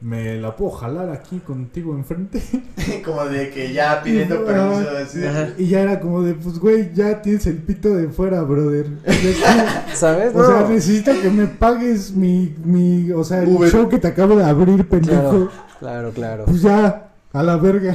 ¿me 0.00 0.36
la 0.38 0.56
puedo 0.56 0.70
jalar 0.72 1.10
aquí 1.10 1.38
contigo 1.40 1.94
enfrente? 1.94 2.40
como 3.04 3.24
de 3.26 3.50
que 3.50 3.72
ya 3.72 4.02
pidiendo 4.02 4.42
Y- 4.42 4.46
permiso. 4.46 4.90
Así. 5.02 5.26
Ajá. 5.26 5.48
Y 5.58 5.66
ya 5.68 5.80
era 5.80 6.00
como 6.00 6.22
de, 6.22 6.34
pues, 6.34 6.58
güey, 6.58 6.92
ya 6.94 7.20
tienes 7.22 7.46
el 7.46 7.56
pito 7.58 7.90
de 7.94 8.08
fuera, 8.08 8.42
brother. 8.42 8.86
¿Sabes? 9.94 10.34
O 10.34 10.46
sea, 10.46 10.68
necesito 10.68 11.12
que 11.20 11.30
me 11.30 11.46
pagues 11.46 12.12
mi, 12.12 12.54
mi, 12.64 13.10
o 13.12 13.24
sea, 13.24 13.42
el 13.42 13.50
Uber. 13.50 13.70
show 13.70 13.88
que 13.88 13.98
te 13.98 14.08
acabo 14.08 14.36
de 14.36 14.44
abrir, 14.44 14.88
pendejo. 14.88 15.20
Claro, 15.20 15.50
claro, 15.80 16.10
claro. 16.12 16.44
Pues 16.46 16.62
ya, 16.62 17.08
a 17.32 17.42
la 17.42 17.56
verga. 17.56 17.94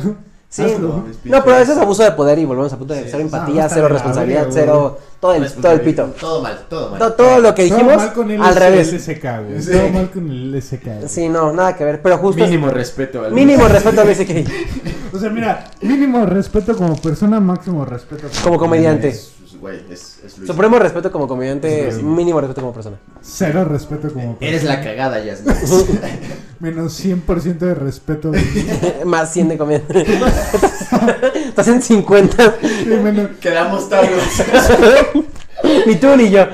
Sí, 0.55 0.63
hazlo. 0.63 1.03
no, 1.25 1.43
pero 1.43 1.57
eso 1.57 1.73
es 1.73 1.77
abuso 1.77 2.03
de 2.03 2.11
poder 2.11 2.39
y 2.39 2.45
volvemos 2.45 2.71
a 2.71 2.77
punto 2.77 2.93
de 2.93 3.01
Sí. 3.01 3.07
cero 3.11 3.19
No, 3.19 3.25
empatía, 3.25 3.67
cero 3.67 3.87
responsabilidad, 3.89 4.47
cero. 4.51 4.97
Todo 5.19 5.33
el, 5.33 5.51
todo 5.51 5.71
el 5.71 5.81
pito. 5.81 6.05
Todo 6.19 6.41
mal, 6.41 6.65
todo 6.69 6.89
mal. 6.91 6.99
Todo, 6.99 7.13
todo 7.13 7.39
lo 7.39 7.53
que 7.55 7.63
dijimos 7.63 7.87
Todo 7.87 7.97
mal 7.97 8.13
con 8.13 8.31
el 8.31 8.41
al 8.41 8.55
revés. 8.55 8.93
LSK, 8.93 9.23
güey. 9.47 9.61
Sí. 9.61 9.71
Todo 9.71 9.89
mal 9.89 10.09
con 10.11 10.29
el 10.29 10.51
LSK. 10.55 10.83
güey. 10.85 11.09
Sí, 11.09 11.27
no, 11.29 11.51
nada 11.51 11.75
que 11.75 11.83
ver. 11.83 12.01
Pero 12.01 12.17
justo. 12.19 12.43
es- 12.43 12.49
Mínimo 12.49 12.69
respeto. 12.69 13.23
al- 13.25 13.31
mínimo 13.33 13.67
respeto 13.67 14.01
a 14.01 14.03
BCK. 14.03 14.47
O 15.13 15.17
sea, 15.19 15.29
mira, 15.29 15.71
mínimo 15.81 16.25
respeto 16.25 16.75
como 16.75 16.95
persona, 16.97 17.39
máximo 17.39 17.85
respeto 17.85 18.27
Como 18.43 18.57
comediante. 18.57 19.17
Güey, 19.65 19.81
es, 19.91 20.19
es 20.23 20.37
Luis. 20.37 20.47
Supremo 20.49 20.77
respeto 20.77 21.11
como 21.11 21.27
comediante, 21.27 21.91
Sí. 21.91 22.03
mínimo 22.03 22.39
respeto 22.39 22.61
como 22.61 22.73
persona. 22.73 22.97
Cero 23.21 23.65
respeto 23.65 24.09
como 24.13 24.35
persona. 24.37 24.47
Eres 24.47 24.63
la 24.63 24.81
cagada, 24.83 25.23
Yasmin. 25.23 25.55
Menos 26.59 27.03
100% 27.03 27.57
de 27.57 27.73
respeto. 27.75 28.31
Más 29.05 29.33
100 29.33 29.49
de 29.49 29.57
comediante. 29.57 30.01
Estás 31.47 31.67
en 31.67 31.81
50. 31.81 32.55
Sí, 32.61 32.85
menos. 33.03 33.29
Quedamos 33.41 33.89
tablos. 33.89 34.23
Ni 35.85 35.95
tú 35.95 36.15
ni 36.15 36.29
yo. 36.29 36.45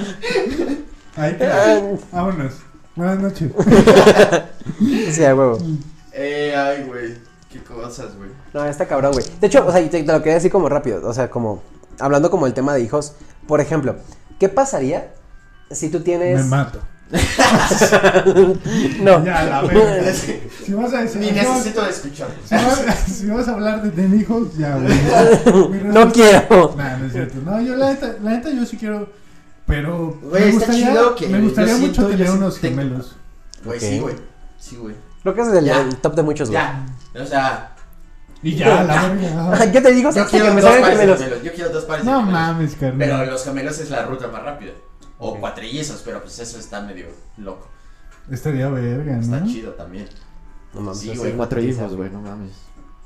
Ahí 1.16 1.36
queda. 1.36 1.82
Vámonos. 2.12 2.54
Buenas 2.96 3.20
noches. 3.20 3.52
Sí, 5.12 5.24
a 5.24 5.36
huevo. 5.36 5.58
eh, 6.14 6.56
ay, 6.56 6.84
güey. 6.88 7.14
Qué 7.52 7.60
cosas, 7.64 8.16
güey. 8.18 8.30
No, 8.54 8.66
está 8.66 8.88
cabrón, 8.88 9.12
güey. 9.14 9.26
De 9.40 9.48
hecho, 9.48 9.66
o 9.68 9.72
sea, 9.72 9.82
te, 9.90 10.04
te 10.04 10.12
lo 10.12 10.20
quería 10.20 10.36
decir 10.36 10.52
como 10.52 10.70
rápido. 10.70 11.08
O 11.08 11.14
sea, 11.14 11.30
como. 11.30 11.62
Hablando 12.02 12.30
como 12.32 12.48
el 12.48 12.54
tema 12.54 12.74
de 12.74 12.82
hijos. 12.82 13.14
Por 13.48 13.62
ejemplo, 13.62 13.96
¿qué 14.40 14.50
pasaría 14.50 15.14
si 15.72 15.90
tú 15.90 16.02
tienes. 16.02 16.44
Me 16.44 16.50
mato. 16.50 16.80
No. 19.02 19.24
Ya, 19.26 19.44
la 19.44 19.62
verga. 19.62 20.14
Si 20.66 20.74
vas 20.74 20.94
a 20.94 21.02
decir. 21.02 21.20
Ni 21.22 21.32
necesito 21.32 21.86
escuchar. 21.86 22.30
Si 22.46 22.56
vas, 22.56 22.84
si 23.06 23.28
vas 23.28 23.48
a 23.48 23.54
hablar 23.54 23.82
de 23.84 23.92
tener 23.92 24.20
hijos, 24.22 24.56
ya, 24.58 24.76
güey. 24.78 24.88
No 25.84 26.06
respuesta- 26.06 26.12
quiero. 26.14 26.74
Nah, 26.78 26.98
no 26.98 27.06
es 27.08 27.12
cierto. 27.14 27.40
No, 27.44 27.62
yo 27.62 27.76
la 27.76 27.90
neta, 27.92 28.16
la 28.22 28.32
neta 28.32 28.50
yo 28.50 28.66
sí 28.66 28.78
quiero. 28.78 29.10
Pero 29.66 30.18
Güey, 30.22 30.44
me 30.44 30.50
está 30.50 30.66
gustaría, 30.66 30.88
chido 30.92 31.16
que- 31.16 31.28
me 31.28 31.42
gustaría 31.42 31.76
siento- 31.76 32.02
mucho 32.02 32.18
tener 32.18 32.32
unos 32.32 32.60
tengo- 32.60 32.78
gemelos. 32.82 33.16
Güey, 33.64 33.78
Ok. 33.78 33.84
sí, 33.84 34.00
güey. 34.00 34.16
Sí, 34.60 34.76
güey. 34.78 34.96
Creo 35.24 35.36
que 35.36 35.42
es 35.42 35.48
el, 35.50 35.70
el 35.70 35.96
top 35.98 36.16
de 36.16 36.24
muchos, 36.24 36.50
güey. 36.50 36.62
Ya. 36.62 36.86
O 37.22 37.26
sea, 37.26 37.71
Y 38.44 38.56
ya, 38.56 38.84
la 38.84 39.10
verga. 39.10 39.66
Yo 39.72 39.82
te 39.84 39.92
digo, 39.94 40.12
yo 40.12 40.26
quiero 40.28 40.46
que 40.46 40.52
me 40.52 40.62
dos 40.62 40.72
pares 40.72 40.86
de 40.86 40.92
gemelos. 40.98 41.20
gemelos. 41.20 41.44
Yo 41.44 41.54
quiero 41.54 41.70
dos 41.70 41.86
pares 41.86 42.06
de 42.06 42.12
No 42.12 42.18
gemelos. 42.20 42.40
mames, 42.42 42.76
Pero 42.80 42.98
carnal. 42.98 43.30
los 43.30 43.44
gemelos 43.44 43.80
es 43.80 43.90
la 43.92 44.06
ruta 44.06 44.28
más 44.30 44.44
rápida. 44.44 44.72
O 45.20 45.32
Ok. 45.34 45.40
cuatrillizos, 45.40 46.02
pero 46.04 46.22
pues 46.22 46.40
eso 46.40 46.58
está 46.58 46.82
medio 46.82 47.06
loco. 47.38 47.68
Estaría 48.32 48.68
verga, 48.70 49.20
Está 49.20 49.40
¿no? 49.42 49.46
chido 49.48 49.72
también. 49.74 50.08
No 50.74 50.82
mames, 50.82 51.00
Sí, 51.00 51.16
güey, 51.16 51.34
cuatro 51.34 51.60
putiza. 51.60 51.82
hijos, 51.84 51.96
güey, 51.96 52.10
no 52.10 52.22
mames. 52.22 52.52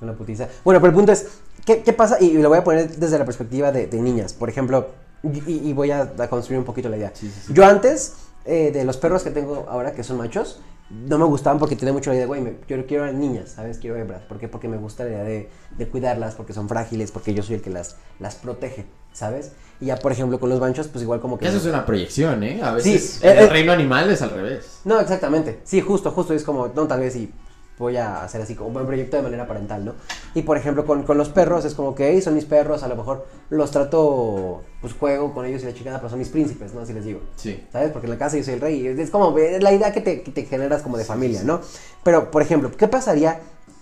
Una 0.01 0.13
putiza. 0.13 0.47
Bueno, 0.63 0.79
pero 0.79 0.89
el 0.91 0.95
punto 0.95 1.11
es, 1.11 1.25
¿qué, 1.65 1.81
qué 1.83 1.93
pasa? 1.93 2.17
Y 2.21 2.33
lo 2.37 2.49
voy 2.49 2.57
a 2.59 2.63
poner 2.63 2.95
desde 2.95 3.17
la 3.19 3.25
perspectiva 3.25 3.71
de, 3.71 3.87
de 3.87 3.99
niñas. 4.01 4.33
Por 4.33 4.49
ejemplo, 4.49 4.89
y, 5.23 5.69
y 5.69 5.73
voy 5.73 5.91
a, 5.91 6.01
a 6.17 6.27
construir 6.29 6.59
un 6.59 6.65
poquito 6.65 6.87
la 6.89 6.97
idea. 6.97 7.11
Sí, 7.13 7.27
sí, 7.33 7.41
sí. 7.47 7.53
Yo 7.53 7.65
antes, 7.65 8.13
eh, 8.45 8.71
de 8.71 8.83
los 8.85 8.97
perros 8.97 9.23
que 9.23 9.31
tengo 9.31 9.65
ahora, 9.69 9.93
que 9.93 10.03
son 10.03 10.17
machos, 10.17 10.61
no 10.89 11.17
me 11.17 11.25
gustaban 11.25 11.57
porque 11.59 11.75
tenía 11.75 11.93
mucho 11.93 12.09
la 12.11 12.15
idea 12.15 12.23
de, 12.25 12.27
güey, 12.27 12.41
me- 12.41 12.57
yo 12.67 12.85
quiero 12.85 13.11
niñas, 13.11 13.51
¿sabes? 13.55 13.77
Quiero 13.79 13.95
hembras. 13.97 14.21
¿Por 14.23 14.37
qué? 14.39 14.47
Porque 14.47 14.67
me 14.67 14.77
gusta 14.77 15.03
la 15.03 15.09
idea 15.11 15.23
de, 15.23 15.49
de 15.77 15.87
cuidarlas, 15.87 16.35
porque 16.35 16.53
son 16.53 16.69
frágiles, 16.69 17.11
porque 17.11 17.33
yo 17.33 17.41
soy 17.43 17.55
el 17.55 17.61
que 17.61 17.69
las, 17.71 17.97
las 18.19 18.35
protege, 18.35 18.85
¿sabes? 19.11 19.53
Y 19.81 19.87
ya, 19.87 19.97
por 19.97 20.11
ejemplo, 20.11 20.39
con 20.39 20.49
los 20.49 20.59
manchos, 20.59 20.87
pues 20.87 21.03
igual 21.03 21.19
como 21.19 21.37
que... 21.37 21.47
Eso 21.47 21.57
es 21.57 21.65
una 21.65 21.85
proyección, 21.85 22.43
¿eh? 22.43 22.61
A 22.63 22.71
veces 22.71 23.17
Sí, 23.19 23.19
en 23.27 23.29
eh, 23.31 23.39
el 23.39 23.45
eh. 23.45 23.49
reino 23.49 23.71
animal 23.71 24.09
es 24.09 24.21
al 24.21 24.29
revés. 24.29 24.79
No, 24.85 24.99
exactamente. 24.99 25.59
Sí, 25.63 25.81
justo, 25.81 26.11
justo. 26.11 26.33
Es 26.33 26.43
como, 26.43 26.67
no, 26.67 26.87
tal 26.87 26.99
vez 26.99 27.13
sí 27.13 27.31
voy 27.77 27.97
a 27.97 28.23
hacer 28.23 28.41
así 28.41 28.55
como 28.55 28.69
un 28.69 28.73
buen 28.73 28.85
proyecto 28.85 29.17
de 29.17 29.23
manera 29.23 29.47
parental, 29.47 29.83
¿no? 29.83 29.95
Y 30.33 30.43
por 30.43 30.57
ejemplo, 30.57 30.85
con, 30.85 31.03
con 31.03 31.17
los 31.17 31.29
perros 31.29 31.65
es 31.65 31.73
como 31.73 31.93
que, 31.93 32.09
hey, 32.11 32.21
son 32.21 32.35
mis 32.35 32.45
perros, 32.45 32.83
a 32.83 32.87
lo 32.87 32.95
mejor 32.95 33.27
los 33.49 33.71
trato, 33.71 34.63
pues 34.81 34.93
juego 34.93 35.33
con 35.33 35.45
ellos 35.45 35.61
y 35.63 35.65
la 35.65 35.73
chingada, 35.73 35.97
pero 35.97 36.09
son 36.09 36.19
mis 36.19 36.29
príncipes, 36.29 36.73
¿no? 36.73 36.81
Así 36.81 36.93
les 36.93 37.05
digo. 37.05 37.21
Sí. 37.35 37.63
¿Sabes? 37.71 37.91
Porque 37.91 38.07
en 38.07 38.11
la 38.11 38.17
casa 38.17 38.37
yo 38.37 38.43
soy 38.43 38.55
el 38.55 38.61
rey. 38.61 38.87
Es 38.87 39.09
como 39.09 39.37
es 39.37 39.61
la 39.61 39.73
idea 39.73 39.91
que 39.91 40.01
te, 40.01 40.21
que 40.23 40.31
te 40.31 40.45
generas 40.45 40.81
como 40.81 40.97
de 40.97 41.05
familia, 41.05 41.43
¿no? 41.43 41.61
Pero, 42.03 42.31
por 42.31 42.41
ejemplo, 42.41 42.71
¿qué 42.71 42.87
pasaría 42.87 43.39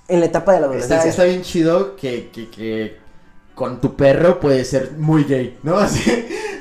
en 0.07 0.19
la 0.19 0.25
etapa 0.25 0.53
de 0.53 0.59
la 0.59 0.65
Está, 0.67 0.95
adolescencia? 0.95 1.09
está 1.09 1.23
bien 1.25 1.41
chido 1.43 1.95
que, 1.95 2.29
que, 2.29 2.49
que 2.49 2.97
con 3.55 3.79
tu 3.79 3.95
perro 3.95 4.39
puede 4.39 4.65
ser 4.65 4.93
muy 4.97 5.23
gay, 5.23 5.57
¿no? 5.63 5.77
Así 5.79 6.09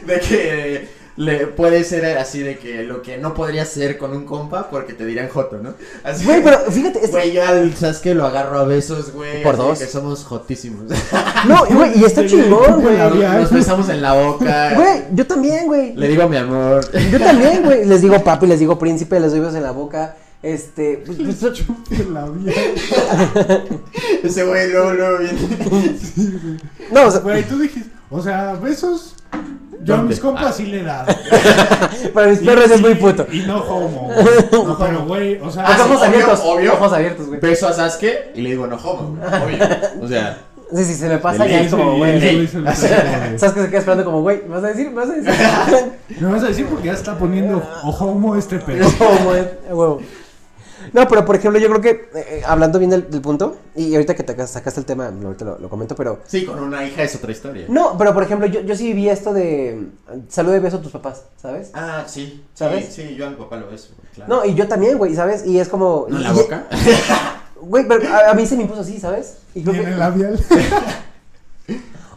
de 0.07 0.21
que 0.21 0.89
le 1.17 1.47
puede 1.47 1.85
ser 1.85 2.17
así 2.17 2.41
de 2.41 2.59
que 2.59 2.83
lo 2.85 3.03
que 3.03 3.19
no 3.19 3.35
podría 3.35 3.67
ser 3.67 3.99
con 3.99 4.13
un 4.17 4.25
compa 4.25 4.71
porque 4.71 4.95
te 4.95 5.05
dirían 5.05 5.29
joto, 5.29 5.59
¿no? 5.59 5.75
Así 6.05 6.25
Güey, 6.25 6.43
pero 6.43 6.59
fíjate, 6.71 7.05
es- 7.05 7.11
Güey, 7.11 7.33
yo 7.33 7.47
al 7.47 7.75
Sasuke 7.77 8.15
lo 8.15 8.25
agarro 8.27 8.59
a 8.59 8.65
besos, 8.65 9.13
güey. 9.13 9.43
Por 9.43 9.57
dos. 9.57 9.79
Que 9.79 9.87
somos 9.87 10.25
jotísimos. 10.25 10.85
no, 11.47 11.67
güey, 11.67 11.99
y 12.01 12.05
está 12.05 12.25
chingón, 12.27 12.81
güey. 12.81 12.97
Nos 12.97 13.53
besamos 13.53 13.89
en 13.91 14.01
la 14.01 14.15
boca. 14.15 14.75
Güey, 14.75 15.03
yo 15.13 15.27
también, 15.27 15.67
güey. 15.67 15.95
Le 15.95 16.09
digo 16.09 16.29
mi 16.29 16.37
amor. 16.39 16.85
Yo 17.11 17.19
también, 17.19 17.63
güey. 17.63 17.85
Les 17.85 18.01
digo 18.01 18.23
papi, 18.25 18.47
les 18.47 18.61
digo 18.61 18.79
príncipe, 18.79 19.21
les 19.21 19.33
doy 19.33 19.41
besos 19.41 19.57
en 19.57 19.63
la 19.65 19.73
boca. 19.73 20.17
Este, 20.43 21.01
pues, 21.07 21.19
pues, 21.19 22.09
la 22.09 22.25
vida. 22.27 22.53
Ese 24.25 24.43
güey 24.45 24.71
luego, 24.73 24.93
luego 24.93 25.19
viene. 25.19 25.39
no, 26.91 27.07
o 27.07 27.11
sea, 27.11 27.21
Güey, 27.21 27.45
tú 27.45 27.59
dijiste, 27.61 27.91
o 28.11 28.21
sea, 28.21 28.55
besos. 28.55 29.15
Yo 29.85 29.95
a 29.97 30.03
mis 30.03 30.21
compas 30.21 30.57
sí 30.57 30.67
le 30.67 30.81
he 30.81 30.83
dado. 30.83 31.13
para 32.15 32.29
mis 32.29 32.39
perros 32.39 32.71
es 32.71 32.81
muy 32.81 32.95
puto. 32.95 33.27
Y 33.33 33.41
no 33.41 33.59
homo. 33.59 34.11
güey. 34.15 34.27
No, 34.53 34.79
pero 34.79 35.05
güey, 35.07 35.41
o 35.41 35.51
sea. 35.51 35.65
Ah, 35.67 35.77
ojos 35.81 35.97
obvio, 35.99 36.05
abiertos, 36.05 36.41
obvio. 36.45 36.73
ojos 36.75 36.93
abiertos, 36.93 37.27
güey. 37.27 37.41
Beso 37.41 37.69
a 37.69 37.73
Sasuke 37.73 38.33
y 38.35 38.43
le 38.43 38.51
digo 38.51 38.67
no 38.67 38.77
homo, 38.77 39.17
güey. 39.19 39.57
Obvio. 39.57 39.67
O 40.03 40.09
sea. 40.09 40.39
Sí, 40.75 40.85
sí, 40.85 40.95
se 40.95 41.09
me 41.09 41.19
pasa 41.19 41.47
ya 41.47 41.69
como, 41.69 41.99
güey. 41.99 42.47
¿Sabes 42.47 43.53
que 43.53 43.63
se 43.63 43.69
queda 43.69 43.79
esperando 43.79 44.05
como, 44.05 44.23
güey? 44.23 44.43
¿Me 44.45 44.55
vas 44.55 44.65
a 44.65 44.69
decir? 44.69 44.89
¿Me 44.89 44.97
vas 44.97 45.11
a 45.11 45.13
decir? 45.13 45.33
Me 46.21 46.33
vas 46.33 46.43
a 46.43 46.47
decir 46.47 46.67
porque 46.67 46.87
ya 46.87 46.95
está 46.95 47.19
poniendo 47.19 47.63
ojo 47.85 48.07
homo 48.07 48.37
este 48.37 48.59
pedo. 48.59 48.89
Como, 48.97 49.19
güey, 49.25 49.41
a 49.71 49.75
huevo. 49.75 50.01
No, 50.93 51.07
pero 51.09 51.25
por 51.25 51.37
ejemplo, 51.37 51.59
yo 51.61 51.69
creo 51.69 51.81
que, 51.81 51.91
eh, 51.91 52.09
eh, 52.15 52.43
hablando 52.47 52.79
bien 52.79 52.91
del, 52.91 53.11
del 53.11 53.21
punto, 53.21 53.57
y 53.75 53.95
ahorita 53.95 54.15
que 54.15 54.23
te 54.23 54.47
sacaste 54.47 54.81
el 54.81 54.87
tema, 54.87 55.07
ahorita 55.09 55.45
lo, 55.45 55.59
lo 55.59 55.69
comento, 55.69 55.95
pero... 55.95 56.21
Sí, 56.27 56.45
con 56.45 56.59
una 56.61 56.85
hija 56.87 57.03
es 57.03 57.15
otra 57.15 57.33
historia. 57.33 57.67
No, 57.69 57.97
pero 57.99 58.13
por 58.15 58.23
ejemplo, 58.23 58.47
yo, 58.47 58.61
yo 58.61 58.75
sí 58.77 58.89
viví 58.89 59.09
esto 59.09 59.33
de 59.33 59.89
salud 60.29 60.55
y 60.55 60.59
beso 60.59 60.77
a 60.79 60.83
tus 60.83 60.93
papás, 60.93 61.25
¿sabes? 61.41 61.71
Ah, 61.75 62.05
sí. 62.07 62.45
¿Sabes? 62.55 62.87
Sí, 62.93 63.03
sí, 63.09 63.15
yo 63.15 63.27
a 63.27 63.31
mi 63.31 63.37
papá 63.37 63.57
lo 63.57 63.69
beso, 63.69 63.89
claro. 64.15 64.35
No, 64.37 64.45
y 64.45 64.55
yo 64.55 64.67
también, 64.69 64.99
güey, 64.99 65.15
¿sabes? 65.15 65.47
Y 65.47 65.59
es 65.59 65.69
como... 65.69 66.07
¿No 66.09 66.17
en 66.17 66.23
la 66.25 66.31
y- 66.31 66.35
boca? 66.35 66.67
Güey, 67.65 67.87
pero 67.87 68.13
a, 68.13 68.31
a 68.31 68.35
mí 68.35 68.45
se 68.45 68.57
me 68.57 68.63
impuso 68.63 68.81
así, 68.81 68.99
¿sabes? 68.99 69.37
Y 69.55 69.63
creo 69.63 69.75
Y 69.75 69.79
en 69.79 69.85
que- 69.85 69.91
el 69.93 69.99
labial. 70.01 70.41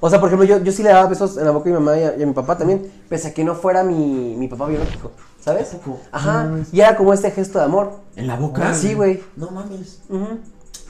O 0.05 0.09
sea, 0.09 0.19
por 0.19 0.29
ejemplo, 0.29 0.45
yo, 0.47 0.63
yo 0.63 0.71
sí 0.71 0.83
le 0.83 0.89
daba 0.89 1.07
besos 1.07 1.35
en 1.37 1.45
la 1.45 1.51
boca 1.51 1.67
a 1.67 1.73
mi 1.73 1.79
mamá 1.79 1.97
y 1.97 2.03
a, 2.03 2.15
y 2.15 2.21
a 2.21 2.25
mi 2.27 2.33
papá 2.33 2.55
también, 2.57 2.91
pese 3.09 3.29
a 3.29 3.33
que 3.33 3.43
no 3.43 3.55
fuera 3.55 3.83
mi, 3.83 4.35
mi 4.37 4.47
papá 4.47 4.67
biológico, 4.67 5.11
¿sabes? 5.43 5.75
Ajá, 6.11 6.43
No 6.43 6.63
y 6.71 6.79
era 6.79 6.95
como 6.95 7.11
este 7.11 7.31
gesto 7.31 7.57
de 7.57 7.65
amor. 7.65 7.93
¿En 8.15 8.27
la 8.27 8.35
boca? 8.35 8.71
Sí, 8.75 8.93
güey. 8.93 9.23
No 9.35 9.49
mames. 9.49 10.01
Ujú. 10.07 10.37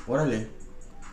Órale. 0.07 0.49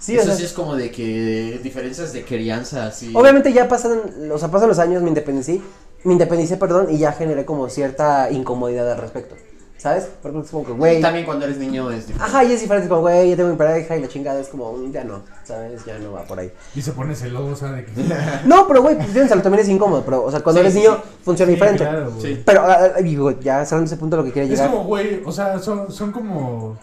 Sí, 0.01 0.17
o 0.17 0.21
Eso 0.21 0.31
sea, 0.31 0.37
sí 0.37 0.45
es 0.45 0.53
como 0.53 0.75
de 0.75 0.91
que 0.91 1.61
diferencias 1.63 2.13
de 2.13 2.25
crianza, 2.25 2.87
así. 2.87 3.13
obviamente 3.15 3.53
ya 3.53 3.69
pasan, 3.69 4.01
o 4.33 4.37
sea, 4.37 4.51
pasan 4.51 4.69
los 4.69 4.81
años, 4.81 5.01
me 5.01 5.09
independicé, 5.09 5.61
me 6.03 6.13
independicé, 6.15 6.57
perdón, 6.57 6.89
y 6.91 6.99
ya 6.99 7.13
generé 7.13 7.45
como 7.45 7.69
cierta 7.69 8.29
incomodidad 8.33 8.91
al 8.91 8.99
respecto, 8.99 9.37
¿sabes? 9.83 10.09
Porque 10.23 10.39
es 10.39 10.51
como 10.51 10.65
que, 10.65 10.73
güey, 10.73 11.01
También 11.01 11.25
cuando 11.25 11.45
eres 11.45 11.59
niño 11.59 11.91
es 11.91 12.07
diferente. 12.07 12.25
ajá, 12.25 12.45
y 12.45 12.53
es 12.53 12.61
diferente, 12.61 12.85
es 12.85 12.89
como, 12.89 13.01
güey, 13.01 13.31
ya 13.31 13.37
tengo 13.37 13.51
mi 13.51 13.57
pareja 13.57 13.97
y 13.97 14.01
la 14.01 14.07
chingada 14.07 14.39
es 14.39 14.47
como, 14.49 14.77
ya 14.93 15.03
no, 15.03 15.23
¿sabes? 15.43 15.85
Ya 15.85 15.99
no 15.99 16.13
va 16.13 16.23
por 16.23 16.39
ahí. 16.39 16.53
Y 16.77 16.83
se 16.83 16.93
pone 16.93 17.17
celosa 17.17 17.73
de 17.73 17.85
que. 17.85 17.91
No, 18.45 18.69
pero 18.69 18.81
güey, 18.83 18.95
pues, 18.97 19.09
piénsalo, 19.09 19.43
también 19.43 19.63
es 19.65 19.69
incómodo, 19.69 20.05
pero, 20.05 20.23
o 20.23 20.31
sea, 20.31 20.41
cuando 20.41 20.61
Sí, 20.61 20.67
eres 20.69 20.75
sí, 20.75 20.79
niño, 20.81 20.97
sí. 21.03 21.11
funciona 21.25 21.49
Sí, 21.51 21.55
diferente. 21.55 21.85
claro. 21.85 22.13
Pero, 22.47 22.61
ah, 22.63 22.79
ah, 22.97 23.01
digo, 23.03 23.33
ya 23.41 23.65
cerrando 23.65 23.87
ese 23.87 23.97
punto, 23.97 24.17
lo 24.17 24.25
que 24.25 24.31
quiere 24.31 24.47
Es 24.47 24.51
llegar. 24.55 24.71
como, 24.71 24.85
güey, 24.85 25.21
o 25.25 25.33
sea, 25.33 25.59
son, 25.59 25.91
son 25.91 26.13
como. 26.13 26.79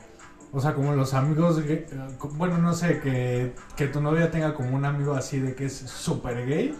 O 0.52 0.60
sea, 0.60 0.74
como 0.74 0.94
los 0.94 1.14
amigos. 1.14 1.64
gay- 1.64 1.86
eh, 1.92 2.18
Bueno, 2.34 2.58
no 2.58 2.74
sé, 2.74 3.00
que, 3.02 3.54
que 3.78 3.88
tu 3.88 4.02
novia 4.02 4.30
tenga 4.32 4.56
como 4.56 4.76
un 4.76 4.84
amigo 4.84 5.14
así 5.14 5.40
de 5.40 5.54
que 5.56 5.68
es 5.68 5.74
súper 5.78 6.46
gay. 6.48 6.76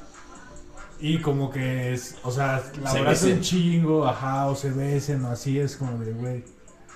Y 1.02 1.22
como 1.22 1.50
que 1.50 1.94
es, 1.94 2.16
o 2.24 2.32
sea, 2.32 2.62
la 2.82 2.92
Se 2.92 2.98
abraza 3.00 3.26
besen. 3.26 3.38
un 3.38 3.42
chingo, 3.44 4.06
ajá, 4.06 4.48
o 4.48 4.56
se 4.56 4.70
besen, 4.72 5.24
o 5.26 5.30
así 5.32 5.60
es 5.60 5.78
como 5.78 5.98
de, 6.04 6.12
güey. 6.12 6.44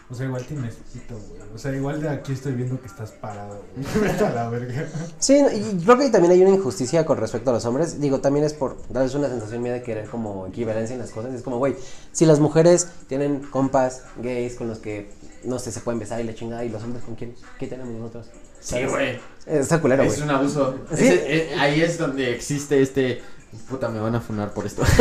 O 0.10 0.16
sea, 0.16 0.26
igual 0.28 0.44
tienes 0.46 0.76
pito, 0.92 1.16
güey. 1.16 1.42
O 1.56 1.58
sea, 1.58 1.74
igual 1.74 2.02
de 2.02 2.10
aquí 2.10 2.34
estoy 2.34 2.52
viendo 2.52 2.80
que 2.80 2.88
estás 2.88 3.12
parado, 3.12 3.64
güey. 3.76 3.88
Vete 4.12 4.26
a 4.26 4.30
la 4.32 4.50
verga. 4.50 4.86
Sí, 5.18 5.34
y 5.54 5.84
creo 5.84 5.98
que 5.98 6.10
también 6.10 6.34
hay 6.34 6.42
una 6.42 6.54
injusticia 6.56 7.06
con 7.06 7.18
respecto 7.18 7.50
a 7.50 7.54
los 7.54 7.66
hombres. 7.66 8.00
Digo, 8.02 8.20
también 8.20 8.46
es 8.46 8.54
por 8.54 8.76
darles 8.90 9.16
una 9.16 9.30
sensación 9.30 9.64
mía 9.64 9.72
de 9.74 9.82
querer 9.82 10.08
como 10.10 10.46
equivalencia 10.48 10.94
en 10.94 11.00
las 11.00 11.12
cosas. 11.12 11.34
Es 11.34 11.42
como, 11.42 11.58
güey, 11.58 11.76
si 12.12 12.26
las 12.26 12.40
mujeres 12.42 12.90
tienen 13.08 13.40
compas 13.40 14.04
gays 14.22 14.56
con 14.56 14.68
los 14.68 14.80
que, 14.80 15.10
no 15.46 15.58
sé, 15.58 15.72
se 15.72 15.80
pueden 15.80 16.00
besar 16.00 16.20
y 16.20 16.26
la 16.26 16.36
chingada, 16.36 16.64
¿y 16.66 16.70
los 16.70 16.84
hombres 16.84 17.04
con 17.06 17.16
quién? 17.16 17.34
¿Qué 17.58 17.68
tenemos 17.68 17.94
nosotros? 17.94 18.28
Sí, 18.60 18.84
güey. 18.86 19.20
Está 19.48 19.82
culero, 19.82 20.04
Es 20.04 20.18
güey. 20.18 20.24
un 20.24 20.36
abuso. 20.36 20.76
Sí. 20.94 21.06
Ese- 21.06 21.54
eh, 21.54 21.56
ahí 21.58 21.82
es 21.82 21.98
donde 21.98 22.36
existe 22.36 22.82
este. 22.82 23.22
Puta, 23.70 23.88
me 23.90 24.00
van 24.00 24.14
a 24.16 24.22
funar 24.22 24.52
por 24.54 24.66
esto. 24.66 24.84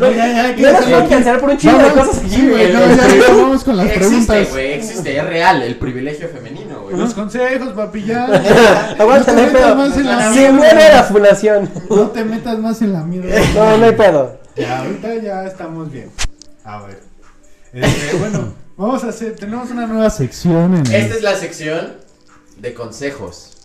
No, 0.00 0.10
ya, 0.10 0.54
ya, 0.56 0.72
No 0.72 1.00
nos 1.00 1.08
cancelar 1.10 1.40
por 1.40 1.50
un 1.50 1.58
chingo 1.58 1.76
de 1.76 1.84
Vamos. 1.90 2.06
cosas 2.08 2.24
aquí, 2.24 2.48
güey, 2.48 2.72
no, 2.72 2.80
ya, 2.80 2.96
ya, 2.96 3.34
vamos 3.34 3.64
con 3.64 3.76
las 3.76 3.86
existe, 3.86 4.08
preguntas. 4.08 4.50
güey, 4.50 4.72
existe, 4.72 5.16
es 5.18 5.24
real, 5.26 5.62
el 5.62 5.76
privilegio 5.76 6.28
femenino, 6.30 6.80
güey. 6.84 6.96
Los 6.96 7.12
consejos, 7.12 7.68
papi, 7.74 8.04
ya. 8.04 8.24
Aguanta, 8.98 9.32
no 9.32 9.38
hay 9.40 9.46
te 9.46 9.52
metas 9.52 9.66
pedo. 9.66 9.76
más 9.76 9.96
en 9.98 10.06
la 10.06 10.32
Se 10.32 10.52
muere 10.52 10.88
la 10.88 11.02
fundación. 11.04 11.70
No 11.90 12.08
te 12.08 12.24
metas 12.24 12.58
más 12.58 12.80
en 12.80 12.92
la 12.94 13.02
mierda. 13.02 13.38
No, 13.54 13.76
no 13.76 13.84
hay 13.84 13.92
pedo. 13.92 14.40
Ya, 14.56 14.78
ahorita 14.78 15.14
ya 15.16 15.44
estamos 15.46 15.92
bien. 15.92 16.10
A 16.64 16.80
ver. 16.82 17.00
Este, 17.74 18.16
bueno, 18.16 18.54
vamos 18.78 19.04
a 19.04 19.08
hacer. 19.08 19.36
Tenemos 19.36 19.70
una 19.70 19.86
nueva 19.86 20.08
sección 20.08 20.76
en 20.76 20.86
el- 20.86 20.94
Esta 20.94 21.14
es 21.16 21.22
la 21.22 21.36
sección 21.36 21.92
de 22.58 22.72
consejos. 22.74 23.58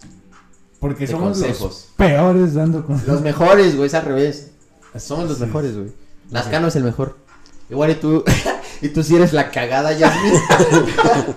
Porque 0.88 1.06
de 1.08 1.12
somos 1.12 1.40
los 1.40 1.88
peores 1.98 2.54
dando 2.54 2.86
consejos. 2.86 3.14
Los 3.14 3.22
mejores, 3.22 3.76
güey, 3.76 3.88
es 3.88 3.94
al 3.94 4.06
revés. 4.06 4.52
Somos 4.98 5.28
los 5.28 5.38
Sí. 5.40 5.46
mejores, 5.46 5.76
güey. 5.76 5.92
Lascano 6.32 6.68
es 6.68 6.76
el 6.76 6.84
mejor. 6.84 7.18
Igual 7.70 7.92
y 7.92 7.96
tú, 7.96 8.24
y 8.82 8.90
tú 8.90 9.02
sí 9.04 9.16
eres 9.16 9.34
la 9.34 9.50
cagada, 9.52 9.92
Yasmin. 9.94 10.34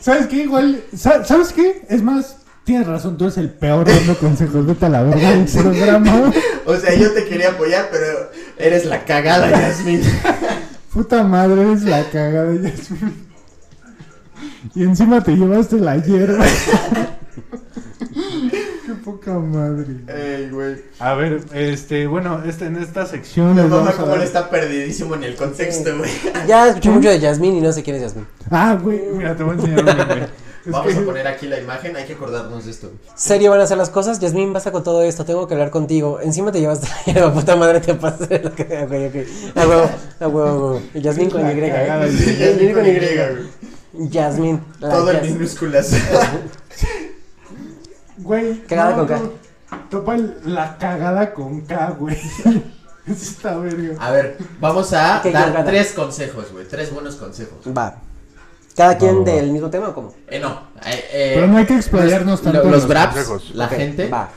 ¿Sabes 0.00 0.26
qué? 0.26 0.44
Igual. 0.44 0.82
sa- 0.96 1.24
¿Sabes 1.24 1.52
qué? 1.52 1.82
Es 1.88 2.02
más, 2.02 2.36
tienes 2.64 2.86
razón, 2.86 3.16
tú 3.16 3.24
eres 3.24 3.36
el 3.38 3.50
peor 3.50 3.86
dando 3.86 4.16
consejos. 4.18 4.66
Vete 4.66 4.86
a 4.86 4.88
la 4.88 5.02
verga 5.02 5.30
del 5.32 5.44
programa. 5.46 6.32
O 6.66 6.76
sea, 6.76 6.94
yo 6.94 7.12
te 7.12 7.24
quería 7.26 7.50
apoyar, 7.50 7.88
pero 7.90 8.30
eres 8.56 8.84
la 8.84 9.04
cagada, 9.04 9.50
Yasmin. 9.50 10.02
Puta 10.92 11.22
madre, 11.24 11.62
eres 11.62 11.82
la 11.82 12.04
cagada, 12.10 12.52
Yasmin. 12.54 13.28
Y 14.74 14.82
encima 14.84 15.22
te 15.22 15.32
llevaste 15.36 15.76
la 15.76 15.96
hierba. 15.96 16.44
Poca 19.10 19.32
madre. 19.32 19.86
Ey, 20.06 20.50
güey. 20.50 20.76
A 21.00 21.14
ver, 21.14 21.40
este, 21.52 22.06
bueno, 22.06 22.42
este, 22.46 22.66
en 22.66 22.76
esta 22.76 23.06
sección 23.06 23.54
Mi 23.56 23.62
mamá 23.62 23.92
como 23.92 24.14
le 24.16 24.24
está 24.24 24.48
perdidísimo 24.48 25.14
en 25.16 25.24
el 25.24 25.34
contexto, 25.36 25.96
güey. 25.98 26.10
Ya 26.46 26.68
escuché 26.68 26.90
mucho 26.90 27.08
de 27.08 27.18
Yasmín 27.18 27.56
y 27.56 27.60
no 27.60 27.72
sé 27.72 27.82
quién 27.82 27.96
es 27.96 28.02
Yasmín. 28.02 28.26
Ah, 28.50 28.78
güey, 28.80 29.00
mira, 29.12 29.34
te 29.36 29.42
voy 29.42 29.56
a 29.56 29.60
enseñar 29.60 30.06
güey. 30.06 30.22
Es 30.66 30.72
Vamos 30.72 30.92
que- 30.92 30.98
a 30.98 31.04
poner 31.06 31.26
aquí 31.26 31.46
la 31.46 31.58
imagen, 31.58 31.96
hay 31.96 32.04
que 32.04 32.12
acordarnos 32.12 32.66
de 32.66 32.70
esto. 32.70 32.92
¿Serio 33.14 33.50
van 33.50 33.60
a 33.60 33.64
hacer 33.64 33.78
las 33.78 33.88
cosas? 33.88 34.20
Yasmín, 34.20 34.52
basta 34.52 34.70
con 34.70 34.84
todo 34.84 35.02
esto, 35.02 35.24
tengo 35.24 35.48
que 35.48 35.54
hablar 35.54 35.70
contigo. 35.70 36.20
Encima 36.20 36.52
te 36.52 36.60
llevaste 36.60 36.86
la 36.86 37.12
hierba, 37.14 37.32
puta 37.32 37.56
madre, 37.56 37.80
te 37.80 37.94
pasé 37.94 38.40
lo 38.44 38.54
que... 38.54 38.62
Ok, 38.64 38.92
ok. 39.08 39.56
A 39.56 39.66
huevo, 39.66 39.90
a 40.20 40.28
huevo, 40.28 40.48
a 40.48 40.52
huevo. 40.54 40.82
Y 40.92 41.00
Yasmín 41.00 41.30
con 41.30 41.40
Y, 41.40 41.50
¿eh? 41.60 42.12
sí, 42.14 42.36
Yasmin 42.36 42.72
con 42.74 42.86
Y, 42.86 42.90
güey. 42.92 44.10
Yasmín. 44.10 44.60
Todo 44.78 45.10
en 45.10 45.22
minúsculas. 45.32 45.92
Güey. 48.22 48.62
Cagada 48.66 48.94
con 48.96 49.06
K. 49.06 49.20
Topa 49.90 50.16
la 50.44 50.76
cagada 50.78 51.32
con 51.32 51.60
K, 51.62 51.90
güey. 51.98 52.16
Eso 53.06 53.30
está 53.32 53.56
verga. 53.56 53.96
A 53.98 54.10
ver, 54.10 54.36
vamos 54.60 54.92
a 54.92 55.20
¿Qué 55.22 55.30
dar 55.32 55.46
cagada? 55.46 55.64
tres 55.64 55.92
consejos, 55.92 56.52
güey. 56.52 56.66
Tres 56.68 56.92
buenos 56.92 57.16
consejos. 57.16 57.58
Va. 57.76 57.96
¿Cada 58.76 58.96
quien 58.98 59.20
va. 59.20 59.24
del 59.24 59.50
mismo 59.50 59.68
tema 59.68 59.88
o 59.88 59.94
cómo? 59.94 60.14
Eh, 60.28 60.38
no. 60.38 60.68
eh, 60.86 61.04
eh, 61.12 61.32
Pero 61.34 61.46
no 61.48 61.56
hay 61.58 61.66
que 61.66 61.76
explayarnos 61.76 62.40
tanto 62.42 62.62
Los 62.64 62.72
los 62.72 62.88
braps, 62.88 63.14
consejos. 63.14 63.50
la 63.54 63.68
gente, 63.68 64.08
Va. 64.08 64.28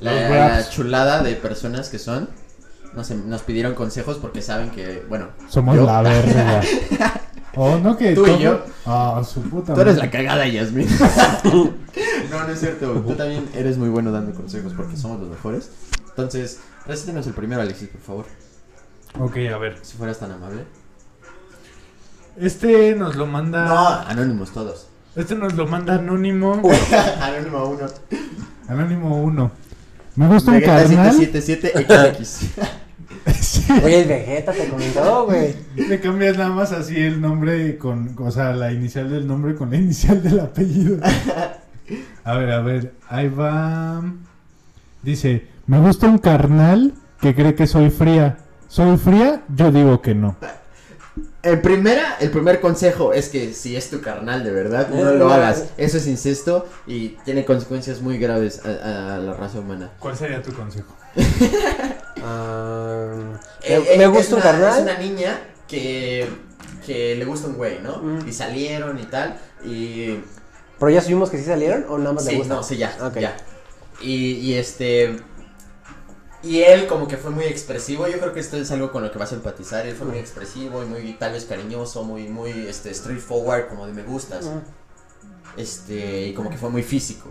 la, 0.00 0.68
chulada 0.70 1.22
de 1.22 1.34
personas 1.34 1.88
que 1.88 1.98
son, 1.98 2.28
nos, 2.94 3.10
nos 3.10 3.42
pidieron 3.42 3.74
consejos 3.74 4.18
porque 4.18 4.40
saben 4.40 4.70
que, 4.70 5.04
bueno, 5.08 5.28
Somos 5.48 5.74
yo- 5.76 5.84
la 5.84 6.02
verga. 6.02 6.60
Oh, 7.54 7.78
no 7.78 7.96
que 7.96 8.14
Tú 8.14 8.26
y 8.26 8.38
yo. 8.38 8.64
Ah, 8.86 9.22
su 9.26 9.42
puta 9.42 9.74
Tú 9.74 9.80
eres 9.80 9.96
la 9.96 10.10
cagada, 10.10 10.46
Yasmin. 10.46 10.88
no, 11.44 12.46
no 12.46 12.48
es 12.48 12.60
cierto. 12.60 12.92
Tú 12.92 13.14
también 13.14 13.48
eres 13.54 13.76
muy 13.76 13.90
bueno 13.90 14.10
dando 14.10 14.32
consejos 14.32 14.72
porque 14.74 14.96
somos 14.96 15.20
los 15.20 15.28
mejores. 15.28 15.70
Entonces, 16.08 16.60
recítanos 16.86 17.26
el 17.26 17.34
primero, 17.34 17.60
Alexis, 17.60 17.88
por 17.88 18.00
favor. 18.00 18.24
Ok, 19.20 19.36
a 19.52 19.58
ver. 19.58 19.78
Si 19.82 19.96
fueras 19.96 20.18
tan 20.18 20.32
amable. 20.32 20.64
Este 22.38 22.94
nos 22.94 23.16
lo 23.16 23.26
manda. 23.26 23.66
No, 23.66 23.88
anónimos 23.88 24.52
todos. 24.52 24.88
Este 25.14 25.34
nos 25.34 25.52
lo 25.54 25.66
manda 25.66 25.96
Anónimo. 25.96 26.62
Anónimo 27.20 27.66
1. 27.66 27.86
Anónimo 28.68 29.22
1. 29.22 29.50
Me 30.16 30.28
gusta 30.28 30.52
un 30.52 30.60
carnal. 30.60 31.12
777 31.12 32.24
XX. 32.24 32.72
Sí. 33.40 33.64
Oye, 33.84 34.02
el 34.02 34.08
Vegeta 34.08 34.52
te 34.52 34.68
comentó, 34.68 35.26
güey. 35.26 35.54
Le 35.76 36.00
cambias 36.00 36.36
nada 36.36 36.50
más 36.50 36.72
así 36.72 36.96
el 36.98 37.20
nombre 37.20 37.76
con, 37.78 38.14
o 38.18 38.30
sea, 38.30 38.52
la 38.52 38.72
inicial 38.72 39.10
del 39.10 39.26
nombre 39.26 39.54
con 39.54 39.70
la 39.70 39.76
inicial 39.76 40.22
del 40.22 40.40
apellido. 40.40 40.98
A 42.24 42.34
ver, 42.36 42.50
a 42.52 42.60
ver, 42.60 42.92
ahí 43.08 43.28
va. 43.28 44.00
Dice, 45.02 45.48
me 45.66 45.80
gusta 45.80 46.06
un 46.06 46.18
carnal 46.18 46.94
que 47.20 47.34
cree 47.34 47.54
que 47.56 47.66
soy 47.66 47.90
fría. 47.90 48.38
¿Soy 48.68 48.96
fría? 48.96 49.42
Yo 49.54 49.72
digo 49.72 50.00
que 50.00 50.14
no. 50.14 50.36
En 51.42 51.60
primera, 51.60 52.16
el 52.20 52.30
primer 52.30 52.60
consejo 52.60 53.12
es 53.12 53.28
que 53.28 53.52
si 53.52 53.74
es 53.76 53.90
tu 53.90 54.00
carnal 54.00 54.44
de 54.44 54.52
verdad, 54.52 54.88
no 54.90 55.12
lo 55.12 55.32
hagas. 55.32 55.72
Eso 55.76 55.96
es 55.98 56.06
incesto 56.06 56.68
y 56.86 57.10
tiene 57.24 57.44
consecuencias 57.44 58.00
muy 58.00 58.16
graves 58.18 58.62
a, 58.64 59.16
a 59.16 59.18
la 59.18 59.34
raza 59.34 59.58
humana. 59.58 59.90
¿Cuál 59.98 60.16
sería 60.16 60.40
tu 60.40 60.52
consejo? 60.52 60.94
Ah, 62.24 63.14
Eh, 63.62 63.80
me, 63.80 63.94
eh, 63.94 63.98
me 63.98 64.06
gusta 64.06 64.36
un 64.36 64.42
carnal. 64.42 64.76
Es 64.76 64.82
una 64.82 64.98
niña 64.98 65.40
que, 65.66 66.28
que 66.86 67.16
le 67.16 67.24
gusta 67.24 67.48
un 67.48 67.54
güey, 67.54 67.80
¿no? 67.80 67.98
Mm. 67.98 68.28
Y 68.28 68.32
salieron 68.32 68.98
y 68.98 69.04
tal. 69.04 69.40
Y. 69.64 70.20
¿Pero 70.78 70.90
ya 70.90 71.00
subimos 71.00 71.30
que 71.30 71.38
sí 71.38 71.44
salieron 71.44 71.86
o 71.88 71.98
nada 71.98 72.12
más 72.12 72.24
le 72.26 72.36
gusta? 72.36 72.54
no, 72.54 72.62
sí, 72.62 72.76
ya. 72.76 72.96
Ok. 73.00 73.18
ya. 73.18 73.36
Y, 74.00 74.34
y 74.34 74.54
este. 74.54 75.16
Y 76.44 76.62
él 76.62 76.88
como 76.88 77.06
que 77.06 77.16
fue 77.16 77.30
muy 77.30 77.44
expresivo, 77.44 78.08
yo 78.08 78.18
creo 78.18 78.32
que 78.32 78.40
esto 78.40 78.56
es 78.56 78.70
algo 78.72 78.90
con 78.90 79.02
lo 79.04 79.12
que 79.12 79.18
vas 79.18 79.30
a 79.30 79.36
empatizar, 79.36 79.86
él 79.86 79.94
fue 79.94 80.08
muy 80.08 80.18
expresivo 80.18 80.82
y 80.82 80.86
muy 80.86 81.12
tal 81.12 81.32
vez 81.32 81.44
cariñoso, 81.44 82.02
muy, 82.02 82.26
muy 82.26 82.66
este, 82.66 82.92
straightforward, 82.92 83.68
como 83.68 83.86
de 83.86 83.92
me 83.92 84.02
gustas, 84.02 84.46
Mm, 84.46 84.58
este, 85.60 86.26
y 86.26 86.34
como 86.34 86.50
que 86.50 86.56
fue 86.56 86.68
muy 86.70 86.82
físico. 86.82 87.28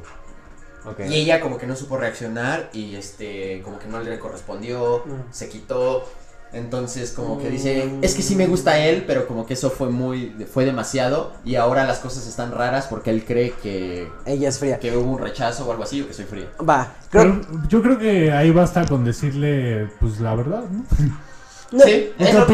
Y 1.09 1.13
ella 1.15 1.39
como 1.41 1.57
que 1.57 1.67
no 1.67 1.75
supo 1.75 1.97
reaccionar 1.97 2.69
y 2.73 2.95
este 2.95 3.61
como 3.63 3.77
que 3.79 3.87
no 3.87 3.99
le 3.99 4.17
correspondió, 4.19 4.99
Mm. 5.05 5.31
se 5.33 5.49
quitó. 5.49 6.05
Entonces 6.53 7.11
como 7.11 7.39
que 7.39 7.49
dice, 7.49 7.85
Mm. 7.85 8.03
es 8.03 8.13
que 8.13 8.21
sí 8.21 8.35
me 8.35 8.45
gusta 8.45 8.77
él, 8.77 9.05
pero 9.07 9.25
como 9.25 9.45
que 9.45 9.53
eso 9.53 9.69
fue 9.69 9.89
muy 9.89 10.35
fue 10.53 10.65
demasiado 10.65 11.31
y 11.45 11.55
ahora 11.55 11.85
las 11.85 11.99
cosas 11.99 12.27
están 12.27 12.51
raras 12.51 12.87
porque 12.89 13.09
él 13.09 13.23
cree 13.23 13.53
que 13.63 14.09
Ella 14.25 14.49
es 14.49 14.59
fría. 14.59 14.77
que 14.77 14.95
hubo 14.97 15.11
un 15.13 15.19
rechazo 15.19 15.65
o 15.65 15.71
algo 15.71 15.83
así 15.83 16.01
o 16.01 16.07
que 16.07 16.13
soy 16.13 16.25
fría. 16.25 16.47
Va. 16.67 16.91
Creo, 17.09 17.39
Pero 17.41 17.61
yo 17.69 17.81
creo 17.81 17.97
que 17.97 18.31
ahí 18.33 18.51
basta 18.51 18.85
con 18.85 19.05
decirle, 19.05 19.87
pues 20.01 20.19
la 20.19 20.35
verdad, 20.35 20.63
¿no? 20.69 20.83
no, 21.71 21.83
sí, 21.85 22.11
¿Qué 22.17 22.23
es 22.25 22.33
lo 22.33 22.45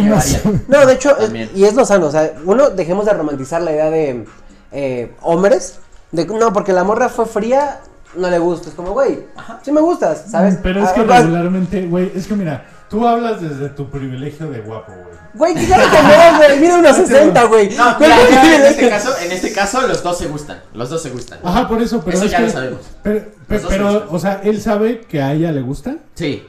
no, 0.68 0.86
de 0.86 0.94
hecho, 0.94 1.18
es- 1.18 1.56
y 1.56 1.64
es 1.66 1.74
lo 1.74 1.84
sano. 1.84 2.06
O 2.06 2.12
sea, 2.12 2.34
uno, 2.46 2.70
dejemos 2.70 3.06
de 3.08 3.14
romantizar 3.14 3.62
la 3.64 3.72
idea 3.72 3.90
de 3.90 4.26
eh, 4.74 5.12
hombres. 5.22 5.80
De, 6.12 6.26
no, 6.26 6.54
porque 6.54 6.72
la 6.72 6.84
morra 6.84 7.10
fue 7.10 7.26
fría, 7.26 7.80
no 8.16 8.30
le 8.30 8.40
gusta. 8.40 8.70
Es 8.70 8.76
como, 8.76 8.92
güey, 8.92 9.26
sí 9.64 9.72
me 9.72 9.82
gustas, 9.82 10.26
¿sabes? 10.30 10.58
Pero 10.64 10.84
es 10.84 10.90
que 10.92 11.02
Ah, 11.02 11.04
vas- 11.04 11.24
regularmente, 11.24 11.86
güey, 11.88 12.12
es 12.16 12.28
que 12.28 12.36
mira, 12.36 12.66
tú 12.90 13.08
hablas 13.08 13.42
desde 13.42 13.70
tu 13.70 13.90
privilegio 13.90 14.50
de 14.50 14.62
guapo, 14.62 14.92
güey. 14.94 15.54
Güey, 15.54 15.66
claro 15.68 15.84
que 15.92 16.02
no, 16.02 16.38
güey. 16.38 16.60
Mira 16.60 16.78
unos 16.78 16.96
60, 16.96 17.44
güey. 17.46 17.70
No, 17.76 17.98
¿Cuál 17.98 18.10
mira, 18.10 18.22
es 18.22 18.30
el 18.30 18.34
ya, 18.36 18.56
en 18.56 18.66
este 18.66 18.90
caso, 18.90 19.10
en 19.24 19.32
este 19.32 19.52
caso 19.54 19.82
los 19.88 20.02
dos 20.02 20.18
se 20.18 20.28
gustan, 20.28 20.62
los 20.74 20.90
dos 20.90 21.04
se 21.04 21.10
gustan. 21.12 21.40
Ajá, 21.44 21.68
por 21.68 21.82
eso, 21.82 22.02
pero 22.04 22.18
Eso 22.18 22.26
es 22.26 22.32
ya 22.32 22.38
que- 22.38 22.44
lo 22.46 22.50
sabemos. 22.50 22.80
Pero, 23.04 23.22
pero, 23.48 23.60
se 23.70 23.78
gustan. 23.84 24.04
o 24.10 24.20
sea, 24.20 24.42
él 24.44 24.62
sabe 24.62 25.02
que 25.02 25.22
a 25.22 25.34
ella 25.34 25.52
le 25.52 25.62
gusta. 25.62 25.98
Sí. 26.16 26.44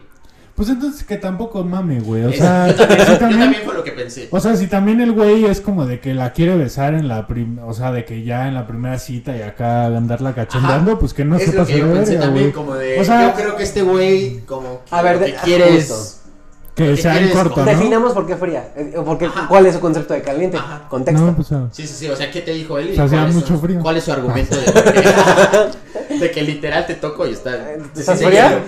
Pues 0.59 0.68
entonces 0.70 1.04
que 1.04 1.16
tampoco 1.18 1.62
mame, 1.62 2.00
güey. 2.00 2.24
O 2.24 2.28
Es- 2.30 2.38
sea, 2.38 2.66
yo, 2.66 2.74
también, 2.74 3.00
si 3.06 3.12
yo 3.12 3.18
también- 3.18 3.54
fue 3.64 3.74
lo 3.74 3.84
que 3.84 3.92
pensé. 3.92 4.26
o 4.30 4.40
sea, 4.40 4.56
si 4.56 4.66
también 4.66 5.00
el 5.00 5.12
güey 5.12 5.44
es 5.44 5.61
como 5.61 5.86
de 5.86 6.00
que 6.00 6.12
la 6.14 6.32
quiere 6.32 6.56
besar 6.56 6.94
en 6.94 7.06
la 7.06 7.28
prim, 7.28 7.61
o 7.64 7.72
sea, 7.72 7.92
de 7.92 8.04
que 8.04 8.24
ya 8.24 8.48
en 8.48 8.54
la 8.54 8.66
primera 8.66 8.98
cita 8.98 9.36
y 9.36 9.42
acá 9.42 9.86
andarla 9.86 10.34
cachondeando, 10.34 10.98
pues 10.98 11.14
que 11.14 11.24
no 11.24 11.36
es 11.36 11.44
se 11.44 11.52
lo 11.56 11.64
que 11.64 11.78
yo 11.78 11.86
de 11.86 11.94
pensé 11.94 12.16
también, 12.16 12.46
güey. 12.46 12.52
como 12.52 12.74
de, 12.74 12.98
O 13.00 13.04
sea- 13.04 13.28
yo 13.28 13.34
creo 13.40 13.56
que 13.56 13.62
este 13.62 13.82
güey, 13.82 14.40
como 14.46 14.80
que 14.84 14.94
A 14.94 15.00
ver, 15.00 15.14
lo 15.14 15.20
de- 15.26 15.32
que 15.32 15.38
quiere 15.38 15.76
es... 15.76 15.88
justo. 15.88 16.14
Que 16.74 16.90
¿Qué 16.90 16.96
sea 16.96 17.12
en 17.14 17.18
quieres? 17.26 17.36
corto, 17.36 17.61
¿no? 17.61 17.66
Definamos 17.66 18.12
por 18.12 18.24
qué 18.26 18.36
fría. 18.36 18.68
eh, 18.76 18.94
o 18.96 19.04
por 19.04 19.18
qué- 19.18 19.26
Ajá. 19.26 19.46
¿Cuál 19.48 19.66
es 19.66 19.74
su 19.74 19.80
concepto 19.80 20.14
de 20.14 20.22
caliente? 20.22 20.56
Ajá. 20.59 20.86
Contexto. 20.88 21.24
No, 21.26 21.34
pues, 21.34 21.50
ah, 21.52 21.68
Sí, 21.72 21.84
sí, 21.86 21.94
sí, 21.94 22.09
o 22.09 22.14
sea, 22.14 22.30
¿qué 22.30 22.40
te 22.40 22.52
dijo 22.52 22.78
él? 22.78 22.88
y 22.90 22.92
O 22.92 22.94
sea, 22.94 23.04
hacía 23.04 23.18
cuál 23.18 23.28
es 23.30 23.34
su- 23.34 23.40
mucho 23.40 23.59
frío. 23.59 23.80
¿Cuál 23.80 23.96
es 23.96 24.04
su 24.04 24.12
argumento 24.12 24.56
de? 24.56 24.64
De 26.18 26.30
que 26.30 26.42
literal 26.42 26.86
te 26.86 26.94
toco 26.94 27.26
y 27.26 27.32
está. 27.32 27.56
¿Estás 27.96 28.22
fría? 28.22 28.62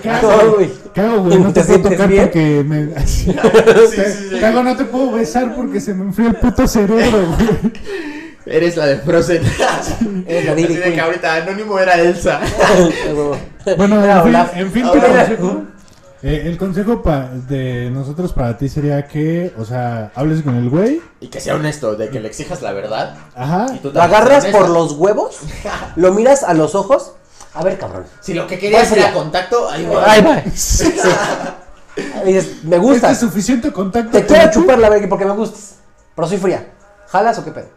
güey. 0.55 0.71
Cago, 0.93 1.21
güey, 1.23 1.39
no 1.39 1.51
¿Te 1.53 1.61
te 1.61 1.67
puedo 1.77 1.89
tocar 1.89 2.07
bien? 2.09 2.23
porque 2.23 2.63
me... 2.65 2.99
sí, 3.07 3.31
sí. 3.33 4.39
Cago, 4.39 4.63
no 4.63 4.75
te 4.75 4.85
puedo 4.85 5.11
besar 5.11 5.55
porque 5.55 5.79
se 5.79 5.93
me 5.93 6.03
enfría 6.05 6.29
el 6.29 6.35
puto 6.35 6.67
cerebro, 6.67 7.25
güey. 7.37 7.73
Eres 8.45 8.75
la 8.75 8.87
de 8.87 8.97
Frozen. 8.97 9.43
Eres 10.27 10.45
la 10.45 10.53
Así 10.53 10.75
de 10.75 10.93
que 10.93 10.99
ahorita 11.01 11.35
Anónimo 11.35 11.77
era 11.79 11.95
Elsa. 11.99 12.39
Bueno, 13.77 14.03
Era 14.03 14.23
en 14.23 14.23
fin, 14.23 14.35
en 14.55 14.71
fin, 14.71 14.85
Olaf. 14.85 15.29
consejo. 15.29 15.63
eh, 16.23 16.43
el 16.45 16.57
consejo 16.57 17.01
pa- 17.03 17.29
de 17.47 17.89
nosotros 17.91 18.33
para 18.33 18.57
ti 18.57 18.67
sería 18.67 19.07
que, 19.07 19.53
o 19.57 19.63
sea, 19.65 20.11
hables 20.15 20.41
con 20.41 20.55
el 20.55 20.69
güey. 20.69 21.01
Y 21.19 21.27
que 21.27 21.39
sea 21.39 21.55
honesto, 21.55 21.95
de 21.95 22.09
que 22.09 22.19
le 22.19 22.27
exijas 22.27 22.61
la 22.63 22.73
verdad. 22.73 23.15
Ajá. 23.35 23.67
Y 23.75 23.77
tú 23.79 23.91
Lo 23.93 24.01
agarras 24.01 24.45
por 24.47 24.69
los 24.69 24.93
huevos, 24.93 25.39
lo 25.95 26.11
miras 26.13 26.43
a 26.43 26.53
los 26.55 26.73
ojos. 26.75 27.13
A 27.53 27.63
ver, 27.63 27.77
cabrón. 27.77 28.05
Si 28.21 28.33
lo 28.33 28.47
que 28.47 28.57
querías 28.57 28.91
era 28.91 29.11
contacto, 29.13 29.69
ahí 29.69 29.85
va. 29.85 30.03
Ay, 30.09 30.21
va. 30.25 30.41
Sí. 30.55 30.93
Y 32.25 32.27
dices, 32.33 32.63
me 32.63 32.75
Este 32.75 32.77
gustas. 32.77 33.11
es 33.11 33.19
suficiente 33.19 33.71
contacto. 33.71 34.17
Te 34.17 34.25
quiero 34.25 34.49
chupar 34.51 34.79
la 34.79 34.89
verga 34.89 35.07
porque 35.09 35.25
me 35.25 35.31
gustas. 35.33 35.75
Pero 36.15 36.27
soy 36.27 36.37
fría. 36.37 36.71
¿Jalas 37.09 37.37
o 37.39 37.43
qué 37.45 37.51
pedo? 37.51 37.67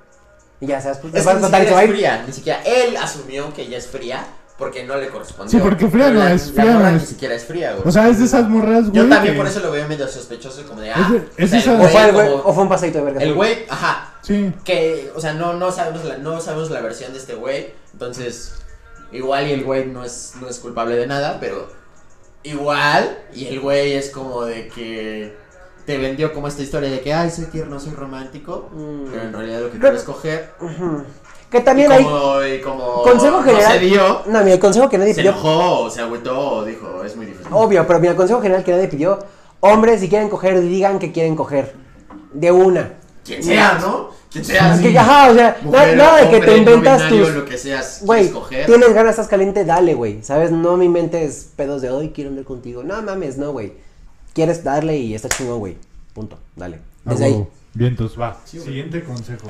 Y 0.60 0.66
ya 0.66 0.80
sabes, 0.80 0.98
pues 0.98 1.12
Es 1.14 1.20
que 1.20 1.26
vas 1.26 1.36
a 1.36 1.40
se 1.40 1.46
siquiera 1.56 1.72
va 1.74 1.78
a 1.78 1.82
es 1.82 1.88
ir. 1.88 1.94
fría, 1.96 2.24
ni 2.26 2.32
siquiera 2.32 2.62
él 2.62 2.96
asumió 2.96 3.52
que 3.52 3.62
ella 3.62 3.76
es 3.78 3.86
fría 3.88 4.24
porque 4.56 4.84
no 4.84 4.94
le 4.96 5.08
correspondió. 5.08 5.58
Sí, 5.58 5.62
porque 5.62 5.88
fría 5.88 6.10
no 6.10 6.20
la- 6.20 6.32
es, 6.32 6.46
la 6.54 6.62
fría 6.62 6.74
morra 6.76 6.92
es. 6.92 7.02
ni 7.02 7.06
siquiera 7.08 7.34
es 7.34 7.44
fría, 7.44 7.72
güey. 7.72 7.82
O 7.88 7.90
sea, 7.90 8.08
es 8.08 8.20
de 8.20 8.24
esas 8.26 8.48
morras, 8.48 8.88
güey. 8.88 8.92
Yo 9.02 9.08
también 9.08 9.34
que- 9.34 9.38
por 9.40 9.48
eso 9.48 9.58
lo 9.58 9.72
veo 9.72 9.88
medio 9.88 10.06
sospechoso 10.06 10.60
y 10.60 10.64
como 10.64 10.80
de, 10.80 10.90
Es 10.90 10.96
ah, 10.96 11.10
de- 11.10 11.44
es 11.44 11.48
o 11.48 11.48
sea, 11.50 11.58
esa- 11.58 11.70
el 11.72 11.76
O 11.76 11.80
güey, 11.80 11.92
fue, 11.92 12.02
el 12.08 12.14
güey- 12.14 12.30
como- 12.30 12.42
o 12.44 12.54
fue 12.54 12.62
un 12.62 12.68
pasadito 12.68 12.98
de 12.98 13.04
verga. 13.04 13.20
el 13.22 13.34
güey, 13.34 13.66
ajá, 13.68 14.14
Sí. 14.22 14.54
que, 14.64 15.10
o 15.16 15.20
sea, 15.20 15.32
no, 15.34 15.54
no 15.54 15.72
sabemos 15.72 16.04
la, 16.04 16.18
no 16.18 16.40
sabemos 16.40 16.70
la 16.70 16.80
versión 16.80 17.12
de 17.12 17.18
este 17.18 17.34
güey, 17.34 17.74
entonces, 17.92 18.52
igual 19.14 19.48
y 19.48 19.52
el 19.52 19.64
güey 19.64 19.86
no 19.86 20.04
es, 20.04 20.34
no 20.40 20.48
es 20.48 20.58
culpable 20.58 20.96
de 20.96 21.06
nada, 21.06 21.38
pero 21.40 21.68
igual, 22.42 23.18
y 23.34 23.46
el 23.46 23.60
güey 23.60 23.92
es 23.94 24.10
como 24.10 24.44
de 24.44 24.68
que 24.68 25.36
te 25.86 25.98
vendió 25.98 26.32
como 26.32 26.48
esta 26.48 26.62
historia 26.62 26.90
de 26.90 27.00
que, 27.00 27.12
ay, 27.12 27.30
soy 27.30 27.44
tierno, 27.46 27.78
soy 27.80 27.92
romántico, 27.92 28.68
Mm. 28.72 29.04
pero 29.10 29.22
en 29.22 29.32
realidad 29.32 29.60
lo 29.60 29.70
que 29.70 29.78
quiero 29.78 29.96
es 29.96 30.02
coger. 30.02 30.50
Que 31.50 31.60
también 31.60 31.90
y 31.90 31.94
hay. 31.94 32.04
como, 32.04 32.42
y 32.44 32.60
como 32.60 33.02
Consejo 33.02 33.36
no 33.38 33.42
general. 33.44 33.72
se 33.72 33.78
dio, 33.78 34.22
No, 34.26 34.40
mira, 34.40 34.54
el 34.54 34.58
consejo 34.60 34.88
que 34.88 34.98
nadie 34.98 35.14
se 35.14 35.20
pidió. 35.20 35.30
enojó, 35.32 35.80
o 35.82 35.90
se 35.90 36.00
agüitó, 36.00 36.64
dijo, 36.64 37.04
es 37.04 37.14
muy 37.16 37.26
difícil. 37.26 37.46
Obvio, 37.52 37.86
pero 37.86 38.00
mira, 38.00 38.12
el 38.12 38.16
consejo 38.16 38.40
general 38.42 38.64
que 38.64 38.72
nadie 38.72 38.88
pidió. 38.88 39.18
Hombres, 39.60 40.00
si 40.00 40.08
quieren 40.08 40.28
coger, 40.28 40.60
digan 40.60 40.98
que 40.98 41.12
quieren 41.12 41.36
coger. 41.36 41.74
De 42.32 42.50
una. 42.50 42.94
Quien 43.24 43.42
sea, 43.42 43.78
¿no? 43.80 44.10
Quien 44.34 44.44
sea, 44.44 44.74
Es 44.74 44.80
sí. 44.80 44.92
que, 44.92 44.98
ajá, 44.98 45.30
o 45.30 45.34
sea, 45.34 45.56
Mujer, 45.62 45.96
na- 45.96 46.04
nada 46.04 46.18
de 46.24 46.30
que 46.30 46.40
te 46.40 46.46
no 46.50 46.56
inventas 46.58 46.98
binario, 47.04 47.24
tus. 47.26 47.34
lo 47.36 47.44
que 47.46 47.56
seas, 47.56 48.00
Güey, 48.04 48.30
tienes 48.66 48.92
ganas, 48.92 49.10
estás 49.12 49.28
caliente, 49.28 49.64
dale, 49.64 49.94
güey. 49.94 50.22
¿Sabes? 50.22 50.50
No 50.50 50.76
me 50.76 50.84
inventes 50.84 51.50
pedos 51.56 51.80
de 51.82 51.90
hoy 51.90 52.10
quiero 52.10 52.30
andar 52.30 52.44
contigo. 52.44 52.82
No 52.82 53.00
mames, 53.00 53.38
no, 53.38 53.52
güey. 53.52 53.72
Quieres 54.34 54.62
darle 54.64 54.98
y 54.98 55.14
está 55.14 55.28
chingón, 55.28 55.60
güey. 55.60 55.76
Punto. 56.12 56.38
Dale. 56.56 56.80
Ah, 57.06 57.10
Desde 57.12 57.24
ahí. 57.26 57.44
Vientos, 57.74 58.20
va. 58.20 58.36
Sí. 58.44 58.58
Siguiente 58.60 59.02
consejo. 59.04 59.48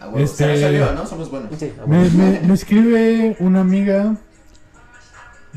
Ah, 0.00 0.06
huevo, 0.06 0.18
Este- 0.20 0.36
Se 0.36 0.46
resolvió, 0.46 0.92
¿no? 0.92 1.04
Somos 1.06 1.30
buenos. 1.30 1.50
Sí, 1.58 1.72
ah, 1.78 1.84
Me, 1.86 2.08
me- 2.10 2.40
me 2.40 2.54
escribe 2.54 3.36
una 3.40 3.60
amiga. 3.60 4.14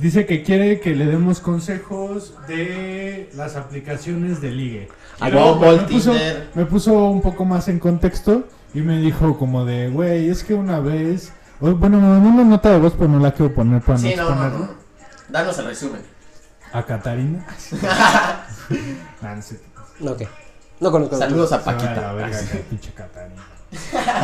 Dice 0.01 0.25
que 0.25 0.41
quiere 0.43 0.79
que 0.79 0.95
le 0.95 1.05
demos 1.05 1.39
consejos 1.39 2.33
de 2.47 3.29
las 3.35 3.55
aplicaciones 3.55 4.41
de 4.41 4.51
ligue. 4.51 4.87
Ah, 5.19 5.29
Bumble, 5.29 5.77
me, 5.77 5.83
puso, 5.83 6.13
me 6.55 6.65
puso 6.65 6.93
un 7.09 7.21
poco 7.21 7.45
más 7.45 7.67
en 7.67 7.77
contexto 7.79 8.45
y 8.73 8.81
me 8.81 8.99
dijo 8.99 9.37
como 9.37 9.63
de, 9.63 9.89
güey, 9.89 10.29
es 10.29 10.43
que 10.43 10.53
una 10.55 10.79
vez... 10.79 11.31
Bueno, 11.59 11.99
me 12.01 12.07
mandó 12.07 12.29
una 12.29 12.43
nota 12.43 12.71
de 12.71 12.79
voz, 12.79 12.93
pero 12.97 13.07
no 13.09 13.19
la 13.19 13.31
quiero 13.31 13.53
poner 13.53 13.81
para 13.83 13.99
Sí, 13.99 14.15
no 14.15 14.23
no, 14.23 14.29
no, 14.29 14.35
exponerlo. 14.45 14.59
no. 14.65 14.71
Danos 15.29 15.59
el 15.59 15.65
resumen. 15.67 16.01
A 16.73 16.83
Catarina. 16.83 17.45
Nah, 19.21 19.35
no 19.35 19.41
sé. 19.41 19.59
No, 20.79 20.91
conozco. 20.91 21.15
Saludos 21.17 21.51
a 21.51 21.57
va 21.57 21.61
a 21.61 21.65
Paquita. 21.65 22.13
verga, 22.13 22.39
que 22.51 22.57
pinche 22.69 22.91
Catarina. 22.91 23.41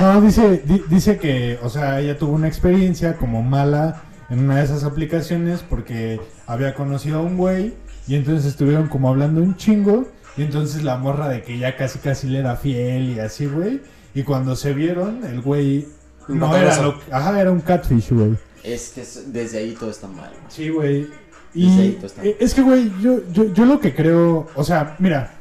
No, 0.02 0.22
dice, 0.22 0.64
di- 0.66 0.84
dice 0.90 1.18
que, 1.20 1.60
o 1.62 1.70
sea, 1.70 2.00
ella 2.00 2.18
tuvo 2.18 2.34
una 2.34 2.48
experiencia 2.48 3.16
como 3.16 3.44
mala 3.44 4.02
en 4.30 4.40
una 4.40 4.58
de 4.58 4.64
esas 4.66 4.84
aplicaciones 4.84 5.62
porque 5.68 6.20
había 6.46 6.74
conocido 6.76 7.20
a 7.20 7.22
un 7.22 7.38
güey 7.38 7.74
y 8.08 8.16
entonces 8.16 8.46
estuvieron 8.46 8.88
como 8.88 9.10
hablando 9.10 9.42
un 9.42 9.56
chingo 9.56 10.08
y 10.36 10.44
entonces 10.44 10.84
la 10.84 10.98
morra 10.98 11.30
de 11.30 11.42
que 11.44 11.58
ya 11.58 11.76
casi 11.76 12.00
casi 12.00 12.28
le 12.28 12.40
era 12.40 12.56
fiel 12.56 13.10
y 13.16 13.20
así, 13.20 13.46
güey. 13.48 13.82
Y 14.14 14.24
cuando 14.24 14.56
se 14.56 14.74
vieron, 14.74 15.24
el 15.26 15.42
güey 15.42 15.88
no 16.28 16.56
era 16.56 16.82
lo 16.82 17.00
Ajá, 17.12 17.40
era 17.40 17.52
un 17.52 17.62
catfish, 17.62 18.12
güey. 18.12 18.38
Es 18.64 18.90
que 18.90 19.02
es- 19.02 19.32
desde 19.32 19.60
ahí 19.60 19.76
todo 19.80 19.90
está 19.90 20.08
mal. 20.08 20.32
Sí, 20.50 20.70
güey. 20.70 21.08
Desde 21.54 21.82
ahí 21.82 21.88
Y 21.88 21.92
todo 21.94 22.06
está. 22.08 22.24
eh, 22.24 22.38
es 22.40 22.54
que, 22.54 22.62
güey, 22.62 22.92
yo, 23.02 23.20
yo, 23.32 23.52
yo 23.54 23.66
lo 23.66 23.80
que 23.80 23.96
creo, 23.96 24.48
o 24.56 24.64
sea, 24.64 24.96
mira, 25.00 25.34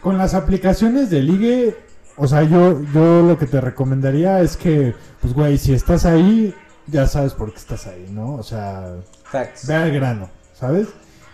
con 0.00 0.18
las 0.18 0.34
aplicaciones 0.34 1.08
de 1.10 1.22
ligue, 1.22 1.76
o 2.16 2.26
sea, 2.28 2.42
yo, 2.42 2.82
yo 2.92 3.22
lo 3.22 3.38
que 3.38 3.46
te 3.46 3.60
recomendaría 3.60 4.40
es 4.40 4.56
que, 4.56 4.94
pues, 5.20 5.32
güey, 5.32 5.56
si 5.58 5.72
estás 5.72 6.04
ahí, 6.04 6.54
ya 6.86 7.06
sabes 7.06 7.32
por 7.34 7.52
qué 7.52 7.58
estás 7.58 7.86
ahí, 7.86 8.06
¿no? 8.10 8.34
O 8.36 8.42
sea, 8.42 8.94
Facts. 9.24 9.66
ve 9.66 9.74
al 9.74 9.92
grano, 9.92 10.30
¿sabes? 10.58 10.88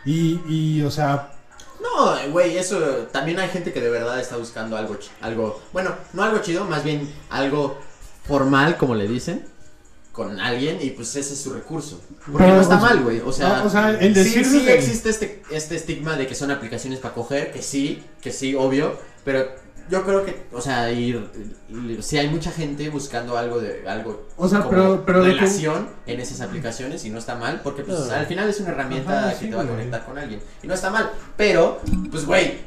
Y, 0.05 0.41
y, 0.49 0.83
o 0.83 0.91
sea, 0.91 1.33
No, 1.83 2.31
güey, 2.31 2.57
eso 2.59 2.79
también 3.13 3.39
hay 3.39 3.49
gente 3.49 3.73
que 3.73 3.81
de 3.81 3.91
verdad 3.91 4.21
está 4.21 4.37
buscando 4.37 4.77
algo, 4.77 4.95
ch- 4.99 5.11
algo, 5.21 5.61
bueno, 5.73 5.95
no 6.13 6.23
algo 6.23 6.39
chido, 6.41 6.65
más 6.65 6.85
bien 6.85 7.11
algo 7.31 7.79
formal, 8.25 8.77
como 8.77 8.95
le 8.95 9.09
dicen, 9.09 9.47
con 10.13 10.41
alguien 10.41 10.79
y 10.81 10.91
pues 10.91 11.15
ese 11.17 11.35
es 11.35 11.41
su 11.41 11.53
recurso. 11.55 12.01
Porque 12.33 12.39
Pero, 12.45 12.57
no 12.57 12.61
está 12.61 12.77
o 12.77 12.81
sea, 12.81 12.89
mal, 12.89 13.03
güey. 13.03 13.21
O 13.21 13.33
sea, 13.33 13.63
o 13.65 13.71
sea, 13.71 13.91
el 13.91 14.15
sí, 14.15 14.21
decir 14.25 14.45
sí 14.47 14.69
existe 14.69 15.09
este, 15.11 15.43
este 15.51 15.77
estigma 15.77 16.17
de 16.17 16.27
que 16.27 16.35
son 16.35 16.51
aplicaciones 16.51 16.99
para 17.01 17.15
coger, 17.15 17.53
que 17.53 17.63
sí, 17.63 18.03
que 18.21 18.33
sí, 18.33 18.55
obvio, 18.55 18.99
pero 19.25 19.47
yo 19.91 20.05
creo 20.05 20.24
que, 20.24 20.45
o 20.53 20.61
sea, 20.61 20.91
ir, 20.93 21.28
ir- 21.70 22.01
sí 22.03 22.16
hay 22.18 22.28
mucha 22.28 22.51
gente 22.51 22.88
buscando 22.88 23.36
algo 23.36 23.61
de 23.61 23.88
algo 23.88 24.26
O 24.36 24.49
sea, 24.49 24.61
como 24.61 24.70
pero- 24.70 25.03
pero 25.05 25.24
de 25.24 25.32
que- 25.32 25.41
relación 25.41 25.88
en 26.07 26.20
esas 26.20 26.41
aplicaciones 26.41 27.05
y 27.05 27.11
no 27.11 27.18
está 27.18 27.34
mal, 27.34 27.61
porque 27.62 27.82
pues 27.82 27.99
No. 27.99 28.12
al 28.14 28.26
final 28.26 28.49
es 28.49 28.61
una 28.61 28.70
herramienta 28.70 29.18
Ajá, 29.18 29.30
que 29.30 29.36
sí, 29.36 29.51
te 29.51 29.57
va 29.57 29.62
a 29.62 29.66
conectar 29.66 30.05
con 30.07 30.16
alguien 30.18 30.41
y 30.62 30.66
no 30.66 30.74
está 30.74 30.91
mal, 30.91 31.11
pero 31.36 31.80
pues 32.11 32.24
güey, 32.26 32.59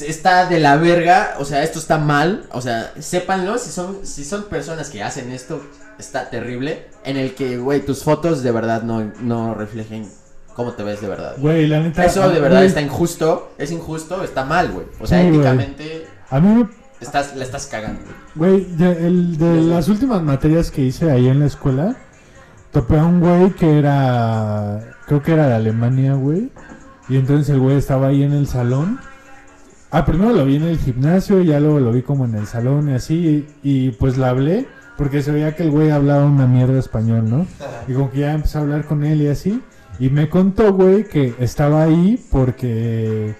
está 0.00 0.46
de 0.46 0.60
la 0.60 0.76
verga, 0.76 1.34
o 1.38 1.44
sea, 1.44 1.62
esto 1.62 1.78
está 1.78 1.98
mal, 1.98 2.46
o 2.52 2.60
sea, 2.60 2.92
sépanlo 3.00 3.58
si 3.58 3.70
son 3.70 4.06
si 4.06 4.24
son 4.24 4.44
personas 4.44 4.88
que 4.90 5.02
hacen 5.02 5.30
esto 5.32 5.62
está 5.98 6.30
terrible 6.30 6.86
en 7.04 7.16
el 7.16 7.34
que 7.34 7.58
güey, 7.58 7.80
tus 7.84 8.04
fotos 8.04 8.42
de 8.42 8.52
verdad 8.52 8.82
no 8.82 9.12
no 9.20 9.54
reflejen 9.54 10.08
cómo 10.54 10.72
te 10.74 10.82
ves 10.82 11.00
de 11.00 11.08
verdad. 11.08 11.36
güey, 11.38 11.66
la 11.66 11.80
neta... 11.80 12.04
Eso 12.04 12.28
de 12.28 12.38
verdad 12.40 12.58
güey, 12.58 12.68
está 12.68 12.80
injusto, 12.82 13.52
es 13.56 13.70
injusto, 13.70 14.22
está 14.22 14.44
mal, 14.44 14.70
güey. 14.72 14.86
O 15.00 15.06
sea, 15.06 15.20
Sí, 15.22 15.28
güey. 15.30 15.40
A 16.30 16.40
mí 16.40 16.48
me 16.48 16.68
estás 17.00 17.34
la 17.36 17.44
estás 17.44 17.66
cagando. 17.66 18.00
güey. 18.34 18.64
De, 18.76 19.06
el, 19.06 19.36
de 19.36 19.62
las 19.62 19.88
últimas 19.88 20.22
materias 20.22 20.70
que 20.70 20.82
hice 20.82 21.10
ahí 21.10 21.28
en 21.28 21.40
la 21.40 21.46
escuela, 21.46 21.96
topé 22.72 22.98
a 22.98 23.04
un 23.04 23.20
güey 23.20 23.50
que 23.50 23.78
era, 23.78 24.94
creo 25.06 25.22
que 25.22 25.32
era 25.32 25.48
de 25.48 25.54
Alemania, 25.54 26.14
güey. 26.14 26.50
Y 27.08 27.16
entonces 27.16 27.48
el 27.48 27.58
güey 27.58 27.76
estaba 27.76 28.08
ahí 28.08 28.22
en 28.22 28.32
el 28.32 28.46
salón. 28.46 29.00
Ah, 29.90 30.04
primero 30.04 30.32
lo 30.32 30.44
vi 30.44 30.56
en 30.56 30.62
el 30.62 30.78
gimnasio 30.78 31.40
y 31.40 31.46
ya 31.46 31.58
luego 31.58 31.80
lo 31.80 31.90
vi 31.90 32.02
como 32.02 32.24
en 32.24 32.36
el 32.36 32.46
salón 32.46 32.88
y 32.90 32.92
así. 32.94 33.46
Y, 33.62 33.86
y, 33.86 33.90
pues 33.90 34.16
le 34.16 34.26
hablé, 34.26 34.68
porque 34.96 35.20
se 35.22 35.32
veía 35.32 35.56
que 35.56 35.64
el 35.64 35.70
güey 35.72 35.90
hablaba 35.90 36.24
una 36.24 36.46
mierda 36.46 36.78
español, 36.78 37.28
¿no? 37.28 37.46
Y 37.88 37.94
como 37.94 38.10
que 38.12 38.20
ya 38.20 38.32
empecé 38.34 38.58
a 38.58 38.60
hablar 38.60 38.84
con 38.84 39.02
él 39.02 39.20
y 39.22 39.26
así. 39.26 39.60
Y 39.98 40.10
me 40.10 40.28
contó, 40.28 40.72
güey, 40.72 41.04
que 41.04 41.34
estaba 41.40 41.82
ahí 41.82 42.24
porque... 42.30 43.34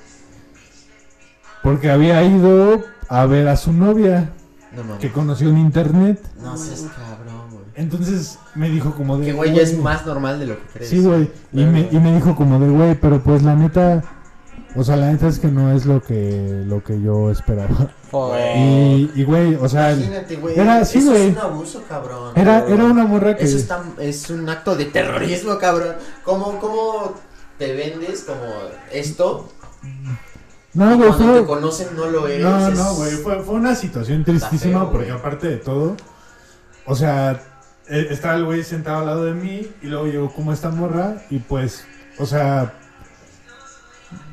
Porque 1.63 1.91
había 1.91 2.23
ido 2.23 2.83
a 3.09 3.27
ver 3.27 3.49
a 3.49 3.57
su 3.57 3.73
novia 3.73 4.31
No 4.75 4.99
que 4.99 5.11
conoció 5.11 5.49
en 5.51 5.59
internet. 5.59 6.21
No 6.43 6.57
seas 6.57 6.87
cabrón, 6.97 7.51
güey. 7.51 7.65
Entonces 7.75 8.39
me 8.55 8.71
dijo 8.71 8.95
como 8.95 9.19
de... 9.19 9.27
Que 9.27 9.33
güey 9.33 9.55
ya 9.55 9.63
es 9.63 9.77
más 9.79 10.07
normal 10.07 10.39
de 10.39 10.47
lo 10.47 10.55
que 10.57 10.67
crees. 10.75 10.91
Sí, 10.91 11.01
güey. 11.01 11.31
Y 11.53 11.65
me, 11.65 11.89
y 11.91 11.99
me 11.99 12.15
dijo 12.15 12.35
como 12.37 12.59
de, 12.59 12.69
güey, 12.69 12.95
pero 12.95 13.23
pues 13.23 13.43
la 13.43 13.55
neta... 13.55 14.03
O 14.77 14.85
sea, 14.85 14.97
la 14.97 15.11
neta 15.11 15.27
es 15.27 15.41
que 15.41 15.49
no 15.49 15.73
es 15.73 15.85
lo 15.85 16.01
que, 16.01 16.63
lo 16.67 16.85
que 16.85 17.01
yo 17.03 17.31
esperaba. 17.31 17.91
Y, 18.57 19.11
y 19.15 19.25
güey, 19.25 19.57
o 19.57 19.69
sea... 19.69 19.93
Imagínate, 19.93 20.37
güey. 20.37 20.59
era 20.59 20.79
así, 20.79 20.99
eso 20.99 21.11
güey. 21.11 21.29
es 21.29 21.37
un 21.37 21.39
abuso, 21.39 21.83
cabrón. 21.89 22.33
Era, 22.37 22.67
era 22.67 22.85
una 22.85 23.05
morra 23.05 23.37
que... 23.37 23.45
Eso 23.45 23.57
está, 23.57 23.83
es 23.99 24.31
un 24.31 24.49
acto 24.49 24.77
de 24.77 24.87
terrorismo, 24.87 25.59
cabrón. 25.59 25.97
¿Cómo, 26.25 26.59
cómo 26.61 27.15
te 27.59 27.73
vendes 27.75 28.23
como 28.23 28.43
esto? 28.93 29.49
No, 30.75 30.97
güey, 30.97 31.09
cuando 31.09 31.41
te 31.41 31.47
conocen 31.47 31.97
no 31.97 32.07
lo 32.07 32.29
eres. 32.29 32.45
No, 32.45 32.71
no, 32.71 32.95
güey, 32.95 33.13
fue, 33.13 33.43
fue 33.43 33.55
una 33.55 33.75
situación 33.75 34.25
tristísima 34.25 34.81
feo, 34.81 34.93
porque 34.93 35.11
aparte 35.11 35.49
de 35.49 35.57
todo, 35.57 35.97
o 36.87 36.95
sea, 36.95 37.43
eh, 37.89 38.07
estaba 38.11 38.37
el 38.37 38.45
güey 38.45 38.63
sentado 38.63 39.01
al 39.01 39.07
lado 39.07 39.25
de 39.25 39.35
mí 39.35 39.69
y 39.83 39.87
luego 39.87 40.07
llegó 40.07 40.33
como 40.33 40.53
esta 40.53 40.71
morra 40.71 41.23
y 41.29 41.39
pues, 41.41 41.85
o 42.19 42.27
sea, 42.27 42.75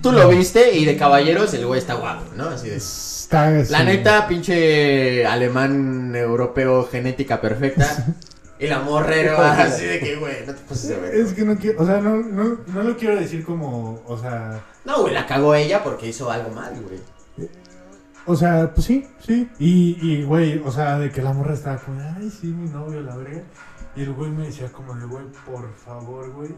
Tú 0.01 0.11
lo 0.11 0.27
viste 0.29 0.75
y 0.75 0.85
de 0.85 0.97
caballeros 0.97 1.53
el 1.53 1.65
güey 1.65 1.79
está 1.79 1.95
guapo, 1.95 2.25
¿no? 2.35 2.49
Así 2.49 2.69
de... 2.69 2.77
está... 2.77 3.49
La 3.49 3.59
así- 3.61 3.85
neta, 3.85 4.27
pinche 4.27 5.25
alemán 5.25 6.15
europeo 6.15 6.87
genética 6.91 7.41
perfecta. 7.41 8.05
Y 8.59 8.67
la 8.67 8.79
la- 8.79 9.63
así 9.63 9.85
de 9.85 9.99
que, 9.99 10.15
güey, 10.15 10.45
no 10.45 10.53
te 10.53 10.61
pases 10.61 10.89
de 10.89 10.97
ver. 10.97 11.15
Es 11.15 11.33
que 11.33 11.43
no 11.45 11.55
quiero, 11.57 11.81
o 11.81 11.85
sea, 11.85 11.99
no, 12.01 12.17
no, 12.17 12.57
no 12.67 12.83
lo 12.83 12.97
quiero 12.97 13.15
decir 13.15 13.45
como, 13.45 14.01
o 14.05 14.17
sea, 14.17 14.59
No, 14.85 15.01
güey, 15.01 15.13
la 15.13 15.25
cagó 15.27 15.53
ella 15.53 15.83
porque 15.83 16.07
hizo 16.07 16.29
algo 16.31 16.49
mal, 16.49 16.73
güey. 16.81 16.99
o 18.25 18.35
sea, 18.35 18.73
pues 18.73 18.85
sí, 18.87 19.07
sí. 19.19 19.49
Y, 19.59 19.97
y, 20.01 20.23
güey, 20.23 20.59
o 20.65 20.71
sea, 20.71 20.97
de 20.97 21.11
que 21.11 21.21
la 21.21 21.33
morra 21.33 21.53
estaba 21.53 21.77
como, 21.77 22.01
ay, 22.17 22.29
sí, 22.29 22.47
mi 22.47 22.69
novio, 22.69 23.01
la 23.01 23.15
verga. 23.15 23.41
Y 23.95 24.01
el 24.03 24.13
güey 24.13 24.29
me 24.31 24.45
decía 24.47 24.71
como 24.71 24.93
de, 24.95 25.05
güey, 25.05 25.25
por 25.45 25.71
favor, 25.75 26.31
güey, 26.31 26.49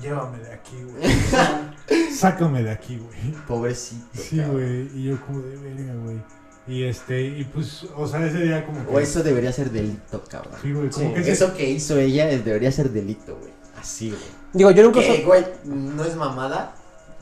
llévame 0.00 0.38
de 0.38 0.52
aquí, 0.52 0.76
güey. 0.84 2.10
Sácame 2.14 2.62
de 2.62 2.70
aquí, 2.70 2.98
güey. 2.98 3.32
Pobrecito. 3.46 4.06
Sí, 4.12 4.36
cabrón. 4.38 4.54
güey. 4.56 4.90
Y 4.98 5.04
yo 5.04 5.20
como 5.26 5.40
de 5.40 5.56
verga, 5.56 5.94
güey. 6.02 6.22
Y 6.68 6.84
este, 6.84 7.22
y 7.22 7.44
pues, 7.44 7.84
o 7.96 8.08
sea, 8.08 8.26
ese 8.26 8.38
día 8.38 8.66
como 8.66 8.84
que... 8.86 8.94
O 8.94 8.98
eso 8.98 9.22
debería 9.22 9.52
ser 9.52 9.70
delito, 9.70 10.22
cabrón. 10.28 10.54
Sí, 10.62 10.72
güey, 10.72 10.90
como 10.90 11.06
Sí, 11.08 11.14
que 11.14 11.20
ese- 11.20 11.30
Eso 11.32 11.54
que 11.54 11.70
hizo 11.70 11.96
ella 11.98 12.26
debería 12.26 12.72
ser 12.72 12.90
delito, 12.90 13.36
güey. 13.36 13.52
Así, 13.80 14.10
güey. 14.10 14.20
Digo, 14.52 14.70
yo 14.72 14.82
nunca 14.82 15.00
Que, 15.00 15.06
soy. 15.06 15.22
güey, 15.24 15.44
no 15.64 16.04
es 16.04 16.16
mamada, 16.16 16.74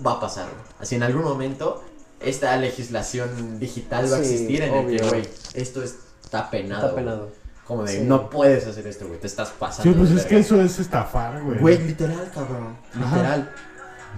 va 0.05 0.13
a 0.13 0.21
pasar, 0.21 0.45
güey. 0.47 0.63
Así 0.81 0.95
en 0.95 1.03
algún 1.03 1.25
momento, 1.25 1.85
esta 2.21 2.57
legislación 2.57 3.59
digital 3.59 4.11
va 4.11 4.17
a 4.17 4.21
Sí, 4.25 4.33
existir 4.33 4.63
en 4.63 4.73
el 4.75 4.87
que, 4.87 4.97
obvio. 5.03 5.09
güey, 5.11 5.29
esto 5.53 5.83
está 5.83 6.49
penado. 6.51 6.81
Está 6.87 6.93
güey. 6.93 7.05
penado. 7.05 7.33
Como 7.67 7.85
de, 7.85 7.93
Sí. 7.93 8.01
no 8.05 8.31
puedes 8.31 8.67
hacer 8.67 8.87
esto, 8.87 9.07
güey, 9.09 9.19
te 9.21 9.27
estás 9.27 9.51
pasando. 9.51 9.91
Sí, 9.91 9.99
pues 9.99 10.11
de 10.11 10.17
es 10.17 10.23
que 10.27 10.35
verga. 10.37 10.47
eso 10.47 10.63
es 10.63 10.79
estafar, 10.79 11.43
güey. 11.43 11.59
Güey, 11.59 11.79
literal, 11.87 12.31
cabrón. 12.33 12.77
Ajá. 12.95 13.17
Literal. 13.17 13.51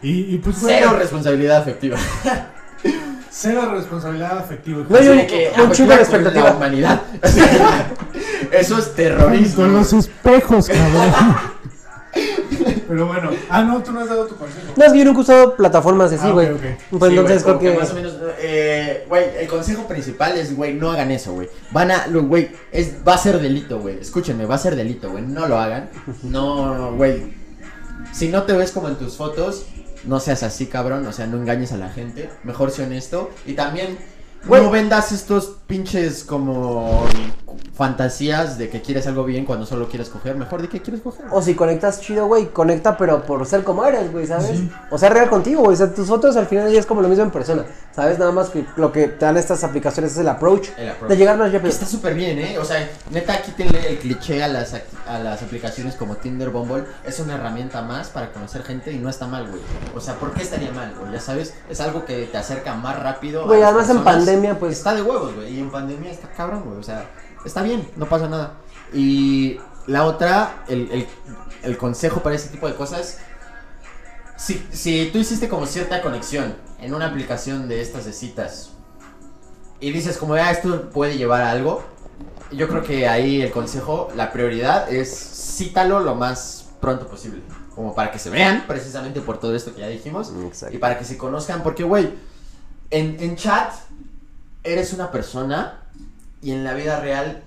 Y, 0.03 0.35
y 0.35 0.39
pues, 0.39 0.61
güey, 0.61 0.75
Cero 0.79 0.95
responsabilidad 0.99 1.57
afectiva. 1.63 1.97
cero 3.47 3.71
responsabilidad 3.73 4.39
afectiva. 4.39 4.79
No, 4.89 4.99
que 4.99 5.53
un 5.63 5.71
chingo 5.73 5.91
de 5.93 6.01
expectativa. 6.01 6.51
La 6.51 6.57
humanidad. 6.57 7.03
Eso 8.53 8.79
es 8.79 8.95
terrorismo. 8.95 9.57
Con 9.63 9.73
los 9.75 9.93
espejos, 9.93 10.69
cabrón. 10.69 11.37
Pero 12.89 13.07
bueno. 13.07 13.31
Ah, 13.49 13.63
no, 13.63 13.83
tú 13.83 13.93
no 13.93 14.01
has 14.01 14.09
dado 14.09 14.27
tu 14.27 14.37
consejo. 14.37 14.67
No, 14.77 14.85
es 14.85 14.93
que 14.93 14.99
yo 14.99 15.05
nunca 15.05 15.19
he 15.19 15.23
usado 15.23 15.57
plataformas 15.57 16.13
así, 16.13 16.27
Ah, 16.27 16.31
güey. 16.33 16.49
Pues 16.91 17.13
Sí, 17.13 17.19
entonces 17.19 17.45
güey, 17.45 17.59
creo 17.59 17.73
que. 17.73 17.79
más 17.79 17.91
o 17.91 17.95
menos, 17.95 18.15
eh, 18.39 19.05
güey, 19.09 19.25
el 19.41 19.49
consejo 19.49 19.87
principal 19.87 20.37
es, 20.39 20.57
güey, 20.57 20.75
no 20.75 20.91
hagan 20.91 21.11
eso, 21.11 21.33
güey. 21.33 21.49
Van 21.73 21.91
a, 21.91 22.07
güey, 22.09 22.51
es, 22.73 22.95
va 23.07 23.15
a 23.15 23.19
ser 23.19 23.39
delito, 23.41 23.81
güey. 23.81 23.99
Escúchenme, 24.01 24.47
va 24.47 24.55
a 24.55 24.59
ser 24.59 24.77
delito, 24.77 25.11
güey. 25.11 25.25
No 25.25 25.47
lo 25.47 25.59
hagan. 25.59 25.91
No, 26.23 26.93
güey. 26.97 27.35
Si 28.13 28.29
no 28.29 28.45
te 28.45 28.53
ves 28.55 28.71
como 28.73 28.89
en 28.89 28.97
tus 28.97 29.17
fotos, 29.17 29.67
no 30.07 30.21
seas 30.21 30.43
así, 30.43 30.67
cabrón. 30.67 31.07
O 31.07 31.13
sea, 31.13 31.27
no 31.27 31.37
engañes 31.37 31.73
a 31.73 31.77
la 31.77 31.91
gente. 31.91 32.31
Mejor 32.45 32.71
sé 32.71 32.85
honesto. 32.85 33.31
Y 33.45 33.55
también, 33.55 33.99
no 34.47 34.71
vendas 34.71 35.13
estos 35.13 35.57
pinches 35.67 36.25
como 36.25 37.05
fantasías 37.75 38.59
de 38.59 38.69
que 38.69 38.83
quieres 38.83 39.07
algo 39.07 39.25
bien 39.25 39.45
cuando 39.45 39.67
solo 39.67 39.89
quieres 39.89 40.09
coger. 40.09 40.37
Mejor 40.37 40.63
de 40.63 40.69
que 40.69 40.81
quieres 40.81 41.03
coger. 41.03 41.27
O 41.31 41.43
si 41.43 41.55
conectas 41.55 42.01
chido, 42.01 42.27
güey, 42.27 42.47
conecta 42.47 42.97
pero 42.97 43.23
por 43.23 43.47
ser 43.47 43.65
como 43.65 43.85
eres, 43.85 44.11
güey, 44.13 44.27
¿sabes? 44.27 44.47
Sí. 44.59 44.71
O 44.91 44.99
sea, 44.99 45.11
real 45.11 45.29
contigo, 45.29 45.63
güey. 45.63 45.75
O 45.75 45.77
sea, 45.77 45.93
tus 45.93 46.09
fotos 46.09 46.37
al 46.37 46.47
final 46.47 46.71
ya 46.71 46.81
es 46.81 46.87
como 46.87 47.03
lo 47.03 47.09
mismo 47.09 47.25
en 47.25 47.31
persona. 47.31 47.65
¿Sabes? 47.95 48.19
Nada 48.19 48.33
más 48.33 48.51
que 48.51 48.65
lo 48.77 48.93
que 48.93 49.09
te 49.09 49.25
dan 49.25 49.37
estas 49.37 49.65
aplicaciones 49.65 50.13
es 50.13 50.19
el 50.19 50.29
approach. 50.29 50.69
El 50.77 50.91
approach. 50.91 51.11
De 51.11 51.17
llegar 51.17 51.39
más 51.39 51.53
rápido. 51.53 51.71
está 51.71 51.87
súper 51.87 52.15
bien, 52.15 52.39
¿eh? 52.39 52.59
O 52.59 52.65
sea, 52.65 52.89
neta, 53.11 53.41
quítenle 53.41 53.89
el 53.89 53.99
cliché 53.99 54.43
a 54.43 54.49
las, 54.49 54.75
a 55.07 55.19
las 55.19 55.43
aplicaciones 55.43 55.95
como 55.95 56.17
Tinder, 56.17 56.51
Bumble. 56.51 56.85
Es 57.05 57.21
una 57.21 57.35
herramienta 57.37 57.81
más 57.83 58.09
para 58.09 58.33
conocer 58.33 58.63
gente 58.65 58.93
y 58.93 58.99
no 58.99 59.09
está 59.09 59.27
mal, 59.27 59.49
güey. 59.49 59.63
O 59.95 60.01
sea, 60.01 60.15
¿por 60.17 60.33
qué 60.33 60.43
estaría 60.43 60.73
mal, 60.73 60.95
güey? 60.99 61.13
Ya 61.13 61.21
sabes, 61.21 61.55
es 61.71 61.81
algo 61.81 62.05
que 62.05 62.25
te 62.27 62.37
acerca 62.37 62.75
más 62.75 63.03
rápido. 63.03 63.45
a 63.45 63.47
Güey, 63.47 63.63
además 63.63 63.89
en 63.89 63.97
personas. 63.99 64.15
pandemia, 64.15 64.59
pues. 64.59 64.77
Está 64.79 64.95
de 64.95 65.03
huevos, 65.03 65.35
güey. 65.35 65.55
Y 65.55 65.61
en 65.61 65.71
pandemia 65.71 66.11
está 66.11 66.29
cabrón, 66.29 66.65
güey. 66.67 66.79
O 66.79 66.83
sea, 66.83 67.07
está 67.47 67.63
bien, 67.63 67.89
no 67.97 68.07
pasa 68.07 68.29
nada. 68.29 68.55
Y 68.93 69.59
la 69.87 70.05
otra, 70.05 70.65
el, 70.69 70.91
el, 70.91 71.07
el 71.63 71.79
consejo 71.79 72.23
para 72.23 72.37
ese 72.37 72.49
tipo 72.49 72.67
de 72.67 72.75
cosas. 72.75 73.19
Si, 74.37 74.67
si 74.71 75.09
tú 75.13 75.19
hiciste 75.19 75.49
como 75.49 75.65
cierta 75.65 76.03
conexión 76.03 76.55
en 76.79 76.95
una 76.95 77.07
aplicación 77.07 77.69
de 77.69 77.81
estas 77.81 78.05
de 78.05 78.13
citas 78.13 78.73
y 79.81 79.93
dices 79.93 80.19
como, 80.19 80.35
ah, 80.35 80.51
esto 80.51 80.91
puede 80.91 81.17
llevar 81.17 81.41
a 81.41 81.51
algo, 81.51 81.83
yo 82.53 82.69
creo 82.69 82.83
que 82.83 83.09
ahí 83.09 83.41
el 83.41 83.51
consejo, 83.51 84.09
la 84.15 84.33
prioridad 84.33 84.93
es 84.93 85.09
cítalo 85.57 86.01
lo 86.01 86.15
más 86.15 86.69
pronto 86.81 87.07
posible. 87.07 87.41
Como 87.75 87.95
para 87.95 88.11
que 88.11 88.19
se 88.19 88.31
vean, 88.31 88.65
precisamente 88.67 89.21
por 89.21 89.39
todo 89.39 89.55
esto 89.55 89.75
que 89.75 89.81
ya 89.81 89.89
dijimos. 89.89 90.33
Exacto. 90.45 90.75
Y 90.75 90.79
para 90.79 90.99
que 90.99 91.05
se 91.05 91.19
conozcan, 91.19 91.63
porque, 91.63 91.85
güey, 91.85 92.15
en, 92.91 93.17
en 93.21 93.37
chat 93.37 93.73
eres 94.63 94.93
una 94.93 95.11
persona 95.11 95.83
y 96.43 96.53
en 96.53 96.65
la 96.65 96.75
vida 96.75 97.01
real 97.01 97.43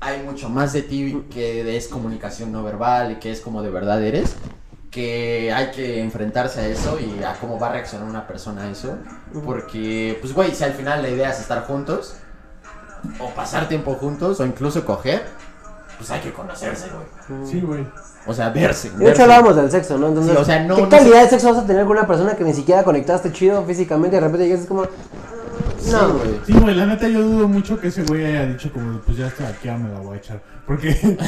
hay 0.00 0.22
mucho 0.22 0.48
más 0.48 0.72
de 0.72 0.82
ti 0.82 1.24
que 1.32 1.76
es 1.76 1.88
comunicación 1.88 2.52
no 2.52 2.62
verbal 2.62 3.12
y 3.12 3.16
que 3.16 3.30
es 3.30 3.40
como 3.40 3.62
de 3.62 3.70
verdad 3.70 4.02
eres. 4.02 4.34
Que 4.90 5.52
hay 5.54 5.70
que 5.70 6.00
enfrentarse 6.02 6.60
a 6.60 6.66
eso 6.66 6.98
y 6.98 7.22
a 7.22 7.34
cómo 7.34 7.60
va 7.60 7.68
a 7.68 7.72
reaccionar 7.74 8.08
una 8.08 8.26
persona 8.26 8.62
a 8.62 8.70
eso. 8.70 8.96
Porque, 9.44 10.18
pues, 10.20 10.32
güey, 10.34 10.52
si 10.52 10.64
al 10.64 10.72
final 10.72 11.00
la 11.02 11.08
idea 11.08 11.30
es 11.30 11.38
estar 11.38 11.64
juntos, 11.64 12.16
o 13.20 13.28
pasar 13.30 13.68
tiempo 13.68 13.94
juntos, 13.94 14.40
o 14.40 14.44
incluso 14.44 14.84
coger, 14.84 15.22
pues 15.96 16.10
hay 16.10 16.20
que 16.20 16.32
conocerse, 16.32 16.88
güey. 17.28 17.46
Sí, 17.48 17.60
güey. 17.60 17.86
O 18.26 18.34
sea, 18.34 18.48
verse. 18.50 18.90
De 18.90 19.10
hecho 19.12 19.22
hablábamos 19.22 19.54
del 19.54 19.70
sexo, 19.70 19.96
¿no? 19.96 20.08
Entonces, 20.08 20.32
Sí, 20.34 20.38
o 20.42 20.44
sea, 20.44 20.64
no- 20.64 20.74
¿qué 20.74 20.82
no 20.82 20.88
calidad 20.88 21.18
sé- 21.18 21.22
de 21.22 21.28
sexo 21.30 21.54
vas 21.54 21.58
a 21.62 21.66
tener 21.66 21.84
con 21.86 21.92
una 21.96 22.06
persona 22.08 22.34
que 22.34 22.42
ni 22.42 22.52
siquiera 22.52 22.82
conectaste 22.82 23.32
chido 23.32 23.64
físicamente 23.64 24.16
y 24.16 24.20
de 24.20 24.26
repente 24.26 24.44
llegas 24.46 24.60
y 24.60 24.62
es 24.64 24.68
como. 24.68 24.86
No, 25.92 26.14
güey. 26.18 26.30
Sí, 26.46 26.52
güey, 26.52 26.74
la 26.74 26.86
neta 26.86 27.08
yo 27.08 27.22
dudo 27.22 27.48
mucho 27.48 27.78
que 27.80 27.88
ese 27.88 28.02
güey 28.04 28.24
haya 28.24 28.46
dicho 28.46 28.72
como, 28.72 29.00
pues 29.00 29.16
ya 29.16 29.26
estoy 29.28 29.46
aquí, 29.46 29.66
ya 29.66 29.76
me 29.76 29.88
la 29.90 29.98
voy 30.00 30.16
a 30.16 30.18
echar. 30.18 30.42
Porque, 30.66 30.94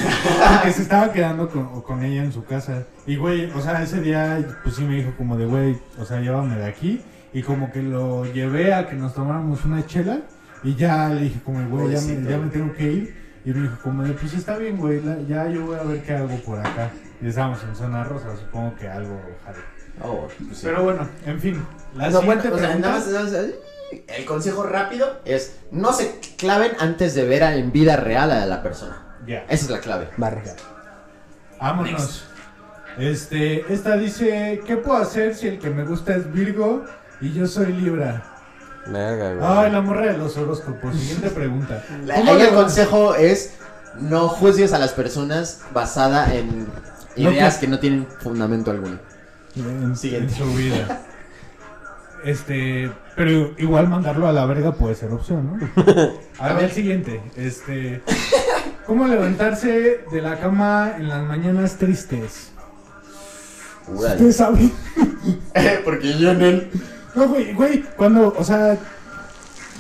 porque 0.55 0.73
se 0.73 0.83
estaba 0.83 1.13
quedando 1.13 1.49
con, 1.49 1.83
con 1.83 2.03
ella 2.05 2.23
en 2.25 2.33
su 2.33 2.45
casa. 2.45 2.85
Y, 3.07 3.17
güey, 3.17 3.51
o 3.51 3.61
sea, 3.61 3.83
ese 3.83 4.01
día, 4.01 4.39
pues 4.63 4.77
sí 4.77 4.85
me 4.85 4.97
dijo 4.97 5.13
como 5.17 5.37
de, 5.37 5.47
güey, 5.47 5.79
o 5.99 6.05
sea, 6.05 6.21
llévame 6.21 6.57
de 6.57 6.67
aquí. 6.67 7.01
Y 7.33 7.43
como 7.43 7.73
que 7.73 7.83
lo 7.83 8.25
llevé 8.33 8.75
a 8.75 8.89
que 8.89 8.95
nos 8.95 9.15
tomáramos 9.15 9.65
una 9.65 9.85
chela. 9.87 10.21
Y 10.63 10.75
ya 10.77 11.09
le 11.09 11.23
dije 11.23 11.41
como, 11.45 11.67
güey, 11.69 11.93
ya 11.95 12.01
me, 12.03 12.29
ya 12.31 12.39
me 12.39 12.49
tengo 12.51 12.73
que 12.75 12.85
ir. 12.93 13.23
Y 13.45 13.51
me 13.51 13.63
dijo 13.63 13.77
como 13.83 14.05
de, 14.05 14.13
pues 14.13 14.33
está 14.35 14.57
bien, 14.57 14.77
güey, 14.77 15.01
ya 15.29 15.49
yo 15.49 15.67
voy 15.67 15.77
a 15.77 15.83
ver 15.83 16.03
qué 16.03 16.15
hago 16.15 16.37
por 16.45 16.61
acá. 16.61 16.91
Y 17.21 17.27
estábamos 17.27 17.59
en 17.65 17.75
zona 17.75 18.05
rosa, 18.05 18.37
supongo 18.37 18.77
que 18.77 18.87
algo 18.89 19.21
jale. 19.45 19.59
Oh, 20.01 20.29
pues 20.47 20.59
sí. 20.59 20.67
Pero 20.67 20.85
bueno, 20.85 21.09
en 21.27 21.41
fin. 21.41 21.63
La 21.97 22.09
No, 22.11 22.23
bueno, 22.23 22.41
siguiente 22.43 22.49
o 22.49 22.59
sea, 22.59 22.67
pregunta- 22.69 22.89
nada 22.89 22.99
más, 23.01 23.09
nada 23.09 23.25
más, 23.25 23.33
el 24.09 24.25
consejo 24.25 24.63
rápido 24.65 25.21
es 25.25 25.57
no 25.71 25.93
se 25.93 26.19
claven 26.37 26.73
antes 26.79 27.15
de 27.15 27.25
ver 27.25 27.45
a- 27.45 27.55
en 27.57 27.73
vida 27.73 27.97
real 27.97 28.31
a 28.31 28.47
la 28.47 28.63
persona. 28.63 29.17
Ya. 29.27 29.41
Esa 29.49 29.65
es 29.67 29.71
la 29.71 29.81
clave. 29.81 30.09
Vámonos. 31.61 32.25
Este, 32.99 33.73
esta 33.73 33.97
dice, 33.97 34.61
¿qué 34.67 34.77
puedo 34.77 34.99
hacer 34.99 35.35
si 35.35 35.49
el 35.49 35.59
que 35.59 35.71
me 35.71 35.85
gusta 35.85 36.15
es 36.15 36.31
Virgo 36.33 36.85
y 37.21 37.33
yo 37.33 37.47
soy 37.47 37.73
Libra? 37.73 38.23
Verga, 38.87 39.35
güey. 39.35 39.47
Ay, 39.67 39.73
la 39.73 39.81
morra 39.81 40.07
de 40.13 40.19
los 40.19 40.37
horóscopos. 40.37 40.95
Siguiente 40.97 41.31
pregunta. 41.35 41.83
La- 42.05 42.17
¿Cómo 42.17 42.33
ahí 42.33 42.39
le 42.39 42.49
el 42.49 42.55
consejo 42.55 43.15
es 43.15 43.55
no 44.01 44.29
juzgues 44.29 44.73
a 44.73 44.79
las 44.79 44.93
personas 44.93 45.61
basada 45.73 46.35
en 46.35 46.67
ideas 47.17 47.55
que- 47.57 47.67
que 47.67 47.71
no 47.71 47.79
tienen 47.79 48.07
fundamento 48.21 48.71
alguno. 48.71 48.99
en, 49.57 49.97
Siguiente. 49.97 50.33
en 50.35 50.39
su 50.39 50.53
vida? 50.55 51.01
Este, 52.25 52.91
pero 53.17 53.53
igual 53.59 53.89
mandarlo 53.89 54.29
a 54.29 54.33
la 54.33 54.47
verga 54.47 54.73
puede 54.73 54.95
ser 54.95 55.11
opción, 55.13 55.59
¿no? 55.59 56.13
A 56.39 56.53
ver, 56.55 56.65
el 56.65 56.71
siguiente. 56.71 57.21
Este, 57.37 58.03
¿cómo 58.87 59.07
levantarse 59.07 60.05
de 60.11 60.23
la 60.23 60.39
cama 60.39 60.95
en 60.99 61.09
las 61.09 61.27
mañanas 61.27 61.77
tristes? 61.77 62.53
Usted 63.89 64.33
sabe. 64.33 64.71
Porque 65.85 66.17
yo 66.19 66.31
en 66.31 66.43
él. 66.43 66.71
No, 67.15 67.29
güey, 67.29 67.53
güey, 67.53 67.83
cuando, 67.97 68.35
o 68.39 68.45
sea, 68.45 68.79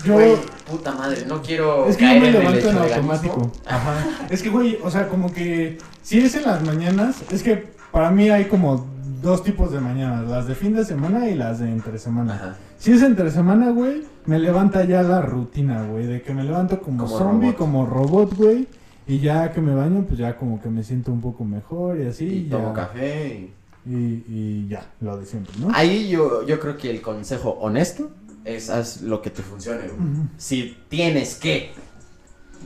yo... 0.04 0.14
Güey, 0.14 0.36
puta 0.68 0.92
madre, 0.92 1.24
no 1.26 1.40
quiero 1.40 1.86
Es 1.86 1.96
que 1.96 2.14
yo 2.14 2.20
me 2.20 2.30
levanto 2.30 2.70
en 2.70 2.78
automático. 2.78 3.52
Ajá. 3.64 3.94
Es 4.28 4.42
que, 4.42 4.50
güey, 4.50 4.78
o 4.82 4.90
sea, 4.90 5.08
como 5.08 5.32
que 5.32 5.78
si 6.02 6.18
es 6.18 6.34
en 6.34 6.42
las 6.42 6.62
mañanas, 6.62 7.22
es 7.30 7.42
que 7.42 7.72
para 7.90 8.10
mí 8.10 8.28
hay 8.28 8.46
como 8.46 8.91
dos 9.22 9.42
tipos 9.44 9.70
de 9.72 9.80
mañanas, 9.80 10.28
las 10.28 10.46
de 10.46 10.54
fin 10.54 10.74
de 10.74 10.84
semana 10.84 11.28
y 11.28 11.34
las 11.34 11.60
de 11.60 11.70
entre 11.70 11.98
semana. 11.98 12.34
Ajá. 12.34 12.56
Si 12.78 12.92
es 12.92 13.02
entre 13.02 13.30
semana, 13.30 13.70
güey, 13.70 14.02
me 14.26 14.38
levanta 14.38 14.84
ya 14.84 15.02
la 15.02 15.22
rutina, 15.22 15.84
güey, 15.86 16.06
de 16.06 16.22
que 16.22 16.34
me 16.34 16.44
levanto 16.44 16.80
como, 16.80 17.04
Como 17.04 17.18
zombie, 17.18 17.46
robot. 17.52 17.56
como 17.58 17.86
robot, 17.86 18.34
güey, 18.36 18.66
y 19.06 19.18
ya 19.20 19.52
que 19.52 19.60
me 19.60 19.74
baño, 19.74 20.04
pues 20.06 20.18
ya 20.18 20.36
como 20.36 20.60
que 20.60 20.68
me 20.68 20.82
siento 20.82 21.12
un 21.12 21.20
poco 21.20 21.44
mejor 21.44 22.00
y 22.00 22.06
así. 22.06 22.24
Y 22.26 22.44
ya. 22.48 22.56
tomo 22.56 22.72
café. 22.74 23.28
y- 23.38 23.54
Y, 23.84 24.24
y 24.28 24.68
ya, 24.68 24.86
lo 25.00 25.16
de 25.18 25.26
siempre, 25.26 25.52
¿no? 25.58 25.68
Ahí 25.74 26.08
yo, 26.08 26.46
yo 26.46 26.60
creo 26.60 26.76
que 26.76 26.88
el 26.88 27.00
consejo 27.02 27.50
honesto 27.60 28.10
es 28.44 28.70
haz 28.70 29.02
lo 29.02 29.20
que 29.22 29.30
te 29.30 29.42
funcione. 29.42 29.88
güey. 29.88 30.28
Si 30.36 30.76
tienes 30.88 31.34
que 31.34 31.72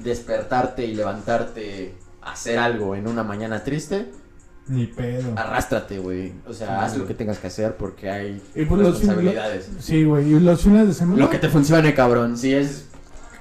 despertarte 0.05 0.85
y 0.85 0.95
levantarte 0.95 1.95
hacer 2.23 2.59
algo 2.59 2.95
en 2.95 3.09
una 3.09 3.23
mañana 3.23 3.63
triste, 3.65 4.11
Ni 4.69 4.87
pedo. 4.87 5.33
arrástrate, 5.37 5.99
güey. 5.99 6.33
O 6.49 6.53
sea, 6.53 6.83
haz 6.83 6.97
lo 6.97 7.07
que 7.07 7.15
tengas 7.15 7.39
que 7.39 7.47
hacer 7.47 7.77
porque 7.77 8.11
hay 8.11 8.43
Y 8.55 8.65
pues 8.65 8.81
los 8.81 8.99
responsabilidades. 8.99 9.69
Sí, 9.79 10.05
güey, 10.05 10.33
y 10.33 10.41
los 10.41 10.61
fines 10.63 10.89
de 10.89 10.95
semana. 10.95 11.19
Lo 11.19 11.31
que 11.31 11.39
te 11.39 11.49
funcione, 11.49 11.95
cabrón. 11.95 12.37
Si 12.37 12.53
es 12.53 12.87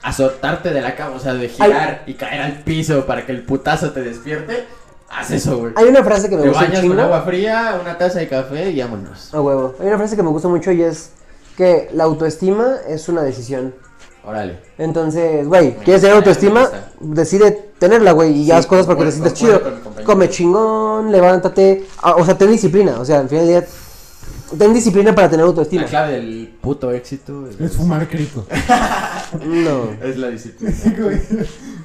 azotarte 0.03 0.72
de 0.72 0.81
la 0.81 0.95
cama, 0.95 1.15
o 1.15 1.19
sea, 1.19 1.34
de 1.34 1.49
girar 1.49 2.03
y 2.06 2.14
caer 2.14 2.41
al 2.41 2.64
piso 2.64 3.06
para 3.07 3.26
que 3.26 3.31
el 3.31 3.41
putazo 3.41 3.91
te 3.91 4.02
despierte, 4.03 4.65
haz 5.10 5.31
eso, 5.31 5.57
güey. 5.57 5.73
Hay 5.76 5.85
una 5.85 6.03
frase 6.03 6.30
que 6.30 6.35
me 6.35 6.43
Te 6.43 6.49
gusta 6.49 6.65
bañas 6.65 6.85
con 6.85 6.99
agua 6.99 7.22
fría, 7.23 7.80
una 7.81 7.97
taza 7.97 8.19
de 8.19 8.27
café 8.27 8.69
y 8.69 8.80
vámonos. 8.80 9.34
A 9.34 9.41
huevo. 9.41 9.76
Hay 9.80 9.88
una 9.88 9.97
frase 9.97 10.15
que 10.15 10.22
me 10.22 10.30
gusta 10.30 10.47
mucho 10.47 10.72
y 10.72 10.84
es 10.84 11.10
que 11.57 11.89
la 11.93 12.03
autoestima 12.03 12.76
es 12.88 13.10
una 13.10 13.23
decisión. 13.23 13.73
Órale. 14.23 14.60
Entonces, 14.77 15.47
güey, 15.47 15.76
¿quieres 15.77 16.02
tener 16.02 16.18
autoestima? 16.18 16.68
Decide 16.99 17.52
tenerla, 17.77 18.11
güey, 18.11 18.31
y 18.31 18.45
Sí, 18.45 18.52
haz 18.52 18.65
cosas 18.65 18.85
porque 18.85 19.06
te 19.06 19.11
sientes 19.11 19.34
chido. 19.34 19.61
Come 20.06 20.30
chingón, 20.30 21.11
levántate. 21.11 21.86
Ah, 22.02 22.15
o 22.15 22.26
sea, 22.26 22.38
ten 22.38 22.52
disciplina. 22.52 22.99
O 22.99 23.06
sea, 23.06 23.19
al 23.19 23.30
final 23.30 23.45
del 23.48 23.61
día, 23.61 23.68
ten 24.57 24.73
disciplina 24.73 25.14
para 25.14 25.30
tener 25.30 25.45
autoestima. 25.45 25.84
La 25.84 25.88
clave 25.90 26.14
del 26.14 26.53
puto 26.61 26.91
éxito 26.91 27.48
Es 27.60 27.73
fumar 27.73 28.07
crico. 28.07 28.45
No. 29.44 29.90
es 30.03 30.18
la 30.18 30.30
disciplina. 30.30 30.72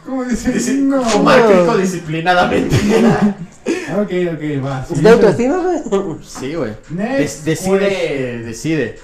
¿Cómo 0.04 0.24
dice? 0.24 0.74
No. 0.74 1.02
Fumar 1.02 1.46
crico 1.46 1.76
disciplinadamente. 1.76 2.76
Ok, 3.92 4.10
ok, 4.34 4.64
va. 4.64 4.86
¿De 4.88 5.08
autoestima, 5.10 5.58
güey? 5.58 6.16
sí, 6.22 6.54
güey. 6.54 6.72
Des- 6.90 7.44
decide, 7.44 7.88
question. 7.88 8.44
decide. 8.46 8.98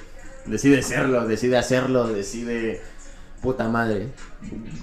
Decide 0.47 0.83
serlo, 0.83 1.27
decide 1.27 1.59
hacerlo, 1.59 2.09
decide. 2.09 2.81
Puta 3.43 3.69
madre. 3.69 4.09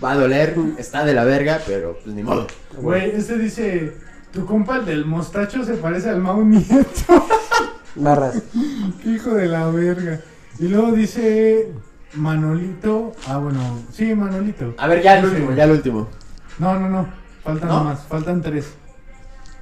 Va 0.04 0.12
a 0.12 0.16
doler, 0.16 0.56
está 0.78 1.04
de 1.06 1.14
la 1.14 1.24
verga, 1.24 1.60
pero 1.66 1.98
pues 2.04 2.14
ni 2.16 2.22
modo. 2.22 2.48
Güey, 2.78 3.12
este 3.16 3.38
dice, 3.38 3.94
tu 4.34 4.46
compa 4.46 4.78
el 4.78 4.86
del 4.86 5.06
mostacho 5.06 5.64
se 5.64 5.76
parece 5.76 6.10
al 6.10 6.20
Mau 6.20 6.44
Nieto. 6.44 7.28
Barras. 7.96 8.42
Qué 9.02 9.10
hijo 9.12 9.36
de 9.36 9.46
la 9.48 9.68
verga. 9.68 10.20
Y 10.60 10.68
luego 10.68 10.92
dice 10.92 11.72
Manolito. 12.16 13.14
Ah, 13.28 13.38
bueno, 13.38 13.60
sí, 13.92 14.14
Manolito. 14.16 14.74
A 14.78 14.88
ver, 14.88 15.04
ya 15.04 15.20
el 15.20 15.26
último, 15.26 15.52
ya 15.54 15.66
el 15.66 15.72
último. 15.72 16.08
No, 16.58 16.80
no, 16.80 16.90
no. 16.90 17.08
Faltan 17.44 17.70
¿No? 17.70 17.84
más, 17.84 18.00
faltan 18.08 18.42
tres. 18.42 18.74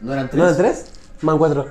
¿No 0.02 0.14
eran 0.14 0.30
tres? 0.30 0.40
¿No 0.42 0.50
de 0.50 0.56
tres? 0.56 0.86
Man 1.22 1.38
cuatro. 1.38 1.68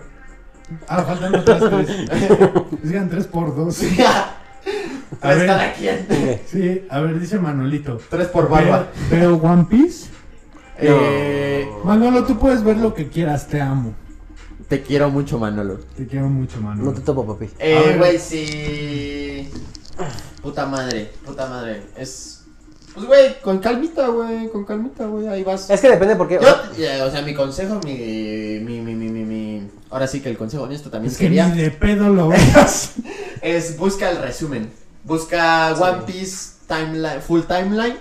Ah, 0.87 1.03
faltan 1.03 1.35
otras 1.35 1.61
tres. 1.61 2.83
Digan 2.83 3.09
tres 3.11 3.27
por 3.27 3.57
dos. 3.57 3.81
A 5.23 5.29
ver. 5.35 5.47
cada 5.47 5.73
quien. 5.75 6.07
Sí, 6.47 6.87
a 6.89 7.01
ver, 7.01 7.19
dice 7.19 7.39
Manolito. 7.39 8.01
Tres 8.09 8.29
por 8.29 8.45
Veo, 8.45 8.51
barba. 8.53 8.87
veo 9.11 9.37
One 9.37 9.67
Piece. 9.69 10.09
Eh, 10.83 11.69
Manolo, 11.85 12.25
tú 12.25 12.39
puedes 12.39 12.63
ver 12.65 12.77
lo 12.79 12.95
que 12.95 13.09
quieras, 13.09 13.47
te 13.49 13.61
amo. 13.61 13.95
te 14.69 14.83
quiero 14.83 15.11
mucho, 15.11 15.39
Manolo. 15.39 15.79
Te 15.97 16.07
quiero 16.07 16.29
mucho, 16.29 16.61
Manolo. 16.61 16.91
No 16.91 16.97
te 16.97 17.01
topo, 17.03 17.27
papi. 17.27 17.51
Eh, 17.59 17.97
güey, 17.99 18.19
sí. 18.19 19.51
Puta 20.43 20.67
madre, 20.67 21.11
puta 21.25 21.47
madre. 21.47 21.83
Es. 21.97 22.37
Pues, 22.95 23.07
güey, 23.07 23.41
con 23.41 23.59
calmita, 23.61 24.09
güey, 24.09 24.49
con 24.49 24.65
calmita, 24.65 25.07
güey, 25.07 25.29
ahí 25.29 25.45
vas. 25.45 25.69
Es 25.71 25.81
que 25.81 25.91
depende 25.91 26.17
porque. 26.17 26.39
Yo, 26.41 26.83
eh, 26.85 27.03
o 27.03 27.11
sea, 27.11 27.23
mi 27.23 27.35
consejo, 27.35 27.79
mi, 27.85 27.95
mi, 28.65 28.81
mi, 28.81 28.95
mi, 28.95 29.09
mi, 29.11 29.25
mi- 29.25 29.71
Ahora 29.91 30.07
sí 30.07 30.21
que 30.21 30.29
el 30.31 30.37
consejo 30.39 30.65
honesto 30.65 30.89
también 30.91 31.11
Es 31.13 31.19
que 31.19 31.25
sería. 31.25 31.49
ni 31.49 31.61
de 31.61 31.71
pedo 31.71 32.09
lo 32.09 32.29
veas. 32.31 32.93
Es 33.43 33.77
busca 33.77 34.11
el 34.11 34.19
resumen. 34.19 34.71
Busca 35.05 35.73
One 35.75 36.03
Piece 36.07 36.55
timeline, 36.67 37.21
full 37.21 37.41
timeline. 37.43 37.97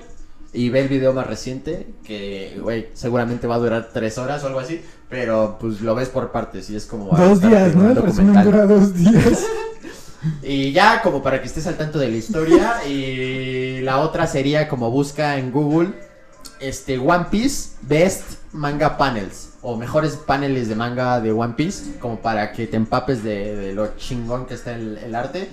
Y 0.51 0.69
ve 0.69 0.81
el 0.81 0.87
video 0.87 1.13
más 1.13 1.27
reciente. 1.27 1.87
Que, 2.03 2.57
güey, 2.61 2.87
seguramente 2.93 3.47
va 3.47 3.55
a 3.55 3.59
durar 3.59 3.89
tres 3.93 4.17
horas 4.17 4.43
o 4.43 4.47
algo 4.47 4.59
así. 4.59 4.81
Pero 5.09 5.57
pues 5.59 5.81
lo 5.81 5.95
ves 5.95 6.09
por 6.09 6.31
partes 6.31 6.69
y 6.69 6.75
es 6.75 6.85
como. 6.85 7.15
dos 7.15 7.41
días, 7.41 7.75
¿no? 7.75 7.89
El 7.89 7.95
resumen 7.97 8.43
dura 8.43 8.65
dos 8.65 8.93
días. 8.93 9.45
Y 10.43 10.73
ya 10.73 11.01
como 11.01 11.23
para 11.23 11.39
que 11.39 11.47
estés 11.47 11.65
al 11.65 11.77
tanto 11.77 11.97
de 11.97 12.09
la 12.09 12.17
historia. 12.17 12.85
y 12.85 13.79
la 13.81 13.99
otra 13.99 14.27
sería 14.27 14.67
como 14.67 14.91
busca 14.91 15.37
en 15.37 15.51
Google. 15.51 15.93
Este 16.59 16.97
One 16.97 17.27
Piece 17.31 17.69
Best 17.83 18.33
Manga 18.51 18.97
Panels. 18.97 19.51
O 19.61 19.77
mejores 19.77 20.17
paneles 20.17 20.67
de 20.67 20.75
manga 20.75 21.21
de 21.21 21.31
One 21.31 21.53
Piece. 21.53 21.97
Como 21.99 22.19
para 22.19 22.51
que 22.51 22.67
te 22.67 22.75
empapes 22.75 23.23
de, 23.23 23.55
de 23.55 23.73
lo 23.73 23.95
chingón 23.95 24.45
que 24.45 24.55
está 24.55 24.75
el, 24.75 24.97
el 24.97 25.15
arte 25.15 25.47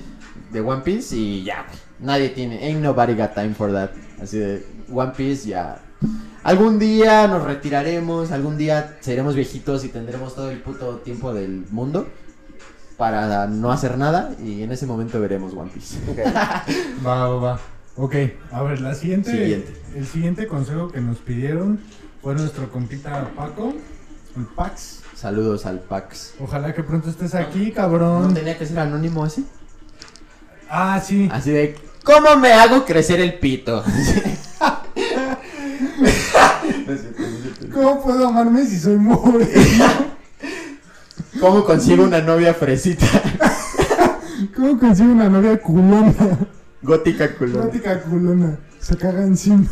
de 0.51 0.61
One 0.61 0.83
Piece. 0.83 1.15
Y 1.15 1.45
ya. 1.45 1.67
Nadie 2.01 2.31
tiene. 2.31 2.59
Ain't 2.65 2.81
nobody 2.81 3.15
got 3.15 3.35
time 3.35 3.55
for 3.55 3.73
that. 3.73 3.91
Así 4.21 4.39
de 4.39 4.76
One 4.93 5.13
Piece 5.17 5.49
ya. 5.49 5.81
Algún 6.43 6.79
día 6.79 7.27
nos 7.29 7.43
retiraremos. 7.45 8.31
Algún 8.33 8.57
día 8.57 8.97
seremos 9.01 9.35
viejitos 9.35 9.85
y 9.85 9.89
tendremos 9.89 10.35
todo 10.35 10.51
el 10.51 10.61
puto 10.61 10.97
tiempo 10.99 11.33
del 11.35 11.65
mundo. 11.71 12.07
Para 12.97 13.47
no 13.47 13.73
hacer 13.73 13.99
nada. 13.99 14.35
Y 14.43 14.63
en 14.63 14.73
ese 14.73 14.87
momento 14.87 15.21
veremos 15.21 15.53
One 15.55 15.71
Piece. 15.73 15.99
Va, 17.07 17.29
va, 17.29 17.37
va. 17.37 17.61
Ok, 17.99 18.15
a 18.53 18.63
ver, 18.63 18.81
la 18.83 18.95
siguiente, 18.95 19.31
Siguiente. 19.31 19.75
El 19.95 20.07
siguiente 20.07 20.47
consejo 20.47 20.89
que 20.93 21.01
nos 21.01 21.17
pidieron 21.19 21.81
fue 22.23 22.35
nuestro 22.35 22.71
compita 22.71 23.31
Paco, 23.35 23.73
el 24.37 24.45
Pax. 24.55 25.01
Saludos 25.15 25.65
al 25.65 25.81
Pax. 25.81 26.35
Ojalá 26.39 26.75
que 26.75 26.83
pronto 26.83 27.09
estés 27.09 27.35
aquí, 27.35 27.69
¿No 27.69 27.75
cabrón. 27.75 28.35
tenía 28.35 28.59
que 28.59 28.67
ser 28.67 28.79
anónimo 28.81 29.25
así? 29.25 29.47
Ah, 30.69 31.01
sí. 31.03 31.27
Así 31.33 31.51
de, 31.53 31.75
¿cómo 32.07 32.37
me 32.37 32.53
hago 32.53 32.87
crecer 32.87 33.21
el 33.21 33.35
pito? 33.35 33.85
¿Cómo 37.75 38.03
puedo 38.03 38.29
amarme 38.29 38.65
si 38.65 38.79
soy 38.79 38.97
moreno? 38.97 39.47
¿Cómo 41.41 41.65
consigo 41.65 42.05
una 42.05 42.23
novia 42.23 42.55
fresita? 42.55 43.07
¿Cómo 44.55 44.79
consigo 44.79 45.13
una 45.13 45.29
novia 45.29 45.61
culona? 45.61 46.15
Gótica 46.81 47.35
culona. 47.35 47.65
Gótica 47.67 48.01
culona. 48.01 48.59
Se 48.81 48.97
caga 48.97 49.23
encima. 49.23 49.69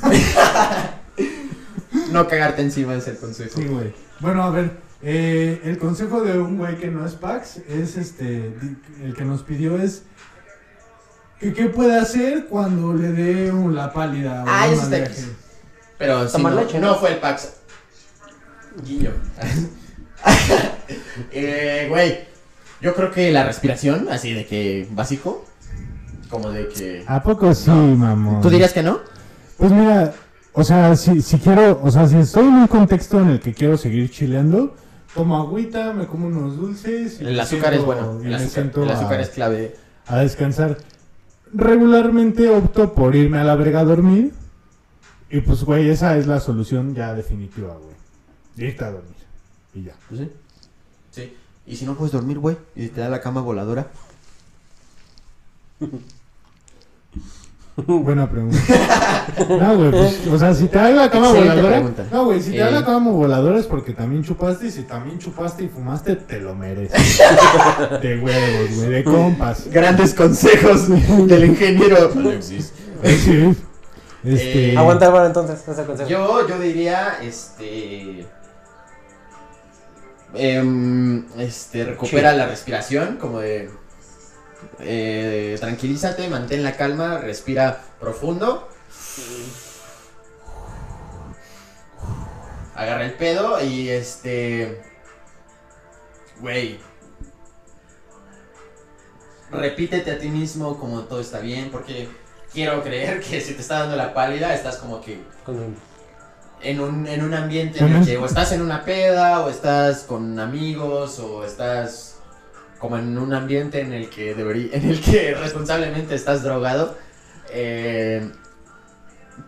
No 2.10 2.28
cagarte 2.28 2.60
encima 2.62 2.94
es 2.94 3.08
el 3.08 3.16
consejo. 3.16 3.60
Sí, 3.60 3.64
güey. 3.66 3.94
Bueno, 4.20 4.42
a 4.42 4.50
ver, 4.50 4.72
eh, 5.02 5.60
el 5.64 5.78
consejo 5.78 6.20
de 6.22 6.38
un 6.38 6.58
güey 6.58 6.76
que 6.76 6.88
no 6.88 7.06
es 7.06 7.12
Pax 7.12 7.58
es 7.68 7.96
este, 7.96 8.54
el 9.02 9.14
que 9.16 9.24
nos 9.24 9.42
pidió 9.42 9.78
es 9.78 10.02
que 11.40 11.52
qué 11.52 11.66
puede 11.66 11.98
hacer 11.98 12.46
cuando 12.46 12.94
le 12.94 13.12
dé 13.12 13.52
la 13.72 13.92
pálida. 13.92 14.44
o 14.44 14.46
Ah, 14.48 14.64
un 14.68 14.72
eso 14.74 14.82
está 14.84 14.96
viaje. 14.96 15.24
Pero 15.98 16.26
Tomar 16.30 16.52
no, 16.54 16.60
leche, 16.60 16.78
no 16.80 16.88
¿no? 16.88 16.94
fue 16.96 17.12
el 17.12 17.18
Pax. 17.18 17.54
Guiño. 18.84 19.10
eh, 21.32 21.86
güey, 21.88 22.18
yo 22.80 22.94
creo 22.94 23.10
que 23.10 23.30
la 23.30 23.44
respiración, 23.44 24.08
así 24.10 24.32
de 24.32 24.46
que 24.46 24.88
básico, 24.92 25.44
como 26.30 26.50
de 26.50 26.68
que... 26.68 27.04
¿A 27.06 27.22
poco 27.22 27.54
sí, 27.54 27.70
mamón? 27.70 28.40
¿Tú 28.40 28.50
dirías 28.50 28.72
que 28.72 28.82
no? 28.82 29.00
Pues 29.56 29.70
mira, 29.70 30.12
o 30.52 30.64
sea, 30.64 30.96
si, 30.96 31.22
si 31.22 31.38
quiero, 31.38 31.80
o 31.82 31.90
sea, 31.90 32.08
si 32.08 32.16
estoy 32.18 32.46
en 32.46 32.54
un 32.54 32.66
contexto 32.66 33.20
en 33.20 33.30
el 33.30 33.40
que 33.40 33.54
quiero 33.54 33.76
seguir 33.76 34.10
chileando, 34.10 34.74
tomo 35.14 35.36
agüita, 35.36 35.92
me 35.92 36.06
como 36.06 36.26
unos 36.26 36.56
dulces. 36.56 37.20
y 37.20 37.26
El 37.26 37.38
azúcar 37.38 37.74
es 37.74 37.80
siento- 37.82 37.86
bueno. 37.86 38.20
y 38.22 38.26
El 38.26 38.34
azúcar, 38.34 38.70
el 38.82 38.90
a- 38.90 38.94
azúcar 38.94 39.20
es 39.20 39.28
clave. 39.30 39.76
a 40.06 40.16
descansar. 40.18 40.76
Regularmente 41.54 42.50
opto 42.50 42.94
por 42.94 43.14
irme 43.14 43.38
a 43.38 43.44
la 43.44 43.54
verga 43.54 43.80
a 43.80 43.84
dormir. 43.84 44.32
Y 45.30 45.40
pues, 45.40 45.62
güey, 45.62 45.88
esa 45.88 46.16
es 46.16 46.26
la 46.26 46.40
solución 46.40 46.94
ya 46.94 47.14
definitiva, 47.14 47.76
güey. 47.76 48.68
Irte 48.68 48.84
a 48.84 48.90
dormir. 48.90 49.14
Y 49.72 49.84
ya. 49.84 49.94
Pues 50.08 50.20
sí. 50.20 50.30
Sí. 51.10 51.36
Y 51.66 51.76
si 51.76 51.86
no 51.86 51.94
puedes 51.94 52.12
dormir, 52.12 52.38
güey, 52.38 52.56
y 52.74 52.88
te 52.88 53.00
da 53.00 53.08
la 53.08 53.20
cama 53.20 53.40
voladora. 53.40 53.86
Buena 57.86 58.30
pregunta. 58.30 58.58
No, 59.48 59.76
güey, 59.76 59.90
pues, 59.90 60.26
o 60.30 60.38
sea, 60.38 60.54
si 60.54 60.68
te 60.68 60.78
da 60.78 60.90
la 60.90 61.10
cama 61.10 61.26
Excelente 61.30 61.54
voladora. 61.56 61.76
pregunta. 61.76 62.06
No, 62.12 62.24
güey, 62.26 62.40
si 62.40 62.52
te 62.52 62.58
da 62.58 62.68
Eh. 62.68 62.72
la 62.72 62.84
cama 62.84 63.10
voladora 63.10 63.58
es 63.58 63.66
porque 63.66 63.92
también 63.92 64.22
chupaste. 64.22 64.66
Y 64.68 64.70
si 64.70 64.82
también 64.82 65.18
chupaste 65.18 65.64
y 65.64 65.68
fumaste, 65.68 66.14
te 66.14 66.40
lo 66.40 66.54
mereces. 66.54 67.18
de 68.02 68.18
huevos, 68.20 68.76
güey, 68.76 68.88
de 68.90 69.02
compas. 69.04 69.68
Grandes 69.70 70.14
consejos 70.14 70.88
del 71.26 71.44
ingeniero 71.46 72.12
Alexis. 72.14 72.72
Sí. 73.02 73.54
Este. 74.22 74.72
Eh, 74.74 74.78
Aguanta 74.78 75.06
Álvaro 75.06 75.26
entonces, 75.26 75.66
ese 75.66 75.84
consejo. 75.84 76.08
Yo, 76.08 76.46
yo 76.48 76.58
diría, 76.60 77.18
este. 77.22 78.26
em, 80.34 81.24
este, 81.38 81.84
recupera 81.84 82.32
la 82.34 82.46
respiración, 82.46 83.16
como 83.20 83.40
de. 83.40 83.68
Eh, 84.80 85.56
tranquilízate, 85.60 86.28
mantén 86.28 86.62
la 86.62 86.76
calma, 86.76 87.18
respira 87.18 87.82
profundo. 88.00 88.68
Agarra 92.74 93.04
el 93.04 93.14
pedo 93.14 93.62
y 93.62 93.88
este. 93.88 94.82
Güey. 96.40 96.80
Repítete 99.50 100.10
a 100.10 100.18
ti 100.18 100.28
mismo 100.28 100.78
como 100.78 101.02
todo 101.02 101.20
está 101.20 101.38
bien, 101.38 101.70
porque 101.70 102.08
quiero 102.52 102.82
creer 102.82 103.20
que 103.20 103.40
si 103.40 103.54
te 103.54 103.60
está 103.60 103.80
dando 103.80 103.96
la 103.96 104.12
pálida, 104.12 104.52
estás 104.54 104.78
como 104.78 105.00
que 105.00 105.20
en 106.62 106.80
un, 106.80 107.06
en 107.06 107.22
un 107.22 107.34
ambiente 107.34 107.78
en 107.78 107.94
el 107.94 108.04
que 108.04 108.16
o 108.16 108.26
estás 108.26 108.52
en 108.52 108.62
una 108.62 108.84
peda, 108.84 109.44
o 109.44 109.50
estás 109.50 110.02
con 110.02 110.40
amigos, 110.40 111.20
o 111.20 111.44
estás 111.44 112.13
como 112.84 112.98
en 112.98 113.16
un 113.16 113.32
ambiente 113.32 113.80
en 113.80 113.94
el 113.94 114.10
que 114.10 114.36
deberí- 114.36 114.68
en 114.74 114.84
el 114.90 115.00
que 115.00 115.34
responsablemente 115.34 116.14
estás 116.14 116.42
drogado. 116.42 116.94
eh, 117.50 118.30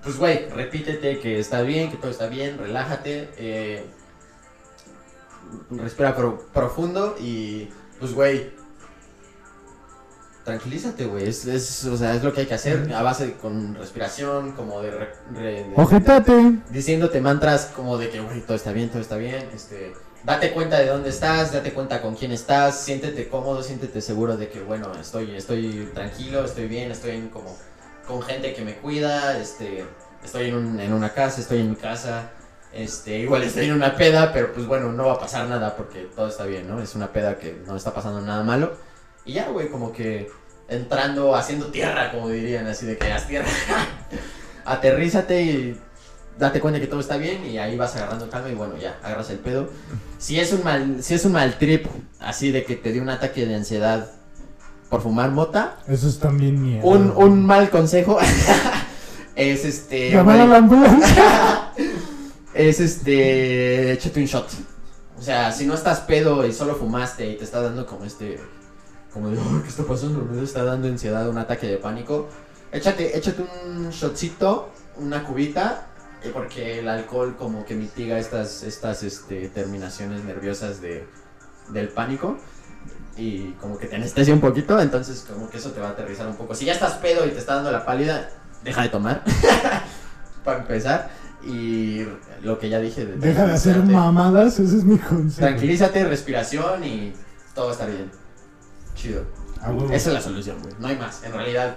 pues, 0.02 0.16
güey, 0.16 0.48
repítete 0.48 1.18
que 1.20 1.38
está 1.38 1.60
bien, 1.60 1.90
que 1.90 1.98
todo 1.98 2.10
está 2.10 2.28
bien, 2.28 2.56
relájate, 2.56 3.28
eh, 3.36 3.84
respira 5.70 6.16
pro- 6.16 6.46
profundo 6.54 7.14
y, 7.20 7.68
pues, 8.00 8.14
güey, 8.14 8.52
tranquilízate, 10.44 11.04
güey. 11.04 11.28
Es, 11.28 11.44
es, 11.44 11.84
o 11.84 11.96
sea, 11.98 12.14
es 12.14 12.24
lo 12.24 12.32
que 12.32 12.40
hay 12.40 12.46
que 12.46 12.54
hacer 12.54 12.90
a 12.94 13.02
base 13.02 13.26
de, 13.26 13.32
con 13.34 13.74
respiración, 13.74 14.52
como 14.52 14.80
de, 14.80 14.92
re- 14.92 15.12
re- 15.34 15.64
de- 15.64 15.72
Ojetate. 15.76 16.52
diciéndote 16.70 17.20
mantras 17.20 17.66
como 17.76 17.98
de 17.98 18.08
que, 18.08 18.20
güey, 18.20 18.40
todo 18.40 18.56
está 18.56 18.72
bien, 18.72 18.88
todo 18.88 19.02
está 19.02 19.16
bien, 19.18 19.46
este, 19.54 19.92
date 20.26 20.50
cuenta 20.52 20.78
de 20.80 20.88
dónde 20.88 21.10
estás, 21.10 21.52
date 21.52 21.72
cuenta 21.72 22.02
con 22.02 22.16
quién 22.16 22.32
estás, 22.32 22.80
siéntete 22.80 23.28
cómodo, 23.28 23.62
siéntete 23.62 24.00
seguro 24.00 24.36
de 24.36 24.48
que, 24.48 24.60
bueno, 24.60 24.92
estoy, 25.00 25.36
estoy 25.36 25.88
tranquilo, 25.94 26.44
estoy 26.44 26.66
bien, 26.66 26.90
estoy 26.90 27.12
en 27.12 27.28
como 27.28 27.56
con 28.08 28.20
gente 28.22 28.52
que 28.52 28.62
me 28.64 28.74
cuida, 28.74 29.38
este, 29.38 29.84
estoy 30.24 30.48
en, 30.48 30.56
un- 30.56 30.80
en 30.80 30.92
una 30.92 31.10
casa, 31.14 31.40
estoy 31.40 31.60
en 31.60 31.70
mi 31.70 31.76
casa, 31.76 32.30
este, 32.72 33.18
igual 33.20 33.44
estoy 33.44 33.66
en 33.66 33.74
una 33.74 33.94
peda, 33.94 34.32
pero 34.32 34.52
pues 34.52 34.66
bueno, 34.66 34.90
no 34.92 35.06
va 35.06 35.12
a 35.14 35.18
pasar 35.20 35.46
nada 35.48 35.76
porque 35.76 36.08
todo 36.16 36.26
está 36.28 36.44
bien, 36.44 36.68
¿no? 36.68 36.82
Es 36.82 36.94
una 36.96 37.12
peda 37.12 37.38
que 37.38 37.56
no 37.64 37.76
está 37.76 37.94
pasando 37.94 38.20
nada 38.20 38.42
malo. 38.42 38.76
Y 39.24 39.34
ya, 39.34 39.48
güey, 39.48 39.68
como 39.68 39.92
que 39.92 40.28
entrando, 40.68 41.36
haciendo 41.36 41.66
tierra, 41.68 42.10
como 42.10 42.28
dirían, 42.30 42.66
así 42.66 42.84
de 42.84 42.98
que 42.98 43.12
haz 43.12 43.28
tierra. 43.28 43.48
Aterrízate 44.64 45.42
y 45.42 45.80
date 46.38 46.60
cuenta 46.60 46.80
que 46.80 46.86
todo 46.86 47.00
está 47.00 47.16
bien 47.16 47.44
y 47.46 47.58
ahí 47.58 47.76
vas 47.76 47.96
agarrando 47.96 48.28
calma 48.30 48.48
y 48.50 48.54
bueno, 48.54 48.76
ya, 48.76 48.98
agarras 49.02 49.30
el 49.30 49.38
pedo. 49.38 49.68
Si 50.18 50.38
es 50.40 50.52
un 50.52 50.62
mal, 50.64 51.02
si 51.02 51.14
es 51.14 51.24
un 51.24 51.32
mal 51.32 51.58
trip, 51.58 51.86
así 52.20 52.50
de 52.52 52.64
que 52.64 52.76
te 52.76 52.92
dio 52.92 53.02
un 53.02 53.08
ataque 53.10 53.46
de 53.46 53.54
ansiedad 53.54 54.10
por 54.90 55.02
fumar 55.02 55.30
mota, 55.30 55.78
Eso 55.88 56.08
es 56.08 56.18
también 56.18 56.62
miedo. 56.62 56.86
un, 56.86 57.10
un 57.16 57.44
mal 57.44 57.70
consejo 57.70 58.18
es 59.36 59.64
este... 59.64 60.10
Llamar 60.10 60.40
a 60.40 60.46
la 60.46 60.56
ambulancia. 60.58 61.72
es 62.54 62.80
este, 62.80 63.92
échate 63.92 64.20
un 64.20 64.26
shot. 64.26 64.48
O 65.18 65.22
sea, 65.22 65.50
si 65.52 65.66
no 65.66 65.74
estás 65.74 66.00
pedo 66.00 66.46
y 66.46 66.52
solo 66.52 66.74
fumaste 66.76 67.30
y 67.30 67.36
te 67.36 67.44
está 67.44 67.62
dando 67.62 67.86
como 67.86 68.04
este, 68.04 68.38
como 69.12 69.30
de, 69.30 69.38
"Ay, 69.38 69.60
¿qué 69.62 69.68
está 69.68 69.82
pasando? 69.84 70.22
Me 70.30 70.42
está 70.42 70.62
dando 70.62 70.88
ansiedad, 70.88 71.28
un 71.28 71.38
ataque 71.38 71.66
de 71.66 71.78
pánico. 71.78 72.28
Échate, 72.70 73.16
échate 73.16 73.42
un 73.66 73.88
shotcito, 73.90 74.70
una 74.98 75.24
cubita, 75.24 75.86
porque 76.32 76.80
el 76.80 76.88
alcohol 76.88 77.36
como 77.38 77.64
que 77.64 77.74
mitiga 77.74 78.18
estas, 78.18 78.62
estas, 78.62 79.02
este, 79.02 79.48
terminaciones 79.48 80.24
nerviosas 80.24 80.80
de, 80.80 81.06
del 81.70 81.88
pánico. 81.88 82.36
Y 83.16 83.52
como 83.52 83.78
que 83.78 83.86
te 83.86 83.96
anestesia 83.96 84.34
un 84.34 84.40
poquito, 84.40 84.78
entonces 84.78 85.26
como 85.26 85.48
que 85.48 85.56
eso 85.56 85.70
te 85.70 85.80
va 85.80 85.88
a 85.88 85.90
aterrizar 85.92 86.26
un 86.26 86.36
poco. 86.36 86.54
Si 86.54 86.66
ya 86.66 86.74
estás 86.74 86.94
pedo 86.94 87.26
y 87.26 87.30
te 87.30 87.38
está 87.38 87.54
dando 87.54 87.72
la 87.72 87.86
pálida, 87.86 88.28
deja 88.62 88.82
de 88.82 88.88
tomar. 88.90 89.22
Para 90.44 90.58
empezar. 90.58 91.10
Y 91.42 92.04
lo 92.42 92.58
que 92.58 92.68
ya 92.68 92.78
dije. 92.78 93.06
Deja 93.06 93.46
de 93.46 93.52
hacer 93.54 93.82
mamadas, 93.82 94.58
ese 94.58 94.76
es 94.76 94.84
mi 94.84 94.98
consejo. 94.98 95.46
Tranquilízate, 95.46 96.04
respiración 96.04 96.84
y 96.84 97.14
todo 97.54 97.66
va 97.66 97.70
a 97.70 97.74
estar 97.74 97.90
bien. 97.90 98.10
Chido. 98.94 99.22
A 99.62 99.70
huevo. 99.70 99.92
Esa 99.92 100.10
es 100.10 100.14
la 100.14 100.20
solución, 100.20 100.58
güey. 100.60 100.74
No 100.78 100.88
hay 100.88 100.96
más. 100.96 101.22
En 101.22 101.32
realidad, 101.32 101.76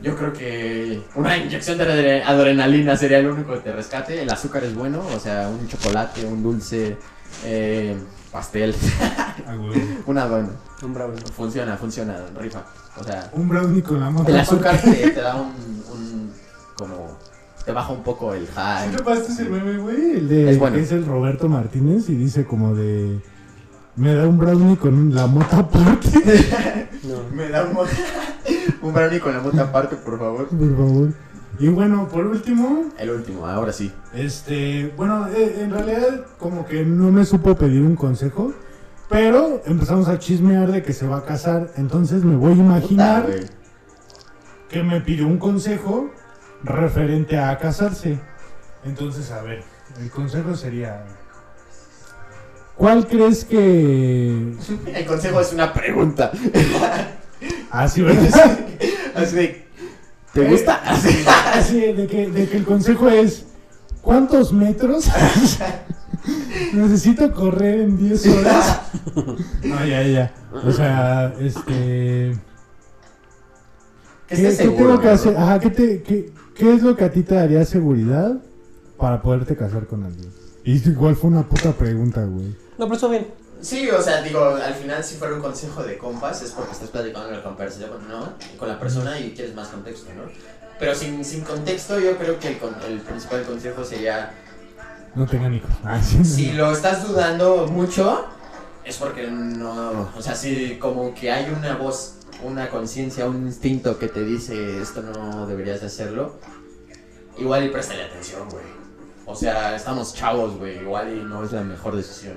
yo 0.00 0.16
creo 0.16 0.32
que 0.32 1.02
una 1.14 1.36
inyección 1.36 1.78
de 1.78 1.84
adre- 1.84 2.22
adrenalina 2.24 2.96
sería 2.96 3.20
lo 3.20 3.34
único 3.34 3.52
que 3.54 3.60
te 3.60 3.72
rescate. 3.72 4.22
El 4.22 4.30
azúcar 4.30 4.64
es 4.64 4.74
bueno, 4.74 5.02
o 5.14 5.18
sea, 5.18 5.48
un 5.48 5.66
chocolate, 5.68 6.24
un 6.24 6.42
dulce, 6.42 6.96
eh, 7.44 7.96
pastel, 8.32 8.74
A 9.46 9.52
huevo. 9.56 9.72
una 10.06 10.26
bueno. 10.26 10.50
Un 10.82 10.94
bravo. 10.94 11.12
Funciona, 11.36 11.76
funciona, 11.76 12.16
rifa. 12.38 12.62
O 13.00 13.04
sea, 13.04 13.28
Un 13.32 13.48
brownie 13.48 13.82
con 13.82 14.00
la 14.00 14.10
mota. 14.10 14.30
el 14.30 14.38
azúcar 14.38 14.80
te, 14.80 14.90
te 15.10 15.20
da 15.20 15.34
un, 15.36 15.48
un, 15.92 16.32
como, 16.76 17.16
te 17.64 17.72
baja 17.72 17.92
un 17.92 18.02
poco 18.02 18.34
el 18.34 18.46
¿Sí 18.46 18.52
high. 18.54 18.90
topaste 18.96 19.32
ese 19.32 19.44
meme, 19.44 19.78
güey? 19.78 20.12
El 20.18 20.28
de 20.28 20.50
Es 20.52 20.58
bueno. 20.58 20.76
es 20.76 20.90
el 20.92 21.04
Roberto 21.06 21.48
Martínez 21.48 22.08
y 22.08 22.14
dice 22.14 22.44
como 22.44 22.74
de 22.74 23.20
me 23.96 24.14
da 24.14 24.28
un 24.28 24.38
brownie 24.38 24.76
con 24.76 25.12
la 25.14 25.26
mota 25.26 25.58
aparte, 25.58 26.08
No. 27.02 27.22
Me 27.34 27.48
da 27.48 27.64
un, 27.64 27.72
mo- 27.74 27.84
un 28.82 28.92
brownie 28.92 29.20
con 29.20 29.32
la 29.32 29.40
mota 29.40 29.62
aparte, 29.62 29.96
por 29.96 30.18
favor. 30.18 30.48
por 30.48 30.76
favor. 30.76 31.08
Y 31.58 31.68
bueno, 31.68 32.08
por 32.08 32.26
último, 32.26 32.84
El 32.98 33.10
último, 33.10 33.46
ahora 33.46 33.72
sí. 33.72 33.92
este, 34.14 34.92
bueno, 34.96 35.26
eh, 35.28 35.62
en 35.62 35.70
realidad 35.70 36.26
como 36.38 36.64
que 36.66 36.84
no 36.84 37.10
me 37.10 37.24
supo 37.24 37.56
pedir 37.56 37.82
un 37.82 37.96
consejo, 37.96 38.52
pero 39.08 39.62
empezamos 39.66 40.08
a 40.08 40.18
chismear 40.18 40.70
de 40.70 40.82
que 40.82 40.92
se 40.92 41.06
va 41.06 41.18
a 41.18 41.24
casar, 41.24 41.70
entonces 41.76 42.22
me 42.22 42.36
voy 42.36 42.52
a 42.52 42.56
imaginar 42.56 43.26
Puta, 43.26 43.46
que 44.68 44.82
me 44.84 45.00
pidió 45.00 45.26
un 45.26 45.38
consejo 45.38 46.10
referente 46.62 47.38
a 47.38 47.58
casarse. 47.58 48.20
Entonces, 48.84 49.32
a 49.32 49.42
ver, 49.42 49.64
el 50.00 50.10
consejo 50.10 50.54
sería 50.54 51.04
¿Cuál 52.76 53.08
crees 53.08 53.44
que 53.44 54.54
El 54.86 55.06
consejo 55.06 55.40
es 55.40 55.52
una 55.52 55.72
pregunta. 55.72 56.30
Ah, 57.70 57.88
sí, 57.88 58.02
¿verdad? 58.02 58.58
Así 59.14 59.36
de, 59.36 59.66
¿te 60.32 60.48
gusta? 60.48 60.74
Así. 60.84 61.24
Así, 61.54 61.80
de 61.92 62.06
que, 62.06 62.30
de 62.30 62.48
que 62.48 62.56
el 62.56 62.64
consejo 62.64 63.08
es, 63.08 63.46
¿cuántos 64.02 64.52
metros 64.52 65.08
necesito 66.72 67.32
correr 67.32 67.80
en 67.80 67.98
10 67.98 68.26
horas? 68.28 68.80
No, 69.64 69.84
ya, 69.84 70.02
ya. 70.02 70.34
O 70.64 70.72
sea, 70.72 71.34
este... 71.40 72.36
¿Qué, 74.28 74.36
qué 74.36 74.52
seguro. 74.52 74.76
tengo 74.76 75.00
que 75.00 75.06
¿no? 75.06 75.12
hacer? 75.12 75.36
Ajá, 75.36 75.58
¿qué, 75.58 75.70
te, 75.70 76.02
qué, 76.02 76.32
qué 76.54 76.74
es 76.74 76.82
lo 76.82 76.96
que 76.96 77.04
a 77.04 77.10
ti 77.10 77.22
te 77.22 77.34
daría 77.34 77.64
seguridad 77.64 78.36
para 78.98 79.22
poderte 79.22 79.56
casar 79.56 79.86
con 79.86 80.04
alguien? 80.04 80.30
Y 80.64 80.86
igual 80.86 81.16
fue 81.16 81.30
una 81.30 81.48
puta 81.48 81.72
pregunta, 81.72 82.24
güey. 82.24 82.48
No, 82.78 82.84
pero 82.84 82.94
estuvo 82.94 83.10
bien. 83.10 83.26
Sí, 83.60 83.90
o 83.90 84.00
sea, 84.00 84.22
digo, 84.22 84.44
al 84.44 84.74
final 84.74 85.02
si 85.02 85.16
fuera 85.16 85.34
un 85.34 85.40
consejo 85.40 85.82
de 85.82 85.98
compas 85.98 86.42
es 86.42 86.52
porque 86.52 86.72
estás 86.72 86.90
platicando 86.90 87.30
la 87.30 87.42
conversación, 87.42 87.90
¿no? 88.08 88.34
Con 88.58 88.68
la 88.68 88.78
persona 88.78 89.18
y 89.18 89.32
quieres 89.32 89.54
más 89.54 89.68
contexto, 89.68 90.10
¿no? 90.14 90.22
Pero 90.78 90.94
sin, 90.94 91.24
sin 91.24 91.40
contexto 91.42 91.98
yo 91.98 92.16
creo 92.16 92.38
que 92.38 92.48
el, 92.48 92.58
el 92.88 93.00
principal 93.00 93.42
consejo 93.42 93.84
sería, 93.84 94.32
No 95.14 95.26
tengan 95.26 95.54
hijos. 95.54 95.70
Ah, 95.84 96.00
sí, 96.00 96.24
si 96.24 96.52
lo 96.52 96.70
estás 96.70 97.06
dudando 97.08 97.66
mucho, 97.66 98.26
es 98.84 98.96
porque 98.96 99.26
no, 99.28 100.08
o 100.16 100.22
sea, 100.22 100.34
si 100.36 100.78
como 100.78 101.12
que 101.14 101.30
hay 101.32 101.50
una 101.50 101.76
voz, 101.76 102.14
una 102.44 102.68
conciencia, 102.70 103.26
un 103.26 103.46
instinto 103.46 103.98
que 103.98 104.06
te 104.08 104.24
dice 104.24 104.80
esto 104.80 105.02
no 105.02 105.46
deberías 105.48 105.80
de 105.80 105.88
hacerlo, 105.88 106.38
igual 107.36 107.64
y 107.64 107.68
préstale 107.70 108.04
atención, 108.04 108.48
güey. 108.48 108.64
O 109.26 109.34
sea, 109.34 109.74
estamos 109.76 110.14
chavos, 110.14 110.56
güey, 110.58 110.78
igual 110.78 111.12
y 111.12 111.22
no 111.22 111.44
es 111.44 111.52
la 111.52 111.62
mejor 111.62 111.96
decisión, 111.96 112.36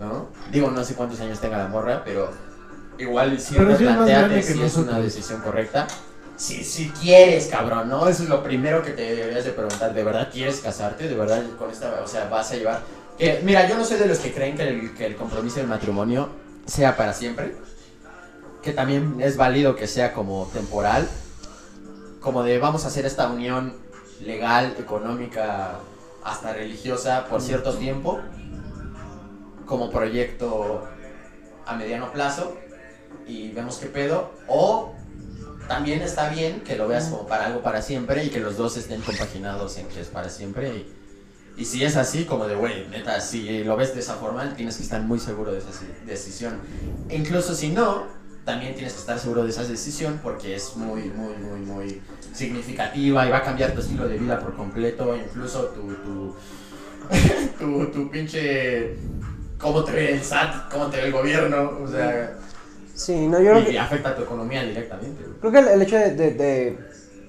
¿no? 0.00 0.28
Digo, 0.50 0.70
no 0.70 0.82
sé 0.82 0.94
cuántos 0.94 1.20
años 1.20 1.38
tenga 1.38 1.58
la 1.58 1.68
morra, 1.68 2.02
pero 2.04 2.30
igual 2.98 3.30
Pero 3.30 3.76
sí 3.76 3.84
que 3.84 4.42
si 4.42 4.62
es 4.62 4.76
una 4.76 4.98
decisión 4.98 5.40
correcta. 5.42 5.86
Si, 6.36 6.64
si 6.64 6.88
quieres, 6.88 7.48
cabrón, 7.48 7.90
¿no? 7.90 8.08
Eso 8.08 8.22
es 8.22 8.30
lo 8.30 8.42
primero 8.42 8.82
que 8.82 8.92
te 8.92 9.14
deberías 9.14 9.44
de 9.44 9.50
preguntar. 9.50 9.92
¿De 9.92 10.02
verdad 10.02 10.30
quieres 10.32 10.60
casarte? 10.60 11.06
¿De 11.06 11.14
verdad 11.14 11.44
con 11.58 11.70
esta, 11.70 12.00
o 12.02 12.08
sea, 12.08 12.28
vas 12.30 12.50
a 12.50 12.56
llevar? 12.56 12.80
Que, 13.18 13.42
mira, 13.44 13.68
yo 13.68 13.76
no 13.76 13.84
soy 13.84 13.98
de 13.98 14.06
los 14.06 14.18
que 14.18 14.32
creen 14.32 14.56
que 14.56 14.66
el, 14.66 14.94
que 14.94 15.04
el 15.04 15.16
compromiso 15.16 15.58
del 15.58 15.66
matrimonio 15.66 16.30
sea 16.64 16.96
para 16.96 17.12
siempre. 17.12 17.54
Que 18.62 18.72
también 18.72 19.16
es 19.20 19.36
válido 19.36 19.76
que 19.76 19.86
sea 19.86 20.14
como 20.14 20.48
temporal. 20.54 21.06
Como 22.20 22.42
de 22.42 22.58
vamos 22.58 22.86
a 22.86 22.88
hacer 22.88 23.04
esta 23.04 23.28
unión 23.28 23.74
legal, 24.22 24.74
económica, 24.78 25.78
hasta 26.24 26.54
religiosa 26.54 27.26
por 27.28 27.42
cierto 27.42 27.74
tiempo. 27.74 28.18
Como 29.70 29.88
proyecto 29.90 30.82
a 31.64 31.76
mediano 31.76 32.12
plazo. 32.12 32.58
Y 33.26 33.52
vemos 33.52 33.76
qué 33.78 33.86
pedo. 33.86 34.32
O 34.48 34.94
también 35.68 36.02
está 36.02 36.28
bien 36.30 36.62
que 36.62 36.74
lo 36.74 36.88
veas 36.88 37.04
como 37.06 37.28
para 37.28 37.46
algo 37.46 37.62
para 37.62 37.80
siempre 37.80 38.24
y 38.24 38.30
que 38.30 38.40
los 38.40 38.56
dos 38.56 38.76
estén 38.76 39.00
compaginados 39.00 39.78
en 39.78 39.86
que 39.86 40.00
es 40.00 40.08
para 40.08 40.28
siempre. 40.28 40.70
Y, 40.70 40.92
y 41.56 41.64
si 41.64 41.84
es 41.84 41.96
así, 41.96 42.24
como 42.24 42.46
de, 42.48 42.56
güey, 42.56 42.88
neta, 42.88 43.20
si 43.20 43.62
lo 43.62 43.76
ves 43.76 43.94
de 43.94 44.00
esa 44.00 44.14
forma, 44.14 44.54
tienes 44.56 44.76
que 44.76 44.82
estar 44.82 45.00
muy 45.02 45.20
seguro 45.20 45.52
de 45.52 45.58
esa 45.58 45.72
si- 45.72 45.86
decisión. 46.04 46.58
E 47.08 47.16
incluso 47.16 47.54
si 47.54 47.68
no, 47.68 48.06
también 48.44 48.74
tienes 48.74 48.94
que 48.94 48.98
estar 49.00 49.18
seguro 49.20 49.44
de 49.44 49.50
esa 49.50 49.62
decisión 49.62 50.18
porque 50.20 50.56
es 50.56 50.74
muy, 50.74 51.02
muy, 51.02 51.34
muy, 51.36 51.60
muy 51.60 52.02
significativa 52.34 53.24
y 53.26 53.30
va 53.30 53.36
a 53.36 53.42
cambiar 53.44 53.72
tu 53.72 53.80
estilo 53.80 54.08
de 54.08 54.18
vida 54.18 54.40
por 54.40 54.56
completo, 54.56 55.14
incluso 55.16 55.66
tu, 55.66 56.34
tu, 57.58 57.90
tu 57.92 58.10
pinche... 58.10 58.96
cómo 59.60 59.84
te 59.84 59.92
ve 59.92 60.12
el 60.14 60.22
SAT, 60.22 60.70
cómo 60.72 60.86
te 60.86 60.96
ve 60.98 61.06
el 61.06 61.12
gobierno, 61.12 61.72
o 61.84 61.88
sea, 61.88 62.36
Sí, 62.94 63.26
no, 63.28 63.38
yo 63.40 63.50
creo 63.52 63.60
y, 63.60 63.64
que, 63.66 63.78
afecta 63.78 64.10
a 64.10 64.14
tu 64.16 64.22
economía 64.22 64.62
directamente. 64.62 65.22
güey. 65.24 65.36
creo 65.40 65.52
que 65.52 65.58
el, 65.58 65.68
el 65.68 65.82
hecho 65.82 65.96
de, 65.96 66.10
de- 66.14 66.30
de 66.32 66.78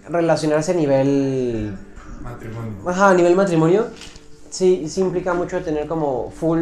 relacionarse 0.09 0.71
a 0.71 0.75
nivel 0.75 1.77
Matrimonio. 2.21 2.73
Ajá, 2.89 3.09
a 3.09 3.13
nivel 3.13 3.35
matrimonio, 3.35 3.87
sí, 4.49 4.87
sí 4.89 5.01
implica 5.01 5.33
mucho 5.33 5.61
tener 5.61 5.87
como 5.87 6.29
full 6.31 6.59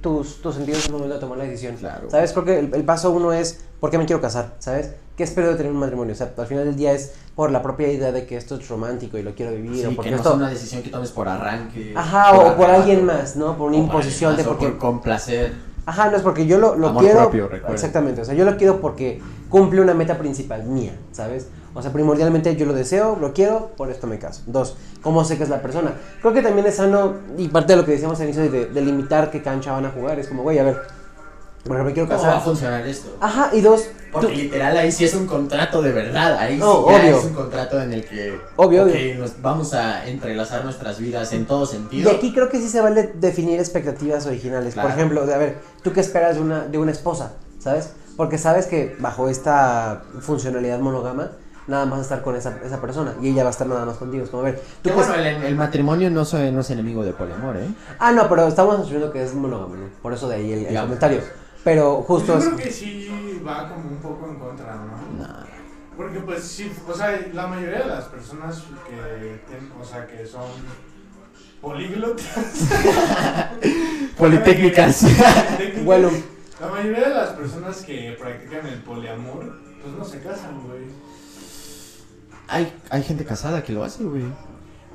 tus, 0.00 0.40
tus 0.40 0.54
sentidos 0.54 0.86
al 0.86 0.92
momento 0.92 1.14
de 1.14 1.20
tomar 1.20 1.38
la 1.38 1.44
decisión. 1.44 1.76
Claro. 1.76 2.08
¿Sabes? 2.10 2.32
Creo 2.32 2.44
que 2.44 2.58
el, 2.60 2.74
el 2.74 2.84
paso 2.84 3.10
uno 3.10 3.32
es, 3.32 3.60
¿por 3.80 3.90
qué 3.90 3.98
me 3.98 4.06
quiero 4.06 4.22
casar? 4.22 4.54
¿Sabes? 4.58 4.92
¿Qué 5.16 5.24
espero 5.24 5.48
de 5.50 5.56
tener 5.56 5.72
un 5.72 5.78
matrimonio? 5.78 6.12
O 6.12 6.16
sea, 6.16 6.32
al 6.36 6.46
final 6.46 6.64
del 6.64 6.76
día 6.76 6.92
es 6.92 7.12
por 7.34 7.50
la 7.50 7.62
propia 7.62 7.90
idea 7.90 8.12
de 8.12 8.26
que 8.26 8.36
esto 8.36 8.56
es 8.56 8.68
romántico 8.68 9.18
y 9.18 9.22
lo 9.22 9.34
quiero 9.34 9.52
vivir, 9.52 9.80
Sí, 9.80 9.84
o 9.86 9.90
que 9.90 9.96
porque 9.96 10.10
no 10.10 10.16
esto... 10.16 10.30
es 10.30 10.36
una 10.36 10.48
decisión 10.50 10.82
que 10.82 10.90
tomes 10.90 11.10
por 11.10 11.28
arranque. 11.28 11.92
Ajá, 11.96 12.38
o 12.38 12.56
por 12.56 12.70
alguien 12.70 13.04
más, 13.04 13.36
¿no? 13.36 13.56
Por 13.56 13.68
una 13.68 13.76
imposición 13.78 14.36
de 14.36 14.42
más, 14.42 14.46
o 14.46 14.50
porque... 14.50 14.68
por 14.68 14.78
complacer. 14.78 15.52
Ajá, 15.88 16.10
no 16.10 16.16
es 16.16 16.22
porque 16.22 16.46
yo 16.46 16.58
lo, 16.58 16.74
lo 16.74 16.88
Amor 16.88 17.04
quiero. 17.04 17.20
propio, 17.30 17.48
exactamente, 17.68 18.20
o 18.20 18.24
sea, 18.24 18.34
yo 18.34 18.44
lo 18.44 18.56
quiero 18.56 18.80
porque 18.80 19.20
cumple 19.48 19.80
una 19.80 19.94
meta 19.94 20.18
principal 20.18 20.64
mía, 20.64 20.98
¿sabes? 21.12 21.46
O 21.74 21.82
sea, 21.82 21.92
primordialmente 21.92 22.56
yo 22.56 22.66
lo 22.66 22.72
deseo, 22.72 23.16
lo 23.20 23.32
quiero, 23.32 23.70
por 23.76 23.90
esto 23.90 24.08
me 24.08 24.18
caso. 24.18 24.42
Dos, 24.46 24.76
¿cómo 25.00 25.22
sé 25.24 25.36
que 25.36 25.44
es 25.44 25.48
la 25.48 25.62
persona? 25.62 25.92
Creo 26.20 26.32
que 26.32 26.42
también 26.42 26.66
es 26.66 26.74
sano, 26.76 27.14
y 27.38 27.46
parte 27.48 27.74
de 27.74 27.76
lo 27.78 27.84
que 27.84 27.92
decíamos 27.92 28.18
al 28.18 28.24
inicio 28.26 28.50
de, 28.50 28.66
de 28.66 28.80
limitar 28.80 29.30
qué 29.30 29.42
cancha 29.42 29.72
van 29.72 29.84
a 29.86 29.90
jugar, 29.90 30.18
es 30.18 30.26
como, 30.26 30.42
güey, 30.42 30.58
a 30.58 30.64
ver, 30.64 30.80
me 31.68 31.92
quiero 31.92 32.08
¿Cómo 32.08 32.22
va 32.22 32.36
a 32.36 32.40
funcionar 32.40 32.86
esto? 32.86 33.16
Ajá, 33.20 33.50
y 33.52 33.60
dos, 33.60 33.88
Porque 34.12 34.28
tú- 34.28 34.32
literal 34.34 34.76
ahí 34.76 34.90
sí 34.92 35.04
es 35.04 35.14
un 35.14 35.26
contrato 35.26 35.82
de 35.82 35.92
verdad, 35.92 36.36
ahí 36.38 36.56
No, 36.56 36.84
sí 36.86 36.92
ya 36.92 36.98
obvio. 37.00 37.18
es 37.18 37.24
un 37.24 37.32
contrato 37.34 37.80
en 37.80 37.92
el 37.92 38.04
que 38.04 38.38
Obvio, 38.56 38.82
ok, 38.84 38.88
obvio. 38.90 39.14
nos 39.18 39.42
vamos 39.42 39.74
a 39.74 40.06
entrelazar 40.08 40.64
nuestras 40.64 40.98
vidas 40.98 41.32
en 41.32 41.46
todo 41.46 41.64
Y 41.64 41.66
sentido. 41.68 42.10
aquí 42.10 42.32
creo 42.32 42.48
que 42.48 42.58
sí 42.60 42.68
se 42.68 42.80
vale 42.80 43.12
definir 43.14 43.58
expectativas 43.58 44.26
originales. 44.26 44.74
Claro. 44.74 44.88
Por 44.88 44.96
ejemplo, 44.98 45.26
de, 45.26 45.34
a 45.34 45.38
ver, 45.38 45.58
¿tú 45.82 45.92
qué 45.92 46.00
esperas 46.00 46.36
de 46.36 46.42
una, 46.42 46.66
de 46.66 46.78
una 46.78 46.92
esposa? 46.92 47.32
¿Sabes? 47.58 47.90
Porque 48.16 48.38
sabes 48.38 48.66
que 48.66 48.96
bajo 48.98 49.28
esta 49.28 50.02
funcionalidad 50.20 50.78
monógama, 50.78 51.32
nada 51.66 51.84
más 51.84 52.00
estar 52.00 52.22
con 52.22 52.36
esa, 52.36 52.56
esa 52.64 52.80
persona 52.80 53.14
y 53.20 53.30
ella 53.30 53.42
va 53.42 53.48
a 53.48 53.50
estar 53.50 53.66
nada 53.66 53.84
más 53.84 53.96
contigo. 53.96 54.22
Es 54.24 54.30
como, 54.30 54.42
a 54.42 54.46
ver, 54.46 54.54
¿tú 54.82 54.88
Que 54.88 54.90
qué 54.90 54.94
bueno, 54.94 55.14
el, 55.16 55.26
el 55.42 55.54
matrimonio 55.56 56.10
no, 56.10 56.24
soy- 56.24 56.52
no 56.52 56.60
es 56.60 56.70
enemigo 56.70 57.02
de 57.04 57.12
poliamor, 57.12 57.56
¿eh? 57.56 57.66
Ah, 57.98 58.12
no, 58.12 58.28
pero 58.28 58.46
estamos 58.46 58.78
asumiendo 58.78 59.12
que 59.12 59.22
es 59.22 59.34
monógamo, 59.34 59.74
¿no? 59.74 59.86
Por 60.00 60.12
eso 60.14 60.28
de 60.28 60.36
ahí 60.36 60.52
el, 60.52 60.58
el 60.60 60.68
Digamos. 60.68 60.86
comentario. 60.86 61.20
Pero 61.66 62.00
justo 62.02 62.38
Yo 62.38 62.44
creo 62.44 62.56
que 62.58 62.70
sí 62.70 63.42
va 63.44 63.68
como 63.68 63.88
un 63.88 63.96
poco 63.96 64.28
en 64.28 64.36
contra, 64.36 64.76
¿no? 64.76 65.26
No. 65.26 65.34
Porque 65.96 66.20
pues 66.20 66.44
sí, 66.44 66.70
o 66.86 66.94
sea, 66.94 67.20
la 67.32 67.48
mayoría 67.48 67.80
de 67.80 67.86
las 67.88 68.04
personas 68.04 68.62
que, 68.88 69.40
ten- 69.50 69.72
o 69.80 69.84
sea, 69.84 70.06
que 70.06 70.24
son 70.24 70.44
políglotas, 71.60 72.68
Politécnicas. 74.16 75.00
técnicas, 75.58 75.84
Bueno. 75.84 76.10
la 76.60 76.68
mayoría 76.68 77.08
de 77.08 77.14
las 77.16 77.30
personas 77.30 77.78
que 77.82 78.16
practican 78.16 78.64
el 78.68 78.82
poliamor, 78.82 79.58
pues 79.82 79.92
no 79.98 80.04
se 80.04 80.20
casan, 80.22 80.62
güey. 80.68 80.84
hay, 82.46 82.72
hay 82.90 83.02
gente 83.02 83.24
casada 83.24 83.64
que 83.64 83.72
lo 83.72 83.82
hace, 83.82 84.04
güey. 84.04 84.22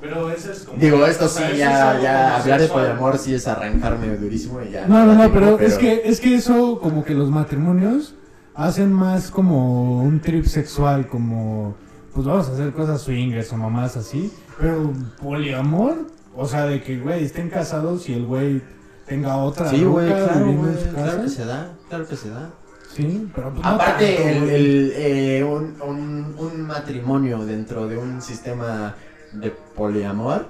Pero 0.02 0.32
eso 0.32 0.52
es 0.52 0.64
como... 0.64 0.80
Digo, 0.80 1.06
esto 1.06 1.28
sí, 1.28 1.44
ya, 1.56 2.00
ya 2.02 2.38
hablar 2.38 2.60
de 2.60 2.68
poliamor 2.68 3.18
sí 3.20 3.36
es 3.36 3.48
arrancarme 3.48 4.18
durísimo 4.18 4.60
y 4.62 4.72
ya. 4.72 4.88
No, 4.88 5.06
no, 5.06 5.14
no, 5.14 5.32
pero, 5.32 5.58
pero 5.58 5.60
es 5.60 5.78
que 5.78 6.02
es 6.06 6.20
que 6.20 6.36
eso 6.36 6.80
como 6.80 7.06
que 7.06 7.14
los 7.14 7.30
matrimonios 7.30 8.16
hacen 8.56 8.92
más 8.92 9.30
como 9.30 10.02
un 10.04 10.20
trip 10.20 10.46
sexual, 10.46 11.08
como 11.08 11.76
pues 12.14 12.26
vamos 12.26 12.50
a 12.50 12.54
hacer 12.54 12.74
cosas 12.74 13.02
swingers 13.02 13.54
o 13.54 13.58
mamás 13.58 13.96
así, 13.96 14.32
pero 14.60 14.92
poliamor, 15.22 16.08
o 16.36 16.48
sea, 16.48 16.66
de 16.66 16.82
que 16.82 17.00
güey 17.00 17.24
estén 17.24 17.50
casados 17.50 18.10
y 18.10 18.14
el 18.14 18.26
güey 18.26 18.62
tenga 19.06 19.38
otra 19.38 19.70
Sí, 19.70 19.84
güey, 19.84 20.08
claro, 20.08 20.52
güey, 20.52 20.76
claro 20.94 21.22
que 21.22 21.30
se 21.30 21.46
da, 21.46 21.74
claro 21.90 22.08
que 22.08 22.16
se 22.16 22.30
da. 22.30 22.50
Sí, 22.94 23.30
pero 23.34 23.52
pues, 23.52 23.64
no 23.64 23.70
Aparte, 23.70 24.16
tanto, 24.16 24.30
el, 24.30 24.50
el, 24.50 24.94
eh, 24.96 25.44
un, 25.44 25.78
un, 25.82 26.36
un 26.38 26.62
matrimonio 26.68 27.46
dentro 27.46 27.88
de 27.88 27.98
un 27.98 28.22
sistema 28.22 28.96
de 29.34 29.52
poliamor, 29.52 30.48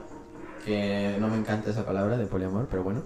que 0.66 1.18
no 1.20 1.28
me 1.28 1.38
encanta 1.38 1.72
esa 1.72 1.86
palabra 1.86 2.18
de 2.18 2.26
poliamor, 2.26 2.68
pero 2.70 2.84
bueno. 2.84 3.04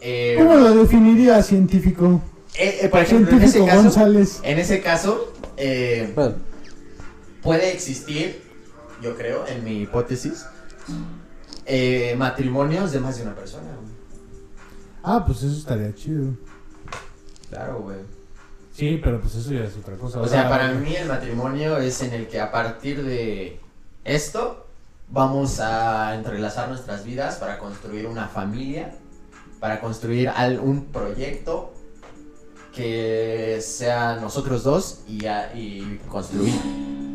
Eh, 0.00 0.36
¿Cómo 0.38 0.56
lo 0.56 0.74
definiría 0.74 1.42
científico? 1.42 2.20
eh, 2.58 2.78
eh, 2.82 2.88
por 2.88 3.00
ejemplo, 3.00 3.36
en 3.36 3.42
ese 3.42 3.52
Científico 3.52 3.66
caso, 3.66 3.82
González. 3.82 4.40
en 4.42 4.58
ese 4.58 4.80
caso 4.82 5.32
eh, 5.56 6.12
Bueno, 6.14 6.34
puede 7.42 7.72
existir, 7.72 8.42
yo 9.02 9.16
creo, 9.16 9.46
en 9.46 9.64
mi 9.64 9.82
hipótesis, 9.82 10.44
eh, 11.66 12.14
matrimonios 12.16 12.92
de 12.92 13.00
más 13.00 13.16
de 13.16 13.22
una 13.24 13.34
persona. 13.34 13.68
Ah, 15.02 15.24
pues 15.26 15.42
eso 15.42 15.56
estaría 15.56 15.94
chido. 15.94 16.32
Claro, 17.50 17.80
güey. 17.80 17.98
Sí, 18.72 19.00
pero 19.02 19.20
pues 19.20 19.34
eso 19.36 19.52
ya 19.52 19.64
es 19.64 19.76
otra 19.76 19.96
cosa. 19.96 20.20
O 20.20 20.26
sea, 20.28 20.48
para 20.48 20.72
mí 20.72 20.94
el 20.94 21.08
matrimonio 21.08 21.78
es 21.78 22.02
en 22.02 22.12
el 22.12 22.26
que 22.26 22.40
a 22.40 22.50
partir 22.52 23.02
de 23.04 23.58
esto 24.04 24.65
vamos 25.08 25.60
a 25.60 26.14
entrelazar 26.14 26.68
nuestras 26.68 27.04
vidas 27.04 27.36
para 27.36 27.58
construir 27.58 28.06
una 28.06 28.28
familia, 28.28 28.94
para 29.60 29.80
construir 29.80 30.30
un 30.62 30.86
proyecto 30.86 31.72
que 32.74 33.58
sea 33.62 34.16
nosotros 34.16 34.62
dos 34.64 35.00
y, 35.08 35.26
a- 35.26 35.54
y 35.54 36.00
construir, 36.08 36.52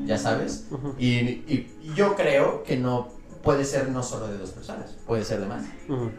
ya 0.05 0.17
sabes. 0.17 0.65
Y, 0.97 1.07
y- 1.09 1.77
y 1.83 1.93
yo 1.95 2.15
creo 2.15 2.63
que 2.63 2.77
no 2.77 3.09
puede 3.43 3.65
ser 3.65 3.89
no 3.89 4.01
solo 4.03 4.27
de 4.27 4.37
dos 4.37 4.51
personas, 4.51 4.95
puede 5.05 5.23
ser 5.23 5.39
de 5.41 5.45
más. 5.47 5.63
ujú. 5.87 6.11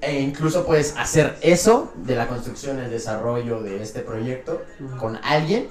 E 0.00 0.20
incluso 0.20 0.66
puedes 0.66 0.96
hacer 0.96 1.38
eso 1.42 1.92
de 1.94 2.16
la 2.16 2.26
construcción, 2.26 2.80
el 2.80 2.90
desarrollo 2.90 3.62
de 3.62 3.80
este 3.80 4.00
proyecto 4.00 4.60
Ujú. 4.80 4.96
con 4.96 5.16
alguien 5.22 5.68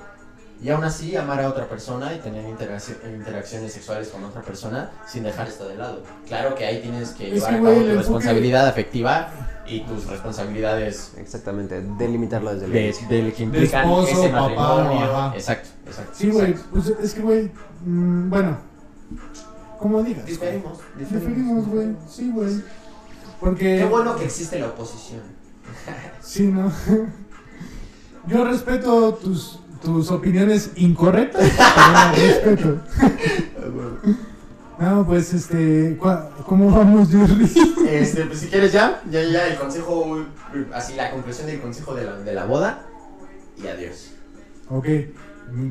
y 0.61 0.69
aún 0.69 0.83
así 0.83 1.15
amar 1.15 1.39
a 1.41 1.49
otra 1.49 1.67
persona 1.67 2.13
y 2.13 2.19
tener 2.19 2.45
interacci- 2.45 2.95
interacciones 3.13 3.73
sexuales 3.73 4.09
con 4.09 4.23
otra 4.23 4.41
persona 4.41 4.91
sin 5.07 5.23
dejar 5.23 5.47
esto 5.47 5.67
de 5.67 5.75
lado. 5.77 6.03
Claro 6.27 6.53
que 6.55 6.65
ahí 6.65 6.81
tienes 6.81 7.09
que 7.11 7.27
Es 7.29 7.33
llevar 7.35 7.49
que, 7.49 7.55
a 7.55 7.59
cabo 7.61 7.73
tu 7.73 7.79
enfoque- 7.81 7.97
responsabilidad 7.97 8.67
afectiva 8.67 9.29
y 9.65 9.79
tus 9.81 10.05
responsabilidades 10.07 11.13
Exactamente, 11.17 11.81
delimitarlo 11.97 12.53
desde 12.53 12.65
el 12.65 12.71
de, 12.73 12.95
del 13.15 13.33
que 13.33 13.43
implican 13.43 13.83
esposo, 13.85 14.11
ese 14.11 14.29
papá, 14.29 14.49
matrimonio. 14.49 15.03
ajá. 15.17 15.35
Exacto, 15.35 15.69
exacto. 15.87 16.11
Sí, 16.15 16.29
güey, 16.29 16.53
pues 16.71 16.87
es 16.87 17.13
que, 17.13 17.21
güey, 17.21 17.51
mm, 17.85 18.29
bueno, 18.29 18.57
como 19.79 20.03
digas. 20.03 20.25
Diferimos, 20.25 20.77
Diferimos, 20.97 21.67
güey, 21.67 21.95
sí, 22.07 22.31
güey. 22.31 22.61
Porque... 23.39 23.77
Qué 23.79 23.85
bueno 23.85 24.15
que 24.15 24.25
existe 24.25 24.59
la 24.59 24.67
oposición. 24.67 25.21
Sí, 26.21 26.43
¿no? 26.47 26.71
Yo 28.27 28.43
respeto 28.45 29.15
tus, 29.15 29.59
tus 29.81 30.11
opiniones 30.11 30.71
incorrectas, 30.75 31.51
pero 31.55 32.25
respeto. 32.25 32.81
No, 34.79 35.05
pues, 35.05 35.31
este, 35.31 35.95
¿cómo 36.47 36.71
vamos, 36.71 37.11
Jerry? 37.11 37.47
Este, 37.87 38.25
pues 38.25 38.39
si 38.39 38.47
quieres 38.47 38.73
ya, 38.73 38.99
ya, 39.11 39.21
ya 39.21 39.45
el 39.45 39.55
consejo, 39.55 40.25
así 40.73 40.95
la 40.95 41.11
conclusión 41.11 41.45
del 41.45 41.61
consejo 41.61 41.93
de 41.93 42.05
la, 42.05 42.17
de 42.17 42.33
la 42.33 42.45
boda 42.45 42.87
y 43.63 43.67
adiós. 43.67 44.13
Ok, 44.69 44.87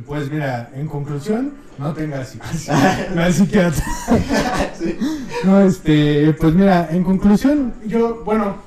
pues 0.06 0.30
mira, 0.30 0.70
en 0.74 0.86
conclusión, 0.86 1.54
no 1.76 1.92
tengas. 1.92 2.36
No 3.14 3.32
psiquiatra. 3.32 3.84
No, 5.44 5.60
este, 5.60 6.32
pues 6.34 6.54
mira, 6.54 6.88
en 6.90 7.02
conclusión, 7.02 7.74
yo, 7.86 8.22
bueno, 8.24 8.58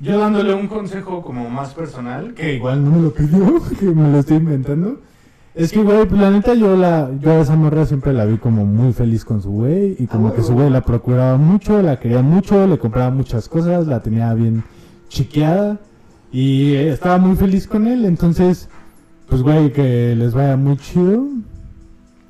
yo 0.00 0.18
dándole 0.18 0.54
un 0.54 0.68
consejo 0.68 1.22
como 1.22 1.48
más 1.50 1.74
personal, 1.74 2.34
que 2.34 2.54
igual 2.54 2.84
no 2.84 2.90
me 2.92 3.02
lo 3.02 3.12
pidió, 3.12 3.60
que 3.80 3.86
me 3.86 4.10
lo 4.10 4.18
estoy 4.18 4.36
inventando. 4.38 5.00
Es 5.54 5.72
que, 5.72 5.82
güey, 5.82 6.06
pues 6.06 6.20
la 6.20 6.30
neta 6.30 6.54
yo 6.54 6.76
la, 6.76 7.10
yo 7.20 7.32
a 7.32 7.40
esa 7.40 7.56
morra 7.56 7.84
siempre 7.84 8.12
la 8.12 8.24
vi 8.24 8.38
como 8.38 8.64
muy 8.64 8.92
feliz 8.92 9.24
con 9.24 9.42
su 9.42 9.50
güey 9.50 9.96
y 9.98 10.06
como 10.06 10.32
que 10.32 10.42
su 10.42 10.52
güey 10.54 10.70
la 10.70 10.82
procuraba 10.82 11.36
mucho, 11.36 11.82
la 11.82 11.98
quería 11.98 12.22
mucho, 12.22 12.64
le 12.68 12.78
compraba 12.78 13.10
muchas 13.10 13.48
cosas, 13.48 13.88
la 13.88 14.00
tenía 14.00 14.32
bien 14.34 14.62
chiqueada 15.08 15.78
y 16.30 16.74
estaba 16.74 17.18
muy 17.18 17.34
feliz 17.34 17.66
con 17.66 17.88
él, 17.88 18.04
entonces, 18.04 18.68
pues 19.28 19.42
güey, 19.42 19.72
que 19.72 20.14
les 20.14 20.32
vaya 20.32 20.56
muy 20.56 20.76
chido. 20.76 21.26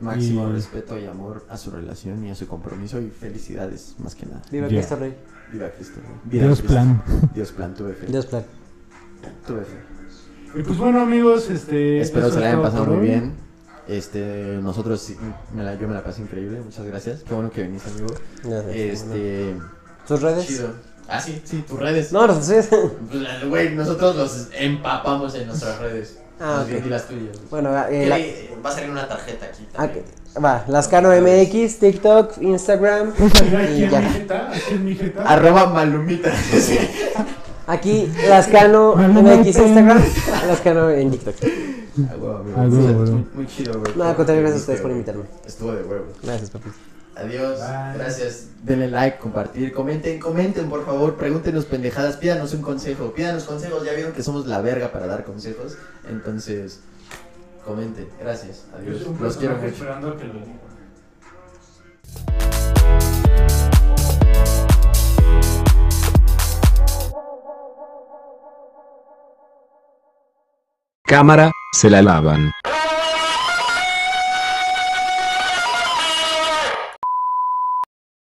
Máximo 0.00 0.48
Y- 0.48 0.52
respeto 0.52 0.98
y 0.98 1.04
amor 1.06 1.44
a 1.50 1.58
su 1.58 1.70
relación 1.70 2.24
y 2.24 2.30
a 2.30 2.34
su 2.34 2.46
compromiso 2.46 2.98
y 3.00 3.08
felicidades, 3.10 3.96
más 4.02 4.14
que 4.14 4.24
nada. 4.24 4.40
Viva. 4.50 4.68
Cristo 4.68 4.96
Rey. 4.96 5.14
Viva 5.52 5.70
Cristo. 5.70 6.00
Viva 6.24 6.46
Dios 6.46 6.58
Cristo. 6.58 6.74
plan. 6.74 7.02
Dios 7.34 7.52
plan, 7.52 7.74
tuve 7.74 7.94
fe. 7.94 8.06
Dios 8.06 8.26
plan. 8.26 8.44
Tuve 9.46 9.64
fe. 9.64 9.76
Y 10.58 10.62
pues 10.62 10.78
bueno 10.78 11.00
amigos, 11.00 11.50
este... 11.50 12.00
Espero 12.00 12.30
se 12.30 12.40
la 12.40 12.48
hayan 12.48 12.62
pasado 12.62 12.86
muy 12.86 13.06
bien. 13.06 13.34
Este, 13.86 14.58
nosotros, 14.62 15.00
sí, 15.00 15.16
me 15.54 15.62
la, 15.62 15.74
yo 15.74 15.88
me 15.88 15.94
la 15.94 16.04
pasé 16.04 16.20
increíble, 16.20 16.60
muchas 16.60 16.84
gracias. 16.84 17.22
Qué 17.22 17.32
bueno 17.32 17.50
que 17.50 17.62
viniste, 17.62 17.90
amigo. 17.90 18.08
Gracias. 18.44 18.76
Este, 18.76 19.56
¿Tus 20.06 20.20
redes? 20.20 20.46
chido. 20.46 20.74
Ah, 21.08 21.20
sí, 21.20 21.40
sí, 21.42 21.64
tus 21.66 21.78
redes. 21.78 22.12
No, 22.12 22.26
los 22.26 22.44
sé. 22.44 22.68
Pues, 23.10 23.48
Güey, 23.48 23.74
nosotros 23.74 24.16
los 24.16 24.48
empapamos 24.52 25.34
en 25.34 25.46
nuestras 25.46 25.78
redes. 25.80 26.18
Ah, 26.40 26.56
Más 26.58 26.66
bien, 26.66 26.78
ok. 26.78 26.84
di 26.84 26.90
las 26.90 27.08
tuyas. 27.08 27.36
Bueno, 27.50 27.70
eh, 27.88 28.06
la- 28.06 28.60
Va 28.64 28.70
a 28.70 28.72
salir 28.72 28.90
una 28.90 29.06
tarjeta 29.08 29.46
aquí 29.46 29.66
ah, 29.74 29.76
también. 29.76 30.04
que- 30.04 30.40
va, 30.40 30.64
Lascano 30.68 31.10
MX, 31.10 31.78
TikTok, 31.78 32.38
Instagram 32.42 33.12
mira, 33.44 33.60
aquí 33.60 33.72
y 33.72 33.82
en 33.84 33.86
mi 33.86 33.90
ya. 33.90 34.02
jeta, 34.02 34.50
aquí 34.52 34.74
en 34.74 34.84
mi 34.84 34.94
jeta. 34.94 35.22
Arroba 35.24 35.66
malumita. 35.66 36.30
Sí. 36.60 36.78
Aquí, 37.66 38.10
Lascano 38.28 38.94
MX. 38.96 39.46
Instagram, 39.46 40.02
Lascano 40.48 40.90
en 40.90 41.10
TikTok. 41.10 41.34
Ah, 41.42 42.14
huevo, 42.18 42.36
amigo. 42.38 42.56
Ah, 42.56 42.64
Sí. 42.70 42.76
Muy, 42.76 43.26
muy 43.34 43.46
chido, 43.46 43.78
güey. 43.80 43.92
No, 43.96 44.04
al 44.04 44.14
contrario, 44.16 44.42
gracias 44.42 44.60
a 44.60 44.62
ustedes 44.62 44.80
por 44.80 44.90
invitarme. 44.90 45.24
Estuvo 45.46 45.72
de 45.72 45.82
huevo. 45.82 46.06
Gracias, 46.22 46.50
papi. 46.50 46.68
Adiós. 47.18 47.58
Gracias. 47.94 48.46
Denle 48.62 48.88
like, 48.88 49.18
compartir, 49.18 49.72
comenten, 49.72 50.20
comenten, 50.20 50.68
por 50.68 50.84
favor. 50.84 51.16
Pregúntenos 51.16 51.64
pendejadas, 51.64 52.16
pídanos 52.16 52.54
un 52.54 52.62
consejo. 52.62 53.12
Pídanos 53.12 53.44
consejos. 53.44 53.84
Ya 53.84 53.92
vieron 53.92 54.12
que 54.12 54.22
somos 54.22 54.46
la 54.46 54.60
verga 54.60 54.92
para 54.92 55.06
dar 55.06 55.24
consejos. 55.24 55.76
Entonces, 56.08 56.80
comenten. 57.64 58.08
Gracias. 58.20 58.64
Adiós. 58.76 59.02
Los 59.20 59.36
quiero 59.36 59.56
mucho. 59.56 59.84
Cámara, 71.04 71.50
se 71.72 71.88
la 71.88 72.02
lavan. 72.02 72.52